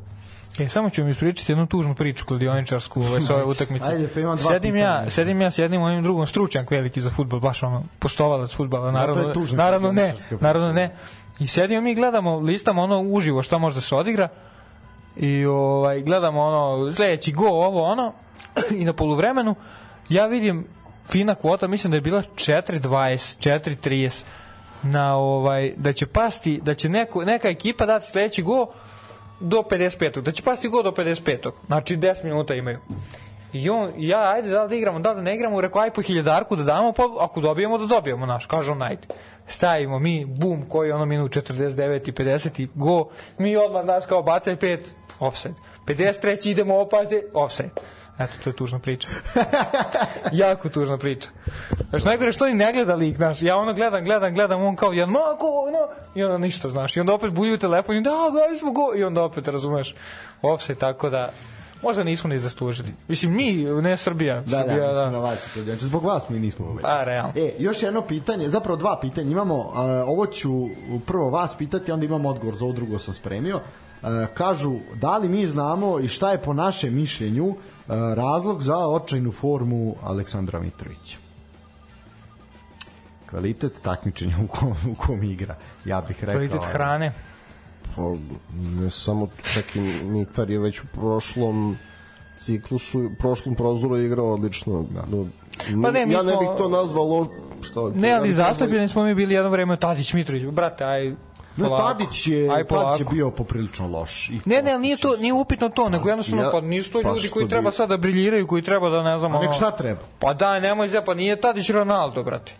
E, 0.58 0.68
samo 0.68 0.90
ću 0.90 1.02
vam 1.02 1.10
ispričati 1.10 1.52
jednu 1.52 1.66
tužnu 1.66 1.94
priču 1.94 2.26
kladioničarsku 2.26 3.00
ovaj, 3.02 3.20
s 3.20 3.30
ove 3.30 3.44
utakmice. 3.44 3.86
Ajde, 3.86 4.08
pa 4.14 4.20
imam 4.20 4.36
dva 4.36 4.50
sedim 4.50 4.76
ja, 4.76 5.10
sedim 5.10 5.40
ja 5.40 5.50
s 5.50 5.58
jednim 5.58 5.80
mojim 5.80 6.02
drugom 6.02 6.26
stručnjak 6.26 6.70
veliki 6.70 7.00
za 7.00 7.10
fudbal, 7.10 7.40
baš 7.40 7.62
ono, 7.62 7.82
poštovalac 7.98 8.54
fudbala, 8.54 8.92
naravno, 8.92 9.22
je 9.22 9.32
tužna 9.32 9.64
naravno 9.64 9.92
ne, 9.92 10.14
naravno 10.40 10.72
ne. 10.72 10.96
I 11.38 11.46
sedimo 11.46 11.80
mi 11.80 11.94
gledamo, 11.94 12.38
listamo 12.38 12.82
ono 12.82 13.00
uživo 13.00 13.42
šta 13.42 13.58
može 13.58 13.74
da 13.74 13.80
se 13.80 13.94
odigra 13.94 14.28
i 15.16 15.46
ovaj, 15.46 16.02
gledamo 16.02 16.42
ono 16.42 16.92
sledeći 16.92 17.32
go, 17.32 17.48
ovo 17.48 17.82
ono 17.82 18.12
i 18.80 18.84
na 18.84 18.92
poluvremenu 18.92 19.54
ja 20.08 20.26
vidim 20.26 20.66
fina 21.08 21.34
kvota, 21.34 21.66
mislim 21.66 21.90
da 21.90 21.96
je 21.96 22.00
bila 22.00 22.22
4.20, 22.22 22.80
4.30 23.50 24.24
na 24.82 25.16
ovaj 25.16 25.72
da 25.76 25.92
će 25.92 26.06
pasti, 26.06 26.60
da 26.62 26.74
će 26.74 26.88
neko, 26.88 27.24
neka 27.24 27.48
ekipa 27.48 27.86
dati 27.86 28.06
sledeći 28.06 28.42
go 28.42 28.66
do 29.44 29.62
55. 29.70 30.20
Da 30.20 30.32
će 30.32 30.42
pasti 30.42 30.68
go 30.68 30.82
do 30.82 30.90
55. 30.90 31.50
Znači 31.66 31.96
10 31.96 32.24
minuta 32.24 32.54
imaju. 32.54 32.78
I 33.52 33.70
on, 33.70 33.92
ja, 33.96 34.30
ajde, 34.30 34.48
da 34.48 34.62
li 34.62 34.68
da 34.68 34.74
igramo, 34.74 34.98
da 34.98 35.10
li 35.10 35.16
da 35.16 35.22
ne 35.22 35.34
igramo, 35.34 35.60
rekao, 35.60 35.82
aj 35.82 35.90
po 35.90 36.02
hiljadarku 36.02 36.56
da 36.56 36.62
damo, 36.62 36.92
pa 36.92 37.02
ako 37.20 37.40
dobijemo, 37.40 37.78
da 37.78 37.86
dobijemo, 37.86 38.26
naš, 38.26 38.46
kaže 38.46 38.72
on, 38.72 38.82
ajde. 38.82 39.08
Stavimo 39.46 39.98
mi, 39.98 40.24
bum, 40.24 40.68
koji 40.68 40.88
je 40.88 40.94
ono 40.94 41.04
minut 41.04 41.36
49 41.36 42.08
i 42.08 42.12
50 42.12 42.62
i 42.62 42.68
go, 42.74 43.08
mi 43.38 43.56
odmah, 43.56 43.84
znaš, 43.84 44.06
kao 44.06 44.22
bacaj 44.22 44.56
pet, 44.56 44.94
offside. 45.20 45.54
53. 45.86 46.50
idemo 46.50 46.80
opaze, 46.80 47.22
offside. 47.34 47.70
Eto, 48.18 48.32
to 48.44 48.50
je 48.50 48.56
tužna 48.56 48.78
priča. 48.78 49.08
jako 50.32 50.68
tužna 50.68 50.98
priča. 50.98 51.28
Znaš, 51.90 52.04
najgore 52.04 52.32
što 52.32 52.46
ni 52.46 52.54
ne 52.54 52.72
gleda 52.72 52.94
lik, 52.94 53.16
znaš, 53.16 53.42
ja 53.42 53.56
ono 53.56 53.74
gledam, 53.74 54.04
gledam, 54.04 54.34
gledam, 54.34 54.62
on 54.62 54.76
kao 54.76 54.92
jedan, 54.92 55.10
mako, 55.10 55.46
no, 55.72 55.94
i 56.14 56.24
onda 56.24 56.38
ništa, 56.38 56.68
znaš, 56.68 56.96
i 56.96 57.00
onda 57.00 57.14
opet 57.14 57.32
bulju 57.32 57.58
telefon 57.58 57.96
i 57.96 58.00
da, 58.00 58.10
gledali 58.32 58.58
smo 58.58 58.72
go, 58.72 58.92
i 58.96 59.04
onda 59.04 59.22
opet, 59.22 59.48
razumeš, 59.48 59.94
offside, 60.42 60.78
tako 60.78 61.10
da, 61.10 61.32
možda 61.82 62.04
nismo 62.04 62.30
ni 62.30 62.38
zaslužili. 62.38 62.88
Mislim, 63.08 63.32
mi, 63.32 63.52
ne 63.64 63.96
Srbija. 63.96 64.34
Da, 64.34 64.56
da, 64.56 64.62
Srbija, 64.62 64.88
mislim 64.88 65.12
na 65.12 65.18
vas. 65.18 65.58
Znači, 65.64 65.84
zbog 65.84 66.04
vas 66.04 66.28
mi 66.28 66.38
nismo 66.38 66.66
pobedili. 66.66 66.92
Pa, 66.92 67.04
realno. 67.04 67.32
E, 67.36 67.52
još 67.58 67.82
jedno 67.82 68.02
pitanje, 68.02 68.48
zapravo 68.48 68.76
dva 68.76 68.98
pitanja 69.00 69.30
imamo, 69.30 69.58
uh, 69.58 69.74
ovo 70.06 70.26
ću 70.26 70.50
prvo 71.06 71.30
vas 71.30 71.54
pitati, 71.58 71.92
onda 71.92 72.06
imam 72.06 72.26
odgovor 72.26 72.56
za 72.56 72.64
ovo 72.64 72.72
drugo 72.72 72.98
sam 72.98 73.14
spremio. 73.14 73.56
Uh, 73.56 74.08
kažu, 74.34 74.74
da 74.94 75.18
li 75.18 75.28
mi 75.28 75.46
znamo 75.46 75.98
i 75.98 76.08
šta 76.08 76.30
je 76.30 76.42
po 76.42 76.52
našem 76.52 76.94
mišljenju 76.94 77.44
uh, 77.44 77.54
razlog 78.14 78.62
za 78.62 78.76
očajnu 78.78 79.32
formu 79.32 79.94
Aleksandra 80.02 80.60
Mitrovića? 80.60 81.16
Kvalitet 83.30 83.80
takmičenja 83.82 84.36
u 84.44 84.48
kom, 84.48 84.70
u 84.90 84.94
kom 84.96 85.22
igra, 85.22 85.54
ja 85.84 86.00
bih 86.00 86.16
rekao. 86.20 86.34
Kvalitet 86.34 86.60
hrane. 86.64 87.12
Pa, 87.96 88.02
ne 88.54 88.90
samo 88.90 89.28
čak 89.44 89.76
i 89.76 89.80
Mitar 90.04 90.50
je 90.50 90.58
već 90.58 90.80
u 90.80 90.86
prošlom 90.86 91.76
ciklusu, 92.36 93.00
u 93.00 93.14
prošlom 93.18 93.54
prozoru 93.54 93.98
igrao 93.98 94.32
odlično. 94.32 94.84
Da. 94.90 95.02
Pa 95.82 95.90
ne, 95.90 96.00
ja 96.00 96.06
ne 96.06 96.18
smo- 96.22 96.40
bih 96.40 96.48
to 96.58 96.68
nazvao 96.68 97.04
lo... 97.04 97.26
Šta, 97.62 97.80
Ne, 97.94 98.12
ali 98.12 98.28
nazvao- 98.28 98.48
zaslepljeni 98.48 98.88
smo 98.88 99.04
mi 99.04 99.14
bili 99.14 99.34
jedno 99.34 99.50
vreme 99.50 99.76
Tadić 99.76 100.12
Mitrović. 100.12 100.44
Brate, 100.44 100.84
aj 100.84 101.14
Polako. 101.58 101.88
Tadić 101.88 102.26
je, 102.26 102.50
aj 102.50 102.64
Tadić 102.64 103.00
je 103.00 103.06
bio 103.06 103.30
poprilično 103.30 103.88
loš. 103.88 104.28
I 104.28 104.40
Ne, 104.44 104.62
ne, 104.62 104.72
ali 104.72 104.80
nije 104.80 104.96
to, 104.96 105.16
nije 105.16 105.32
upitno 105.32 105.68
to, 105.68 105.88
nego 105.88 106.08
jednostavno, 106.08 106.42
ja- 106.42 106.50
pa 106.50 106.60
nisu 106.60 106.92
to 106.92 107.00
pa 107.02 107.08
ljudi 107.08 107.28
koji 107.28 107.44
bi- 107.44 107.50
treba 107.50 107.70
sad 107.72 107.88
da 107.88 107.96
briljiraju, 107.96 108.46
koji 108.46 108.62
treba 108.62 108.88
da 108.88 109.02
ne 109.02 109.18
znam, 109.18 109.34
A 109.34 109.40
nek 109.40 109.52
šta 109.52 109.70
treba? 109.70 110.00
Pa 110.18 110.34
da, 110.34 110.60
nemoj 110.60 110.88
zja, 110.88 111.02
pa 111.02 111.14
nije 111.14 111.36
Tadić 111.36 111.70
Ronaldo, 111.70 112.22
brate. 112.22 112.52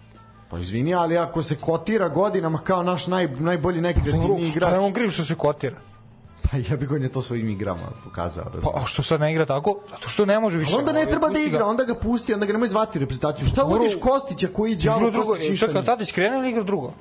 Pa 0.50 0.58
izvini, 0.58 0.94
ali 0.94 1.18
ako 1.18 1.42
se 1.42 1.56
kotira 1.56 2.08
godinama 2.08 2.58
kao 2.58 2.82
naš 2.82 3.06
naj, 3.06 3.28
najbolji 3.28 3.80
nekreativni 3.80 4.20
Dobro, 4.20 4.36
igrač, 4.36 4.52
Šta 4.58 4.70
je 4.70 4.78
on 4.78 4.92
kriv 4.92 5.08
što 5.08 5.24
se 5.24 5.34
kotira? 5.36 5.76
pa 6.44 6.56
ja 6.60 6.76
bih 6.76 6.90
on 6.90 7.02
je 7.02 7.08
to 7.08 7.22
svojim 7.22 7.50
igrama 7.50 7.80
pokazao. 8.04 8.44
Pa, 8.44 8.50
razumiješ. 8.50 8.76
a 8.76 8.86
što 8.86 9.02
sad 9.02 9.20
ne 9.20 9.32
igra 9.32 9.46
tako? 9.46 9.78
Zato 9.90 10.08
što 10.08 10.26
ne 10.26 10.40
može 10.40 10.58
više. 10.58 10.76
Onda 10.76 10.92
ne 10.92 10.98
Ovaj, 10.98 11.10
treba 11.10 11.26
da 11.28 11.32
pusti 11.32 11.42
ga. 11.42 11.48
igra, 11.48 11.66
onda 11.66 11.84
ga 11.84 11.94
pusti, 11.96 12.34
onda 12.34 12.46
ga 12.46 12.52
nemoj 12.52 12.68
zvati 12.68 12.98
reprezentaciju. 12.98 13.46
Šta 13.48 13.56
Dobro. 13.56 13.76
uvodiš 13.76 13.96
Kostića 14.00 14.48
koji 14.48 14.72
Igra 14.72 14.92
đavo 14.92 15.10
drugo, 15.10 15.36
čekaj, 15.36 15.68
nije. 15.68 15.84
Tadić 15.84 16.12
krenuo 16.12 16.38
ili 16.38 16.50
igra 16.50 16.62
drugo? 16.62 16.92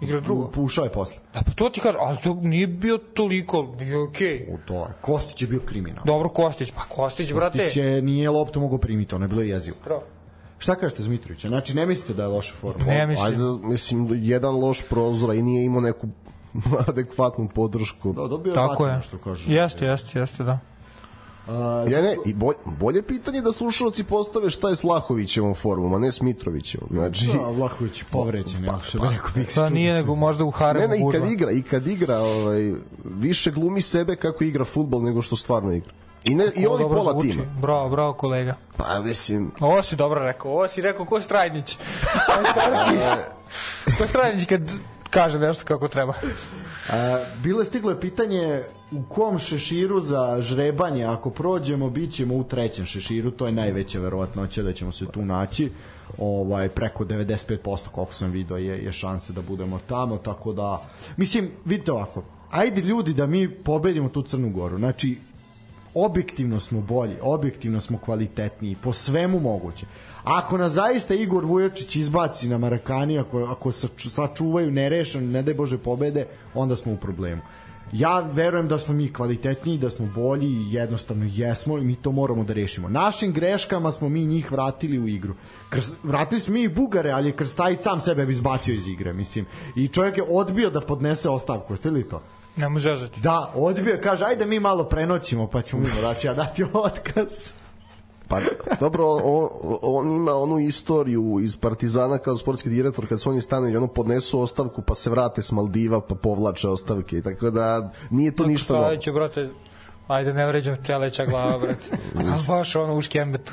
Igra 0.00 0.20
drugo. 0.20 0.50
Pušao 0.50 0.84
je 0.84 0.90
posle. 0.92 1.16
Da, 1.34 1.42
pa 1.42 1.52
to 1.52 1.68
ti 1.68 1.80
kažem, 1.80 2.00
ali 2.04 2.16
to 2.22 2.34
nije 2.34 2.66
bio 2.66 2.98
toliko, 2.98 3.62
bio 3.62 4.04
okej. 4.04 4.46
U 4.50 4.58
to 4.66 4.74
je. 4.74 4.88
Kostić 5.00 5.42
je 5.42 5.48
bio 5.48 5.60
kriminal. 5.60 6.04
Dobro, 6.04 6.28
Kostić, 6.28 6.70
pa 6.70 6.82
Kostić, 6.82 7.32
brate. 7.32 7.58
Kostić 7.58 7.76
je, 7.76 8.02
nije 8.02 8.30
loptu 8.30 8.60
mogao 8.60 8.78
primiti, 8.78 9.14
ono 9.14 9.24
je 9.24 9.28
bilo 9.28 9.42
jezivo. 9.42 9.76
Pravo. 9.84 10.02
Šta 10.58 10.74
kažete 10.74 11.02
za 11.02 11.08
Mitrovića? 11.08 11.48
Znači, 11.48 11.74
ne 11.74 11.86
mislite 11.86 12.14
da 12.14 12.22
je 12.22 12.28
loša 12.28 12.54
forma? 12.54 12.84
Ne 12.84 13.06
mislim. 13.06 13.26
Ajde, 13.26 13.66
mislim, 13.68 14.08
jedan 14.12 14.54
loš 14.54 14.82
prozor, 14.88 15.34
i 15.34 15.42
nije 15.42 15.64
imao 15.64 15.80
neku 15.80 16.08
adekvatnu 16.88 17.48
podršku. 17.54 18.12
Da, 18.12 18.26
dobio 18.28 18.50
je 18.50 18.54
Tako 18.54 18.84
vatno, 18.84 18.96
je. 18.96 19.02
što 19.02 19.18
kaže. 19.18 19.52
Jeste, 19.52 19.86
jeste, 19.86 20.18
jeste, 20.18 20.44
da. 20.44 20.58
Uh, 21.48 21.52
Ja 21.92 22.02
ne, 22.02 22.16
i 22.24 22.34
bolje, 22.34 22.56
bolje 22.64 23.02
pitanje 23.02 23.40
da 23.40 23.52
slušalci 23.52 24.04
postave 24.04 24.50
šta 24.50 24.68
je 24.68 24.76
s 24.76 24.84
Lahovićevom 24.84 25.54
formom, 25.54 25.94
a 25.94 25.98
ne 25.98 26.12
s 26.12 26.20
Mitrovićevom. 26.20 26.88
Znači, 26.92 27.26
Da, 27.28 27.38
Vlahović 27.40 28.00
je 28.00 28.04
povređen, 28.12 28.64
ja 28.64 28.78
što 28.82 28.98
bi 28.98 29.06
rekao 29.10 29.30
Pa 29.56 29.68
nije 29.68 29.94
nego 29.94 30.14
možda 30.14 30.44
u 30.44 30.50
haremu 30.50 30.88
ne, 30.88 30.88
ne, 30.88 30.96
i 30.98 31.12
kad 31.12 31.30
igra, 31.30 31.50
i 31.50 31.62
kad 31.62 31.86
igra, 31.86 32.18
ovaj, 32.18 32.72
više 33.04 33.50
glumi 33.50 33.80
sebe 33.80 34.16
kako 34.16 34.44
igra 34.44 34.64
fudbal 34.64 35.02
nego 35.02 35.22
što 35.22 35.36
stvarno 35.36 35.72
igra. 35.72 35.92
I, 36.24 36.34
ne, 36.34 36.44
i 36.54 36.66
oni 36.66 36.84
pola 36.84 37.12
zvuči. 37.12 37.30
tima. 37.30 37.44
Bravo, 37.60 37.88
bravo 37.88 38.12
kolega. 38.12 38.56
Pa, 38.76 39.00
mislim, 39.00 39.50
Ovo 39.60 39.82
si 39.82 39.96
dobro 39.96 40.20
rekao, 40.20 40.50
ovo 40.50 40.68
si 40.68 40.82
rekao 40.82 41.06
ko 41.06 41.16
Strajnić- 41.16 41.76
ko 43.98 44.06
Strajnić 44.06 44.44
kad 44.44 44.60
kaže 45.16 45.38
nešto 45.38 45.64
kako 45.64 45.88
treba. 45.88 46.12
A, 46.90 47.18
bilo 47.42 47.60
je 47.60 47.66
stiglo 47.66 47.90
je 47.90 48.00
pitanje 48.00 48.62
u 48.92 49.02
kom 49.02 49.38
šeširu 49.38 50.00
za 50.00 50.42
žrebanje 50.42 51.04
ako 51.04 51.30
prođemo 51.30 51.90
bit 51.90 52.12
ćemo 52.12 52.34
u 52.34 52.44
trećem 52.44 52.86
šeširu 52.86 53.30
to 53.30 53.46
je 53.46 53.52
najveća 53.52 54.00
verovatnoća 54.00 54.62
da 54.62 54.72
ćemo 54.72 54.92
se 54.92 55.06
tu 55.06 55.24
naći 55.24 55.70
ovaj 56.18 56.68
preko 56.68 57.04
95% 57.04 57.88
koliko 57.92 58.14
sam 58.14 58.30
video 58.30 58.56
je 58.56 58.84
je 58.84 58.92
šanse 58.92 59.32
da 59.32 59.42
budemo 59.42 59.80
tamo 59.86 60.16
tako 60.16 60.52
da 60.52 60.82
mislim 61.16 61.50
vidite 61.64 61.92
ovako 61.92 62.22
ajde 62.50 62.80
ljudi 62.80 63.14
da 63.14 63.26
mi 63.26 63.48
pobedimo 63.48 64.08
tu 64.08 64.22
Crnu 64.22 64.50
Goru 64.50 64.78
znači 64.78 65.18
objektivno 65.96 66.60
smo 66.60 66.80
bolji, 66.80 67.14
objektivno 67.22 67.80
smo 67.80 67.98
kvalitetniji, 67.98 68.76
po 68.82 68.92
svemu 68.92 69.40
moguće. 69.40 69.86
Ako 70.26 70.58
nas 70.58 70.72
zaista 70.72 71.14
Igor 71.14 71.44
Vujočić 71.44 71.96
izbaci 71.96 72.48
na 72.48 72.58
Marakani, 72.58 73.18
ako, 73.18 73.44
ako 73.44 73.72
sač- 73.72 74.08
sačuvaju 74.08 74.70
nerešeno, 74.70 75.26
ne 75.26 75.42
daj 75.42 75.54
Bože 75.54 75.78
pobede, 75.78 76.26
onda 76.54 76.76
smo 76.76 76.92
u 76.92 76.96
problemu. 76.96 77.42
Ja 77.92 78.20
verujem 78.20 78.68
da 78.68 78.78
smo 78.78 78.94
mi 78.94 79.12
kvalitetniji, 79.12 79.78
da 79.78 79.90
smo 79.90 80.06
bolji 80.06 80.46
i 80.46 80.72
jednostavno 80.72 81.26
jesmo 81.32 81.78
i 81.78 81.84
mi 81.84 81.94
to 81.94 82.12
moramo 82.12 82.44
da 82.44 82.52
rešimo. 82.52 82.88
Našim 82.88 83.32
greškama 83.32 83.92
smo 83.92 84.08
mi 84.08 84.26
njih 84.26 84.52
vratili 84.52 84.98
u 84.98 85.08
igru. 85.08 85.34
Krs, 85.70 85.90
vratili 86.02 86.40
smo 86.40 86.54
mi 86.54 86.62
i 86.62 86.68
Bugare, 86.68 87.10
ali 87.10 87.28
je 87.28 87.36
Krstajić 87.36 87.80
sam 87.82 88.00
sebe 88.00 88.26
bi 88.26 88.32
izbacio 88.32 88.74
iz 88.74 88.88
igre, 88.88 89.12
mislim. 89.12 89.46
I 89.76 89.88
čovjek 89.88 90.16
je 90.16 90.24
odbio 90.28 90.70
da 90.70 90.80
podnese 90.80 91.28
ostavku, 91.28 91.72
jeste 91.72 91.90
li 91.90 92.08
to? 92.08 92.22
Ne 92.56 92.68
može. 92.68 93.08
Da, 93.22 93.52
odbio, 93.54 94.00
kaže, 94.02 94.24
ajde 94.24 94.46
mi 94.46 94.60
malo 94.60 94.84
prenoćimo, 94.84 95.46
pa 95.46 95.62
ćemo 95.62 95.82
mi 95.82 95.88
će 96.20 96.28
ja 96.28 96.34
dati 96.34 96.64
otkaz. 96.72 97.52
Pa 98.28 98.40
dobro, 98.80 99.06
on, 99.06 99.48
on 99.82 100.12
ima 100.12 100.34
onu 100.34 100.58
istoriju 100.58 101.40
iz 101.42 101.56
Partizana 101.56 102.18
kao 102.18 102.36
sportski 102.36 102.68
direktor 102.68 103.06
kad 103.06 103.20
su 103.20 103.30
oni 103.30 103.40
i 103.72 103.76
ono 103.76 103.86
podnesu 103.86 104.40
ostavku 104.40 104.82
pa 104.82 104.94
se 104.94 105.10
vrate 105.10 105.42
s 105.42 105.52
Maldiva 105.52 106.00
pa 106.00 106.14
povlače 106.14 106.68
ostavke 106.68 107.22
tako 107.22 107.50
da 107.50 107.90
nije 108.10 108.36
to 108.36 108.46
ništa 108.46 108.72
novo. 108.72 108.84
Staviće, 108.84 109.12
brate, 109.12 109.48
ajde 110.06 110.34
ne 110.34 110.46
vređam 110.46 110.76
teleća 110.76 111.26
glava, 111.26 111.58
brate. 111.58 111.90
Ali 112.14 112.42
baš 112.48 112.76
ono 112.76 112.96
u 112.96 113.00
škembetu. 113.00 113.52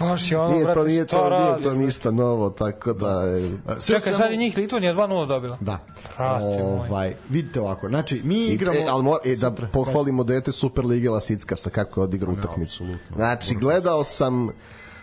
Baš 0.00 0.30
je 0.32 0.38
ono, 0.38 0.52
Nije 0.52 0.64
brate, 0.64 0.80
to, 0.80 0.86
nije 0.86 1.06
to, 1.06 1.16
nije 1.16 1.30
radi? 1.30 1.62
to 1.62 1.74
ništa 1.74 2.10
novo, 2.10 2.50
tako 2.50 2.92
da... 2.92 3.22
e, 3.68 3.80
Čekaj, 3.86 4.14
sad 4.14 4.30
je 4.30 4.36
njih 4.36 4.56
Litvanija 4.56 4.94
2-0 4.94 5.26
dobila. 5.28 5.58
Da. 5.60 5.78
Brate 6.18 6.44
moj. 6.44 6.62
ovaj, 6.62 7.14
vidite 7.28 7.60
ovako, 7.60 7.88
znači 7.88 8.20
mi 8.24 8.38
I, 8.38 8.52
igramo... 8.54 8.78
e, 8.78 8.86
ali 8.88 9.02
mo, 9.02 9.16
e, 9.24 9.36
da 9.36 9.50
pohvalimo 9.72 10.24
dete 10.24 10.52
Super 10.52 10.84
Lige 10.84 11.10
Lasickasa 11.10 11.70
kako 11.70 12.00
je 12.00 12.04
odigrao 12.04 12.32
utakmicu. 12.32 12.84
Znači, 13.16 13.54
gledao 13.54 14.04
sam 14.04 14.48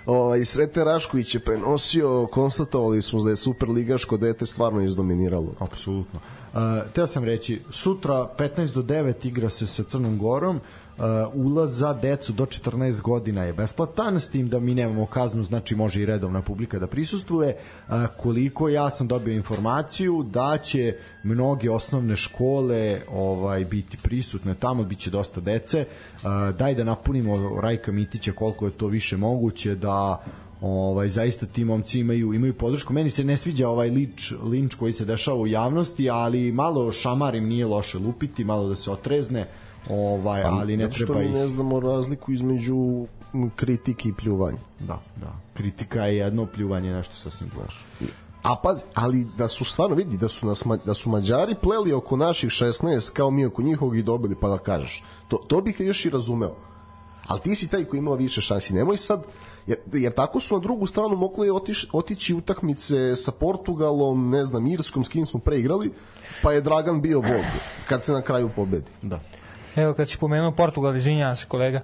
ovaj, 0.05 0.45
Srete 0.45 0.83
Rašković 0.83 1.35
je 1.35 1.39
prenosio, 1.39 2.27
konstatovali 2.27 3.01
smo 3.01 3.23
da 3.23 3.29
je 3.29 3.35
Super 3.35 3.69
Ligaško 3.69 4.17
dete 4.17 4.45
stvarno 4.45 4.81
izdominiralo. 4.81 5.53
Apsolutno. 5.59 6.19
Uh, 6.53 6.59
teo 6.93 7.07
sam 7.07 7.23
reći, 7.23 7.61
sutra 7.71 8.27
15 8.37 8.73
do 8.73 8.81
9 8.81 9.27
igra 9.27 9.49
se 9.49 9.67
sa 9.67 9.83
Crnom 9.83 10.17
Gorom, 10.17 10.61
Uh, 10.99 11.05
ulaz 11.33 11.77
za 11.77 11.93
decu 11.93 12.33
do 12.33 12.45
14 12.45 13.01
godina 13.01 13.43
je 13.43 13.53
besplatan, 13.53 14.19
s 14.19 14.29
tim 14.29 14.49
da 14.49 14.59
mi 14.59 14.75
nemamo 14.75 15.05
kaznu, 15.05 15.43
znači 15.43 15.75
može 15.75 16.01
i 16.01 16.05
redovna 16.05 16.41
publika 16.41 16.79
da 16.79 16.87
prisustvuje. 16.87 17.57
Uh, 17.87 17.95
koliko 18.17 18.69
ja 18.69 18.89
sam 18.89 19.07
dobio 19.07 19.33
informaciju 19.33 20.23
da 20.23 20.57
će 20.57 20.95
mnoge 21.23 21.71
osnovne 21.71 22.15
škole 22.15 23.01
ovaj 23.11 23.65
biti 23.65 23.97
prisutne 23.97 24.55
tamo, 24.55 24.83
biće 24.83 25.09
dosta 25.09 25.41
dece. 25.41 25.85
Uh, 26.13 26.55
daj 26.55 26.75
da 26.75 26.83
napunimo 26.83 27.59
Rajka 27.61 27.91
Mitića 27.91 28.31
koliko 28.31 28.65
je 28.65 28.71
to 28.71 28.87
više 28.87 29.17
moguće 29.17 29.75
da 29.75 30.23
ovaj 30.61 31.09
zaista 31.09 31.45
ti 31.45 31.65
momci 31.65 31.99
imaju 31.99 32.33
imaju 32.33 32.53
podršku. 32.53 32.93
Meni 32.93 33.09
se 33.09 33.23
ne 33.23 33.37
sviđa 33.37 33.69
ovaj 33.69 33.89
lič 33.89 34.33
linč 34.43 34.75
koji 34.75 34.93
se 34.93 35.05
dešava 35.05 35.37
u 35.37 35.47
javnosti, 35.47 36.09
ali 36.09 36.51
malo 36.51 36.91
šamarim 36.91 37.47
nije 37.47 37.65
loše 37.65 37.97
lupiti, 37.97 38.43
malo 38.43 38.69
da 38.69 38.75
se 38.75 38.91
otrezne. 38.91 39.47
Ovaj, 39.89 40.43
ali 40.43 40.77
ne 40.77 40.91
što 40.91 41.05
treba 41.05 41.19
mi 41.19 41.25
ih 41.25 41.31
ne 41.31 41.47
znamo 41.47 41.79
razliku 41.79 42.31
između 42.31 43.05
kritike 43.55 44.09
i 44.09 44.13
pljuvanja. 44.13 44.57
da, 44.79 45.01
da. 45.15 45.33
Kritika 45.53 46.05
je 46.05 46.17
jedno, 46.17 46.45
pljuvanje 46.45 46.89
je 46.89 46.95
nešto 46.95 47.15
sasvim 47.15 47.49
drugo. 47.49 47.67
A 48.43 48.55
paz, 48.55 48.83
ali 48.93 49.27
da 49.37 49.47
su 49.47 49.65
stvarno 49.65 49.95
vidi 49.95 50.17
da 50.17 50.27
su 50.27 50.47
nas 50.47 50.63
da 50.85 50.93
su 50.93 51.09
Mađari 51.09 51.55
pleli 51.61 51.93
oko 51.93 52.17
naših 52.17 52.49
16 52.49 53.13
kao 53.13 53.31
mi 53.31 53.45
oko 53.45 53.61
njihovog 53.61 53.97
i 53.97 54.03
dobili 54.03 54.35
pa 54.41 54.49
da 54.49 54.57
kažeš. 54.57 55.03
To 55.27 55.37
to 55.47 55.61
bih 55.61 55.79
još 55.79 56.05
i 56.05 56.09
razumeo. 56.09 56.55
Ali 57.27 57.39
ti 57.39 57.55
si 57.55 57.67
taj 57.67 57.85
koji 57.85 57.97
ima 57.97 58.13
više 58.13 58.41
šansi. 58.41 58.73
Nemoj 58.73 58.97
sad 58.97 59.23
jer, 59.69 59.77
jer 59.93 60.13
tako 60.13 60.39
su 60.39 60.53
na 60.55 60.59
drugu 60.59 60.87
stranu 60.87 61.15
mogli 61.15 61.49
otiš, 61.49 61.87
otići 61.93 62.33
utakmice 62.33 63.15
sa 63.15 63.31
Portugalom, 63.31 64.29
ne 64.29 64.45
znam, 64.45 64.67
Irskom, 64.67 65.03
s 65.03 65.09
kim 65.09 65.25
smo 65.25 65.39
preigrali, 65.39 65.91
pa 66.41 66.51
je 66.51 66.61
Dragan 66.61 67.01
bio 67.01 67.21
bog 67.21 67.41
kad 67.89 68.03
se 68.03 68.11
na 68.11 68.21
kraju 68.21 68.49
pobedi. 68.55 68.91
Da. 69.01 69.19
Evo 69.75 69.93
kad 69.93 70.09
si 70.09 70.17
pomenuo 70.17 70.51
Portugal, 70.51 70.95
izvinjavam 70.95 71.35
se 71.35 71.45
kolega. 71.45 71.81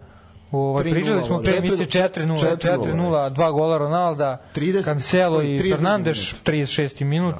Ovaj 0.52 0.84
3:0, 0.84 0.94
pričali 0.94 1.24
smo 1.24 1.40
pre 1.40 1.52
četiri- 1.54 1.58
emisije 1.68 1.88
4-0, 1.88 2.58
4:0, 2.58 2.58
4-0, 2.58 3.30
dva 3.30 3.52
gola 3.52 3.78
Ronalda, 3.78 4.42
30 4.56 4.84
Cancelo 4.84 5.42
i 5.42 5.46
32 5.60 5.76
Fernandes, 5.76 6.18
minut. 6.18 6.70
36. 6.70 7.04
minut, 7.04 7.36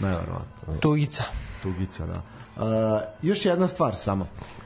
Neverovatno. 0.00 0.74
Tugica. 0.80 1.24
Tugica, 1.62 2.06
da. 2.06 2.22
Uh, 2.56 2.64
još 3.22 3.44
jedna 3.44 3.68
stvar 3.68 3.96
samo. 3.96 4.24
Uh, 4.24 4.57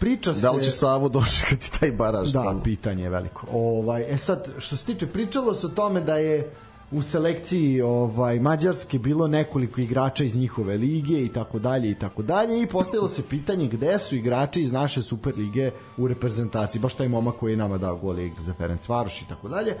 priča 0.00 0.34
se... 0.34 0.40
Da 0.40 0.50
li 0.50 0.62
će 0.62 0.70
Savo 0.70 1.08
dočekati 1.08 1.80
taj 1.80 1.92
baraž? 1.92 2.32
Da, 2.32 2.44
tamo? 2.44 2.62
pitanje 2.62 3.02
je 3.02 3.10
veliko. 3.10 3.46
Ovaj, 3.52 4.14
e 4.14 4.18
sad, 4.18 4.48
što 4.58 4.76
se 4.76 4.84
tiče, 4.84 5.06
pričalo 5.06 5.54
se 5.54 5.66
o 5.66 5.70
tome 5.70 6.00
da 6.00 6.16
je 6.16 6.50
u 6.92 7.02
selekciji 7.02 7.80
ovaj 7.80 8.40
Mađarske 8.40 8.98
bilo 8.98 9.28
nekoliko 9.28 9.80
igrača 9.80 10.24
iz 10.24 10.36
njihove 10.36 10.76
lige 10.76 11.24
i 11.24 11.28
tako 11.28 11.58
dalje 11.58 11.90
i 11.90 11.94
tako 11.94 12.22
dalje 12.22 12.62
i 12.62 12.66
postavilo 12.66 13.08
se 13.08 13.22
pitanje 13.22 13.68
gde 13.68 13.98
su 13.98 14.16
igrači 14.16 14.62
iz 14.62 14.72
naše 14.72 15.02
super 15.02 15.32
lige 15.36 15.70
u 15.96 16.08
reprezentaciji 16.08 16.80
baš 16.80 16.94
taj 16.94 17.08
momak 17.08 17.34
koji 17.36 17.52
je 17.52 17.56
nama 17.56 17.78
dao 17.78 17.96
gol 17.96 18.16
za 18.38 18.52
Ferencvaroš 18.52 19.22
i 19.22 19.28
tako 19.28 19.48
dalje 19.48 19.76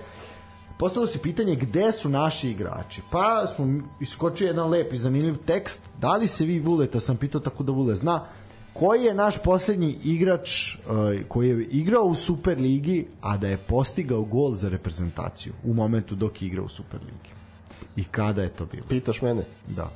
postavilo 0.78 1.12
se 1.12 1.18
pitanje 1.18 1.56
gde 1.56 1.92
su 1.92 2.08
naši 2.08 2.50
igrači 2.50 3.00
pa 3.10 3.46
smo 3.54 3.66
iskočio 4.00 4.46
jedan 4.46 4.70
lep 4.70 4.92
i 4.92 4.98
zanimljiv 4.98 5.36
tekst 5.46 5.82
da 6.00 6.16
li 6.16 6.26
se 6.26 6.44
vi 6.44 6.58
Vuleta 6.58 7.00
sam 7.00 7.16
pitao 7.16 7.40
tako 7.40 7.62
da 7.62 7.72
Vule 7.72 7.94
zna 7.94 8.24
koji 8.72 9.02
je 9.02 9.14
naš 9.14 9.38
poslednji 9.38 9.98
igrač 10.04 10.74
uh, 10.74 10.80
koji 11.28 11.48
je 11.48 11.64
igrao 11.64 12.02
u 12.02 12.14
Super 12.14 12.60
ligi, 12.60 13.06
a 13.20 13.36
da 13.36 13.48
je 13.48 13.56
postigao 13.56 14.22
gol 14.22 14.54
za 14.54 14.68
reprezentaciju 14.68 15.52
u 15.64 15.74
momentu 15.74 16.14
dok 16.14 16.42
je 16.42 16.46
igrao 16.46 16.64
u 16.64 16.68
Super 16.68 17.00
ligi? 17.00 17.32
I 17.96 18.04
kada 18.04 18.42
je 18.42 18.48
to 18.48 18.66
bilo? 18.66 18.86
Pitaš 18.88 19.22
mene? 19.22 19.44
Da. 19.68 19.90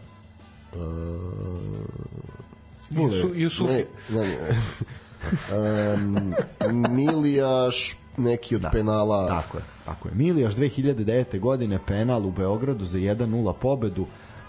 Jusu, 2.90 3.30
Jusufi. 3.34 3.84
Ne, 4.08 4.20
ne, 4.20 4.36
ne. 4.36 6.34
um, 6.64 6.94
Milijaš 6.94 7.96
neki 8.16 8.56
od 8.56 8.62
da. 8.62 8.70
penala 8.70 9.28
Tako 9.28 9.58
je, 9.58 9.64
tako 9.84 10.08
je. 10.08 10.14
Milijaš 10.14 10.54
2009. 10.54 11.40
godine 11.40 11.78
penal 11.86 12.26
u 12.26 12.30
Beogradu 12.30 12.84
za 12.84 12.98
1-0 12.98 13.52
pobedu. 13.60 14.06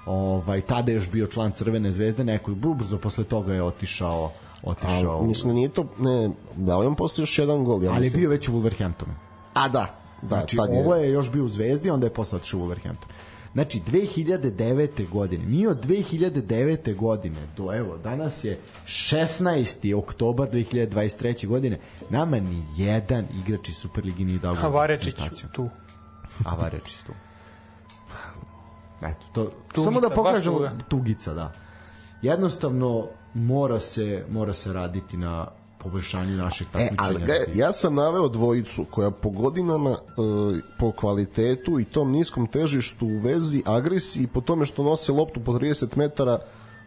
Ovaj 0.08 0.62
tada 0.62 0.92
je 0.92 0.96
još 0.96 1.10
bio 1.12 1.28
član 1.28 1.52
Crvene 1.52 1.92
zvezde, 1.92 2.24
neko 2.24 2.52
brzo 2.52 2.98
posle 2.98 3.24
toga 3.24 3.54
je 3.54 3.64
otišao 3.64 4.32
otišao. 4.64 5.20
A, 5.20 5.24
mislim 5.24 5.50
da 5.50 5.56
nije 5.56 5.70
to 5.70 5.86
ne, 6.00 6.30
da 6.56 6.78
li 6.78 6.88
on 6.88 6.96
posle 6.96 7.22
još 7.22 7.40
jedan 7.40 7.64
gol 7.64 7.84
ja 7.84 7.90
ali 7.90 7.98
je 7.98 8.00
mislim. 8.00 8.22
bio 8.22 8.30
već 8.30 8.50
u 8.50 8.52
Wolverhamptonu. 8.52 9.14
a 9.54 9.70
da 9.70 9.98
da 10.22 10.28
Znači, 10.28 10.58
tad 10.58 10.70
ovo 10.70 10.96
je 10.96 11.12
još 11.12 11.32
bio 11.32 11.44
u 11.44 11.48
Zvezdi, 11.48 11.90
onda 11.90 12.06
je 12.06 12.14
posle 12.14 12.36
otišao 12.36 12.60
u 12.60 12.64
Wolverhampton. 12.64 13.08
Znači, 13.54 13.82
2009. 13.92 15.10
godine, 15.10 15.46
mi 15.46 15.68
od 15.68 15.86
2009. 15.86 16.96
godine 16.96 17.48
do, 17.58 17.74
evo, 17.74 17.98
danas 17.98 18.44
je 18.44 18.60
16. 18.86 19.96
oktobar 19.96 20.50
2023. 20.50 21.48
godine, 21.48 21.80
nama 22.10 22.40
ni 22.40 22.64
jedan 22.78 23.26
igrač 23.46 23.70
iz 23.70 23.76
Superligi 23.76 24.26
nije 24.26 24.40
dao 24.40 24.56
Havarečić 24.56 25.16
tu. 25.54 25.70
A 26.46 26.56
Varečić 26.56 26.96
tu. 27.06 27.14
Eto, 29.02 29.26
to, 29.34 29.44
Tugica, 29.44 29.84
samo 29.84 30.00
da 30.00 30.10
pokažemo 30.10 30.70
tugica, 30.90 31.34
da. 31.34 31.52
Jednostavno 32.22 33.08
mora 33.34 33.80
se 33.80 34.26
mora 34.30 34.54
se 34.54 34.74
raditi 34.74 35.18
na 35.18 35.48
poboljšanju 35.78 36.38
našeg 36.38 36.68
E, 36.74 36.90
ali 36.98 37.20
takmičenja. 37.20 37.26
ga, 37.26 37.60
ja 37.60 37.72
sam 37.74 37.96
naveo 37.96 38.28
dvojicu 38.30 38.86
koja 38.92 39.12
po 39.12 39.30
godinama, 39.30 39.92
e, 39.92 39.96
po 40.80 40.92
kvalitetu 40.92 41.80
i 41.80 41.86
tom 41.86 42.12
niskom 42.12 42.48
težištu 42.48 43.06
u 43.06 43.18
vezi, 43.18 43.64
agresiji 43.66 44.24
i 44.24 44.28
po 44.28 44.42
tome 44.42 44.66
što 44.66 44.84
nose 44.84 45.12
loptu 45.12 45.40
po 45.44 45.52
30 45.52 45.98
metara 45.98 46.40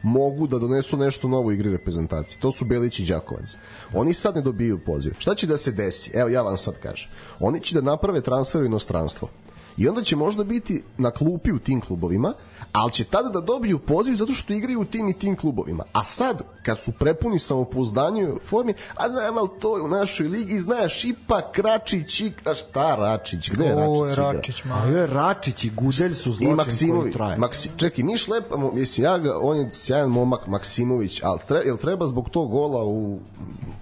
mogu 0.03 0.47
da 0.47 0.59
donesu 0.59 0.97
nešto 0.97 1.29
novo 1.29 1.47
u 1.49 1.53
igri 1.53 1.71
reprezentacije. 1.71 2.41
To 2.41 2.53
su 2.53 2.65
Belić 2.65 3.01
i 3.01 3.05
Đakovac. 3.07 3.57
Oni 3.95 4.15
sad 4.15 4.35
ne 4.35 4.43
dobiju 4.43 4.79
poziv. 4.87 5.13
Šta 5.19 5.35
će 5.35 5.47
da 5.47 5.57
se 5.57 5.73
desi? 5.73 6.11
Evo 6.15 6.29
ja 6.29 6.43
vam 6.43 6.57
sad 6.57 6.75
kažem. 6.83 7.11
Oni 7.41 7.61
će 7.61 7.75
da 7.75 7.81
naprave 7.81 8.21
transfer 8.21 8.61
u 8.63 8.65
inostranstvo. 8.65 9.29
I 9.77 9.89
onda 9.89 10.03
će 10.03 10.17
možda 10.17 10.45
biti 10.45 10.83
na 10.99 11.11
klupi 11.11 11.53
u 11.53 11.59
tim 11.59 11.81
klubovima, 11.81 12.33
ali 12.73 12.93
će 12.93 13.05
tada 13.05 13.29
da 13.29 13.41
dobiju 13.41 13.79
poziv 13.79 14.15
zato 14.15 14.33
što 14.33 14.53
igraju 14.53 14.81
u 14.81 14.85
tim 14.85 15.09
i 15.09 15.19
tim 15.19 15.37
klubovima. 15.37 15.85
A 15.93 16.05
sad, 16.05 16.43
kad 16.63 16.81
su 16.83 16.93
prepuni 16.93 17.39
samopouzdanje 17.39 18.29
u 18.29 18.39
formi, 18.47 18.75
a 18.95 19.09
znam, 19.09 19.39
ali 19.39 19.49
to 19.61 19.77
je 19.77 19.83
u 19.83 19.89
našoj 19.89 20.29
ligi, 20.29 20.61
znaš, 20.61 21.05
ipak 21.05 21.59
Račić, 21.59 22.21
i, 22.21 22.33
a 22.45 22.55
šta 22.55 22.97
Račić, 22.97 23.51
gde 23.51 23.65
je 23.65 23.75
Račić? 23.75 24.13
Igra? 24.13 24.33
Račić, 24.33 24.65
ma. 24.65 24.99
je 24.99 25.07
Račić 25.07 25.65
i 25.65 25.71
Gudelj 25.71 26.15
su 26.15 26.31
I 26.31 26.33
zločin 26.33 26.47
koji 26.47 26.57
Maksimović. 26.57 27.13
traje. 27.13 27.39
Maksi, 27.39 27.71
čekaj, 27.77 28.05
mi 28.05 28.17
šlepamo, 28.17 28.73
mislim, 28.73 29.05
ja 29.05 29.19
ga, 29.19 29.39
on 29.43 29.57
je 29.57 29.69
sjajan 29.73 30.11
momak, 30.11 30.47
Maksimović, 30.47 31.21
ali 31.23 31.39
tre, 31.49 31.63
jel 31.65 31.77
treba 31.77 32.07
zbog 32.07 32.31
tog 32.31 32.51
gola 32.51 32.85
u 32.85 33.19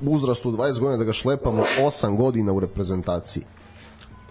uzrastu 0.01 0.53
20 0.53 0.79
godina 0.81 0.97
da 0.97 1.05
ga 1.05 1.13
šlepamo 1.13 1.63
8 1.81 2.17
godina 2.17 2.53
u 2.53 2.61
reprezentaciji? 2.61 3.45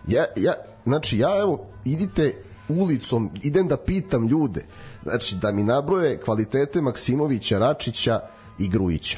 Ja, 0.07 0.25
ja, 0.35 0.53
znači, 0.85 1.17
ja 1.17 1.39
evo, 1.39 1.65
idite 1.85 2.33
ulicom, 2.69 3.31
idem 3.41 3.67
da 3.67 3.77
pitam 3.77 4.27
ljude, 4.27 4.65
znači, 5.03 5.35
da 5.35 5.51
mi 5.51 5.63
nabroje 5.63 6.21
kvalitete 6.21 6.81
Maksimovića, 6.81 7.59
Račića 7.59 8.19
i 8.59 8.69
Grujića. 8.69 9.17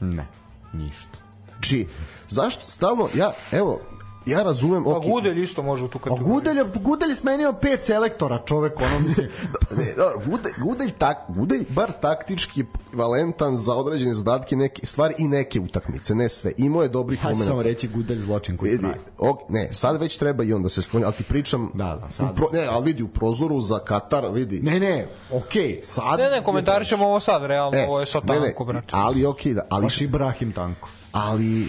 Ne, 0.00 0.26
ništa. 0.72 1.18
Znači, 1.52 1.86
zašto 2.28 2.66
stalno, 2.66 3.08
ja, 3.14 3.32
evo, 3.52 3.80
ja 4.26 4.42
razumem, 4.42 4.84
Pa 4.84 4.90
okej, 4.90 5.10
Gudelj 5.10 5.42
isto 5.42 5.62
može 5.62 5.84
u 5.84 5.88
tu 5.88 5.98
A 5.98 6.00
kategoriju. 6.00 6.34
Gudelj, 6.34 6.56
Gudelj 6.74 7.14
smenio 7.14 7.52
pet 7.52 7.84
selektora, 7.84 8.38
čovek, 8.46 8.80
ono 8.80 9.00
mislim. 9.00 9.28
ne, 9.78 9.92
dobro, 9.96 10.20
Gudelj, 10.26 10.52
Gudelj, 10.58 10.90
tak, 10.98 11.18
Gudelj 11.28 11.64
bar 11.68 11.92
taktički 12.00 12.64
valentan 12.92 13.56
za 13.56 13.74
određene 13.74 14.14
zadatke 14.14 14.56
neke 14.56 14.86
stvari 14.86 15.14
i 15.18 15.28
neke 15.28 15.60
utakmice, 15.60 16.14
ne 16.14 16.28
sve. 16.28 16.52
Imao 16.56 16.82
je 16.82 16.88
dobrih 16.88 17.24
Ja 17.24 17.34
ću 17.34 17.44
samo 17.44 17.62
reći 17.62 17.88
Gudelj 17.88 18.18
zločin 18.18 18.56
koji 18.56 18.70
Vidi, 18.70 18.82
traje. 18.82 18.98
ok, 19.18 19.38
ne, 19.48 19.68
sad 19.72 20.00
već 20.00 20.18
treba 20.18 20.44
i 20.44 20.52
on 20.52 20.62
da 20.62 20.68
se 20.68 20.82
skloni, 20.82 21.04
ali 21.04 21.14
ti 21.14 21.24
pričam 21.24 21.70
Da, 21.74 21.98
da, 22.02 22.10
sad. 22.10 22.34
pro, 22.36 22.46
ne, 22.52 22.66
ali 22.70 22.84
vidi 22.84 23.02
u 23.02 23.08
prozoru 23.08 23.60
za 23.60 23.78
Katar, 23.78 24.26
vidi. 24.32 24.60
Ne, 24.62 24.80
ne, 24.80 25.08
okej, 25.32 25.80
sad... 25.82 26.18
Ne, 26.18 26.30
ne, 26.30 26.42
komentarišemo 26.42 27.04
ovo 27.06 27.20
sad, 27.20 27.44
realno, 27.44 27.78
ovo 27.88 28.00
je 28.00 28.06
sad 28.06 28.22
E, 28.24 28.32
ne, 28.32 28.40
ne, 28.40 28.46
tanko, 28.46 28.64
brate. 28.64 28.86
Ali 28.90 29.26
okej, 29.26 29.54
da, 29.54 29.66
ali 29.70 29.82
Baš 29.82 30.00
Ibrahim 30.00 30.52
tanko. 30.52 30.88
Ali 31.16 31.66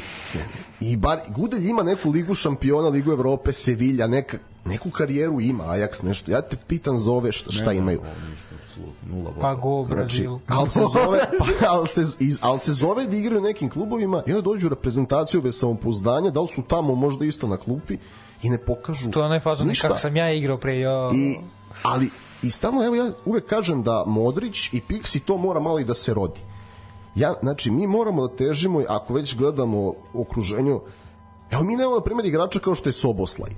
i 0.79 0.95
bar 0.95 1.19
Gudelj 1.27 1.69
ima 1.69 1.83
neku 1.83 2.09
ligu 2.09 2.33
šampiona, 2.33 2.87
ligu 2.87 3.11
Evrope, 3.11 3.53
Sevilla, 3.53 4.07
neka, 4.07 4.37
neku 4.65 4.91
karijeru 4.91 5.41
ima, 5.41 5.63
Ajax 5.63 6.03
nešto. 6.03 6.31
Ja 6.31 6.41
te 6.41 6.57
pitam 6.67 6.97
za 6.97 7.11
ove 7.11 7.31
šta, 7.31 7.51
šta 7.51 7.73
imaju. 7.73 8.01
Nula 9.05 9.31
Pa 9.41 9.55
go 9.55 9.83
Znači, 9.83 9.95
Brazil. 9.95 10.39
ali 10.47 10.69
se 10.69 10.79
zove, 10.79 11.19
pa, 11.39 11.45
ali 11.67 11.87
se, 11.87 12.01
iz, 12.19 12.39
ali 12.41 12.59
se 12.59 12.73
zove 12.73 13.05
da 13.07 13.15
igraju 13.15 13.41
nekim 13.41 13.69
klubovima 13.69 14.23
i 14.25 14.31
onda 14.31 14.41
dođu 14.41 14.67
u 14.67 14.69
reprezentaciju 14.69 15.41
bez 15.41 15.59
samopouzdanja, 15.59 16.29
da 16.29 16.41
li 16.41 16.47
su 16.47 16.61
tamo 16.61 16.95
možda 16.95 17.25
isto 17.25 17.47
na 17.47 17.57
klupi 17.57 17.97
i 18.43 18.49
ne 18.49 18.57
pokažu 18.57 19.11
To 19.11 19.19
je 19.19 19.25
onaj 19.25 19.39
fazon 19.39 19.73
kako 19.81 19.97
sam 19.97 20.15
ja 20.15 20.33
igrao 20.33 20.57
pre, 20.57 20.79
ja... 20.79 21.11
I, 21.13 21.37
ali, 21.83 22.09
i 22.41 22.51
stalno, 22.51 22.85
evo 22.85 22.95
ja 22.95 23.11
uvek 23.25 23.45
kažem 23.45 23.83
da 23.83 24.03
Modrić 24.07 24.73
i 24.73 24.81
Pixi 24.89 25.19
to 25.19 25.37
mora 25.37 25.59
malo 25.59 25.79
i 25.79 25.85
da 25.85 25.93
se 25.93 26.13
rodi. 26.13 26.39
Ja, 27.17 27.33
znači, 27.41 27.71
mi 27.71 27.87
moramo 27.87 28.27
da 28.27 28.35
težimo, 28.35 28.83
ako 28.87 29.13
već 29.13 29.35
gledamo 29.35 29.93
okruženju, 30.13 30.81
evo 31.51 31.63
mi 31.63 31.75
nemamo, 31.75 31.95
na 31.95 32.01
primjer, 32.01 32.25
igrača 32.25 32.59
kao 32.59 32.75
što 32.75 32.89
je 32.89 32.93
Soboslaj. 32.93 33.51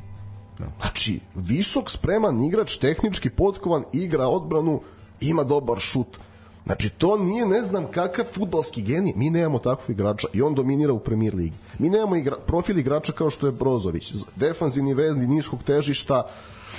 Znači, 0.82 1.20
visok, 1.36 1.90
spreman 1.90 2.44
igrač, 2.44 2.78
tehnički 2.78 3.30
potkovan, 3.30 3.84
igra 3.94 4.28
odbranu, 4.28 4.82
ima 5.22 5.44
dobar 5.44 5.80
šut. 5.80 6.18
Znači, 6.66 6.90
to 6.90 7.18
nije 7.18 7.46
ne 7.46 7.64
znam 7.64 7.88
kakav 7.92 8.26
futbalski 8.26 8.82
genij. 8.82 9.14
Mi 9.16 9.30
nemamo 9.30 9.60
takvog 9.60 9.90
igrača 9.90 10.28
i 10.34 10.42
on 10.42 10.56
dominira 10.56 10.94
u 10.94 11.00
premier 11.00 11.36
ligi. 11.36 11.56
Mi 11.80 11.90
nemamo 11.90 12.16
igra, 12.16 12.36
profil 12.48 12.80
igrača 12.80 13.12
kao 13.12 13.30
što 13.30 13.46
je 13.46 13.52
Brozović. 13.52 14.14
Defanzivni 14.36 14.94
vezni 14.94 15.28
niskog 15.28 15.64
težišta, 15.64 16.24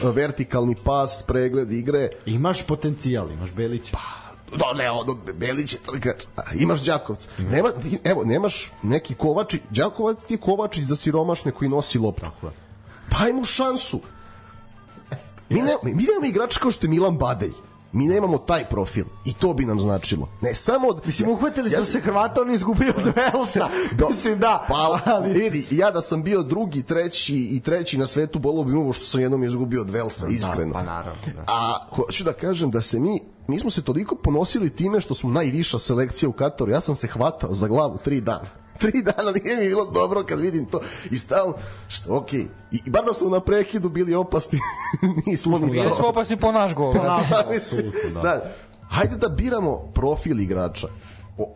vertikalni 0.03 0.77
pas, 0.85 1.25
pregled 1.27 1.73
igre. 1.73 2.09
Imaš 2.27 2.67
potencijal, 2.67 3.31
imaš 3.31 3.53
Belića. 3.53 3.97
Da, 4.57 4.73
ne, 4.79 4.91
ono, 4.91 5.15
Belić 5.15 5.73
je 5.73 5.79
Imaš 6.55 6.85
Đakovca. 6.85 7.29
Nema, 7.39 7.73
evo, 8.05 8.25
nemaš 8.25 8.73
neki 8.83 9.15
Kovačić. 9.15 9.61
Đakovac 9.71 10.19
ti 10.29 10.35
je 10.35 10.39
Kovačić 10.39 10.85
za 10.85 10.97
siromašne 10.97 11.53
koji 11.53 11.69
nosi 11.69 11.99
loptu. 11.99 12.27
Pa 13.11 13.25
ajmo 13.25 13.45
šansu. 13.45 14.01
Mi, 15.49 15.63
ne, 15.63 15.73
mi 15.83 16.03
nemamo 16.03 16.27
igrača 16.27 16.61
kao 16.61 16.71
što 16.71 16.87
je 16.87 16.91
Milan 16.91 17.19
Badej. 17.19 17.51
Mi 17.93 18.07
nemamo 18.07 18.39
taj 18.39 18.65
profil 18.65 19.05
i 19.25 19.33
to 19.33 19.55
bi 19.55 19.65
nam 19.65 19.81
značilo. 19.81 20.29
Ne 20.41 20.55
samo 20.55 20.89
od 20.89 21.01
Mislim, 21.07 21.31
uhvatili 21.31 21.71
smo 21.71 21.79
Ja- 21.79 21.85
se 21.85 22.01
Hrvata, 22.01 22.41
on 22.41 22.49
je 22.49 22.55
izgubio 22.55 22.93
od 22.97 23.05
Velsa. 23.17 23.69
Do, 23.93 24.09
Mislim, 24.09 24.39
da. 24.39 24.65
Pa, 24.69 24.75
ali... 25.07 25.33
vidi, 25.33 25.67
ja 25.71 25.91
da 25.91 26.01
sam 26.01 26.23
bio 26.23 26.43
drugi, 26.43 26.83
treći 26.83 27.37
i 27.37 27.61
treći 27.61 27.99
na 27.99 28.07
svetu, 28.07 28.39
bolo 28.39 28.65
bi 28.65 28.73
mu 28.73 28.93
što 28.93 29.05
sam 29.07 29.21
jednom 29.21 29.45
izgubio 29.45 29.81
od 29.81 29.91
Velsa, 29.91 30.27
iskreno. 30.29 30.73
pa 30.73 30.83
naravno, 30.83 31.21
da. 31.27 31.45
A 31.47 31.79
hoću 31.91 32.25
da 32.25 32.33
kažem 32.33 32.71
da 32.71 32.81
se 32.83 33.01
mi 33.01 33.21
mi 33.47 33.59
smo 33.59 33.71
se 33.71 33.83
toliko 33.83 34.15
ponosili 34.15 34.71
time 34.71 35.01
što 35.01 35.15
smo 35.15 35.31
najviša 35.31 35.79
selekcija 35.79 36.29
u 36.29 36.33
Kataru. 36.33 36.71
Ja 36.71 36.81
sam 36.81 36.97
se 36.97 37.07
hvatao 37.09 37.53
za 37.53 37.69
glavu 37.69 37.99
tri 38.05 38.21
dana. 38.21 38.47
Tri 38.81 39.03
dana 39.03 39.33
nije 39.45 39.57
mi 39.57 39.69
bilo 39.69 39.85
dobro 39.85 40.25
kad 40.25 40.41
vidim 40.41 40.67
to. 40.67 40.81
I 41.11 41.19
stalno, 41.19 41.55
što, 41.89 42.17
okej. 42.17 42.47
I, 42.73 42.81
I 42.87 42.91
bar 42.91 43.05
da 43.05 43.13
smo 43.13 43.31
na 43.31 43.41
prekidu 43.41 43.89
bili 43.89 44.15
opasni, 44.15 44.59
nismo 45.27 45.59
ni 45.59 45.71
Bili 45.71 45.89
to. 45.89 45.95
smo 45.95 46.09
opasni 46.09 46.37
po 46.37 46.53
naš 46.53 46.75
gol, 46.75 46.93
brate. 46.93 47.27
Da, 47.31 47.45
mislim, 47.55 47.93
znaš, 48.21 48.39
hajde 48.89 49.17
da 49.17 49.29
biramo 49.29 49.77
profil 49.95 50.41
igrača 50.41 50.89
o, 51.39 51.55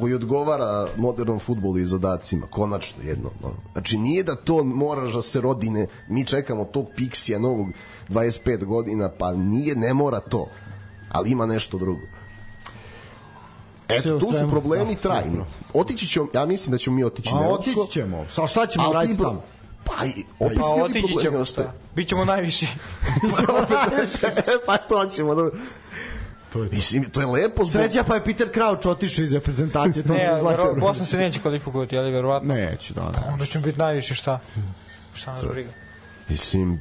koji 0.00 0.14
odgovara 0.14 0.88
modernom 0.96 1.38
futbolu 1.38 1.78
i 1.78 1.84
zadacima, 1.84 2.46
konačno 2.50 3.02
jedno. 3.02 3.30
No. 3.42 3.50
Znači 3.72 3.98
nije 3.98 4.22
da 4.22 4.34
to 4.34 4.64
moraš 4.64 5.12
da 5.12 5.22
se 5.22 5.40
rodine, 5.40 5.86
mi 6.08 6.24
čekamo 6.24 6.64
tog 6.64 6.86
Pixija 6.96 7.38
novog 7.38 7.66
25 8.08 8.64
godina, 8.64 9.10
pa 9.18 9.32
nije, 9.32 9.76
ne 9.76 9.94
mora 9.94 10.20
to, 10.20 10.46
ali 11.08 11.30
ima 11.30 11.46
nešto 11.46 11.78
drugo. 11.78 12.02
Eto, 13.88 14.18
tu 14.18 14.32
su 14.32 14.48
problemi 14.50 14.94
da, 14.94 15.00
trajni. 15.00 15.40
Otići 15.74 16.08
ćemo, 16.08 16.26
ja 16.34 16.46
mislim 16.46 16.72
da 16.72 16.78
ćemo 16.78 16.96
mi 16.96 17.04
otići 17.04 17.34
na 17.34 17.40
A 17.40 17.44
Evropsko. 17.44 17.80
otići 17.80 17.92
ćemo. 17.92 18.24
Sa 18.28 18.46
šta 18.46 18.66
ćemo 18.66 18.92
raditi 18.92 19.22
tamo? 19.22 19.42
Pa, 19.84 20.04
i, 20.04 20.24
opet 20.38 20.58
Pa 20.58 20.64
svi 20.64 20.72
ovi 20.72 20.82
otići 20.82 21.00
problemi 21.00 21.22
ćemo, 21.22 21.44
šta? 21.44 21.72
Bićemo 21.94 22.24
najviši. 22.24 22.66
pa 24.66 24.76
to 24.76 25.06
ćemo 25.06 25.34
da... 25.34 25.50
To 26.52 26.62
je, 26.62 26.68
mislim, 26.72 27.04
to 27.04 27.20
je 27.20 27.26
lepo 27.26 27.64
zbog... 27.64 27.82
Sreća 27.82 28.04
pa 28.04 28.14
je 28.14 28.24
Peter 28.24 28.48
Crouch 28.52 28.86
otišao 28.86 29.22
iz 29.22 29.32
reprezentacije. 29.32 30.02
To 30.02 30.12
Ne, 30.12 30.18
ne, 30.32 30.38
znači. 30.38 30.62
vero, 30.62 30.74
Bosna 30.74 31.04
se 31.04 31.16
neće 31.16 31.40
kvalifikovati, 31.40 31.98
ali 31.98 32.10
verovatno. 32.10 32.54
Neće, 32.54 32.94
da, 32.94 33.00
da. 33.00 33.32
Onda 33.32 33.46
ćemo 33.46 33.64
biti 33.64 33.78
najviši, 33.78 34.14
šta? 34.14 34.40
Šta 35.14 35.32
nas 35.32 35.44
briga? 35.50 35.70
Mislim, 36.28 36.80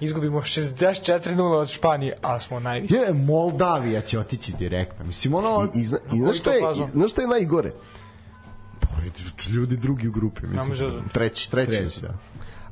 Izgubimo 0.00 0.40
64-0 0.40 1.40
od 1.42 1.68
Španije, 1.68 2.16
ali 2.22 2.40
smo 2.40 2.60
najviši. 2.60 2.94
Je, 2.94 3.12
Moldavija 3.12 4.00
će 4.00 4.18
otići 4.18 4.52
direktno. 4.58 5.04
Mislim, 5.04 5.34
ono... 5.34 5.68
I, 5.74 5.84
zna, 5.84 5.98
i 6.12 6.18
znaš 6.18 6.38
šta 6.38 6.52
je, 6.52 6.60
i, 6.60 6.90
znaš 6.90 7.10
šta 7.10 7.22
je 7.22 7.28
najgore? 7.28 7.72
Pa, 8.80 8.88
ljudi 9.52 9.76
drugi 9.76 10.08
u 10.08 10.12
grupi, 10.12 10.46
mislim. 10.46 10.90
Treći, 11.12 11.50
treći. 11.50 11.70
Treći, 11.70 12.00
da. 12.00 12.14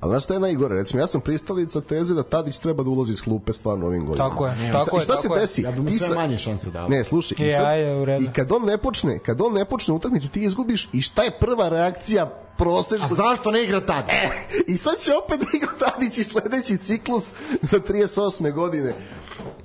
Ali 0.00 0.10
znaš 0.10 0.24
šta 0.24 0.34
je 0.34 0.40
najgore? 0.40 0.74
Recimo, 0.74 1.00
ja 1.00 1.06
sam 1.06 1.20
pristalica 1.20 1.80
teze 1.80 2.14
da 2.14 2.22
Tadić 2.22 2.58
treba 2.58 2.82
da 2.82 2.90
ulazi 2.90 3.12
iz 3.12 3.22
klupe 3.22 3.52
stvarno 3.52 3.86
ovim 3.86 4.06
godinama. 4.06 4.30
Tako 4.30 4.46
je, 4.46 4.52
I 4.68 4.72
tako 4.72 4.96
je, 4.96 5.00
i 5.00 5.04
šta 5.04 5.12
tako 5.12 5.22
se 5.24 5.28
je. 5.30 5.40
desi? 5.40 5.62
Ja 5.62 5.70
bi 5.70 5.80
mu 5.80 5.88
Ti 5.88 5.98
sve 5.98 6.08
sa- 6.08 6.14
manje 6.14 6.38
šanse 6.38 6.70
dao. 6.70 6.88
Ne, 6.88 7.04
slušaj, 7.04 7.36
i, 7.38 7.42
Je, 7.42 7.56
sad, 7.56 7.78
je, 7.78 7.96
u 7.96 8.04
redu. 8.04 8.24
i 8.24 8.28
kad 8.28 8.52
on 8.52 8.64
ne 8.64 8.78
počne, 8.78 9.18
kad 9.18 9.40
on 9.40 9.52
ne 9.52 9.64
počne 9.64 9.94
utakmicu, 9.94 10.28
ti 10.28 10.42
izgubiš 10.42 10.88
i 10.92 11.02
šta 11.02 11.22
je 11.22 11.30
prva 11.30 11.68
reakcija 11.68 12.26
prosečna? 12.58 13.06
A 13.06 13.14
zašto 13.14 13.50
ne 13.50 13.64
igra 13.64 13.80
tad? 13.80 14.04
E, 14.08 14.30
I 14.66 14.76
sad 14.76 14.98
će 14.98 15.12
opet 15.16 15.40
da 15.40 15.46
igra 15.54 15.70
Tadić 15.80 16.18
i 16.18 16.24
sledeći 16.24 16.76
ciklus 16.78 17.32
na 17.62 17.78
38. 17.80 18.52
godine. 18.52 18.92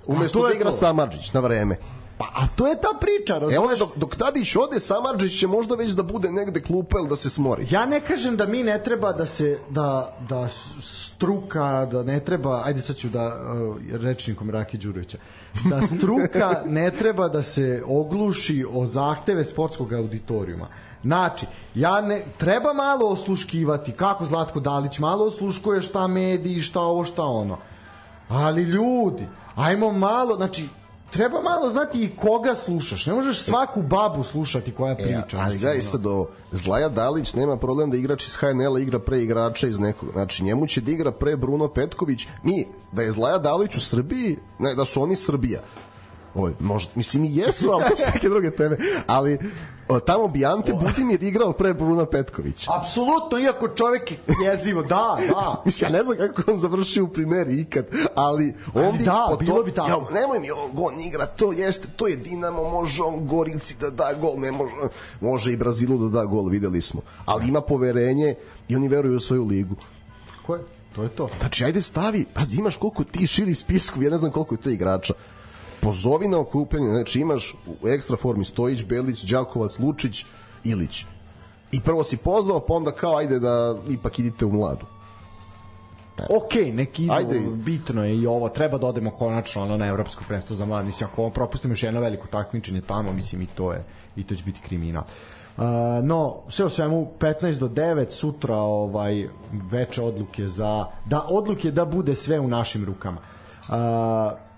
Umesto 0.07 0.39
to 0.39 0.45
je 0.45 0.49
da 0.49 0.55
igra. 0.55 0.71
Samadžić 0.71 1.33
na 1.33 1.39
vreme. 1.39 1.77
Pa, 2.21 2.27
a 2.33 2.47
to 2.55 2.67
je 2.67 2.81
ta 2.81 2.93
priča, 2.99 3.41
E 3.51 3.59
on 3.59 3.71
je, 3.71 3.77
dok, 3.77 3.97
dok 3.97 4.15
Tadić 4.15 4.55
ode, 4.55 4.79
Samadžić 4.79 5.39
će 5.39 5.47
možda 5.47 5.75
već 5.75 5.91
da 5.91 6.03
bude 6.03 6.31
negde 6.31 6.61
klupa 6.61 6.99
ili 6.99 7.09
da 7.09 7.15
se 7.15 7.29
smori. 7.29 7.67
Ja 7.69 7.85
ne 7.85 7.99
kažem 7.99 8.37
da 8.37 8.45
mi 8.45 8.63
ne 8.63 8.83
treba 8.83 9.13
da 9.13 9.25
se 9.25 9.59
da 9.69 10.17
da 10.29 10.49
struka 10.81 11.87
da 11.91 12.03
ne 12.03 12.19
treba 12.19 12.61
ajde 12.65 12.81
sad 12.81 12.95
ću 12.95 13.09
da 13.09 13.25
uh, 13.25 13.77
rečnikom 14.01 14.49
Raki 14.49 14.77
Đurovića 14.77 15.17
da 15.69 15.81
struka 15.87 16.61
ne 16.77 16.91
treba 16.91 17.27
da 17.27 17.41
se 17.41 17.83
ogluši 17.87 18.65
o 18.71 18.85
zahteve 18.85 19.43
sportskog 19.43 19.93
auditorijuma. 19.93 20.67
Znači, 21.03 21.45
ja 21.75 22.01
ne, 22.01 22.25
treba 22.37 22.73
malo 22.73 23.07
osluškivati, 23.07 23.91
kako 23.91 24.25
Zlatko 24.25 24.59
Dalić 24.59 24.99
malo 24.99 25.25
osluškuje 25.25 25.81
šta 25.81 26.07
mediji, 26.07 26.59
šta 26.59 26.81
ovo, 26.81 27.05
šta 27.05 27.23
ono. 27.23 27.57
Ali 28.29 28.63
ljudi, 28.63 29.27
ajmo 29.55 29.91
malo, 29.91 30.35
znači, 30.35 30.67
treba 31.11 31.41
malo 31.41 31.69
znati 31.69 32.03
i 32.03 32.15
koga 32.15 32.55
slušaš. 32.55 33.05
Ne 33.05 33.13
možeš 33.13 33.43
svaku 33.43 33.81
babu 33.81 34.23
slušati 34.23 34.71
koja 34.71 34.95
priča. 34.95 35.37
E, 35.37 35.39
ali 35.39 35.57
gledaj 35.57 35.75
ono. 35.75 35.83
sad 35.83 36.05
o 36.05 36.27
Zlaja 36.51 36.89
Dalić 36.89 37.33
nema 37.33 37.57
problem 37.57 37.91
da 37.91 37.97
igrač 37.97 38.27
iz 38.27 38.35
HNL-a 38.35 38.79
igra 38.79 38.99
pre 38.99 39.21
igrača 39.21 39.67
iz 39.67 39.79
nekog. 39.79 40.09
Znači 40.11 40.43
njemu 40.43 40.67
će 40.67 40.81
da 40.81 40.91
igra 40.91 41.11
pre 41.11 41.35
Bruno 41.35 41.67
Petković. 41.67 42.27
Mi, 42.43 42.65
da 42.91 43.01
je 43.01 43.11
Zlaja 43.11 43.37
Dalić 43.37 43.75
u 43.75 43.79
Srbiji, 43.79 44.37
ne, 44.59 44.75
da 44.75 44.85
su 44.85 45.03
oni 45.03 45.15
Srbija. 45.15 45.61
Ovo, 46.35 46.51
možda, 46.59 46.91
mislim 46.95 47.23
i 47.23 47.35
jesu, 47.35 47.71
ali 47.71 47.83
to 47.89 47.95
su 47.95 48.03
neke 48.13 48.29
druge 48.29 48.51
teme. 48.51 48.77
Ali 49.07 49.39
o, 49.89 49.99
tamo 49.99 50.27
bi 50.27 50.45
Ante 50.45 50.73
Budimir 50.73 51.23
igrao 51.23 51.53
pre 51.53 51.73
Bruna 51.73 52.05
Petkovića. 52.05 52.71
Apsolutno, 52.81 53.39
iako 53.39 53.67
čovek 53.67 54.11
je 54.11 54.17
jezivo, 54.43 54.81
da, 54.81 55.17
da. 55.29 55.61
Mislim, 55.65 55.91
ja 55.91 55.97
ne 55.97 56.03
znam 56.03 56.17
kako 56.17 56.51
on 56.51 56.57
završio 56.57 57.03
u 57.03 57.07
primeri 57.07 57.61
ikad, 57.61 57.85
ali 58.15 58.53
on 58.73 58.83
Ali 58.83 58.97
bi... 58.97 59.03
da, 59.03 59.27
po 59.29 59.37
bilo 59.37 59.63
bi 59.63 59.71
tako. 59.71 59.89
Ja, 59.89 60.21
nemoj 60.21 60.39
mi 60.39 60.51
on 60.51 60.71
gol 60.73 60.91
igra, 60.99 61.25
to 61.25 61.51
jeste, 61.51 61.87
to 61.95 62.07
je 62.07 62.15
Dinamo, 62.15 62.69
može 62.69 63.03
on 63.03 63.27
Gorici 63.27 63.75
da 63.79 63.89
da 63.89 64.13
gol, 64.21 64.33
ne 64.37 64.51
može, 64.51 64.73
može 65.21 65.53
i 65.53 65.57
Brazilu 65.57 65.97
da 65.97 66.19
da 66.19 66.25
gol, 66.25 66.45
videli 66.45 66.81
smo. 66.81 67.01
Ali 67.25 67.47
ima 67.47 67.61
poverenje 67.61 68.35
i 68.67 68.75
oni 68.75 68.87
veruju 68.87 69.17
u 69.17 69.19
svoju 69.19 69.45
ligu. 69.45 69.75
Ko 70.45 70.55
je? 70.55 70.61
To 70.95 71.03
je 71.03 71.09
to. 71.09 71.29
Znači, 71.39 71.65
ajde 71.65 71.81
stavi, 71.81 72.25
pazi, 72.33 72.57
imaš 72.57 72.75
koliko 72.75 73.03
ti 73.03 73.27
širi 73.27 73.55
spisku, 73.55 74.01
ja 74.01 74.09
ne 74.09 74.17
znam 74.17 74.31
koliko 74.31 74.55
je 74.55 74.61
to 74.61 74.69
igrača. 74.69 75.13
Pozovi 75.81 76.27
na 76.27 76.39
okupljanje, 76.39 76.89
znači 76.89 77.19
imaš 77.19 77.55
u 77.81 77.87
ekstra 77.87 78.17
formi 78.17 78.45
Stojić, 78.45 78.85
Belić, 78.85 79.23
Đakovac, 79.23 79.79
Lučić, 79.79 80.25
Ilić. 80.63 81.05
I 81.71 81.81
prvo 81.81 82.03
si 82.03 82.17
pozvao, 82.17 82.59
pa 82.59 82.73
onda 82.73 82.91
kao 82.91 83.15
ajde 83.17 83.39
da 83.39 83.75
ipak 83.89 84.19
idite 84.19 84.45
u 84.45 84.51
mladu. 84.51 84.85
Ok, 86.29 86.73
neki 86.73 87.03
idu, 87.03 87.13
Ajde. 87.13 87.39
bitno 87.53 88.05
je 88.05 88.17
i 88.17 88.27
ovo, 88.27 88.49
treba 88.49 88.77
da 88.77 88.87
odemo 88.87 89.11
konačno 89.11 89.61
ono 89.61 89.77
na 89.77 89.87
evropsko 89.87 90.23
prvenstvo 90.27 90.55
za 90.55 90.65
mlad, 90.65 90.85
mislim, 90.85 91.09
ako 91.11 91.21
ovo 91.21 91.31
propustimo 91.31 91.71
još 91.71 91.83
jedno 91.83 91.99
veliko 92.01 92.27
takmičenje 92.27 92.81
tamo, 92.81 93.13
mislim, 93.13 93.41
i 93.41 93.45
to 93.45 93.73
je, 93.73 93.83
i 94.15 94.23
to 94.23 94.35
će 94.35 94.43
biti 94.43 94.61
kriminal. 94.61 95.03
Uh, 95.57 95.63
no, 96.03 96.35
sve 96.49 96.65
o 96.65 96.69
svemu 96.69 97.11
15 97.19 97.59
do 97.59 97.67
9 97.67 98.11
sutra 98.11 98.55
ovaj 98.55 99.27
veče 99.51 100.01
odluke 100.01 100.47
za 100.47 100.85
da 101.05 101.25
odluke 101.29 101.71
da 101.71 101.85
bude 101.85 102.15
sve 102.15 102.39
u 102.39 102.47
našim 102.47 102.85
rukama. 102.85 103.17
Uh, 103.17 103.75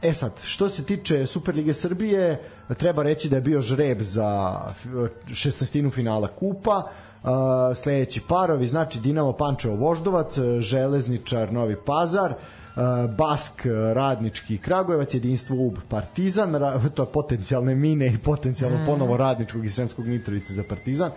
e 0.04 0.14
sad, 0.14 0.32
što 0.44 0.70
se 0.70 0.84
tiče 0.84 1.26
Superlige 1.26 1.74
Srbije, 1.74 2.42
treba 2.78 3.04
reći 3.04 3.30
da 3.30 3.36
je 3.36 3.42
bio 3.42 3.62
žreb 3.62 4.02
za 4.02 4.60
16. 4.86 5.92
finala 5.92 6.28
kupa. 6.28 6.84
Uh, 7.24 7.30
sledeći 7.78 8.22
parovi, 8.28 8.68
znači 8.68 9.00
Dinamo 9.00 9.34
Pančevo 9.34 9.76
Voždovac, 9.76 10.34
Železničar 10.60 11.54
Novi 11.54 11.76
Pazar, 11.86 12.32
uh, 12.32 13.16
Bask 13.18 13.62
Radnički 13.94 14.58
Kragujevac, 14.58 15.14
Jedinstvo 15.14 15.58
UB 15.66 15.78
Partizan, 15.90 16.52
ra- 16.52 16.90
to 16.96 17.04
je 17.04 17.12
potencijalne 17.14 17.76
mine 17.76 18.08
i 18.08 18.18
potencijalno 18.18 18.86
ponovo 18.86 19.18
Radničkog 19.18 19.66
i 19.66 19.70
Sremskog 19.70 20.08
Mitrovice 20.08 20.54
za 20.54 20.64
Partizan, 20.70 21.12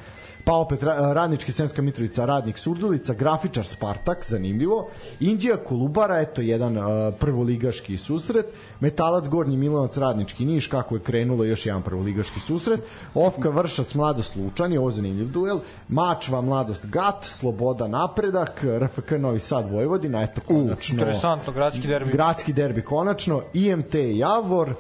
pa 0.47 0.55
opet 0.55 0.83
Ra- 0.83 1.13
Radnički 1.13 1.53
Sremska 1.53 1.83
Mitrovica, 1.83 2.25
Radnik 2.25 2.59
Surdulica, 2.59 3.15
Grafičar 3.15 3.67
Spartak, 3.67 4.25
zanimljivo, 4.25 4.89
Indija 5.21 5.57
Kolubara, 5.57 6.21
eto 6.21 6.41
jedan 6.41 6.79
uh, 6.79 6.85
prvoligaški 7.19 7.99
susret, 7.99 8.47
Metalac 8.81 9.29
Gornji 9.29 9.57
Milanovac 9.57 9.97
Radnički 9.97 10.45
Niš, 10.45 10.67
kako 10.67 10.95
je 10.95 11.01
krenulo 11.01 11.45
još 11.45 11.67
jedan 11.67 11.83
prvoligaški 11.83 12.41
susret, 12.41 12.81
Ofka 13.15 13.49
Vršac 13.49 13.95
Mladost 13.95 14.37
Lučani, 14.37 14.79
ovo 14.79 14.89
je 14.89 14.95
zanimljiv 14.95 15.29
duel, 15.33 15.59
Mačva 15.89 16.41
Mladost 16.41 16.87
Gat, 16.87 17.25
Sloboda 17.25 17.89
Napredak, 17.89 18.65
RFK 18.79 19.11
Novi 19.19 19.41
Sad 19.41 19.71
Vojvodina, 19.71 20.23
eto 20.23 20.41
konačno. 20.47 20.95
Interesantno, 20.95 21.53
gradski 21.53 21.89
derbi. 21.89 22.13
Gradski 22.13 22.53
derbi 22.53 22.83
konačno, 22.83 23.43
IMT 23.53 23.95
Javor, 23.95 24.75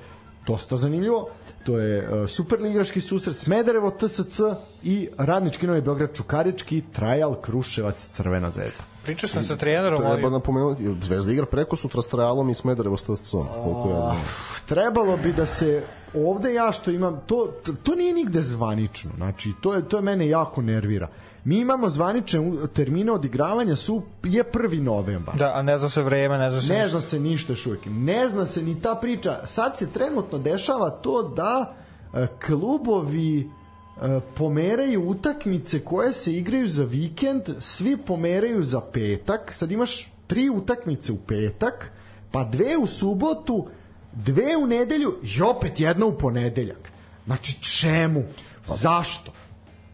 dosta 0.46 0.76
zanimljivo, 0.76 1.28
to 1.66 1.78
je 1.78 1.98
uh, 1.98 2.28
superligaški 2.30 3.00
susret 3.00 3.36
Smederevo 3.36 3.90
TSC 3.90 4.40
i 4.82 5.08
Radnički 5.18 5.66
Novi 5.66 5.80
Beograd 5.80 6.14
Čukarički 6.14 6.82
Trajal 6.92 7.34
Kruševac 7.42 8.08
Crvena 8.08 8.50
zvezda. 8.50 8.95
Pričao 9.06 9.28
sam 9.28 9.44
sa 9.44 9.56
trenerom, 9.56 10.00
Treba 10.00 10.26
ali 10.26 10.32
napomenuti, 10.32 10.94
Zvezda 11.02 11.32
igra 11.32 11.46
preko 11.46 11.76
sutra 11.76 12.02
s 12.02 12.14
Realom 12.14 12.50
i 12.50 12.54
Smederevo 12.54 12.96
s 12.96 13.02
TSC-om, 13.02 13.46
koliko 13.64 13.90
ja 13.96 14.02
znam. 14.02 14.22
Trebalo 14.66 15.16
bi 15.16 15.32
da 15.32 15.46
se 15.46 15.82
ovde 16.14 16.54
ja 16.54 16.72
što 16.72 16.90
imam 16.90 17.20
to 17.26 17.52
to 17.82 17.94
nije 17.94 18.14
nigde 18.14 18.42
zvanično. 18.42 19.10
Znači 19.16 19.52
to 19.60 19.74
je 19.74 19.88
to 19.88 19.96
je 19.96 20.02
mene 20.02 20.28
jako 20.28 20.62
nervira. 20.62 21.08
Mi 21.44 21.58
imamo 21.58 21.90
zvanične 21.90 22.52
termine 22.74 23.12
odigravanja 23.12 23.76
su 23.76 24.02
je 24.24 24.44
1. 24.44 24.80
novembar. 24.82 25.36
da, 25.36 25.52
a 25.54 25.62
ne 25.62 25.78
zna 25.78 25.88
se 25.88 26.02
vreme, 26.02 26.38
ne 26.38 26.50
zna 26.50 26.60
se 26.60 26.72
Ne 26.72 26.82
ništa. 26.82 26.90
zna 26.90 27.00
se 27.00 27.20
ništa 27.20 27.52
još 27.52 27.66
uvijek. 27.66 27.82
Ne 27.86 28.28
zna 28.28 28.46
se 28.46 28.62
ni 28.62 28.80
ta 28.80 28.94
priča. 28.94 29.46
Sad 29.46 29.78
se 29.78 29.90
trenutno 29.90 30.38
dešava 30.38 30.90
to 30.90 31.22
da 31.22 31.74
e, 32.14 32.26
klubovi 32.46 33.50
pomeraju 34.34 35.08
utakmice 35.08 35.84
koje 35.84 36.12
se 36.12 36.32
igraju 36.32 36.68
za 36.68 36.84
vikend, 36.84 37.42
svi 37.60 37.96
pomeraju 37.96 38.62
za 38.62 38.80
petak. 38.80 39.52
Sad 39.52 39.72
imaš 39.72 40.12
tri 40.26 40.50
utakmice 40.50 41.12
u 41.12 41.16
petak, 41.16 41.90
pa 42.30 42.44
dve 42.44 42.76
u 42.76 42.86
subotu, 42.86 43.66
dve 44.12 44.56
u 44.56 44.66
nedelju 44.66 45.16
i 45.22 45.42
opet 45.42 45.80
jedna 45.80 46.06
u 46.06 46.18
ponedeljak. 46.18 46.90
Znači 47.26 47.62
čemu? 47.62 48.22
Zašto? 48.66 49.32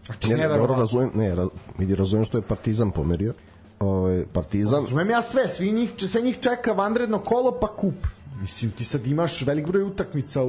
Znači, 0.07 0.29
Ne, 0.29 0.37
ne, 0.37 0.49
dobro 0.49 0.75
razumem, 0.75 1.11
ne, 1.15 1.37
vidi, 1.79 1.95
razumem 1.95 2.25
što 2.25 2.39
je 2.39 2.43
Partizan 2.43 2.91
pomerio. 2.91 3.35
Ovaj 3.81 4.25
Partizan, 4.33 4.83
Razumem 4.83 5.11
ja 5.11 5.23
sve, 5.23 5.49
svi 5.49 5.73
njih, 5.73 5.91
sve 6.11 6.21
njih 6.21 6.39
čeka 6.41 6.73
vanredno 6.73 7.19
kolo 7.19 7.59
pa 7.61 7.67
kup. 7.67 8.07
Mislim, 8.43 8.71
ti 8.71 8.85
sad 8.85 9.07
imaš 9.07 9.43
velik 9.43 9.67
broj 9.67 9.83
utakmica 9.83 10.43
u... 10.43 10.49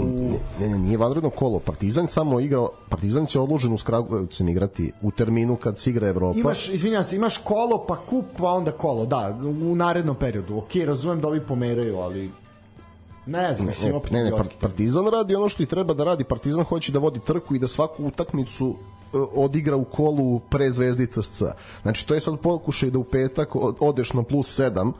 ne, 0.60 0.68
ne, 0.68 0.78
nije 0.78 0.98
vanredno 0.98 1.30
kolo. 1.30 1.60
Partizan 1.60 2.08
samo 2.08 2.40
igrao, 2.40 2.70
Partizan 2.90 3.26
će 3.26 3.40
odložen 3.40 3.74
uz 3.74 3.84
Kragujevcem 3.84 4.50
igrati 4.50 4.92
u 5.02 5.12
terminu 5.12 5.56
kad 5.56 5.78
se 5.78 5.90
igra 5.90 6.08
Evropa. 6.08 6.40
Imaš, 6.40 6.70
izvinjam 6.70 7.04
se, 7.04 7.16
imaš 7.16 7.38
kolo 7.38 7.86
pa 7.88 7.96
kup 8.00 8.26
pa 8.38 8.50
onda 8.50 8.72
kolo, 8.72 9.06
da, 9.06 9.38
u 9.44 9.76
narednom 9.76 10.16
periodu. 10.16 10.58
Ok, 10.58 10.76
razumem 10.76 11.22
da 11.22 11.28
ovi 11.28 11.42
pomeraju, 11.42 11.98
ali 11.98 12.32
ne 13.26 13.54
znam, 13.54 13.68
mislim, 13.68 13.92
Ne, 13.92 13.98
opet 13.98 14.12
ne, 14.12 14.24
ne, 14.24 14.32
Par- 14.32 14.48
Partizan 14.60 15.08
radi 15.08 15.36
ono 15.36 15.50
što 15.50 15.64
i 15.64 15.66
treba 15.66 15.94
da 15.94 16.04
radi. 16.04 16.24
Partizan 16.24 16.64
hoće 16.64 16.92
da 16.92 17.00
vodi 17.00 17.20
trku 17.20 17.56
i 17.56 17.60
da 17.60 17.68
svaku 17.68 18.06
utakmicu 18.06 18.76
e, 19.14 19.18
odigra 19.36 19.76
u 19.76 19.84
kolu 19.84 20.40
pre 20.40 20.72
Zvezdi 20.72 21.08
TSC. 21.08 21.44
Znači, 21.82 22.08
to 22.08 22.14
je 22.14 22.20
sad 22.20 22.40
pokušaj 22.40 22.90
da 22.90 23.00
u 23.00 23.04
petak 23.04 23.56
od- 23.56 23.76
odeš 23.80 24.14
na 24.14 24.24
plus 24.24 24.60
7 24.60 24.92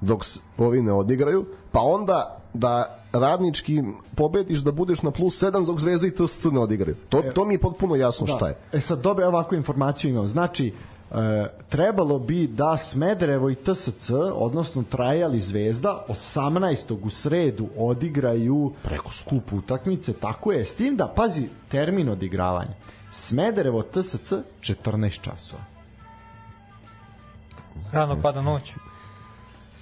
dok 0.00 0.24
ovi 0.58 0.82
ne 0.82 0.92
odigraju, 0.92 1.46
pa 1.72 1.80
onda 1.80 2.38
da 2.54 2.98
radnički 3.12 3.82
pobediš 4.14 4.58
da 4.58 4.72
budeš 4.72 5.02
na 5.02 5.10
plus 5.10 5.42
7 5.42 5.66
dok 5.66 5.80
Zvezda 5.80 6.06
i 6.06 6.10
TSC 6.10 6.44
ne 6.44 6.60
odigraju. 6.60 6.96
To, 7.08 7.22
to 7.34 7.44
mi 7.44 7.54
je 7.54 7.60
potpuno 7.60 7.96
jasno 7.96 8.26
šta 8.26 8.48
je. 8.48 8.58
E 8.72 8.80
sad 8.80 9.00
dobe 9.00 9.26
ovakvu 9.26 9.56
informaciju 9.56 10.10
imam. 10.10 10.28
Znači, 10.28 10.74
e, 11.10 11.46
trebalo 11.68 12.18
bi 12.18 12.46
da 12.46 12.76
Smederevo 12.76 13.50
i 13.50 13.54
TSC, 13.54 14.10
odnosno 14.34 14.82
Trajal 14.90 15.34
i 15.34 15.40
Zvezda, 15.40 16.04
18. 16.08 16.96
u 17.02 17.10
sredu 17.10 17.68
odigraju 17.76 18.72
Preko 18.82 19.12
skup 19.12 19.52
utakmice, 19.52 20.12
tako 20.12 20.52
je. 20.52 20.64
S 20.64 20.74
tim 20.74 20.96
da, 20.96 21.12
pazi, 21.16 21.48
termin 21.68 22.08
odigravanja. 22.08 22.74
Smederevo 23.10 23.82
TSC 23.82 24.32
14 24.60 25.20
časova. 25.20 25.62
Rano 27.92 28.16
pada 28.22 28.42
noć. 28.42 28.74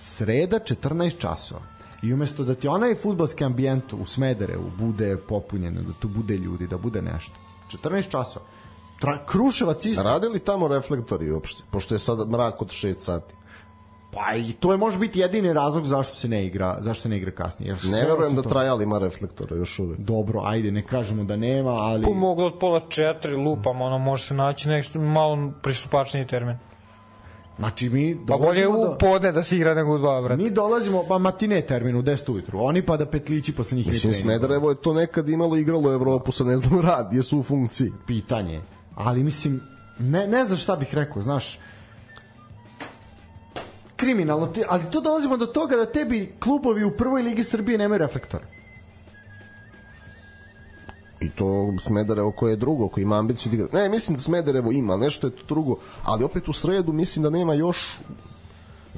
Sreda 0.07 0.59
14 0.59 1.19
časova. 1.19 1.61
I 2.03 2.13
umesto 2.13 2.45
da 2.45 2.55
ti 2.55 2.69
onaj 2.69 2.95
futbalski 2.95 3.45
ambijent 3.45 3.93
u 3.93 4.07
Smederevu 4.07 4.71
bude 4.79 5.17
popunjen, 5.19 5.75
da 5.77 5.93
tu 5.93 6.09
bude 6.09 6.37
ljudi, 6.37 6.67
da 6.67 6.79
bude 6.79 7.03
nešto. 7.03 7.33
14 7.69 8.03
časova. 8.05 8.45
Tra, 9.01 9.19
Kruševac 9.27 9.85
isto. 9.87 10.03
Rade 10.03 10.29
li 10.29 10.39
tamo 10.39 10.69
reflektori 10.69 11.31
uopšte? 11.31 11.63
Pošto 11.71 11.95
je 11.95 11.99
sad 11.99 12.29
mrak 12.29 12.63
od 12.63 12.69
6 12.69 12.95
sati. 12.95 13.35
Pa 14.13 14.37
i 14.37 14.53
to 14.53 14.73
je 14.73 14.79
može 14.79 14.99
biti 14.99 15.21
jedini 15.21 15.53
razlog 15.53 15.85
zašto 15.85 16.15
se 16.15 16.29
ne 16.29 16.47
igra, 16.47 16.77
zašto 16.81 17.03
se 17.03 17.09
ne 17.09 17.17
igra 17.17 17.31
kasnije. 17.31 17.69
Jer 17.69 17.79
Ne 17.85 18.05
verujem 18.05 18.35
da 18.35 18.43
toga- 18.43 18.53
Trajal 18.53 18.83
ima 18.83 18.99
reflektore 18.99 19.57
još 19.57 19.79
uvek. 19.79 19.99
Dobro, 19.99 20.41
ajde, 20.45 20.71
ne 20.73 20.83
kažemo 20.83 21.25
da 21.25 21.37
nema, 21.37 21.71
ali... 21.71 22.05
Pomoglo 22.05 22.47
od 22.47 22.59
pola 22.61 22.81
četiri 22.81 23.35
lupam, 23.35 23.81
ono 23.81 23.99
može 23.99 24.25
se 24.25 24.35
naći 24.35 24.69
nešto 24.69 25.01
malo 25.01 25.53
pristupačniji 25.63 26.27
termin. 26.27 26.57
Znači 27.59 27.89
mi 27.89 28.19
Pa 28.27 28.37
bolje 28.37 28.69
u 28.69 28.73
do... 28.73 28.97
podne 29.01 29.33
da 29.33 29.43
se 29.43 29.57
igra 29.57 29.75
nego 29.75 29.95
u 29.95 29.99
dva, 29.99 30.23
brate. 30.23 30.43
Mi 30.43 30.51
dolazimo, 30.51 31.05
pa 31.09 31.19
matine 31.19 31.61
termin 31.61 31.97
u 31.97 32.03
10 32.03 32.33
ujutru. 32.33 32.59
Oni 32.61 32.83
pa 32.83 32.97
da 32.97 33.07
petlići 33.07 33.53
posle 33.53 33.77
njih 33.77 33.87
Mislim. 33.87 34.13
Smederevo 34.13 34.71
je 34.71 34.77
to 34.77 34.95
nekad 34.95 35.29
imalo 35.29 35.57
igralo 35.57 35.93
Evropu, 35.93 36.33
sad 36.33 36.47
ne 36.47 36.57
znam 36.57 36.81
rad, 36.81 37.13
jesu 37.13 37.39
u 37.39 37.43
funkciji. 37.43 37.93
pitanje. 38.07 38.63
Ali 38.95 39.23
mislim, 39.23 39.61
ne, 39.99 40.27
ne 40.27 40.45
znam 40.45 40.59
šta 40.59 40.77
bih 40.77 40.95
rekao, 40.95 41.23
znaš, 41.23 41.59
kriminalno, 43.97 44.47
ti, 44.47 44.63
ali 44.69 44.83
to 44.91 45.01
dolazimo 45.01 45.37
do 45.37 45.47
toga 45.47 45.77
da 45.77 45.87
tebi 45.87 46.35
klubovi 46.39 46.85
u 46.85 46.97
prvoj 46.97 47.23
ligi 47.23 47.43
Srbije 47.43 47.79
nemaju 47.79 47.99
reflektora. 47.99 48.54
To 51.35 51.75
Smederevo 51.83 52.31
koje 52.31 52.53
je 52.53 52.57
drugo, 52.57 52.89
koji 52.89 53.03
ima 53.03 53.19
ambiciju 53.19 53.51
da 53.51 53.57
igra. 53.57 53.69
Ne, 53.73 53.89
mislim 53.89 54.17
da 54.17 54.23
Smederevo 54.23 54.73
ima, 54.73 54.97
nešto 54.97 55.27
je 55.27 55.31
to 55.31 55.45
drugo, 55.49 55.77
ali 56.03 56.25
opet 56.25 56.49
u 56.49 56.53
sredu 56.53 56.93
mislim 56.93 57.23
da 57.23 57.31
nema 57.31 57.55
još 57.55 57.99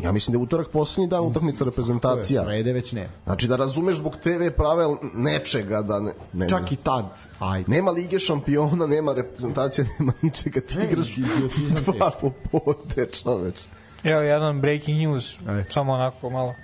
Ja 0.03 0.13
mislim 0.13 0.33
da 0.33 0.39
je 0.39 0.43
utorak 0.43 0.69
poslednji 0.69 1.09
dan 1.09 1.25
utakmica 1.25 1.65
reprezentacija. 1.65 2.45
Srede 2.45 2.73
već 2.73 2.93
ne. 2.93 3.09
Znači 3.25 3.49
da 3.49 3.57
razumeš 3.57 3.97
zbog 3.97 4.17
TV 4.17 4.49
pravel 4.57 4.97
nečega 5.15 5.83
da 5.83 6.01
ne, 6.01 6.13
ne 6.33 6.49
Čak 6.49 6.73
i 6.73 6.77
tad, 6.77 7.05
ajde. 7.39 7.71
nema 7.71 7.91
lige 7.91 8.19
šampiona, 8.19 8.87
nema 8.87 9.13
reprezentacija, 9.13 9.85
nema 9.99 10.13
ničega, 10.23 10.61
ti 10.61 10.79
Ne, 10.79 10.85
igraš 10.85 11.19
idiotizam 11.19 11.85
dva 11.85 12.11
popode, 12.21 13.09
čoveč. 13.23 13.61
Evo 14.05 14.21
jedan 14.21 14.61
breaking 14.61 14.99
news, 14.99 15.37
Ajde. 15.47 15.65
samo 15.71 15.93
onako 15.93 16.31
malo. 16.31 16.55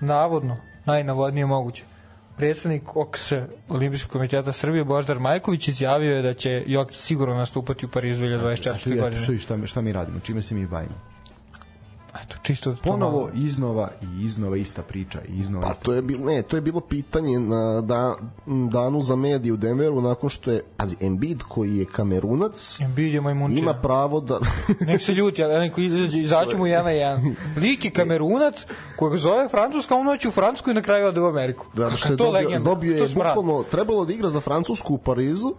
Navodno, 0.00 0.56
najnavodnije 0.84 1.46
moguće. 1.46 1.84
Predsednik 2.40 2.96
OKS 2.96 3.32
Olimpijskog 3.68 4.12
komiteta 4.12 4.52
Srbije 4.52 4.84
Boždar 4.84 5.18
Majković 5.18 5.68
izjavio 5.68 6.16
je 6.16 6.22
da 6.22 6.34
će 6.34 6.62
Jokić 6.66 6.96
sigurno 6.96 7.34
nastupati 7.34 7.86
u 7.86 7.88
Parizu 7.88 8.26
2024. 8.26 9.00
godine. 9.00 9.22
Šta, 9.22 9.38
šta, 9.38 9.66
šta 9.66 9.80
mi 9.80 9.92
radimo? 9.92 10.20
Čime 10.20 10.42
se 10.42 10.54
mi 10.54 10.66
bavimo? 10.66 11.09
Eto, 12.30 12.38
čisto 12.42 12.74
to 12.74 12.82
Ponovo 12.82 13.18
malo- 13.20 13.30
iznova 13.34 13.90
i 14.02 14.24
iznova 14.24 14.56
ista 14.56 14.82
priča 14.82 15.18
i 15.28 15.32
iznova 15.32 15.66
Pa 15.66 15.72
ista 15.72 15.84
to 15.84 15.92
je 15.92 16.02
bilo, 16.02 16.26
ne, 16.26 16.42
to 16.42 16.56
je 16.56 16.62
bilo 16.62 16.80
pitanje 16.80 17.40
na 17.40 17.80
da, 17.80 18.16
danu 18.70 19.00
za 19.00 19.16
medije 19.16 19.52
u 19.52 19.56
Denveru 19.56 20.00
nakon 20.00 20.30
što 20.30 20.50
je, 20.50 20.62
pazi, 20.76 20.96
Embiid 21.00 21.42
koji 21.48 21.76
je 21.76 21.84
kamerunac, 21.84 22.80
Embiid 22.80 23.14
je 23.14 23.20
majmunčina. 23.20 23.60
ima 23.60 23.74
pravo 23.74 24.20
da... 24.20 24.38
Nek 24.86 25.02
se 25.02 25.12
ljuti, 25.12 25.44
ali 25.44 25.58
neko 25.58 25.80
izađe, 25.80 26.20
izaći 26.20 26.56
mu 26.56 26.66
jedan 26.66 26.84
na 26.84 26.90
jedan. 26.90 27.34
Lik 27.56 27.84
je 27.84 27.90
kamerunac 27.90 28.54
kojeg 28.96 29.16
zove 29.16 29.48
Francuska, 29.48 29.94
on 29.96 30.06
hoće 30.06 30.28
u 30.28 30.32
Francusku 30.32 30.70
i 30.70 30.74
na 30.74 30.82
kraju 30.82 31.06
ode 31.06 31.20
u 31.20 31.26
Ameriku. 31.26 31.66
da 31.74 31.90
što 31.90 32.12
je 32.12 32.16
to 32.16 32.24
dobio, 32.24 32.40
legenda, 32.40 32.64
dobio 32.64 32.96
je 32.96 33.08
bukvalno 33.14 33.62
trebalo 33.70 34.04
da 34.04 34.12
igra 34.12 34.28
za 34.30 34.40
Francusku 34.40 34.94
u 34.94 34.98
Parizu 34.98 35.54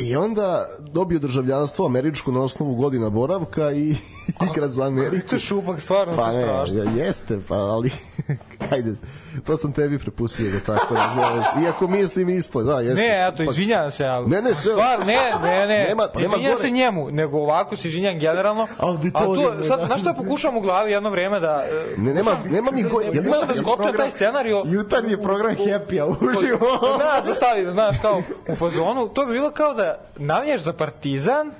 i 0.00 0.16
onda 0.16 0.66
dobio 0.92 1.18
državljanstvo 1.18 1.86
američko 1.86 2.32
na 2.32 2.40
osnovu 2.40 2.74
godina 2.74 3.10
boravka 3.10 3.72
i 3.72 3.96
igra 4.50 4.68
za 4.68 4.86
Ameriku. 4.86 5.26
To 5.28 5.36
je 5.36 5.40
šupak, 5.40 5.80
stvarno, 5.80 6.16
Pa 6.16 6.32
ne, 6.32 6.42
strašno. 6.42 6.82
jeste, 6.96 7.38
pa 7.48 7.54
ali 7.56 7.90
ajde, 8.72 8.94
to 9.40 9.56
sam 9.56 9.72
tebi 9.72 9.98
prepustio 9.98 10.50
da 10.50 10.60
tako 10.60 10.94
nazoveš. 10.94 11.44
Iako 11.64 11.88
mislim 11.88 12.28
isto, 12.28 12.62
da, 12.62 12.80
jeste. 12.80 13.02
Ne, 13.02 13.28
eto, 13.28 13.42
izvinjavam 13.42 13.90
se, 13.90 14.04
ali... 14.04 14.26
Ne, 14.26 14.42
ne, 14.42 14.50
sve- 14.50 14.72
Stvar, 14.72 14.98
ne, 15.00 15.18
ne, 15.42 15.66
ne, 15.66 15.84
Nema- 15.88 16.08
pa 16.08 16.20
nema 16.20 16.26
izvinjam 16.26 16.52
gore. 16.52 16.56
se 16.58 16.70
njemu, 16.70 17.10
nego 17.10 17.38
ovako 17.38 17.76
se 17.76 17.88
izvinjam 17.88 18.18
generalno. 18.18 18.66
Auditorijum, 18.78 19.32
A 19.46 19.56
to, 19.56 19.62
sad, 19.64 19.80
da. 19.80 19.86
znaš 19.86 20.00
šta 20.00 20.12
pokušam 20.14 20.56
u 20.56 20.60
glavi 20.60 20.92
jedno 20.92 21.10
vreme 21.10 21.40
da... 21.40 21.64
e, 21.66 21.94
Ne, 21.96 22.14
nema, 22.14 22.30
nema 22.46 22.70
mi 22.70 22.82
go, 22.82 23.00
jel 23.02 23.14
ima, 23.16 23.24
Možda 23.28 23.46
da 23.46 23.54
skopčam 23.56 23.92
taj 23.94 24.10
scenario 24.10 24.62
Jutarnji 24.66 25.16
program 25.16 25.56
Happy, 25.56 26.00
a 26.00 26.06
uživo. 26.06 26.96
da, 26.98 27.22
zastavim, 27.26 27.70
znaš, 27.70 27.96
kao 28.02 28.22
u 28.48 28.54
fazonu, 28.54 29.08
to 29.08 29.26
bi 29.26 29.32
bilo 29.32 29.50
kao 29.50 29.74
da 29.74 29.94
navijaš 30.16 30.60
za 30.60 30.72
Partizan, 30.72 31.50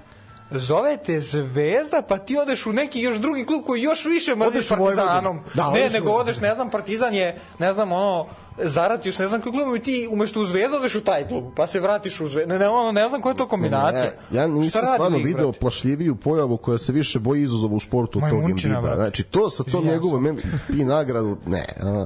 zove 0.50 0.96
te 0.96 1.20
Zvezda, 1.20 2.02
pa 2.08 2.18
ti 2.18 2.38
odeš 2.38 2.66
u 2.66 2.72
neki 2.72 3.00
još 3.00 3.16
drugi 3.16 3.44
klub 3.44 3.64
koji 3.66 3.82
još 3.82 4.04
više 4.04 4.34
mrziš 4.36 4.68
Partizanom. 4.68 5.40
Da, 5.54 5.70
ne, 5.70 5.90
nego 5.90 6.10
odeš, 6.10 6.40
ne 6.40 6.54
znam, 6.54 6.70
Partizan 6.70 7.14
je, 7.14 7.38
ne 7.58 7.72
znam, 7.72 7.92
ono, 7.92 8.26
Zaratius, 8.62 9.18
ne 9.18 9.28
znam 9.28 9.40
koji 9.40 9.52
klub, 9.52 9.76
i 9.76 9.78
ti 9.78 10.08
umesto 10.10 10.40
u 10.40 10.44
Zvezdu 10.44 10.76
odeš 10.76 10.94
u 10.94 11.04
taj 11.04 11.28
klub, 11.28 11.44
pa 11.56 11.66
se 11.66 11.80
vratiš 11.80 12.20
u 12.20 12.26
Zvezdu. 12.26 12.48
Ne, 12.48 12.58
ne, 12.58 12.68
ono, 12.68 12.92
ne 12.92 13.08
znam 13.08 13.20
koja 13.20 13.32
je 13.32 13.36
to 13.36 13.48
kombinacija. 13.48 14.04
Ja, 14.04 14.42
ja 14.42 14.44
Šta 14.44 14.48
nisam 14.48 14.86
stvarno 14.86 15.18
video 15.18 15.48
brate? 15.48 15.58
plašljiviju 15.58 16.16
pojavu 16.16 16.56
koja 16.56 16.78
se 16.78 16.92
više 16.92 17.18
boji 17.18 17.42
izazova 17.42 17.74
u 17.74 17.80
sportu 17.80 18.18
od 18.18 18.30
tog 18.30 18.82
brate. 18.82 18.96
Znači, 18.96 19.22
to 19.22 19.50
sa 19.50 19.64
tom 19.64 19.86
njegovom 19.86 20.22
MVP 20.22 20.44
nagradu, 20.68 21.36
ne. 21.46 21.66
A, 21.80 22.04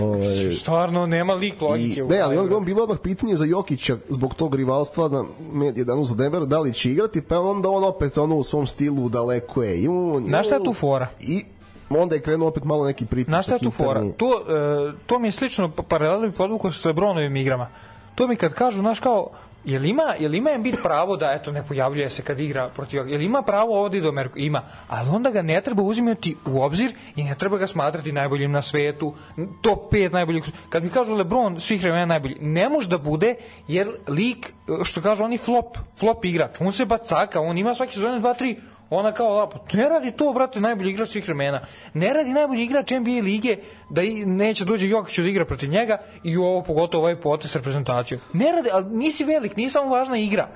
ovaj, 0.00 0.54
Stvarno, 0.54 1.06
nema 1.06 1.34
lik 1.34 1.54
I, 1.60 1.64
logike. 1.64 2.02
u 2.02 2.08
ne, 2.08 2.20
ali 2.20 2.38
on, 2.38 2.52
on 2.52 2.64
bilo 2.64 2.82
odmah 2.82 2.98
pitanje 2.98 3.36
za 3.36 3.44
Jokića 3.44 3.96
zbog 4.08 4.34
tog 4.34 4.54
rivalstva 4.54 5.08
na 5.08 5.24
medije 5.52 5.84
danu 5.84 6.04
za 6.04 6.14
Denver, 6.14 6.46
da 6.46 6.58
li 6.60 6.72
će 6.74 6.90
igrati, 6.90 7.20
pa 7.20 7.40
onda 7.40 7.70
on 7.70 7.84
opet 7.84 8.18
ono 8.18 8.36
u 8.36 8.44
svom 8.44 8.66
stilu 8.66 9.08
daleko 9.08 9.62
je. 9.62 9.78
I 9.78 9.88
on, 9.88 10.24
Znaš 10.24 10.46
šta 10.46 10.54
je 10.54 10.64
tu 10.64 10.74
fora? 10.74 11.08
I 11.20 11.44
onda 11.90 12.14
je 12.14 12.22
krenuo 12.22 12.48
opet 12.48 12.64
malo 12.64 12.86
neki 12.86 13.06
pritisak. 13.06 13.28
Znaš 13.28 13.44
šta 13.44 13.54
je 13.54 13.58
tu 13.58 13.70
fora? 13.70 14.04
To, 14.16 14.42
e, 14.48 14.92
to 15.06 15.18
mi 15.18 15.28
je 15.28 15.32
slično 15.32 15.70
pa- 15.70 15.82
paralelno 15.82 16.26
i 16.26 16.32
podvuko 16.32 16.72
sa 16.72 16.88
Lebronovim 16.88 17.36
igrama. 17.36 17.68
To 18.14 18.28
mi 18.28 18.36
kad 18.36 18.54
kažu, 18.54 18.78
znaš 18.78 19.00
kao, 19.00 19.30
Jel 19.64 19.84
ima, 19.84 20.14
jel 20.18 20.34
ima 20.34 20.50
Embiid 20.50 20.76
pravo 20.82 21.16
da 21.16 21.32
eto 21.32 21.52
ne 21.52 21.66
pojavljuje 21.66 22.10
se 22.10 22.22
kad 22.22 22.40
igra 22.40 22.68
protiv 22.68 23.08
jel 23.08 23.22
ima 23.22 23.42
pravo 23.42 23.80
ovde 23.80 23.98
i 23.98 24.00
do 24.00 24.08
Ameriku? 24.08 24.38
Ima, 24.38 24.62
ali 24.88 25.08
onda 25.08 25.30
ga 25.30 25.42
ne 25.42 25.60
treba 25.60 25.82
uzimati 25.82 26.36
u 26.46 26.62
obzir 26.62 26.94
i 27.16 27.24
ne 27.24 27.34
treba 27.34 27.58
ga 27.58 27.66
smatrati 27.66 28.12
najboljim 28.12 28.52
na 28.52 28.62
svetu, 28.62 29.14
top 29.62 29.92
5 29.92 30.12
najboljih. 30.12 30.44
Kad 30.68 30.82
mi 30.82 30.90
kažu 30.90 31.14
LeBron 31.14 31.60
svih 31.60 31.82
vremena 31.82 32.06
najbolji, 32.06 32.36
ne 32.40 32.68
može 32.68 32.88
da 32.88 32.98
bude 32.98 33.34
jer 33.68 33.88
lik 34.08 34.52
što 34.84 35.02
kažu 35.02 35.24
oni 35.24 35.38
flop, 35.38 35.78
flop 35.96 36.24
igrač. 36.24 36.60
On 36.60 36.72
se 36.72 36.84
bacaka, 36.84 37.40
on 37.40 37.58
ima 37.58 37.74
svaki 37.74 37.94
sezone 37.94 38.20
2 38.20 38.42
3 38.42 38.56
ona 38.90 39.12
kao 39.12 39.34
lapo, 39.34 39.58
ne 39.72 39.88
radi 39.88 40.10
to, 40.10 40.32
brate, 40.32 40.60
najbolji 40.60 40.90
igrač 40.90 41.08
svih 41.08 41.24
vremena. 41.24 41.60
Ne 41.94 42.14
radi 42.14 42.30
najbolji 42.30 42.64
igrač 42.64 42.90
NBA 42.90 43.22
lige 43.22 43.56
da 43.90 44.02
i 44.02 44.26
neće 44.26 44.64
dođe 44.64 44.88
Jokić 44.88 45.18
da 45.18 45.28
igra 45.28 45.44
protiv 45.44 45.70
njega 45.70 45.98
i 46.24 46.36
ovo 46.36 46.62
pogotovo 46.62 47.02
ovaj 47.02 47.20
potes 47.20 47.56
reprezentaciju. 47.56 48.18
Ne 48.32 48.52
radi, 48.52 48.68
ali 48.72 48.84
nisi 48.90 49.24
velik, 49.24 49.56
nije 49.56 49.68
samo 49.68 49.90
važna 49.90 50.18
igra. 50.18 50.48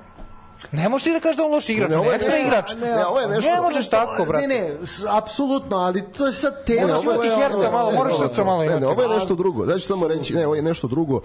Ne 0.73 0.89
možeš 0.89 1.05
ti 1.05 1.13
da 1.13 1.21
kažeš 1.21 1.37
da 1.37 1.45
on 1.45 1.51
loš 1.51 1.69
igrač, 1.69 1.91
Ne, 1.91 1.97
ne, 1.97 2.05
je 2.05 2.15
ekstra 2.15 2.39
igrač. 2.39 2.73
ne, 2.75 3.07
ovo 3.07 3.21
je 3.21 3.29
nešto- 3.29 3.51
ne 3.51 3.61
možeš 3.61 3.89
tako, 3.89 4.25
brate. 4.25 4.47
Ne, 4.47 4.55
ne, 4.55 4.71
apsolutno, 5.11 5.77
ali 5.77 6.03
to 6.09 6.27
je 6.27 6.33
sad 6.33 6.65
tema. 6.65 6.87
Moraš 6.87 7.03
imati 7.05 7.29
herca 7.29 7.71
malo, 7.71 7.93
moraš 7.93 8.19
srca 8.19 8.45
malo 8.45 8.59
Ne, 8.59 8.67
imati. 8.67 8.81
ne, 8.81 8.87
ovo 8.87 9.03
je 9.03 9.09
nešto 9.09 9.35
drugo. 9.35 9.67
Da 9.67 9.79
ću 9.79 9.87
samo 9.87 10.09
reći, 10.09 10.35
ne, 10.35 10.47
ovo 10.47 10.55
je 10.55 10.63
nešto 10.63 10.89
drugo. 10.89 11.15
Uh, 11.15 11.23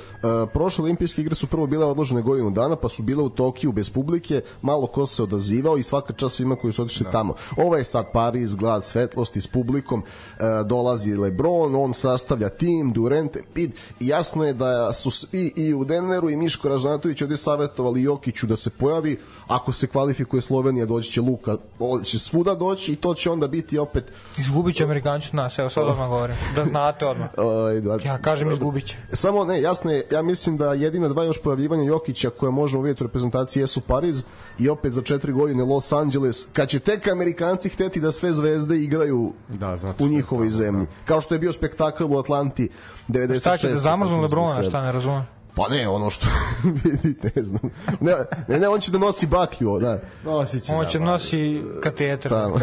prošle 0.54 0.84
olimpijske 0.84 1.22
igre 1.22 1.36
su 1.36 1.48
prvo 1.48 1.68
bile 1.68 1.86
odložene 1.86 2.22
godinu 2.22 2.50
dana, 2.50 2.76
pa 2.76 2.90
su 2.90 3.04
bile 3.04 3.24
u 3.24 3.30
Tokiju 3.30 3.72
bez 3.72 3.90
publike, 3.90 4.42
malo 4.62 4.88
ko 4.88 5.06
se 5.08 5.24
odazivao 5.24 5.78
i 5.78 5.84
svaka 5.84 6.14
čast 6.14 6.36
svima 6.36 6.56
koji 6.56 6.74
su 6.74 6.82
otišli 6.82 7.06
tamo. 7.12 7.34
Ovo 7.58 7.78
je 7.78 7.84
sad 7.84 8.12
Pariz, 8.14 8.56
grad 8.56 8.84
svetlosti 8.84 9.42
s 9.42 9.48
publikom, 9.48 10.00
uh, 10.00 10.44
dolazi 10.66 11.16
LeBron, 11.16 11.76
on 11.76 11.94
sastavlja 11.94 12.50
tim, 12.50 12.92
Durant, 12.94 13.36
Embiid, 13.36 13.72
i 14.00 14.08
jasno 14.08 14.46
je 14.46 14.54
da 14.54 14.94
su 14.94 15.12
svi 15.12 15.54
i 15.56 15.74
u 15.74 15.86
Denveru 15.86 16.30
i 16.30 16.36
Miško 16.36 16.70
Ražnatović 16.70 17.22
ovde 17.22 17.38
savjetovali 17.38 18.02
Jokiću 18.04 18.48
da 18.48 18.56
se 18.56 18.70
pojavi, 18.70 19.20
ako 19.48 19.74
se 19.74 19.88
kvalifikuje 19.88 20.42
Slovenija, 20.42 20.86
doći 20.86 21.12
će 21.12 21.22
Luka, 21.22 21.58
će 22.04 22.20
svuda 22.20 22.56
doći 22.56 22.92
i 22.92 22.96
to 22.96 23.14
će 23.14 23.32
onda 23.32 23.48
biti 23.48 23.78
opet 23.78 24.12
Izgubit 24.38 24.76
će 24.76 24.88
nas, 25.32 25.60
evo 25.60 25.70
sad 25.70 25.88
odmah 25.88 26.10
govorim. 26.10 26.36
Da 26.56 26.64
znate 26.64 27.06
odmah. 27.06 27.30
ovaj, 27.38 27.82
da, 27.82 27.98
Ja 28.06 28.18
kažem 28.18 28.52
izgubit 28.52 28.86
će. 28.86 28.98
Samo 29.14 29.46
ne, 29.46 29.62
jasno 29.62 29.92
je, 29.92 30.04
ja 30.12 30.22
mislim 30.22 30.58
da 30.58 30.74
jedina 30.74 31.08
dva 31.08 31.24
još 31.24 31.42
pojavljivanja 31.42 31.84
Jokića 31.84 32.30
koje 32.30 32.52
možemo 32.52 32.84
vidjeti 32.84 33.04
u 33.04 33.08
reprezentaciji 33.08 33.62
jesu 33.62 33.82
Pariz 33.82 34.24
i 34.60 34.70
opet 34.70 34.94
za 34.94 35.02
četiri 35.02 35.32
godine 35.32 35.64
Los 35.64 35.92
Angeles, 35.92 36.48
kad 36.54 36.70
će 36.70 36.80
tek 36.80 37.08
Amerikanci 37.08 37.70
hteti 37.70 38.00
da 38.00 38.12
sve 38.12 38.34
zvezde 38.34 38.78
igraju 38.78 39.34
Da, 39.50 39.78
zato 39.78 40.04
u 40.04 40.08
njihovoj 40.08 40.50
zemlji. 40.50 40.88
Kao 41.06 41.22
što 41.22 41.36
je 41.36 41.40
bio 41.40 41.54
spektakl 41.54 42.04
u 42.04 42.18
Atlanti 42.18 42.70
96. 43.08 43.40
Šta 43.40 43.58
će 43.58 43.70
da 43.70 43.76
zamrznu 43.76 44.18
87. 44.18 44.22
Lebrona, 44.22 44.64
šta 44.64 44.82
ne 44.82 44.92
razumem. 44.92 45.39
Pa 45.56 45.68
ne, 45.68 45.88
ono 45.88 46.10
što 46.10 46.28
vidite, 46.84 47.32
ne 47.36 47.44
znam. 47.44 47.62
Ne, 48.00 48.14
ne, 48.48 48.60
ne, 48.60 48.68
on 48.70 48.80
će 48.80 48.92
da 48.92 48.98
nosi 48.98 49.28
baklju, 49.28 49.80
da. 49.80 50.00
Nosit 50.26 50.64
će, 50.64 50.74
On 50.74 50.84
da, 50.84 50.90
će 50.90 51.00
ba. 51.00 51.06
nosi 51.06 51.62
kateter. 51.84 52.32
Tamo. 52.32 52.56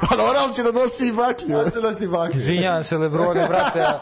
pa 0.00 0.16
dobro, 0.16 0.38
on 0.46 0.52
će 0.52 0.62
da 0.62 0.72
nosi 0.72 1.06
i 1.06 1.12
baklju. 1.12 1.48
Ja 1.50 1.70
ću 1.70 1.80
nositi 1.80 2.08
baklju. 2.08 2.40
Izvinjavam 2.40 2.84
se 2.84 2.98
Lebrone, 2.98 3.46
brate. 3.48 3.80
a- 3.80 3.98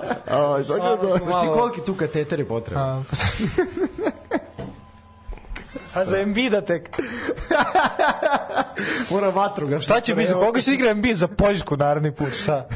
Aj, 0.55 0.63
tako 0.65 0.97
da, 0.99 1.17
Znaš 1.17 1.43
ti 1.43 1.49
koliki 1.51 1.81
tu 1.81 1.95
kateter 1.95 2.39
je 2.39 2.49
potreban? 2.49 3.05
A, 5.95 6.05
za 6.05 6.19
Embida 6.19 6.61
tek. 6.61 6.91
Mora 9.11 9.29
vatru 9.29 9.67
ga. 9.67 9.81
Šta 9.81 10.01
će 10.01 10.15
biti, 10.15 10.29
za 10.31 10.35
koga 10.35 10.61
će 10.61 10.75
igra 10.75 10.91
Embiid 10.91 11.17
za 11.17 11.29
Poljsku 11.29 11.77
naredni 11.77 12.13
put, 12.13 12.33
šta? 12.35 12.67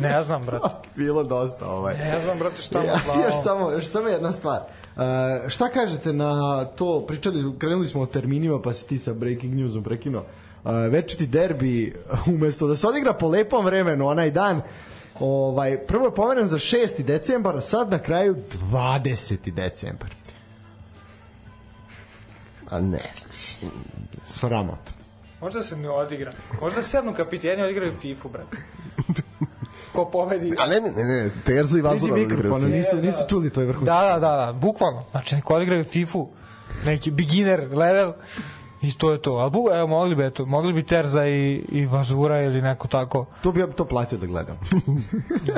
Ne 0.00 0.22
znam, 0.22 0.44
brate. 0.44 0.88
Bilo 0.96 1.24
dosta 1.24 1.66
ovaj. 1.66 1.94
Ne 1.98 2.20
znam, 2.24 2.38
brate, 2.38 2.62
šta 2.62 2.80
mu 2.80 2.86
Ja, 2.86 3.00
glavom. 3.04 3.22
još 3.22 3.34
samo 3.42 3.70
još 3.70 3.86
samo 3.86 4.08
jedna 4.08 4.32
stvar. 4.32 4.60
Uh, 4.96 5.02
šta 5.48 5.68
kažete 5.68 6.12
na 6.12 6.64
to, 6.64 7.04
pričali, 7.08 7.58
krenuli 7.58 7.86
smo 7.86 8.00
o 8.00 8.06
terminima, 8.06 8.62
pa 8.62 8.72
si 8.72 8.88
ti 8.88 8.98
sa 8.98 9.12
breaking 9.12 9.54
newsom 9.54 9.84
prekinuo. 9.84 10.22
Uh, 10.64 10.70
večiti 10.90 11.26
derbi, 11.26 11.96
umesto 12.34 12.66
da 12.66 12.76
se 12.76 12.88
odigra 12.88 13.12
po 13.12 13.28
lepom 13.28 13.64
vremenu 13.64 14.08
onaj 14.08 14.30
dan, 14.30 14.62
ovaj, 15.20 15.78
prvo 15.78 16.04
je 16.04 16.14
pomeren 16.14 16.48
za 16.48 16.58
6. 16.58 17.02
decembar, 17.02 17.56
a 17.56 17.60
sad 17.60 17.90
na 17.90 17.98
kraju 17.98 18.36
20. 18.72 19.50
decembar. 19.50 20.08
A 22.70 22.80
ne, 22.80 23.00
Sramot. 24.26 24.78
Možda 25.40 25.62
se 25.62 25.76
ne 25.76 25.90
odigra. 25.90 26.32
Možda 26.60 26.82
sednu 26.82 27.14
kapiteni 27.14 27.62
odigraju 27.62 27.92
FIFA, 28.00 28.28
brate. 28.28 28.56
Ko 29.92 30.10
pobedi. 30.10 30.52
a 30.58 30.66
ne, 30.66 30.80
ne, 30.80 30.90
ne, 30.90 31.04
ne, 31.04 31.30
Terza 31.44 31.78
i 31.78 31.82
Vazura 31.82 32.14
da 32.14 32.20
igraju. 32.20 32.36
mikrofon, 32.36 32.70
nisu, 32.70 32.96
nisu 32.96 33.24
čuli 33.28 33.50
to 33.50 33.60
je 33.60 33.66
vrhunski. 33.66 33.86
Da, 33.86 34.02
da, 34.02 34.18
da, 34.18 34.46
da, 34.46 34.52
bukvalno. 34.52 35.04
Znači, 35.10 35.34
neko 35.34 35.54
odigraju 35.54 35.84
FIFA, 35.84 36.18
neki 36.84 37.10
beginner 37.10 37.68
level, 37.72 38.12
i 38.82 38.92
to 38.92 39.12
je 39.12 39.22
to. 39.22 39.32
Ali 39.32 39.50
bu, 39.50 39.68
evo, 39.72 39.86
mogli 39.86 40.14
bi, 40.14 40.24
eto, 40.24 40.46
mogli 40.46 40.72
bi 40.72 40.82
Terza 40.82 41.26
i, 41.26 41.64
i 41.68 41.86
Vazura 41.86 42.42
ili 42.42 42.62
neko 42.62 42.88
tako. 42.88 43.26
To 43.42 43.52
bi 43.52 43.60
ja 43.60 43.66
to 43.66 43.84
platio 43.84 44.18
da 44.18 44.26
gledam. 44.26 44.58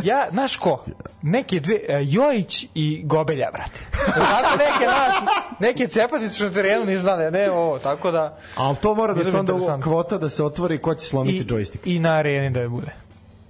Ja, 0.05 0.27
znaš 0.31 0.57
ko? 0.57 0.85
Neke 1.23 1.61
dve, 1.61 1.75
e, 1.89 2.01
Jojić 2.03 2.67
i 2.75 3.03
Gobelja, 3.05 3.49
brate. 3.53 3.81
Tako 4.07 4.57
neke, 4.59 4.85
znaš, 4.85 5.15
neke 5.61 5.87
cepatice 5.87 6.45
na 6.45 6.51
terenu 6.51 6.85
nisu 6.85 7.03
znali, 7.03 7.31
ne 7.31 7.51
ovo, 7.51 7.79
tako 7.79 8.11
da... 8.11 8.39
Ali 8.57 8.77
to 8.77 8.95
mora 8.95 9.15
da 9.15 9.25
se 9.25 9.39
onda 9.39 9.81
kvota 9.83 10.19
da 10.19 10.29
se 10.29 10.45
otvori 10.45 10.79
ko 10.79 10.95
će 10.95 11.07
slomiti 11.07 11.45
joystick. 11.55 11.79
I 11.85 11.99
na 11.99 12.11
areni 12.11 12.51
da 12.51 12.61
je 12.61 12.69
bude. 12.69 12.93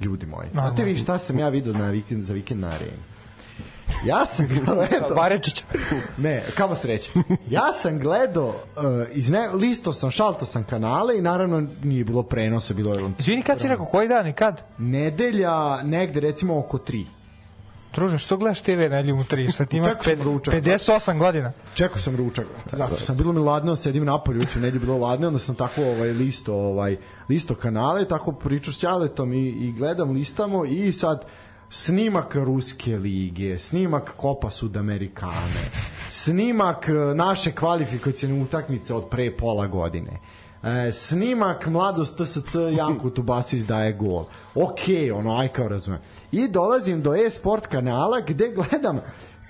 Ljudi 0.00 0.26
moji. 0.26 0.48
Znate 0.52 0.84
vi 0.84 0.96
šta 0.96 1.18
sam 1.18 1.38
ja 1.38 1.48
vidio 1.48 1.72
na 1.72 1.90
vikend, 1.90 2.24
za 2.24 2.34
vikend 2.34 2.60
na 2.60 2.68
areni? 2.68 3.10
Ja 4.04 4.26
sam 4.26 4.46
gledao, 4.64 5.14
Barečić. 5.16 5.64
ne, 6.16 6.42
kamo 6.56 6.74
sreće. 6.74 7.10
Ja 7.48 7.72
sam 7.72 7.98
gledao, 7.98 8.48
uh, 8.48 8.54
iz 9.12 9.30
ne, 9.30 9.48
listo 9.48 9.92
sam, 9.92 10.10
šalto 10.10 10.46
sam 10.46 10.64
kanale 10.64 11.18
i 11.18 11.22
naravno 11.22 11.66
nije 11.82 12.04
bilo 12.04 12.22
prenosa, 12.22 12.74
bilo 12.74 12.94
je 12.94 13.10
Izvini, 13.18 13.42
kad 13.42 13.60
si 13.60 13.68
rekao, 13.68 13.86
koji 13.86 14.08
dan 14.08 14.26
i 14.26 14.32
kad? 14.32 14.62
nedelja, 14.78 15.82
negde 15.82 16.20
recimo 16.20 16.58
oko 16.58 16.78
3. 16.78 17.04
Druže, 17.94 18.18
što 18.18 18.36
gledaš 18.36 18.60
TV 18.60 18.70
nedeljom 18.70 19.18
u 19.18 19.24
3? 19.24 19.52
Šta 19.54 19.64
ti 19.64 19.76
imaš 19.76 19.88
ped- 19.88 20.22
ručak. 20.22 20.54
58 20.54 21.18
godina? 21.18 21.52
Čekao 21.74 21.98
sam 21.98 22.16
ručak, 22.16 22.46
brate. 22.54 22.76
Zato 22.76 22.96
sam 22.96 23.16
bilo 23.16 23.32
mi 23.32 23.38
ladno, 23.40 23.76
sedim 23.76 24.04
napolju, 24.04 24.40
ući 24.42 24.58
u 24.58 24.62
nedjelju 24.62 24.80
bilo 24.80 24.98
ladno, 24.98 25.26
onda 25.26 25.38
sam 25.38 25.54
tako 25.54 25.82
ovaj 25.82 26.08
listo, 26.08 26.54
ovaj 26.54 26.96
listo 27.28 27.54
kanale, 27.54 28.04
tako 28.08 28.32
pričao 28.32 28.72
s 28.72 28.78
Ćaletom 28.78 29.32
i, 29.32 29.48
i 29.48 29.72
gledam, 29.72 30.10
listamo 30.10 30.64
i 30.64 30.92
sad 30.92 31.24
snimak 31.70 32.34
Ruske 32.34 32.98
lige, 32.98 33.58
snimak 33.58 34.12
Kopa 34.16 34.50
Sudamerikane, 34.50 35.70
snimak 36.08 36.88
eh, 36.88 37.14
naše 37.14 37.52
kvalifikacijne 37.52 38.42
utakmice 38.42 38.94
od 38.94 39.08
pre 39.08 39.36
pola 39.36 39.66
godine. 39.66 40.20
E, 40.62 40.92
snimak 40.92 41.66
mladost 41.66 42.16
TSC 42.16 42.54
Janko 42.76 43.10
Tubasić 43.10 43.62
daje 43.62 43.92
gol. 43.92 44.24
Ok, 44.54 44.80
ono, 45.14 45.36
aj 45.36 45.48
kao 45.48 45.68
razumem. 45.68 46.00
I 46.32 46.48
dolazim 46.48 47.02
do 47.02 47.14
e-sport 47.14 47.66
kanala 47.66 48.20
gde 48.20 48.48
gledam 48.48 49.00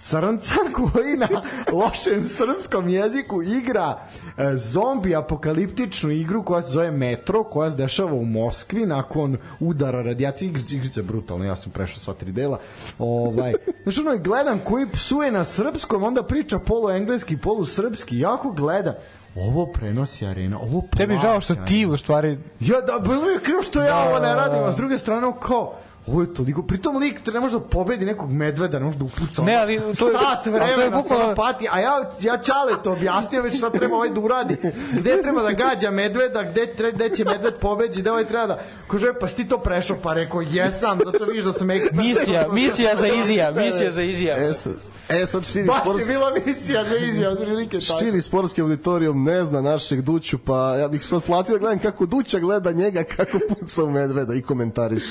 crnca 0.03 0.55
koji 0.77 1.17
na 1.17 1.29
lošem 1.73 2.25
srpskom 2.25 2.89
jeziku 2.89 3.43
igra 3.43 3.99
e, 4.39 4.57
zombi 4.57 5.15
apokaliptičnu 5.15 6.11
igru 6.11 6.45
koja 6.45 6.63
se 6.63 6.71
zove 6.71 6.91
Metro, 6.91 7.45
koja 7.45 7.71
se 7.71 7.77
dešava 7.77 8.13
u 8.13 8.25
Moskvi 8.25 8.87
nakon 8.87 9.37
udara 9.61 10.03
radijacije. 10.03 10.49
Igrica, 10.49 10.75
igrica 10.75 11.01
je 11.01 11.05
brutalna, 11.05 11.45
ja 11.45 11.57
sam 11.57 11.73
prešao 11.73 11.99
sva 11.99 12.15
tri 12.15 12.33
dela. 12.33 12.59
Ovaj, 12.99 13.53
znači 13.83 14.01
ono, 14.01 14.19
gledam 14.19 14.59
koji 14.65 14.87
psuje 14.87 15.33
na 15.33 15.45
srpskom, 15.45 16.05
onda 16.05 16.23
priča 16.23 16.59
polu 16.59 16.91
engleski, 16.91 17.37
polu 17.37 17.65
srpski, 17.65 18.19
jako 18.19 18.51
gledam. 18.51 18.95
Ovo 19.37 19.67
prenosi 19.67 20.27
arena, 20.27 20.59
ovo 20.59 20.83
Tebi 20.97 21.19
žao 21.23 21.41
što 21.41 21.55
plaća 21.55 21.67
ti 21.67 21.87
u 21.87 21.97
stvari 21.97 22.39
Ja, 22.61 22.81
da, 22.81 22.99
bilo 22.99 23.31
je 23.31 23.41
krivo 23.41 23.63
što 23.63 23.81
ja 23.81 23.87
Da, 23.87 24.09
ovo 24.09 24.15
ne 24.15 24.29
da, 24.29 24.35
radim, 24.35 24.59
da. 24.63 24.69
a 24.69 24.73
s 24.73 24.77
druge 24.77 24.99
strane, 24.99 25.33
kao, 25.43 25.75
ovo 26.07 26.21
je 26.21 26.35
toliko, 26.35 26.63
pritom 26.63 26.97
lik 26.97 27.27
ne 27.27 27.41
može 27.41 27.55
da 27.55 27.63
pobedi 27.63 28.05
nekog 28.05 28.31
medveda, 28.33 28.79
ne 28.79 28.85
može 28.85 28.99
da 28.99 29.05
upuca. 29.05 29.43
Ne, 29.43 29.57
ali 29.57 29.77
to 29.77 30.09
je- 30.09 30.13
sat 30.13 30.23
ali 30.25 30.45
to 30.45 30.51
je 30.51 30.55
vremena 30.67 30.97
bukvalno- 30.99 31.35
pati, 31.35 31.69
a 31.69 31.81
ja, 31.81 31.91
ja 32.21 32.39
čale 32.39 32.83
to 32.85 32.93
objasnio 32.93 33.43
već 33.43 33.57
šta 33.57 33.71
treba 33.71 33.97
ovaj 33.97 34.09
da 34.11 34.21
uradi, 34.21 34.57
gde 34.93 35.23
treba 35.23 35.43
da 35.43 35.51
gađa 35.53 35.91
medveda, 35.91 36.43
gde, 36.45 36.67
tre, 36.69 36.93
gde 36.93 37.09
će 37.11 37.25
medved 37.25 37.55
pobeđi, 37.57 38.01
gde 38.01 38.11
ovaj 38.11 38.25
treba 38.25 38.47
da, 38.47 38.59
kaže, 38.89 39.13
pa 39.15 39.29
si 39.29 39.37
ti 39.37 39.49
to 39.49 39.59
prešao, 39.59 39.97
pa 39.97 40.15
rekao, 40.15 40.41
jesam, 40.43 40.99
zato 41.05 41.25
vidiš 41.25 41.45
da 41.45 41.53
sam 41.53 41.71
ekspert. 41.71 41.97
misija, 41.97 42.47
misija 42.49 42.97
za 42.97 43.07
Izija, 43.21 43.51
misija 43.53 43.91
za 43.91 44.03
Izija. 44.03 44.37
E 44.39 44.55
sad, 44.55 44.73
e 45.11 45.27
sad 45.27 45.47
širi 45.47 45.67
Baš 45.67 45.77
je 45.77 45.81
sportski, 45.83 46.13
bila 46.13 46.33
misija 46.47 46.85
za 46.85 46.97
izjava, 46.97 47.33
otprilike 47.33 47.79
tako. 47.81 47.99
širi 47.99 48.21
sportski 48.21 48.61
auditorijum 48.61 49.25
ne 49.25 49.45
zna 49.45 49.61
našeg 49.61 50.01
Duću, 50.03 50.39
pa 50.39 50.77
ja 50.77 50.89
bih 50.89 51.07
sad 51.07 51.23
platio 51.23 51.53
da 51.53 51.59
gledam 51.59 51.79
kako 51.79 52.07
Duća 52.07 52.39
gleda 52.39 52.73
njega, 52.73 53.05
kako 53.05 53.39
puca 53.49 53.85
u 53.85 53.91
medveda 53.91 54.35
i 54.35 54.43
komentariš. 54.43 55.03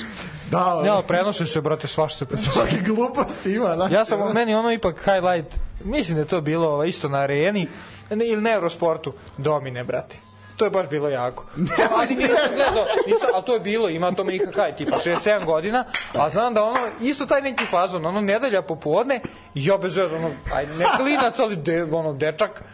Da, 0.50 0.82
Ne, 0.82 0.88
ali 0.88 1.04
prenose 1.08 1.46
se, 1.46 1.60
brate, 1.60 1.88
svašta 1.88 2.26
svaki 2.36 2.80
gluposti 2.86 3.52
ima, 3.54 3.74
znaš. 3.76 3.92
Ja 3.92 4.04
sam, 4.04 4.32
meni 4.32 4.54
ono 4.54 4.72
ipak 4.72 4.96
highlight, 5.04 5.54
mislim 5.84 6.14
da 6.14 6.20
je 6.20 6.28
to 6.28 6.40
bilo 6.40 6.68
ovaj, 6.68 6.88
isto 6.88 7.08
na 7.08 7.18
areni, 7.18 7.68
ne, 8.10 8.26
ili 8.26 8.42
na 8.42 8.50
Eurosportu, 8.50 9.12
domine, 9.38 9.84
brate. 9.84 10.29
To 10.60 10.66
je 10.66 10.70
baš 10.70 10.88
bilo 10.88 11.08
jako. 11.08 11.44
Ali 11.96 12.08
nisam 12.08 12.48
gledao, 12.54 12.84
nisam, 13.06 13.28
ali 13.34 13.44
to 13.44 13.54
je 13.54 13.60
bilo, 13.60 13.88
ima 13.88 14.12
to 14.12 14.30
IHK, 14.30 14.76
tipa 14.76 14.96
6-7 14.96 15.44
godina, 15.44 15.84
a 16.14 16.30
znam 16.30 16.54
da 16.54 16.64
ono, 16.64 16.78
isto 17.00 17.26
taj 17.26 17.42
neki 17.42 17.66
fazon, 17.66 18.06
ono, 18.06 18.20
nedelja 18.20 18.62
popodne, 18.62 19.20
ja 19.54 19.78
bez 19.78 19.96
veze, 19.96 20.16
ono, 20.16 20.30
aj, 20.54 20.66
ne 20.66 20.86
klinac, 20.96 21.38
ali 21.38 21.56
de, 21.56 21.82
ono, 21.92 22.12
dečak, 22.12 22.64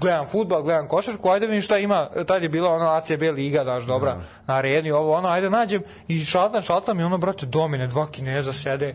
gledam 0.00 0.26
futbal, 0.28 0.62
gledam 0.62 0.88
košarku, 0.88 1.28
ajde 1.28 1.46
vidim 1.46 1.62
šta 1.62 1.78
ima, 1.78 2.08
tad 2.26 2.42
je 2.42 2.48
bila 2.48 2.70
ona 2.70 2.96
ACB 2.96 3.22
liga, 3.22 3.64
daš, 3.64 3.84
dobra, 3.84 4.16
na 4.46 4.54
areni, 4.54 4.90
ovo, 4.90 5.12
ono, 5.12 5.28
ajde 5.28 5.50
nađem 5.50 5.82
i 6.08 6.24
šaltam, 6.24 6.62
šaltam 6.62 7.00
i 7.00 7.04
ono, 7.04 7.18
brate, 7.18 7.46
domine, 7.46 7.86
dva 7.86 8.06
kineza 8.10 8.52
sede, 8.52 8.94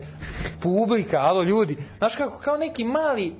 publika, 0.62 1.20
alo, 1.20 1.42
ljudi, 1.42 1.76
znaš 1.98 2.16
kako, 2.16 2.38
kao 2.38 2.56
neki 2.56 2.84
mali, 2.84 3.34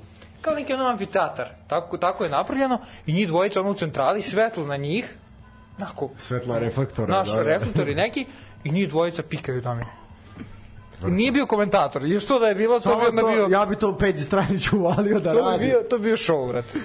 kao 0.45 0.55
neki 0.55 0.73
ono 0.73 0.85
amfiteatar, 0.85 1.49
tako, 1.67 1.99
tako 1.99 2.25
je 2.25 2.31
napravljeno 2.31 2.79
i 3.07 3.13
njih 3.13 3.29
dvojica 3.29 3.61
ono 3.61 3.71
u 3.71 3.75
centrali, 3.75 4.23
svetlo 4.23 4.67
na 4.67 4.77
njih, 4.77 5.17
onako, 5.79 6.11
Svetla 6.19 6.59
reflektora. 6.59 7.17
naš 7.17 7.31
da, 7.31 7.37
da. 7.37 7.43
reflektori 7.43 7.95
neki, 7.95 8.27
i 8.65 8.71
njih 8.71 8.89
dvojica 8.89 9.23
pikaju 9.23 9.61
domine. 9.61 9.91
Nije 11.07 11.33
bio 11.33 11.47
komentator, 11.47 12.07
i 12.07 12.21
što 12.21 12.39
da 12.39 12.47
je 12.47 12.55
bilo, 12.55 12.81
to 12.81 12.81
Samo 12.81 13.01
bi 13.01 13.07
onda 13.07 13.23
to, 13.23 13.29
bio, 13.29 13.47
ja 13.51 13.67
bi 13.67 13.77
to 13.77 13.99
Peđi 13.99 14.25
Stranić 14.25 14.73
uvalio 14.73 15.21
da 15.21 15.31
to 15.33 15.37
bi 15.37 15.43
radi. 15.43 15.65
bio, 15.65 15.83
to 15.91 15.99
bi 15.99 16.05
bio 16.05 16.17
show, 16.17 16.49
brate. 16.49 16.79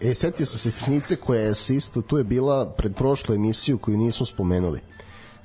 E, 0.00 0.10
e 0.10 0.14
setio 0.14 0.46
sam 0.46 0.58
se 0.58 0.70
sitnice 0.70 1.16
koja 1.16 1.40
je 1.40 1.50
isto, 1.50 2.02
tu 2.02 2.18
je 2.18 2.24
bila 2.24 2.66
pred 2.66 2.94
prošlu 2.94 3.34
emisiju 3.34 3.78
koju 3.78 3.96
nismo 3.96 4.26
spomenuli. 4.26 4.80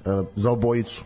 E, 0.05 0.09
za 0.35 0.51
obojicu. 0.51 1.03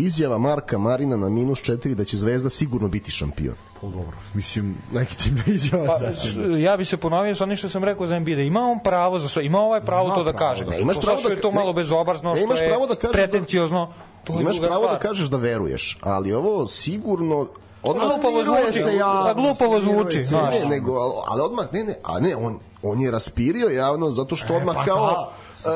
Izjava 0.00 0.38
Marka 0.38 0.78
Marina 0.78 1.16
na 1.16 1.28
minus 1.28 1.58
4 1.60 1.94
da 1.94 2.04
će 2.04 2.16
Zvezda 2.16 2.50
sigurno 2.50 2.88
biti 2.88 3.10
šampion. 3.10 3.54
O, 3.78 3.88
dobro. 3.88 4.16
Mislim, 4.34 4.74
legitimna 4.92 5.42
izjava 5.48 5.86
Pa, 5.86 5.96
pa, 6.00 6.12
s- 6.12 6.36
ja 6.58 6.76
bi 6.76 6.84
se 6.84 6.96
ponovio 6.96 7.34
sa 7.34 7.44
onim 7.44 7.56
što 7.56 7.68
sam 7.68 7.84
rekao 7.84 8.06
za 8.06 8.14
NBA, 8.16 8.34
da 8.34 8.42
ima 8.42 8.60
on 8.62 8.78
pravo 8.80 9.18
za 9.18 9.28
sve, 9.28 9.44
ima 9.44 9.58
ovaj 9.60 9.80
pravo 9.82 10.06
Ima 10.06 10.14
to 10.14 10.24
da 10.24 10.32
pravo, 10.32 10.48
kaže. 10.48 10.64
da. 10.64 10.70
Ne, 10.70 10.80
imaš 10.80 10.96
To 10.96 11.00
pravo 11.02 11.18
da 11.18 11.28
je 11.28 11.40
to 11.40 11.48
ka- 11.48 11.54
malo 11.54 11.66
ne, 11.66 11.74
bezobrazno, 11.74 12.30
ne, 12.30 12.36
što 12.36 12.44
imaš 12.44 12.60
je 12.60 12.68
pravo 12.68 12.86
da 12.86 12.94
kažeš 12.94 13.02
da- 13.06 13.12
pretenciozno, 13.14 13.92
to 14.24 14.32
je 14.32 14.40
Imaš 14.40 14.58
pravo 14.58 14.80
da 14.80 14.86
stvar. 14.86 14.98
kažeš 15.00 15.28
da 15.28 15.36
veruješ, 15.38 15.98
ali 16.02 16.32
ovo 16.32 16.66
sigurno 16.66 17.46
odmah 17.82 18.06
Miruje 18.16 18.44
zvuči, 18.44 18.72
se 18.74 18.96
javnost, 18.96 19.26
da 19.26 19.34
glupavo 19.34 19.70
miruje 19.72 19.94
zvuči, 19.94 20.22
znaš. 20.22 20.54
ne, 20.54 20.66
nego, 20.66 20.92
ali, 21.26 21.40
odmah, 21.42 21.66
ne, 21.72 21.84
ne, 21.84 21.94
a 22.04 22.20
ne, 22.20 22.36
on, 22.36 22.58
on 22.82 23.00
je 23.00 23.10
raspirio 23.10 23.68
javno 23.68 24.10
zato 24.10 24.36
što 24.36 24.54
odmah 24.54 24.74
pa 24.74 24.84
kao, 24.84 25.06
da. 25.06 25.30
Uh, 25.56 25.72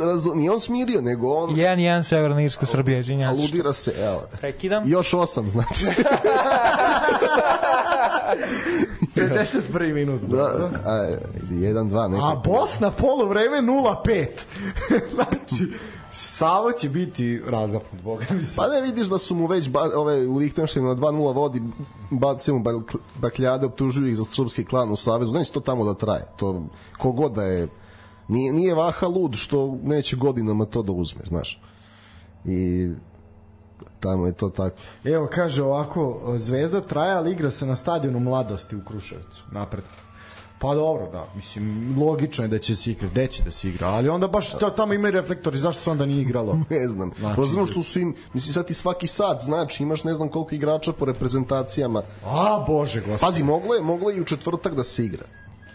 raz, 0.00 0.26
nije 0.26 0.50
on 0.50 0.60
smirio, 0.60 1.00
nego 1.00 1.28
on 1.30 1.50
1-1 1.50 2.02
Severna 2.02 2.42
Irska, 2.42 2.66
Srbija, 2.66 2.98
izvinjam 2.98 3.28
se. 3.28 3.40
aludira 3.40 3.72
se, 3.72 3.92
evo, 4.00 4.22
Prekidam. 4.32 4.82
još 4.86 5.14
osam, 5.14 5.50
znači. 5.50 5.86
51. 9.16 9.94
minut. 9.94 10.20
da, 10.22 10.44
a, 10.84 11.16
jedan, 11.50 11.88
dva, 11.88 12.08
neko. 12.08 12.24
A 12.24 12.36
Bosna 12.36 12.90
polu 12.90 13.28
vreme 13.28 13.58
0-5. 13.58 14.26
znači, 15.14 15.72
Savo 16.12 16.72
će 16.72 16.88
biti 16.88 17.42
razapnut, 17.46 18.02
boga 18.02 18.24
mi 18.30 18.46
se. 18.46 18.56
Pa 18.56 18.68
ne 18.68 18.80
vidiš 18.80 19.06
da 19.06 19.18
su 19.18 19.34
mu 19.34 19.46
već 19.46 19.68
ba, 19.68 19.90
ove, 19.96 20.26
u 20.26 20.36
Lichtensteinu 20.36 20.88
na 20.88 20.94
2-0 20.96 21.34
vodi, 21.34 21.62
bacio 22.10 22.54
mu 22.54 22.60
bak- 22.60 22.96
bakljade, 23.16 23.66
optužuju 23.66 24.08
ih 24.08 24.16
za 24.16 24.24
srpski 24.24 24.64
klan 24.64 24.90
u 24.90 24.96
Savezu, 24.96 25.32
neće 25.32 25.52
to 25.52 25.60
tamo 25.60 25.84
da 25.84 25.94
traje. 25.94 26.24
To, 26.36 26.62
kogod 26.98 27.32
da 27.32 27.42
je, 27.42 27.68
nije, 28.28 28.52
nije 28.52 28.74
Vaha 28.74 29.06
lud 29.06 29.34
što 29.34 29.78
neće 29.82 30.16
godinama 30.16 30.64
to 30.64 30.82
da 30.82 30.92
uzme, 30.92 31.20
znaš. 31.24 31.60
I 32.44 32.90
tamo 34.00 34.26
je 34.26 34.32
to 34.32 34.48
tako. 34.48 34.76
Evo, 35.04 35.28
kaže 35.32 35.62
ovako, 35.62 36.34
Zvezda 36.38 36.80
traje, 36.80 37.14
ali 37.14 37.32
igra 37.32 37.50
se 37.50 37.66
na 37.66 37.76
stadionu 37.76 38.20
mladosti 38.20 38.76
u 38.76 38.84
Kruševcu, 38.84 39.44
napred. 39.52 39.84
Pa 40.58 40.74
dobro, 40.74 41.10
da, 41.12 41.26
mislim, 41.34 41.94
logično 42.02 42.44
je 42.44 42.48
da 42.48 42.58
će 42.58 42.76
se 42.76 42.90
igrati, 42.90 43.12
gde 43.12 43.26
će 43.26 43.42
da 43.42 43.50
se 43.50 43.68
igra, 43.68 43.88
ali 43.88 44.08
onda 44.08 44.28
baš 44.28 44.50
ta, 44.58 44.74
tamo 44.74 44.92
imaju 44.92 45.12
reflektori, 45.12 45.58
zašto 45.58 45.82
se 45.82 45.90
onda 45.90 46.06
nije 46.06 46.22
igralo? 46.22 46.58
Ne 46.70 46.88
znam. 46.88 47.08
Znači, 47.08 47.20
Znači, 47.20 47.40
Razumno 47.40 47.66
što 47.66 47.82
su 47.82 47.98
im, 48.00 48.14
mislim 48.32 48.52
sad 48.52 48.66
ti 48.66 48.74
svaki 48.74 49.06
sat, 49.06 49.42
znači 49.42 49.82
imaš 49.82 50.04
ne 50.04 50.14
znam 50.14 50.28
koliko 50.28 50.54
igrača 50.54 50.92
po 50.92 51.04
reprezentacijama. 51.04 52.02
A, 52.24 52.64
bože, 52.66 53.00
gospod. 53.00 53.20
Pazi, 53.20 53.42
moglo 53.42 53.74
je, 53.74 53.82
moglo 53.82 54.10
je 54.10 54.16
i 54.16 54.20
u 54.20 54.24
četvrtak 54.24 54.74
da 54.74 54.82
se 54.82 55.04
igra. 55.04 55.24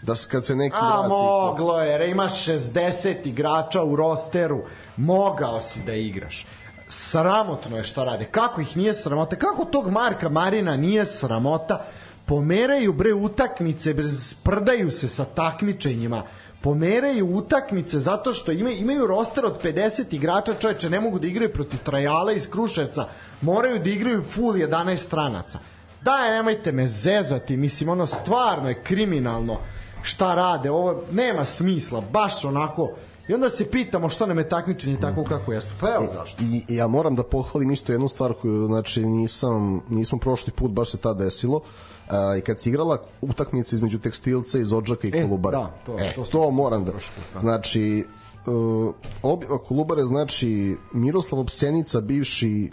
Da 0.02 0.14
se, 0.14 0.28
kad 0.28 0.46
se 0.46 0.56
neki 0.56 0.76
A, 0.80 0.96
vrati. 0.98 1.08
moglo 1.08 1.80
je, 1.80 1.90
jer 1.90 2.00
imaš 2.00 2.46
60 2.46 3.26
igrača 3.26 3.82
u 3.82 3.96
rosteru, 3.96 4.62
mogao 4.96 5.60
si 5.60 5.82
da 5.86 5.94
igraš. 5.94 6.46
Sramotno 6.88 7.76
je 7.76 7.82
šta 7.82 8.04
rade. 8.04 8.24
Kako 8.24 8.60
ih 8.60 8.76
nije 8.76 8.94
sramota? 8.94 9.36
Kako 9.36 9.64
tog 9.64 9.90
Marka 9.90 10.28
Marina 10.28 10.76
nije 10.76 11.06
sramota? 11.06 11.84
Pomeraju 12.26 12.92
bre 12.92 13.12
utakmice, 13.14 13.94
prdaju 14.42 14.90
se 14.90 15.08
sa 15.08 15.24
takmičenjima. 15.24 16.22
Pomeraju 16.62 17.36
utakmice 17.36 17.98
zato 17.98 18.32
što 18.34 18.52
imaju, 18.52 18.76
imaju 18.76 19.06
roster 19.06 19.44
od 19.44 19.62
50 19.62 20.14
igrača, 20.14 20.54
čoveče, 20.54 20.90
ne 20.90 21.00
mogu 21.00 21.18
da 21.18 21.26
igraju 21.26 21.52
protiv 21.52 21.78
Trajala 21.78 22.32
iz 22.32 22.50
Kruševca. 22.50 23.06
Moraju 23.40 23.78
da 23.78 23.90
igraju 23.90 24.22
full 24.22 24.52
11 24.52 24.96
stranaca. 24.96 25.58
Daj, 26.02 26.30
nemojte 26.30 26.72
me 26.72 26.86
zezati, 26.86 27.56
mislim, 27.56 27.88
ono 27.88 28.06
stvarno 28.06 28.68
je 28.68 28.82
kriminalno 28.82 29.58
šta 30.02 30.34
rade, 30.34 30.70
ovo 30.70 31.00
nema 31.12 31.44
smisla, 31.44 32.00
baš 32.02 32.44
onako, 32.44 32.90
i 33.28 33.34
onda 33.34 33.50
se 33.50 33.70
pitamo 33.70 34.08
što 34.08 34.26
nam 34.26 34.38
je 34.38 34.48
takmičenje 34.48 34.96
tako 35.00 35.24
kako 35.24 35.52
jeste, 35.52 35.70
pa 35.80 35.88
evo 35.88 36.06
zašto. 36.14 36.42
I, 36.42 36.62
i 36.68 36.76
ja 36.76 36.86
moram 36.86 37.14
da 37.14 37.22
pohvalim 37.22 37.70
isto 37.70 37.92
jednu 37.92 38.08
stvar 38.08 38.34
koju 38.34 38.66
znači 38.66 39.06
nisam 39.06 39.80
nismo 39.88 40.18
prošli 40.18 40.52
put 40.52 40.70
baš 40.70 40.90
se 40.90 40.98
ta 40.98 41.14
desilo 41.14 41.60
a, 42.08 42.36
i 42.36 42.40
kad 42.40 42.60
se 42.60 42.68
igrala 42.68 42.98
utakmica 43.20 43.76
između 43.76 43.98
tekstilca 43.98 44.58
iz 44.58 44.72
Odžaka 44.72 45.06
i 45.06 45.12
E, 45.14 45.22
Kolubare. 45.22 45.56
da, 45.56 45.70
to- 45.86 45.96
e, 45.98 46.14
to 46.14 46.24
to, 46.24 46.50
moram 46.50 46.84
da. 46.84 46.92
Znači 47.40 48.04
uh, 48.46 48.94
obi, 49.22 49.46
Kolubare 49.68 50.04
znači 50.04 50.76
Miroslav 50.92 51.40
Opsenica 51.40 52.00
bivši 52.00 52.70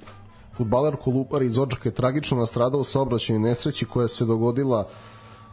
futbaler 0.53 0.95
Kolubare 0.95 1.45
iz 1.45 1.57
Odžaka 1.59 1.89
je 1.89 1.93
tragično 1.93 2.37
nastradao 2.37 2.81
u 2.81 2.83
saobraćajnoj 2.83 3.49
nesreći 3.49 3.85
koja 3.85 4.07
se 4.07 4.25
dogodila 4.25 4.87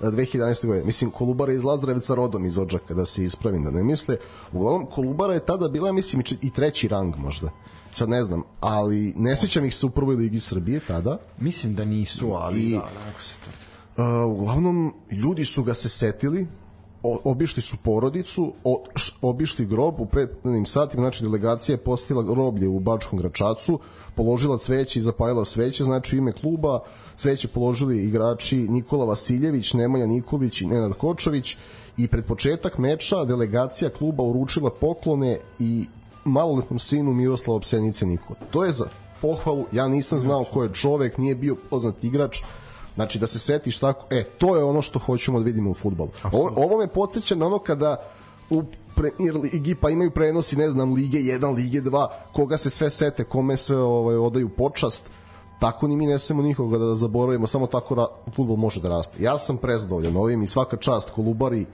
2011. 0.01 0.67
godine. 0.67 0.85
Mislim, 0.87 1.11
Kolubara 1.11 1.53
iz 1.53 1.65
Lazarevca 1.65 2.15
rodom 2.15 2.45
iz 2.45 2.59
Odžaka, 2.59 2.95
da 2.95 3.07
se 3.07 3.25
ispravim, 3.25 3.65
da 3.65 3.71
ne 3.71 3.85
misle. 3.85 4.17
Uglavnom, 4.53 4.87
Kolubara 4.87 5.35
je 5.35 5.47
tada 5.47 5.69
bila, 5.69 5.93
mislim, 5.93 6.23
i 6.43 6.51
treći 6.51 6.89
rang 6.89 7.17
možda. 7.17 7.51
Sad 7.93 8.09
ne 8.09 8.23
znam, 8.25 8.43
ali 8.61 9.15
ne 9.17 9.37
sećam 9.37 9.65
ih 9.65 9.75
se 9.75 9.87
u 9.87 9.91
prvoj 9.91 10.15
ligi 10.15 10.41
Srbije 10.41 10.81
tada. 10.81 11.19
Mislim 11.39 11.75
da 11.75 11.85
nisu, 11.85 12.33
ali 12.33 12.61
I- 12.61 12.73
da, 12.75 12.89
se 13.21 13.33
to... 13.45 13.51
Uh, 14.03 14.33
uglavnom, 14.41 14.95
ljudi 15.11 15.45
su 15.45 15.63
ga 15.65 15.75
se 15.75 15.89
setili, 15.89 16.47
obišli 17.25 17.63
su 17.63 17.77
porodicu, 17.77 18.53
obišli 19.23 19.67
grob 19.67 20.01
u 20.01 20.07
prethodnim 20.07 20.67
satima, 20.67 21.03
znači 21.03 21.23
delegacija 21.23 21.75
je 21.75 21.85
postila 21.85 22.23
groblje 22.23 22.69
u 22.69 22.81
Bačkom 22.81 23.19
Gračacu, 23.19 23.79
položila 24.15 24.59
cveće 24.59 24.99
i 24.99 25.03
zapalila 25.03 25.45
sveće, 25.45 25.85
znači 25.85 26.17
ime 26.17 26.33
kluba 26.33 26.81
cveće 27.15 27.49
položili 27.49 28.05
igrači 28.05 28.57
Nikola 28.57 29.05
Vasiljević, 29.05 29.75
Nemanja 29.75 30.07
Nikolić 30.07 30.61
i 30.61 30.67
Nenad 30.67 30.93
Kočović 30.93 31.57
i 31.97 32.09
pred 32.09 32.25
početak 32.25 32.79
meča 32.79 33.25
delegacija 33.25 33.91
kluba 33.91 34.23
uručila 34.23 34.71
poklone 34.71 35.39
i 35.59 35.85
maloletnom 36.25 36.79
sinu 36.79 37.13
Miroslava 37.13 37.61
Psenice 37.61 38.07
Nikola. 38.07 38.39
To 38.51 38.65
je 38.65 38.73
za 38.73 38.89
pohvalu, 39.21 39.65
ja 39.73 39.89
nisam 39.89 40.19
znao 40.19 40.45
ko 40.45 40.63
je 40.63 40.73
čovek, 40.73 41.19
nije 41.19 41.35
bio 41.35 41.57
poznat 41.71 42.05
igrač, 42.05 42.43
Znači 42.97 43.19
da 43.19 43.27
se 43.27 43.39
setiš 43.39 43.79
tako, 43.79 44.07
e, 44.11 44.25
to 44.25 44.57
je 44.57 44.65
ono 44.65 44.83
što 44.83 44.99
hoćemo 44.99 45.39
da 45.39 45.45
vidimo 45.45 45.71
u 45.71 45.75
fudbalu. 45.75 46.11
Ovo, 46.33 46.53
ovo 46.57 46.79
me 46.79 46.87
podsjeća 46.87 47.35
na 47.35 47.47
ono 47.47 47.59
kada 47.59 47.97
u 48.51 48.63
Premier 48.95 49.37
ligi 49.37 49.75
pa 49.75 49.91
imaju 49.91 50.11
prenosi, 50.11 50.57
ne 50.57 50.71
znam, 50.71 50.93
Lige 50.93 51.19
1, 51.19 51.55
Lige 51.55 51.81
2, 51.81 52.09
koga 52.33 52.57
se 52.59 52.71
sve 52.71 52.91
sete, 52.91 53.25
kome 53.25 53.57
sve 53.57 53.77
ovaj, 53.77 54.17
odaju 54.17 54.49
počast, 54.49 55.11
tako 55.61 55.89
ni 55.89 55.97
mi 55.97 56.07
ne 56.07 56.19
smemo 56.19 56.43
nikoga 56.43 56.79
da 56.79 56.95
zaboravimo, 56.95 57.47
samo 57.47 57.67
tako 57.67 57.95
ra, 57.95 58.07
fudbal 58.37 58.57
može 58.57 58.81
da 58.81 58.89
raste. 58.89 59.23
Ja 59.23 59.39
sam 59.39 59.57
prezadovoljan 59.57 60.17
ovim 60.17 60.43
i 60.43 60.47
svaka 60.47 60.77
čast 60.77 61.11
Kolubari, 61.11 61.67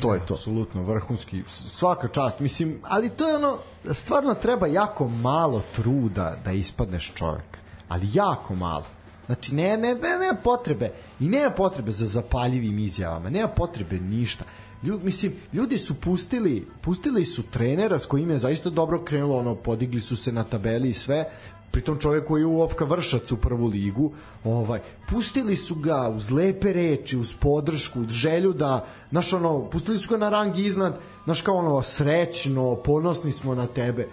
to 0.00 0.14
je 0.14 0.26
to. 0.26 0.34
apsolutno 0.34 0.82
vrhunski 0.82 1.42
svaka 1.48 2.08
čast 2.08 2.40
mislim 2.40 2.80
ali 2.82 3.08
to 3.08 3.28
je 3.28 3.36
ono 3.36 3.58
stvarno 3.92 4.34
treba 4.34 4.66
jako 4.66 5.08
malo 5.08 5.62
truda 5.76 6.36
da 6.44 6.52
ispadneš 6.52 7.12
čovek 7.14 7.58
ali 7.88 8.08
jako 8.12 8.54
malo 8.54 8.84
znači 9.30 9.54
ne 9.54 9.76
ne 9.76 9.94
ne 9.94 10.18
nema 10.18 10.38
potrebe. 10.44 10.92
I 11.20 11.28
nema 11.28 11.50
potrebe 11.50 11.92
za 11.92 12.06
zapaljivim 12.06 12.78
izjavama 12.78 13.30
nema 13.30 13.48
potrebe 13.48 14.00
ništa. 14.00 14.44
Ljud, 14.82 15.04
mislim, 15.04 15.32
ljudi 15.52 15.78
su 15.78 15.94
pustili, 15.94 16.66
pustili 16.80 17.24
su 17.24 17.42
trenera 17.42 17.98
s 17.98 18.06
kojim 18.06 18.30
je 18.30 18.38
zaista 18.38 18.70
dobro 18.70 19.04
krenulo, 19.04 19.38
ono, 19.38 19.54
podigli 19.54 20.00
su 20.00 20.16
se 20.16 20.32
na 20.32 20.44
tabeli 20.44 20.88
i 20.88 20.94
sve, 20.94 21.24
pritom 21.70 21.98
čovjek 21.98 22.26
koji 22.26 22.42
je 22.42 22.46
u 22.46 22.60
Ovka 22.60 22.84
Vršac 22.84 23.32
u 23.32 23.36
prvu 23.36 23.66
ligu, 23.66 24.12
ovaj, 24.44 24.80
pustili 25.10 25.56
su 25.56 25.74
ga 25.74 26.08
uz 26.08 26.30
lepe 26.30 26.72
reči, 26.72 27.18
uz 27.18 27.34
podršku, 27.40 28.00
uz 28.00 28.08
želju 28.08 28.52
da, 28.52 28.86
znaš 29.10 29.32
ono, 29.32 29.70
pustili 29.70 29.98
su 29.98 30.10
ga 30.10 30.16
na 30.16 30.28
rang 30.28 30.58
iznad, 30.58 30.98
znaš 31.24 31.40
kao 31.40 31.56
ono, 31.56 31.82
srećno, 31.82 32.76
ponosni 32.76 33.32
smo 33.32 33.54
na 33.54 33.66
tebe, 33.66 34.08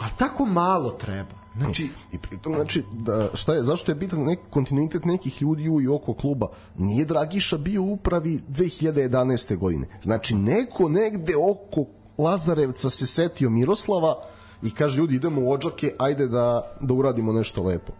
a 0.00 0.08
tako 0.18 0.44
malo 0.44 0.90
treba. 0.90 1.45
Znači, 1.58 1.88
I 2.12 2.18
pritom, 2.18 2.54
znači, 2.54 2.82
da, 2.92 3.28
šta 3.34 3.54
je, 3.54 3.62
zašto 3.62 3.92
je 3.92 3.96
bitan 3.96 4.22
neki 4.22 4.42
kontinuitet 4.50 5.04
nekih 5.04 5.42
ljudi 5.42 5.68
u 5.68 5.80
i 5.80 5.88
oko 5.88 6.14
kluba? 6.14 6.48
Nije 6.78 7.04
Dragiša 7.04 7.58
bio 7.58 7.82
u 7.82 7.92
upravi 7.92 8.40
2011. 8.48 9.56
godine. 9.56 9.86
Znači, 10.02 10.34
neko 10.34 10.88
negde 10.88 11.34
oko 11.36 11.84
Lazarevca 12.18 12.90
se 12.90 13.06
setio 13.06 13.50
Miroslava 13.50 14.22
i 14.62 14.70
kaže, 14.70 14.98
ljudi, 14.98 15.14
idemo 15.14 15.40
u 15.40 15.52
Odžake, 15.52 15.92
ajde 15.98 16.26
da, 16.26 16.76
da 16.80 16.94
uradimo 16.94 17.32
nešto 17.32 17.62
lepo. 17.62 17.92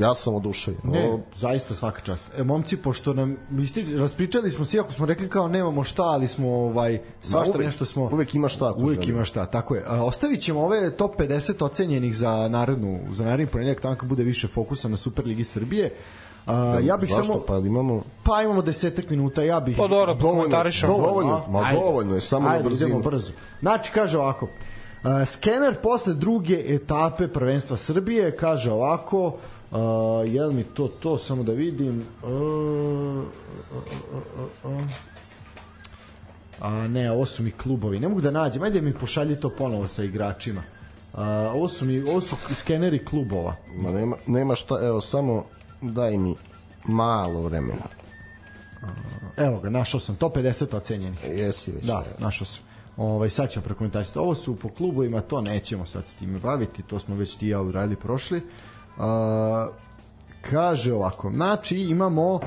Ja 0.00 0.14
sam 0.14 0.34
oduševljen. 0.34 0.80
Ne, 0.84 1.06
Ovo- 1.06 1.20
zaista 1.36 1.74
svaka 1.74 2.00
čast. 2.00 2.26
E, 2.36 2.44
momci, 2.44 2.76
pošto 2.76 3.14
nam 3.14 3.36
isti, 3.58 3.96
raspričali 3.96 4.50
smo 4.50 4.64
se, 4.64 4.76
iako 4.76 4.92
smo 4.92 5.06
rekli 5.06 5.28
kao 5.28 5.48
nemamo 5.48 5.84
šta, 5.84 6.02
ali 6.02 6.28
smo 6.28 6.48
ovaj, 6.50 6.98
svašta 7.22 7.52
uvek- 7.52 7.64
nešto 7.64 7.84
smo... 7.84 8.02
uvek 8.04 8.34
ima 8.34 8.48
šta 8.48 8.72
Uvek 8.72 8.94
želimo. 8.94 9.12
ima 9.12 9.24
šta, 9.24 9.46
tako 9.46 9.74
je. 9.74 9.84
A, 9.86 10.04
ostavit 10.04 10.40
ćemo 10.40 10.60
ove 10.60 10.90
top 10.90 11.16
50 11.16 11.30
ocenjenih 11.62 12.16
za 12.16 12.48
narodnu, 12.48 12.98
za 13.12 13.24
naredni 13.24 13.46
ponedjeljak, 13.46 13.80
tamo 13.80 13.96
kad 13.96 14.08
bude 14.08 14.22
više 14.22 14.48
fokusa 14.48 14.88
na 14.88 14.96
Superligi 14.96 15.44
Srbije. 15.44 15.94
A, 16.46 16.78
ja 16.82 16.96
bih 16.96 17.08
Zašto? 17.08 17.24
samo... 17.24 17.40
Pa 17.40 17.58
imamo... 17.58 18.02
Pa 18.22 18.42
imamo 18.42 18.62
desetak 18.62 19.10
minuta, 19.10 19.42
ja 19.42 19.60
bih... 19.60 19.76
Pa 19.76 19.86
dobro, 19.86 20.14
prokomentarišemo. 20.14 20.92
dovoljno, 20.94 21.34
a? 21.38 21.50
ma 21.50 21.58
Ajde. 21.60 21.80
dovoljno 21.80 22.14
je, 22.14 22.20
samo 22.20 22.48
na 22.48 22.54
Ajde, 22.54 22.64
brzinu. 22.64 22.88
idemo 22.88 23.02
brzo. 23.02 23.32
Znači, 23.60 23.90
kaže 23.92 24.18
ovako, 24.18 24.44
uh, 24.44 25.10
skener 25.26 25.74
posle 25.74 26.14
druge 26.14 26.64
etape 26.68 27.28
prvenstva 27.28 27.76
Srbije, 27.76 28.36
kaže 28.36 28.72
ovako, 28.72 29.36
uh, 29.70 29.78
jel 30.26 30.52
mi 30.52 30.64
to 30.64 30.88
to, 30.88 31.18
samo 31.18 31.42
da 31.42 31.52
vidim, 31.52 32.04
uh, 32.22 32.30
uh, 32.30 33.24
uh, 34.14 34.22
uh, 34.64 34.72
uh. 34.72 34.82
A 36.60 36.88
ne, 36.88 37.10
ovo 37.12 37.26
su 37.26 37.42
mi 37.42 37.50
klubovi. 37.50 38.00
Ne 38.00 38.08
mogu 38.08 38.20
da 38.20 38.30
nađem. 38.30 38.62
Ajde 38.62 38.80
mi 38.80 38.94
pošalji 38.94 39.40
to 39.40 39.50
ponovo 39.50 39.88
sa 39.88 40.04
igračima. 40.04 40.62
Uh, 41.12 41.18
ovo 41.54 41.68
su 41.68 41.84
mi 41.84 42.02
ovo 42.02 42.20
su 42.20 42.36
skeneri 42.54 43.04
klubova. 43.04 43.56
Ma 43.76 43.90
nema, 43.90 44.16
nema 44.26 44.54
šta, 44.54 44.78
evo, 44.82 45.00
samo 45.00 45.44
daj 45.80 46.18
mi 46.18 46.34
malo 46.84 47.42
vremena. 47.42 47.82
Evo 49.36 49.60
ga, 49.60 49.70
našao 49.70 50.00
sam 50.00 50.16
top 50.16 50.36
50 50.36 50.76
ocenjenih. 50.76 51.18
Jesi 51.24 51.72
već. 51.72 51.84
Da, 51.84 52.04
našao 52.18 52.46
sam. 52.46 52.62
Ovaj 52.96 53.30
sad 53.30 53.50
ćemo 53.50 53.64
prekomentarisati. 53.64 54.18
Ovo 54.18 54.34
su 54.34 54.56
po 54.56 54.68
klubovima, 54.68 55.20
to 55.20 55.40
nećemo 55.40 55.86
sad 55.86 56.08
s 56.08 56.14
time 56.14 56.38
baviti, 56.38 56.82
to 56.82 56.98
smo 56.98 57.14
već 57.14 57.36
ti 57.36 57.48
ja 57.48 57.60
uradili 57.60 57.96
prošli. 57.96 58.38
Uh, 58.38 58.44
kaže 60.50 60.94
ovako, 60.94 61.30
znači 61.30 61.78
imamo 61.78 62.34
uh, 62.34 62.40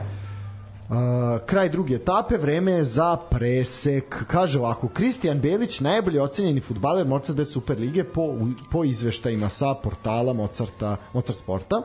kraj 1.45 1.69
druge 1.69 1.95
etape, 1.95 2.37
vreme 2.37 2.71
je 2.71 2.83
za 2.83 3.17
presek. 3.29 4.23
Kaže 4.27 4.59
ovako, 4.59 4.87
Kristijan 4.87 5.39
Belić, 5.39 5.79
najbolji 5.79 6.19
ocenjeni 6.19 6.61
futbaler 6.61 7.07
Mozart 7.07 7.37
Bet 7.37 7.51
Super 7.51 7.79
Lige 7.79 8.03
po, 8.03 8.35
po 8.71 8.83
izveštajima 8.83 9.49
sa 9.49 9.73
portala 9.73 10.33
Mozarta, 10.33 10.95
Mozart 11.13 11.39
Sporta. 11.39 11.81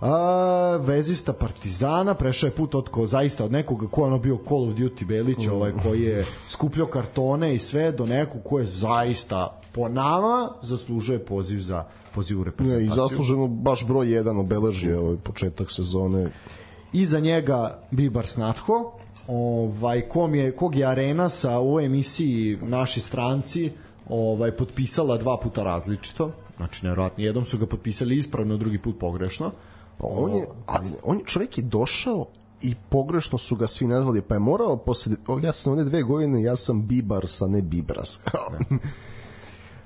A, 0.00 0.78
vezista 0.80 1.32
Partizana 1.32 2.14
prešao 2.14 2.46
je 2.46 2.50
put 2.50 2.74
od 2.74 2.88
ko, 2.88 3.06
zaista 3.06 3.44
od 3.44 3.52
nekoga 3.52 3.86
ko 3.86 4.00
je 4.00 4.06
ono 4.06 4.18
bio 4.18 4.38
Call 4.48 4.68
of 4.68 4.74
Duty 4.74 5.06
Belić 5.06 5.46
ovaj 5.46 5.72
koji 5.82 6.02
je 6.02 6.24
skupljao 6.48 6.86
kartone 6.86 7.54
i 7.54 7.58
sve 7.58 7.92
do 7.92 8.06
nekog 8.06 8.40
ko 8.44 8.58
je 8.58 8.66
zaista 8.66 9.60
po 9.72 9.88
nama 9.88 10.52
zaslužuje 10.62 11.24
poziv 11.24 11.58
za 11.58 11.84
poziv 12.14 12.40
u 12.40 12.40
Ne, 12.40 12.44
reprezentaciju. 12.44 12.92
I 12.92 13.08
zasluženo 13.08 13.46
baš 13.46 13.86
broj 13.86 14.06
1 14.06 14.40
obeležio 14.40 15.00
ovaj 15.00 15.16
početak 15.16 15.70
sezone. 15.70 16.30
Iza 16.92 17.20
njega 17.20 17.78
Bibar 17.90 18.26
Snatho, 18.26 18.92
ovaj, 19.28 20.08
kom 20.08 20.34
je, 20.34 20.56
kog 20.56 20.76
je 20.76 20.86
Arena 20.86 21.28
sa 21.28 21.60
u 21.60 21.80
emisiji 21.80 22.58
naši 22.62 23.00
stranci 23.00 23.70
ovaj, 24.08 24.52
potpisala 24.52 25.16
dva 25.16 25.36
puta 25.36 25.62
različito. 25.62 26.32
Znači, 26.56 26.84
nevjerojatno. 26.84 27.24
Jednom 27.24 27.44
su 27.44 27.58
ga 27.58 27.66
potpisali 27.66 28.16
ispravno, 28.16 28.56
drugi 28.56 28.78
put 28.78 28.98
pogrešno. 28.98 29.50
On 30.00 30.34
je, 30.34 30.46
ali 30.66 30.90
on 31.04 31.18
je, 31.18 31.24
čovjek 31.24 31.58
je 31.58 31.64
došao 31.64 32.26
i 32.62 32.74
pogrešno 32.88 33.38
su 33.38 33.56
ga 33.56 33.66
svi 33.66 33.86
nazvali, 33.86 34.22
pa 34.22 34.34
je 34.34 34.38
morao 34.38 34.76
posle, 34.76 35.12
ja 35.42 35.52
sam 35.52 35.72
one 35.72 35.84
dve 35.84 36.02
godine, 36.02 36.42
ja 36.42 36.56
sam 36.56 36.86
Bibars, 36.86 37.42
a 37.42 37.46
ne 37.46 37.62
Bibras. 37.62 38.20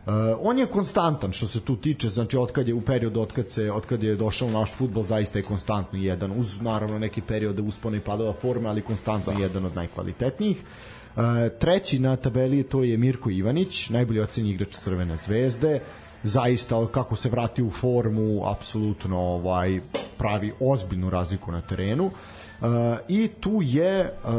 Uh, 0.07 0.13
on 0.41 0.59
je 0.59 0.67
konstantan 0.67 1.33
što 1.33 1.47
se 1.47 1.61
tu 1.61 1.77
tiče, 1.77 2.09
znači 2.09 2.37
otkad 2.37 2.69
je 2.69 2.75
u 2.75 2.81
periodu 2.81 3.21
otkad 3.21 3.51
se 3.51 3.73
otkad 3.73 4.03
je 4.03 4.17
došao 4.17 4.51
naš 4.51 4.73
fudbal 4.73 5.03
zaista 5.03 5.39
je 5.39 5.43
konstantno 5.43 5.99
jedan 5.99 6.33
uz 6.37 6.61
naravno 6.61 6.99
neki 6.99 7.21
periode 7.21 7.63
uspona 7.63 7.97
i 7.97 8.01
padova 8.01 8.33
forme, 8.33 8.69
ali 8.69 8.83
konstantno 8.83 9.33
da. 9.33 9.39
jedan 9.39 9.67
od 9.67 9.77
najkvalitetnijih. 9.77 10.57
Uh, 10.57 11.23
treći 11.61 11.99
na 11.99 12.17
tabeli 12.17 12.63
to 12.63 12.83
je 12.83 12.97
Mirko 12.97 13.31
Ivanić, 13.31 13.91
najbolji 13.91 14.21
ocenjen 14.21 14.55
igrač 14.55 14.77
Crvene 14.77 15.17
zvezde. 15.17 15.81
Zaista 16.25 16.87
kako 16.87 17.17
se 17.17 17.29
vrati 17.29 17.63
u 17.63 17.71
formu, 17.71 18.43
apsolutno 18.47 19.19
ovaj 19.19 19.81
pravi 20.19 20.53
ozbiljnu 20.61 21.11
razliku 21.11 21.53
na 21.53 21.61
terenu. 21.61 22.05
Uh, 22.05 22.69
I 23.09 23.29
tu 23.41 23.61
je, 23.63 24.15
uh, 24.25 24.31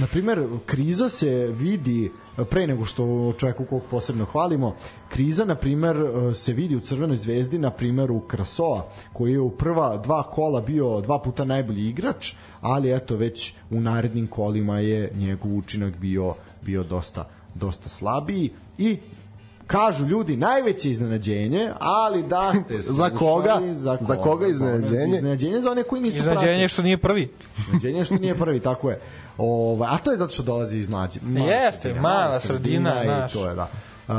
na 0.00 0.06
primer, 0.10 0.46
kriza 0.66 1.08
se 1.08 1.46
vidi 1.46 2.10
pre 2.50 2.66
nego 2.66 2.84
što 2.84 3.32
čovjeku 3.38 3.64
kog 3.64 3.82
posebno 3.90 4.24
hvalimo, 4.24 4.74
kriza, 5.08 5.44
na 5.44 5.54
primer, 5.54 6.02
uh, 6.02 6.36
se 6.36 6.52
vidi 6.52 6.76
u 6.76 6.80
Crvenoj 6.80 7.16
zvezdi, 7.16 7.58
na 7.58 7.70
primeru 7.70 8.20
Krasoa, 8.20 8.86
koji 9.12 9.32
je 9.32 9.40
u 9.40 9.50
prva 9.50 9.96
dva 9.96 10.22
kola 10.22 10.60
bio 10.60 11.00
dva 11.00 11.22
puta 11.22 11.44
najbolji 11.44 11.88
igrač, 11.88 12.32
ali 12.60 12.96
eto 12.96 13.16
već 13.16 13.54
u 13.70 13.80
narednim 13.80 14.26
kolima 14.26 14.78
je 14.78 15.12
njegov 15.14 15.56
učinak 15.56 15.96
bio 15.96 16.34
bio 16.62 16.82
dosta 16.82 17.28
dosta 17.54 17.88
slabiji 17.88 18.50
i 18.78 18.98
kažu 19.70 20.06
ljudi 20.06 20.36
najveće 20.36 20.90
iznenađenje, 20.90 21.70
ali 21.78 22.22
da 22.22 22.52
ste 22.64 22.80
Za 22.80 23.10
koga? 23.10 23.60
Za 24.00 24.16
koga 24.16 24.46
iznenađenje? 24.46 25.16
Iznenađenje 25.16 25.60
za 25.60 25.70
one 25.70 25.82
koji 25.82 26.02
nisu 26.02 26.16
Iznenađenje 26.16 26.46
pratili. 26.46 26.68
što 26.68 26.82
nije 26.82 26.98
prvi. 26.98 27.32
Iznenađenje 27.58 28.04
što 28.04 28.14
nije 28.14 28.34
prvi, 28.34 28.60
tako 28.60 28.90
je. 28.90 29.00
Ovaj, 29.38 29.88
a 29.92 29.98
to 29.98 30.10
je 30.10 30.16
zato 30.16 30.32
što 30.32 30.42
dolazi 30.42 30.78
iz 30.78 30.88
mlađe. 30.88 31.20
Jeste, 31.36 31.80
sredina, 31.80 32.02
mala 32.02 32.40
sredina, 32.40 33.02
i 33.02 33.06
znaš. 33.06 33.32
to 33.32 33.48
je, 33.48 33.54
da. 33.54 33.68
Uh, 34.08 34.14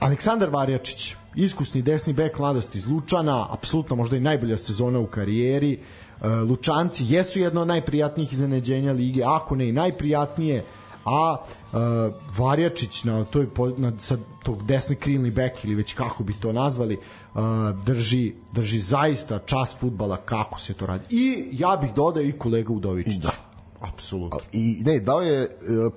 Aleksandar 0.00 0.50
Varjačić, 0.50 1.14
iskusni 1.34 1.82
desni 1.82 2.12
bek 2.12 2.38
mladosti 2.38 2.78
iz 2.78 2.86
Lučana, 2.86 3.46
apsolutno 3.50 3.96
možda 3.96 4.16
i 4.16 4.20
najbolja 4.20 4.56
sezona 4.56 4.98
u 4.98 5.06
karijeri. 5.06 5.78
E, 6.22 6.28
Lučanci 6.28 7.04
jesu 7.08 7.40
jedno 7.40 7.60
od 7.60 7.68
najprijatnijih 7.68 8.32
iznenađenja 8.32 8.92
lige, 8.92 9.22
ako 9.24 9.56
ne 9.56 9.68
i 9.68 9.72
najprijatnije, 9.72 10.64
a 11.06 11.36
uh, 11.36 11.78
Varjačić 12.38 13.04
na 13.04 13.24
toj 13.24 13.46
na 13.76 13.92
sad 13.98 14.20
tog 14.42 14.66
desni 14.66 14.96
krilni 14.96 15.30
bek 15.30 15.64
ili 15.64 15.74
već 15.74 15.94
kako 15.94 16.24
bi 16.24 16.32
to 16.32 16.52
nazvali 16.52 16.96
uh, 17.34 17.40
drži 17.84 18.34
drži 18.52 18.80
zaista 18.80 19.38
čas 19.38 19.76
fudbala 19.80 20.16
kako 20.16 20.60
se 20.60 20.74
to 20.74 20.86
radi. 20.86 21.04
I 21.10 21.48
ja 21.52 21.76
bih 21.76 21.90
dodao 21.94 22.22
i 22.22 22.32
kolega 22.32 22.72
Udovičić 22.72 23.14
da 23.14 23.45
apsolutno 23.80 24.38
I 24.52 24.78
ne, 24.84 25.00
dao 25.00 25.22
je 25.22 25.42
e, 25.42 25.48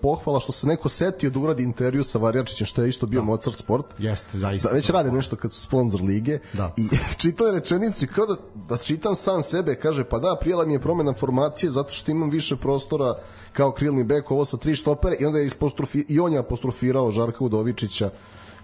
pohvala 0.01 0.39
što 0.39 0.51
se 0.51 0.67
neko 0.67 0.89
setio 0.89 1.29
da 1.29 1.39
uradi 1.39 1.63
intervju 1.63 2.03
sa 2.03 2.19
Varjačićem, 2.19 2.67
što 2.67 2.81
je 2.81 2.89
isto 2.89 3.05
bio 3.05 3.19
da. 3.21 3.25
Mozart 3.25 3.57
Sport. 3.57 3.85
jeste 3.97 4.39
zaista 4.39 4.69
Da, 4.69 4.75
već 4.75 4.89
rade 4.89 5.11
nešto 5.11 5.35
kad 5.35 5.53
su 5.53 5.61
sponsor 5.61 6.01
lige 6.01 6.39
Da. 6.53 6.73
i 6.77 6.87
čitao 7.21 7.47
je 7.47 7.59
rečenicu 7.59 8.05
i 8.05 8.07
kao 8.07 8.25
da, 8.25 8.35
da 8.69 8.77
čitam 8.77 9.15
sam 9.15 9.41
sebe, 9.41 9.75
kaže 9.75 10.03
pa 10.03 10.19
da, 10.19 10.37
prijela 10.41 10.65
mi 10.65 10.73
je 10.73 10.79
promena 10.79 11.13
formacije 11.13 11.69
zato 11.69 11.93
što 11.93 12.11
imam 12.11 12.29
više 12.29 12.55
prostora 12.55 13.13
kao 13.53 13.71
krilni 13.71 14.03
bek, 14.03 14.31
ovo 14.31 14.45
sa 14.45 14.57
tri 14.57 14.75
štopere 14.75 15.15
i 15.19 15.25
onda 15.25 15.39
je 15.39 15.45
ispostrofi, 15.45 16.05
i 16.07 16.19
on 16.19 16.33
je 16.33 16.39
apostrofirao 16.39 17.11
Žarka 17.11 17.43
Udovičića 17.43 18.09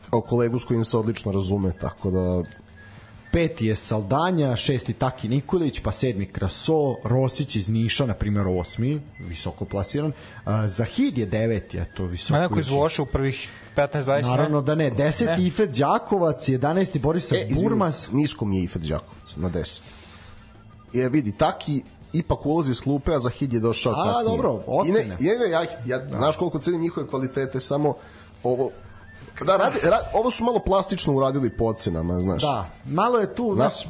kao 0.09 0.21
kolegu 0.21 0.59
s 0.59 0.65
kojim 0.65 0.83
se 0.83 0.97
odlično 0.97 1.31
razume, 1.31 1.71
tako 1.81 2.11
da 2.11 2.43
peti 3.35 3.65
je 3.65 3.75
Saldanja, 3.75 4.55
šesti 4.55 4.93
Taki 4.93 5.27
Nikolić, 5.27 5.79
pa 5.79 5.91
sedmi 5.91 6.25
Kraso, 6.25 6.95
Rosić 7.03 7.55
iz 7.55 7.69
Niša, 7.69 8.05
na 8.05 8.13
primjer 8.13 8.47
osmi, 8.47 9.01
visoko 9.19 9.65
plasiran, 9.65 10.11
a, 10.45 10.67
Zahid 10.67 11.17
je 11.17 11.25
deveti, 11.25 11.77
eto, 11.77 12.05
visoko. 12.05 12.33
Ma 12.33 12.39
neko 12.39 12.59
iz 12.59 12.69
Voša 12.69 13.01
u 13.01 13.05
prvih 13.05 13.49
15-20. 13.75 14.21
Naravno 14.21 14.61
da 14.61 14.75
ne, 14.75 14.89
deseti 14.89 15.41
Ne. 15.41 15.47
Ifet 15.47 15.69
Đakovac, 15.69 16.49
11. 16.49 16.99
Borisav 16.99 17.37
E, 17.37 17.41
izvini, 17.41 17.63
Burmas, 17.63 18.11
nisko 18.11 18.45
mi 18.45 18.57
je 18.57 18.63
Ifet 18.63 18.81
Đakovac 18.81 19.35
na 19.37 19.49
10. 19.49 19.81
Jer 20.93 21.11
vidi, 21.11 21.31
Taki 21.31 21.83
ipak 22.13 22.45
ulazi 22.45 22.71
iz 22.71 22.81
klupe, 22.81 23.13
a 23.13 23.19
Zahid 23.19 23.53
je 23.53 23.59
došao 23.59 23.93
A, 23.93 24.03
kasnije. 24.05 24.37
dobro, 24.37 24.63
I 24.85 24.91
ne, 24.91 24.99
ocene. 24.99 25.17
i 25.19 25.23
ne, 25.23 25.49
ja, 25.49 25.61
ja, 25.61 25.67
ja 25.85 26.07
znaš 26.09 26.37
koliko 26.37 26.59
cenim 26.59 26.81
njihove 26.81 27.07
kvalitete, 27.07 27.59
samo 27.59 27.93
ovo 28.43 28.71
Da, 29.41 29.57
radi, 29.57 29.79
ra, 29.83 29.99
ovo 30.13 30.31
su 30.31 30.43
malo 30.43 30.59
plastično 30.59 31.13
uradili 31.13 31.49
po 31.49 31.65
ocenama, 31.65 32.21
znaš. 32.21 32.41
da, 32.41 32.69
malo 32.85 33.17
je 33.19 33.35
tu, 33.35 33.49
Da. 33.49 33.55
znaš, 33.55 33.87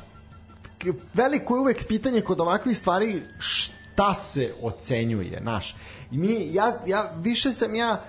veliko 1.13 1.55
je 1.55 1.61
uvek 1.61 1.87
pitanje 1.87 2.21
kod 2.21 2.39
ovakvih 2.41 2.77
stvari 2.77 3.21
šta 3.39 4.13
se 4.13 4.53
ocenjuje, 4.61 5.39
znaš. 5.41 5.75
I 6.11 6.17
mi, 6.17 6.49
ja, 6.51 6.73
ja, 6.85 7.11
više 7.17 7.51
sam 7.51 7.75
ja 7.75 8.01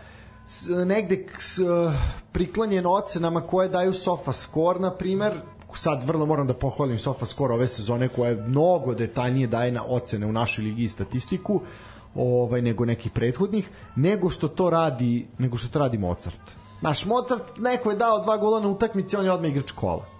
s- 0.47 0.67
negde 0.69 1.27
s, 1.39 1.59
priklanjen 2.33 2.87
ocenama 2.89 3.41
koje 3.41 3.69
daju 3.69 3.93
Sofa 3.95 4.33
Score, 4.33 4.81
na 4.81 4.91
primer, 4.91 5.41
sad 5.75 6.05
vrlo 6.05 6.27
moram 6.27 6.47
da 6.47 6.55
pohvalim 6.55 6.99
Sofa 6.99 7.27
Score 7.27 7.55
ove 7.55 7.69
sezone 7.69 8.09
koja 8.09 8.31
je 8.31 8.37
mnogo 8.39 8.95
detaljnije 8.95 9.47
daje 9.47 9.73
na 9.73 9.85
ocene 9.85 10.27
u 10.27 10.33
našoj 10.33 10.65
ligi 10.65 10.85
i 10.85 10.89
statistiku 10.89 11.61
ovaj 12.15 12.63
nego 12.63 12.85
nekih 12.85 13.13
prethodnih 13.13 13.67
nego 13.97 14.31
što 14.31 14.49
to 14.49 14.71
radi 14.71 15.27
nego 15.39 15.57
što 15.57 15.69
to 15.69 15.79
radi 15.79 15.99
Mozart. 15.99 16.41
Naš 16.81 17.05
Mozart 17.05 17.59
neko 17.59 17.91
je 17.91 17.97
dao 17.97 18.23
dva 18.23 18.37
gola 18.37 18.61
na 18.61 18.69
utakmici, 18.69 19.17
on 19.17 19.25
je 19.25 19.33
odmah 19.33 19.51
igrač 19.51 19.71
kola 19.73 20.17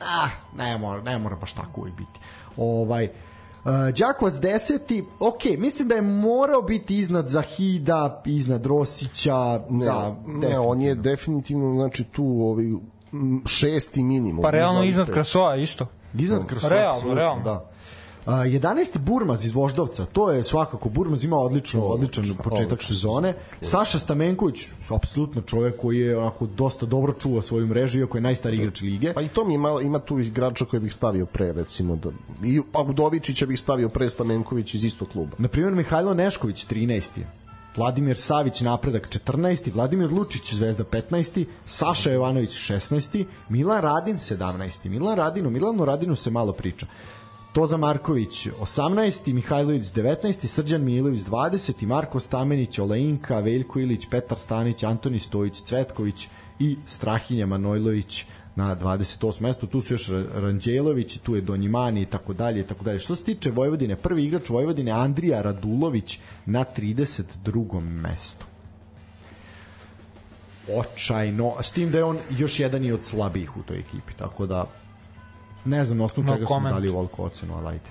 ah, 0.00 0.30
ne 0.56 0.78
mora, 0.78 1.02
ne 1.02 1.18
mora 1.18 1.36
baš 1.36 1.52
tako 1.52 1.80
uvijek 1.80 1.96
biti. 1.96 2.20
Ovaj, 2.56 3.08
Uh, 3.64 3.70
Đakovac 3.98 4.34
10. 4.34 5.04
Ok, 5.18 5.44
mislim 5.58 5.88
da 5.88 5.94
je 5.94 6.02
morao 6.02 6.62
biti 6.62 6.98
iznad 6.98 7.28
Zahida, 7.28 8.22
iznad 8.26 8.66
Rosića, 8.66 9.60
Ne, 9.70 9.84
da, 9.84 10.14
ne, 10.26 10.58
on 10.58 10.82
je 10.82 10.94
definitivno, 10.94 11.74
znači 11.74 12.04
tu 12.04 12.24
ovi 12.24 12.78
m, 13.12 13.42
šesti 13.46 14.02
minimum. 14.02 14.42
Pa 14.42 14.50
realno 14.50 14.84
Iznad 14.84 15.10
Krasoa 15.10 15.56
isto. 15.56 15.86
Iznad 16.14 16.46
Krasova. 16.46 16.74
Realno, 16.74 16.94
apsolutno, 16.94 17.20
realno. 17.20 17.42
Da. 17.44 17.70
Uh, 18.26 18.32
11. 18.32 18.98
Burmaz 18.98 19.44
iz 19.44 19.52
Voždovca, 19.54 20.04
to 20.04 20.30
je 20.30 20.42
svakako 20.42 20.88
Burmaz 20.88 21.24
ima 21.24 21.36
odlično, 21.36 21.82
odličan 21.82 22.24
početak 22.24 22.72
odlično. 22.72 22.94
sezone. 22.94 23.34
Saša 23.60 23.98
Stamenković, 23.98 24.66
apsolutno 24.88 25.40
čovjek 25.40 25.76
koji 25.76 25.98
je 25.98 26.18
onako 26.18 26.46
dosta 26.46 26.86
dobro 26.86 27.12
čuva 27.12 27.42
svoju 27.42 27.66
mrežu, 27.66 28.00
iako 28.00 28.16
je 28.18 28.20
najstariji 28.20 28.58
igrač 28.58 28.80
lige. 28.80 29.12
Pa 29.12 29.22
i 29.22 29.28
to 29.28 29.44
mi 29.44 29.54
ima, 29.54 29.80
ima 29.82 29.98
tu 29.98 30.18
igrača 30.18 30.64
koje 30.64 30.80
bih 30.80 30.94
stavio 30.94 31.26
pre, 31.26 31.52
recimo. 31.52 31.96
Da, 31.96 32.10
I 32.44 32.60
Udovičića 32.88 33.46
bih 33.46 33.60
stavio 33.60 33.88
pre 33.88 34.10
Stamenković 34.10 34.74
iz 34.74 34.84
istog 34.84 35.08
kluba. 35.08 35.36
Na 35.38 35.48
primjer 35.48 35.74
Mihajlo 35.74 36.14
Nešković 36.14 36.66
13. 36.66 37.20
Vladimir 37.76 38.16
Savić 38.18 38.60
napredak 38.60 39.08
14. 39.26 39.74
Vladimir 39.74 40.12
Lučić 40.12 40.54
zvezda 40.54 40.84
15. 40.84 41.44
Saša 41.66 42.10
Jovanović 42.12 42.50
16. 42.50 43.24
Milan 43.48 43.82
Radin 43.82 44.16
17. 44.16 44.88
Milan 44.88 45.16
Radin, 45.16 45.46
o 45.46 45.50
Milanu 45.50 45.84
Radinu 45.84 46.16
se 46.16 46.30
malo 46.30 46.52
priča. 46.52 46.86
Toza 47.52 47.76
Marković 47.76 48.48
18. 48.60 49.32
Mihajlović 49.32 49.86
19. 49.86 50.46
Srđan 50.46 50.84
Milović 50.84 51.20
20. 51.20 51.86
Marko 51.86 52.20
Stamenić, 52.20 52.78
Oleinka, 52.78 53.40
Veljko 53.40 53.80
Ilić, 53.80 54.06
Petar 54.10 54.38
Stanić, 54.38 54.82
Antoni 54.82 55.18
Stojić, 55.18 55.62
Cvetković 55.62 56.28
i 56.58 56.76
Strahinja 56.86 57.46
Manojlović 57.46 58.24
na 58.56 58.76
28. 58.76 59.40
mestu. 59.40 59.66
Tu 59.66 59.80
su 59.80 59.94
još 59.94 60.08
Ra- 60.08 60.26
Ranđelović, 60.34 61.18
tu 61.18 61.34
je 61.34 61.40
Donjimani 61.40 62.02
i 62.02 62.06
tako 62.06 62.32
dalje 62.32 62.60
i 62.60 62.64
tako 62.64 62.84
dalje. 62.84 62.98
Što 62.98 63.14
se 63.14 63.24
tiče 63.24 63.50
Vojvodine, 63.50 63.96
prvi 63.96 64.24
igrač 64.24 64.48
Vojvodine 64.48 64.90
Andrija 64.90 65.42
Radulović 65.42 66.18
na 66.46 66.64
32. 66.76 67.80
mestu. 67.80 68.46
Očajno, 70.76 71.54
s 71.62 71.72
tim 71.72 71.90
da 71.90 71.98
je 71.98 72.04
on 72.04 72.18
još 72.38 72.60
jedan 72.60 72.84
i 72.84 72.92
od 72.92 73.04
slabijih 73.04 73.56
u 73.56 73.62
toj 73.62 73.78
ekipi, 73.78 74.12
tako 74.16 74.46
da 74.46 74.64
ne 75.64 75.84
znam 75.84 75.98
na 75.98 76.04
osnovu 76.04 76.26
No 76.28 76.34
čega 76.34 76.46
smo 76.46 76.54
comment. 76.56 76.74
dali 76.74 76.88
ovoliko 76.88 77.22
ocenu, 77.22 77.54
ali 77.56 77.66
ajde. 77.68 77.84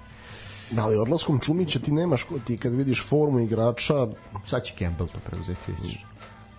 Da, 0.71 0.83
ali 0.83 0.97
odlaskom 0.97 1.39
Čumića 1.39 1.79
ti 1.79 1.91
nemaš, 1.91 2.25
ti 2.45 2.57
kad 2.57 2.73
vidiš 2.73 3.05
formu 3.07 3.39
igrača, 3.39 4.07
Sad 4.45 4.63
će 4.63 4.73
Campbell 4.79 5.09
to 5.09 5.19
preuzeti 5.19 5.71
već. 5.71 5.97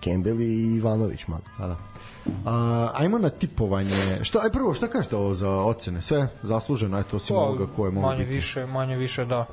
Campbell 0.03 0.41
i 0.41 0.75
Ivanović 0.75 1.27
malo. 1.27 1.41
Pa 1.57 1.67
da. 1.67 1.77
A, 2.45 2.91
ajmo 2.95 3.17
na 3.17 3.29
tipovanje. 3.29 4.19
Šta, 4.21 4.39
aj 4.43 4.49
prvo, 4.49 4.73
šta 4.73 4.87
kažete 4.87 5.15
ovo 5.15 5.33
za 5.33 5.49
ocene? 5.49 6.01
Sve 6.01 6.27
zasluženo, 6.43 6.99
eto, 6.99 7.15
osim 7.17 7.35
ovoga 7.35 7.65
koje 7.75 7.91
mogu 7.91 8.03
Pa, 8.03 8.09
manje 8.09 8.23
biti. 8.23 8.35
više, 8.35 8.65
manje 8.65 8.95
više 8.95 9.25
da. 9.25 9.45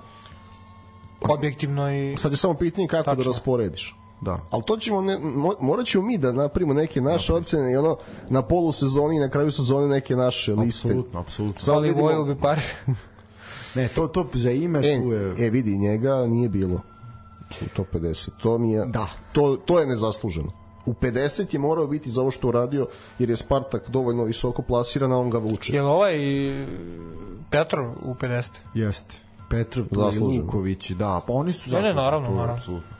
Objektivno 1.20 1.92
i 1.92 2.16
Sad 2.16 2.32
je 2.32 2.38
samo 2.38 2.54
pitanje 2.54 2.88
kako 2.88 3.10
da 3.10 3.16
Tačno. 3.16 3.32
rasporediš. 3.32 3.96
Da. 4.20 4.40
Ali 4.50 4.62
to 4.66 4.76
ćemo, 4.76 5.00
ne, 5.00 5.18
mo- 5.18 5.56
morat 5.60 5.86
ćemo 5.86 6.04
mi 6.04 6.18
da 6.18 6.32
napravimo 6.32 6.74
neke 6.74 7.00
naše 7.00 7.34
ocene 7.34 7.72
i 7.72 7.76
ono 7.76 7.96
na 8.28 8.42
polu 8.42 8.72
sezoni 8.72 9.16
i 9.16 9.20
na 9.20 9.28
kraju 9.28 9.50
sezone 9.50 9.88
neke 9.88 10.16
naše 10.16 10.52
liste. 10.52 10.88
Apsolutno, 10.88 11.20
apsolutno. 11.20 11.60
Samo 11.60 11.76
ali 11.78 11.88
vidimo, 11.88 12.24
bi 12.24 12.36
par. 12.36 12.60
Ne, 13.74 13.88
to, 13.88 14.06
to 14.06 14.26
za 14.34 14.50
ime 14.50 14.78
e, 14.78 15.02
tu 15.02 15.12
je... 15.12 15.46
e, 15.46 15.50
vidi, 15.50 15.78
njega 15.78 16.26
nije 16.26 16.48
bilo 16.48 16.80
u 17.62 17.68
top 17.76 17.86
50. 17.92 18.30
To 18.42 18.58
mi 18.58 18.72
je, 18.72 18.86
Da. 18.86 19.08
to, 19.32 19.56
to 19.56 19.80
je 19.80 19.86
nezasluženo. 19.86 20.48
U 20.86 20.92
50 20.92 21.54
je 21.54 21.58
morao 21.58 21.86
biti 21.86 22.10
za 22.10 22.20
ovo 22.22 22.30
što 22.30 22.48
uradio, 22.48 22.86
jer 23.18 23.30
je 23.30 23.36
Spartak 23.36 23.90
dovoljno 23.90 24.24
visoko 24.24 24.62
plasiran, 24.62 25.12
a 25.12 25.18
on 25.18 25.30
ga 25.30 25.38
vuče. 25.38 25.74
Jel 25.74 25.86
ovaj 25.86 26.14
e, 26.62 26.66
Petrov 27.50 27.90
u 28.02 28.14
50? 28.14 28.48
Jeste. 28.74 29.14
Petrov, 29.50 29.86
Zasluženo. 29.90 30.42
Luković, 30.42 30.90
da, 30.90 31.20
pa 31.26 31.32
oni 31.32 31.52
su 31.52 31.70
Ne, 31.70 31.72
ne, 31.72 31.80
zasluženi, 31.80 31.96
naravno, 31.96 32.26
to 32.26 32.32
je 32.32 32.36
naravno. 32.36 32.54
Apsolutno. 32.54 32.96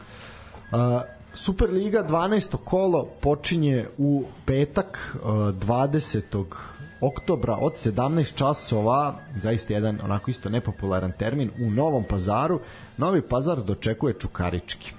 Superliga 1.34 2.04
12. 2.08 2.56
kolo 2.64 3.08
počinje 3.20 3.86
u 3.98 4.24
petak 4.46 5.16
uh, 5.22 5.28
20. 5.30 6.44
oktobra 7.00 7.56
od 7.60 7.72
17 7.72 8.34
časova, 8.34 9.14
zaista 9.36 9.74
jedan 9.74 9.98
onako 10.04 10.30
isto 10.30 10.48
nepopularan 10.48 11.12
termin, 11.18 11.50
u 11.60 11.70
Novom 11.70 12.04
pazaru. 12.04 12.60
Novi 12.96 13.22
pazar 13.22 13.62
dočekuje 13.62 14.14
Čukarički. 14.14 14.92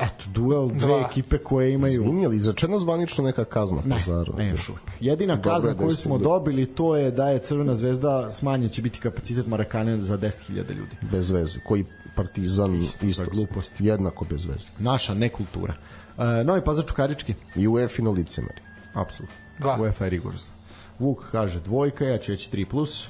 Eto, 0.00 0.24
duel 0.34 0.68
dve 0.68 0.78
Dva. 0.78 1.06
ekipe 1.10 1.38
koje 1.38 1.72
imaju... 1.72 1.92
Izvini, 2.02 2.26
ali 2.26 2.36
izrečena 2.36 2.78
zvanično 2.78 3.24
neka 3.24 3.44
kazna 3.44 3.82
Ne, 3.84 3.96
Pazaru? 3.96 4.34
ne 4.36 4.48
još 4.48 4.68
uvek. 4.68 4.82
Jedina 5.00 5.36
Dobro 5.36 5.50
kazna 5.52 5.74
koju 5.74 5.90
smo 5.90 5.96
stiglo. 5.96 6.18
dobili 6.18 6.66
to 6.66 6.96
je 6.96 7.10
da 7.10 7.28
je 7.30 7.38
Crvena 7.38 7.74
zvezda 7.74 8.30
smanjen 8.30 8.68
će 8.68 8.82
biti 8.82 9.00
kapacitet 9.00 9.46
Marakane 9.46 10.02
za 10.02 10.18
10.000 10.18 10.54
ljudi. 10.56 10.96
Bez 11.12 11.30
veze. 11.30 11.58
Koji 11.66 11.84
partizan 12.16 12.74
isto, 12.74 13.06
za 13.12 13.24
glupost. 13.24 13.72
jednako 13.78 14.24
bez 14.24 14.44
veze. 14.46 14.68
Naša 14.78 15.14
nekultura. 15.14 15.74
E, 16.18 16.44
Novi 16.44 16.64
Pazar 16.64 16.84
Čukarički, 16.84 17.34
I 17.54 17.68
u 17.68 17.78
EFI-no 17.78 18.10
licemeri. 18.10 18.60
apsolutno. 18.94 19.36
Dva. 19.58 19.76
UEFA 19.80 20.04
je 20.04 20.10
rigorozno. 20.10 20.52
Vuk 20.98 21.18
kaže 21.32 21.60
dvojka, 21.60 22.04
ja 22.04 22.18
ću 22.18 22.32
reći 22.32 22.50
3+. 22.50 22.64
Plus. 22.66 23.08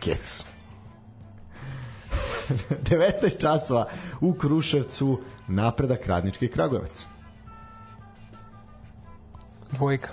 Kec. 0.00 0.44
19 2.84 3.40
časova 3.40 3.88
u 4.20 4.32
Kruševcu 4.34 5.20
napredak 5.48 6.06
radnički 6.06 6.48
Kragujevac. 6.48 7.06
Dvojka. 9.72 10.08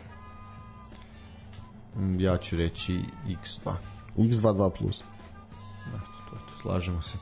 Mm, 1.95 2.19
Ja 2.19 2.38
ću 2.38 2.55
reći 2.55 2.99
X2. 3.27 3.73
X22+. 4.18 4.69
Plus. 4.72 5.03
Slažemo 6.68 7.02
se. 7.02 7.18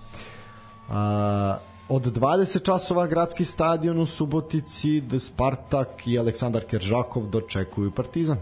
A, 0.90 1.58
od 1.90 2.06
20 2.06 2.66
časova 2.66 3.08
gradski 3.08 3.46
stadion 3.46 4.00
u 4.00 4.06
Subotici, 4.06 5.04
Spartak 5.20 6.08
i 6.08 6.20
Aleksandar 6.20 6.66
Keržakov 6.66 7.30
dočekuju 7.30 7.92
Partizan. 7.92 8.38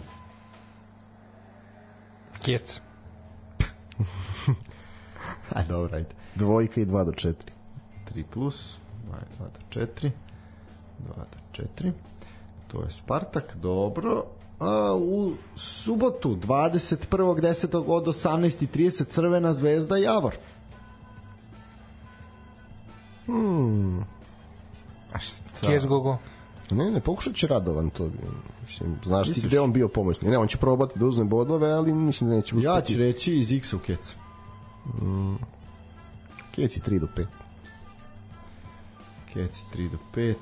Kjec. 2.43 2.79
Aj, 5.55 5.65
dobro, 5.67 5.95
ajde. 5.95 6.09
Dvojka 6.35 6.81
i 6.81 6.85
2 6.85 7.05
do 7.05 7.11
4. 7.11 7.33
3 8.13 8.23
plus, 8.33 8.77
2 9.11 9.15
do 9.39 9.59
4, 9.69 10.11
2 10.99 11.15
do 11.15 11.63
4. 11.77 11.91
To 12.67 12.83
je 12.83 12.91
Spartak, 12.91 13.55
dobro. 13.55 14.25
A, 14.59 14.95
u 14.95 15.33
subotu, 15.55 16.35
21.10. 16.35 17.83
od 17.87 18.05
18.30 18.05 19.07
Crvena 19.07 19.53
zvezda 19.53 19.97
Javor. 19.97 20.35
A 25.13 25.19
šta? 25.19 25.67
Kjes 25.67 25.85
Gogo. 25.85 26.17
Ne, 26.71 26.91
ne, 26.91 26.99
pokušat 26.99 27.35
će 27.35 27.47
Radovan 27.47 27.89
to. 27.89 28.09
Mislim, 28.61 28.95
znaš 29.03 29.25
ti 29.25 29.29
Misliš? 29.29 29.45
gde 29.45 29.59
on 29.59 29.73
bio 29.73 29.87
pomoćni. 29.87 30.29
Ne, 30.29 30.37
on 30.37 30.47
će 30.47 30.57
probati 30.57 30.99
da 30.99 31.05
uzme 31.05 31.25
bodove, 31.25 31.71
ali 31.71 31.93
mislim 31.93 32.29
da 32.29 32.35
neće 32.35 32.55
uspeti. 32.55 32.65
Ja 32.65 32.81
ću 32.81 32.97
reći 32.97 33.35
iz 33.35 33.51
X 33.51 33.73
u 33.73 33.79
Kec. 33.79 34.15
Keci 36.51 36.79
3 36.79 36.99
do 36.99 37.07
5. 37.17 37.25
Kec 39.33 39.51
3 39.75 39.89
do 39.89 39.97
5. 40.15 40.35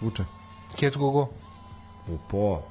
Vuče. 0.00 0.24
Kjes 0.76 0.96
Gogo. 0.96 1.28
Upo. 2.08 2.62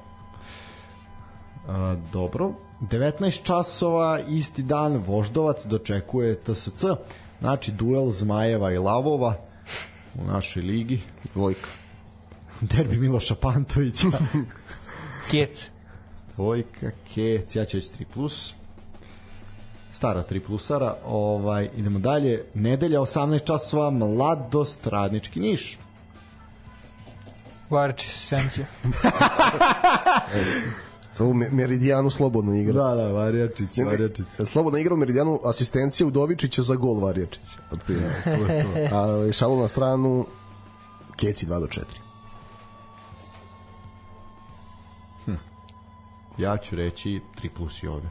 A, 1.68 1.96
dobro. 2.12 2.52
19 2.80 3.42
časova, 3.42 4.20
isti 4.20 4.62
dan, 4.62 4.96
Voždovac 4.96 5.66
dočekuje 5.66 6.36
TSC. 6.36 6.84
Znači, 7.44 7.72
duel 7.72 8.10
Zmajeva 8.10 8.72
i 8.72 8.78
Lavova 8.78 9.36
u 10.14 10.24
našoj 10.24 10.62
ligi. 10.62 11.00
Dvojka. 11.34 11.68
Derbi 12.60 12.98
Miloša 12.98 13.34
Pantovića. 13.34 14.06
Kjes. 15.30 15.68
Dvojka, 16.36 16.90
Kec, 17.14 17.56
ja 17.56 17.64
ću 17.64 17.76
reći 17.76 17.88
3+. 17.98 18.04
Plus. 18.14 18.54
Stara 19.92 20.24
3 20.30 20.40
plusara. 20.40 20.96
Ovaj, 21.06 21.70
idemo 21.76 21.98
dalje. 21.98 22.44
Nedelja 22.54 23.00
18 23.00 23.46
časova, 23.46 23.90
Mladost, 23.90 24.86
Radnički 24.86 25.40
Niš. 25.40 25.78
Varić 27.70 28.06
Sencija. 28.06 28.66
U 31.20 31.34
Me- 31.34 31.50
Meridijanu 31.50 32.10
slobodno 32.10 32.54
igra. 32.54 32.72
Da, 32.72 32.94
da, 32.94 33.12
Varjačić, 33.12 33.78
Varjačić. 33.78 34.26
Slobodno 34.44 34.78
igra 34.78 34.94
u 34.94 34.96
Meridijanu 34.96 35.40
asistencija 35.44 36.06
Udovičića 36.06 36.62
za 36.62 36.74
gol 36.74 37.00
Varjačić. 37.00 37.42
Otprilike. 37.72 38.06
To 38.24 38.52
je 38.52 38.88
to. 38.90 38.96
A 38.96 39.32
šalu 39.32 39.60
na 39.60 39.68
stranu 39.68 40.26
Keci 41.16 41.46
2 41.46 41.60
do 41.60 41.66
4. 41.66 41.82
Ja 46.38 46.56
ću 46.56 46.76
reći 46.76 47.20
3 47.42 47.48
plus 47.56 47.82
i 47.82 47.86
ovde. 47.86 48.08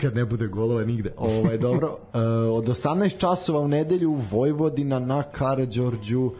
Kad 0.00 0.14
ne 0.14 0.24
bude 0.24 0.46
golova 0.46 0.84
nigde. 0.84 1.14
Ovaj, 1.16 1.58
dobro. 1.58 1.96
E, 2.14 2.18
od 2.48 2.64
18 2.64 3.18
časova 3.18 3.60
u 3.60 3.68
nedelju 3.68 4.18
Vojvodina 4.30 4.98
na 4.98 5.22
Karađorđu 5.22 6.30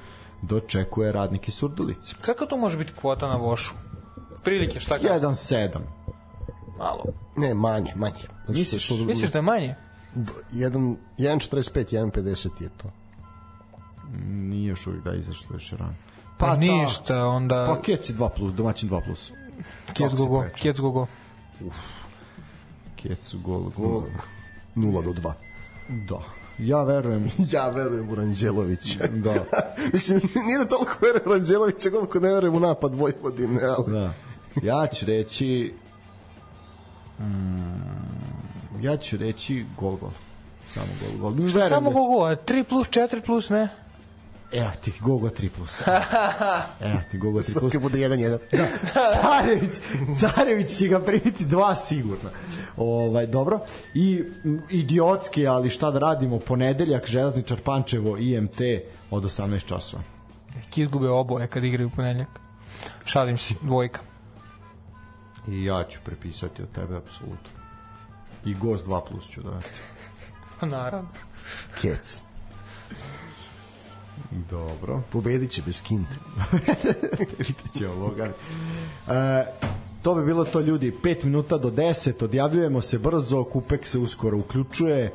dočekuje 0.47 1.13
radnike 1.13 1.51
Surdulice. 1.53 2.15
Kako 2.21 2.47
to 2.47 2.57
može 2.57 2.79
biti 2.79 2.93
kvota 2.93 3.29
na 3.29 3.37
Vošu? 3.37 3.75
Prilike, 4.45 4.81
šta 4.81 4.99
kaže? 4.99 5.09
1-7. 5.09 5.69
Malo. 6.79 7.05
Ne, 7.37 7.55
manje, 7.55 7.93
manje. 7.97 8.15
Zato 8.15 8.43
što 8.45 8.53
Misliš? 8.53 8.87
su- 8.89 8.97
Misliš 8.97 9.31
da 9.31 9.39
je 9.39 9.43
manje? 9.43 9.75
jedan 10.53 10.83
1.45, 11.19 11.85
1.50 11.93 12.63
je 12.63 12.69
to. 12.69 12.91
Nije 14.25 14.69
još 14.69 14.87
uvijek 14.87 15.05
da 15.05 15.11
je 15.11 15.19
izašlo 15.19 15.57
još 15.57 15.71
rano. 15.71 15.95
Pa, 16.39 16.47
da. 16.47 16.57
ništa, 16.57 17.27
onda... 17.27 17.67
Pa 17.69 17.83
Kec 17.83 18.11
je 18.11 18.17
2 18.17 18.29
plus, 18.29 18.55
domaćin 18.55 18.91
2 18.91 19.05
plus. 19.05 19.33
Kjec 19.87 19.97
Kako 19.99 20.11
se 20.11 20.17
Gogo. 20.17 20.41
kreće? 20.41 20.63
Kjec 20.63 20.81
Gogo. 20.81 21.07
Kec, 22.97 23.35
gol, 23.35 23.63
gol. 23.77 24.03
0 24.77 25.05
do 25.05 25.13
2. 25.13 25.33
Da. 25.89 26.21
Ja 26.59 26.83
verujem. 26.83 27.31
Ja 27.53 27.69
verujem 27.69 28.11
u 28.11 28.15
Ranđelovića. 28.15 28.99
Da. 29.25 29.45
Mislim, 29.93 30.21
nije 30.47 30.59
da 30.59 30.69
toliko 30.69 30.93
verujem 31.01 31.29
u 31.29 31.33
Ranđelovića 31.33 31.91
koliko 31.91 32.21
ne 32.21 32.33
verujem 32.33 32.55
u 32.55 32.61
napad 32.61 32.95
Vojvodine, 32.95 33.61
ali... 33.65 33.93
Da. 33.93 34.13
Ja 34.63 34.87
ću 34.87 35.07
reći 35.07 35.75
mm, 37.21 38.83
ja 38.83 38.97
ću 38.97 39.17
reći 39.17 39.65
gol 39.81 39.97
gol. 39.97 40.11
Samo 40.75 40.87
gol 41.01 41.21
gol. 41.21 41.31
Verujem 41.31 41.69
Samo 41.69 41.91
da 41.91 41.95
Gogo, 41.95 42.25
a 42.25 42.37
3 42.37 42.65
plus, 42.65 42.89
4 42.89 43.21
plus, 43.27 43.51
ne? 43.51 43.69
Evo 44.53 44.71
ti 44.85 44.93
Gogo 45.01 45.29
3 45.29 45.49
plus. 45.49 45.83
Evo 46.91 47.01
ti 47.11 47.19
Gogo 47.19 47.41
3 47.41 47.59
plus. 47.59 47.73
Kad 47.73 47.83
bude 47.83 47.99
1-1. 47.99 48.39
Carević, 49.23 49.71
Carević 50.21 50.71
će 50.79 50.89
ga 50.89 51.01
primiti 51.01 51.45
dva 51.45 51.75
sigurno. 51.75 52.31
Ovaj, 52.77 53.27
dobro. 53.27 53.61
I 53.95 54.23
idiotski, 54.71 55.47
ali 55.47 55.71
šta 55.71 55.91
da 55.91 55.99
radimo, 55.99 56.39
ponedeljak, 56.39 57.07
Železničar 57.07 57.61
Pančevo, 57.61 58.17
IMT 58.17 58.61
od 59.11 59.23
18 59.25 59.67
časova. 59.67 60.03
Ki 60.71 60.83
izgube 60.83 61.09
oboje 61.09 61.47
kad 61.47 61.65
igraju 61.65 61.89
u 61.89 61.97
ponedljak. 61.97 62.29
Šalim 63.05 63.39
se, 63.39 63.55
dvojka. 63.63 64.01
I 65.49 65.65
ja 65.65 65.85
ću 65.85 66.01
prepisati 66.05 66.63
od 66.63 66.73
tebe, 66.73 66.97
apsolutno. 66.97 67.51
I 68.45 68.55
gost 68.55 68.87
2 68.87 69.09
plus 69.09 69.29
ću 69.29 69.43
dati. 69.43 69.71
Naravno. 70.67 71.09
Kec. 71.81 72.23
Dobro. 74.51 75.03
Pobedit 75.13 75.51
će 75.51 75.63
bez 75.63 75.83
kinte. 75.83 76.15
Vidjet 77.39 77.73
će 77.79 77.89
ovoga. 77.89 78.33
E, 79.09 79.45
to 80.03 80.15
bi 80.15 80.25
bilo 80.25 80.45
to 80.45 80.61
ljudi. 80.61 80.95
5 81.03 81.25
minuta 81.25 81.59
do 81.59 81.71
10 81.71 82.25
odjavljujemo 82.25 82.81
se 82.81 82.99
brzo. 82.99 83.45
Kupek 83.45 83.87
se 83.87 83.99
uskoro 83.99 84.39
uključuje. 84.39 85.05
E, 85.05 85.13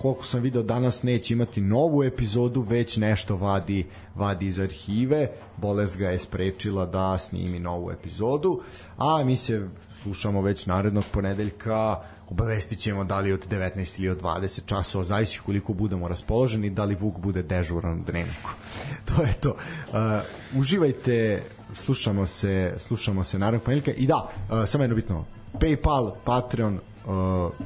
koliko 0.00 0.24
sam 0.24 0.42
video 0.42 0.62
danas 0.62 1.02
neće 1.02 1.34
imati 1.34 1.60
novu 1.60 2.04
epizodu 2.04 2.60
već 2.60 2.96
nešto 2.96 3.36
vadi, 3.36 3.86
vadi 4.14 4.46
iz 4.46 4.60
arhive. 4.60 5.30
Bolest 5.56 5.96
ga 5.96 6.10
je 6.10 6.18
sprečila 6.18 6.86
da 6.86 7.18
snimi 7.18 7.58
novu 7.58 7.90
epizodu. 7.90 8.60
A 8.96 9.24
mi 9.24 9.36
se 9.36 9.68
slušamo 10.02 10.42
već 10.42 10.66
narednog 10.66 11.04
ponedeljka 11.12 12.00
obavestit 12.30 12.78
ćemo 12.78 13.04
da 13.04 13.20
li 13.20 13.32
od 13.32 13.48
19 13.48 14.00
ili 14.00 14.08
od 14.08 14.22
20 14.22 14.60
časova, 14.66 15.04
zavisi 15.04 15.40
koliko 15.46 15.72
budemo 15.72 16.08
raspoloženi, 16.08 16.70
da 16.70 16.84
li 16.84 16.94
Vuk 16.94 17.18
bude 17.18 17.42
dežuran 17.42 18.00
u 18.00 18.04
dnevniku. 18.04 18.50
to 19.08 19.22
je 19.22 19.32
to. 19.40 19.50
Uh, 19.50 20.58
uživajte, 20.60 21.42
slušamo 21.74 22.26
se, 22.26 22.74
slušamo 22.78 23.24
se 23.24 23.38
narednog 23.38 23.62
ponedjeljka 23.62 23.92
i 23.92 24.06
da, 24.06 24.16
uh, 24.50 24.66
samo 24.66 24.84
jedno 24.84 24.96
bitno, 24.96 25.24
Paypal, 25.52 26.14
Patreon 26.24 26.74
uh, 26.74 27.12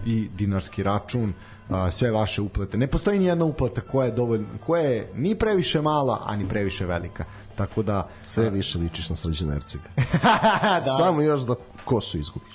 i 0.07 0.28
dinarski 0.39 0.82
račun, 0.82 1.32
uh, 1.69 1.77
sve 1.91 2.11
vaše 2.11 2.43
uplate. 2.43 2.78
Ne 2.78 2.87
postoji 2.87 3.19
ni 3.19 3.24
jedna 3.24 3.45
uplata 3.45 3.81
koja 3.81 4.07
je 4.07 4.12
dovoljno, 4.12 4.47
koja 4.66 4.82
je 4.82 5.11
ni 5.15 5.35
previše 5.35 5.81
mala, 5.81 6.23
a 6.27 6.37
ni 6.37 6.49
previše 6.49 6.87
velika. 6.87 7.24
Tako 7.55 7.82
da 7.82 8.09
Sve 8.24 8.51
više 8.51 8.78
ličiš 8.78 9.11
na 9.11 9.16
Srđana 9.16 9.55
Ercega. 9.55 9.85
da. 10.85 10.97
Samo 10.99 11.23
još 11.23 11.41
da 11.41 11.55
kosu 11.85 12.19
izgubi. 12.19 12.47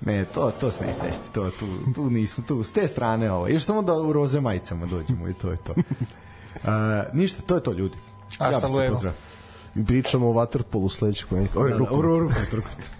Ne, 0.00 0.24
to, 0.24 0.52
to 0.60 0.70
se 0.70 0.86
ne 0.86 0.94
stesti, 0.94 1.32
to, 1.32 1.50
tu, 1.50 1.66
tu 1.94 2.10
nismo, 2.10 2.44
tu, 2.48 2.62
s 2.62 2.72
te 2.72 2.88
strane 2.88 3.32
ovo. 3.32 3.48
Još 3.48 3.62
samo 3.62 3.82
da 3.82 3.94
u 3.94 4.12
roze 4.12 4.40
majicama 4.40 4.86
dođemo 4.86 5.28
i 5.28 5.34
to 5.34 5.50
je 5.50 5.56
to. 5.56 5.74
Uh, 6.54 6.70
ništa, 7.12 7.42
to 7.42 7.54
je 7.54 7.62
to 7.62 7.72
ljudi. 7.72 7.96
A 8.38 8.50
ja 8.50 8.60
bi 8.60 9.00
se. 9.00 9.12
Pričamo 9.86 10.30
o 10.30 10.32
Waterpolu 10.32 10.88
sledećeg 10.88 11.28
ponednika. 11.28 11.58
Ovo 11.58 11.68
je 11.68 11.72
da, 11.72 11.78
rukomet. 11.78 12.02
Da, 12.02 12.08
rukomet, 12.08 12.52
rukomet. 12.52 12.90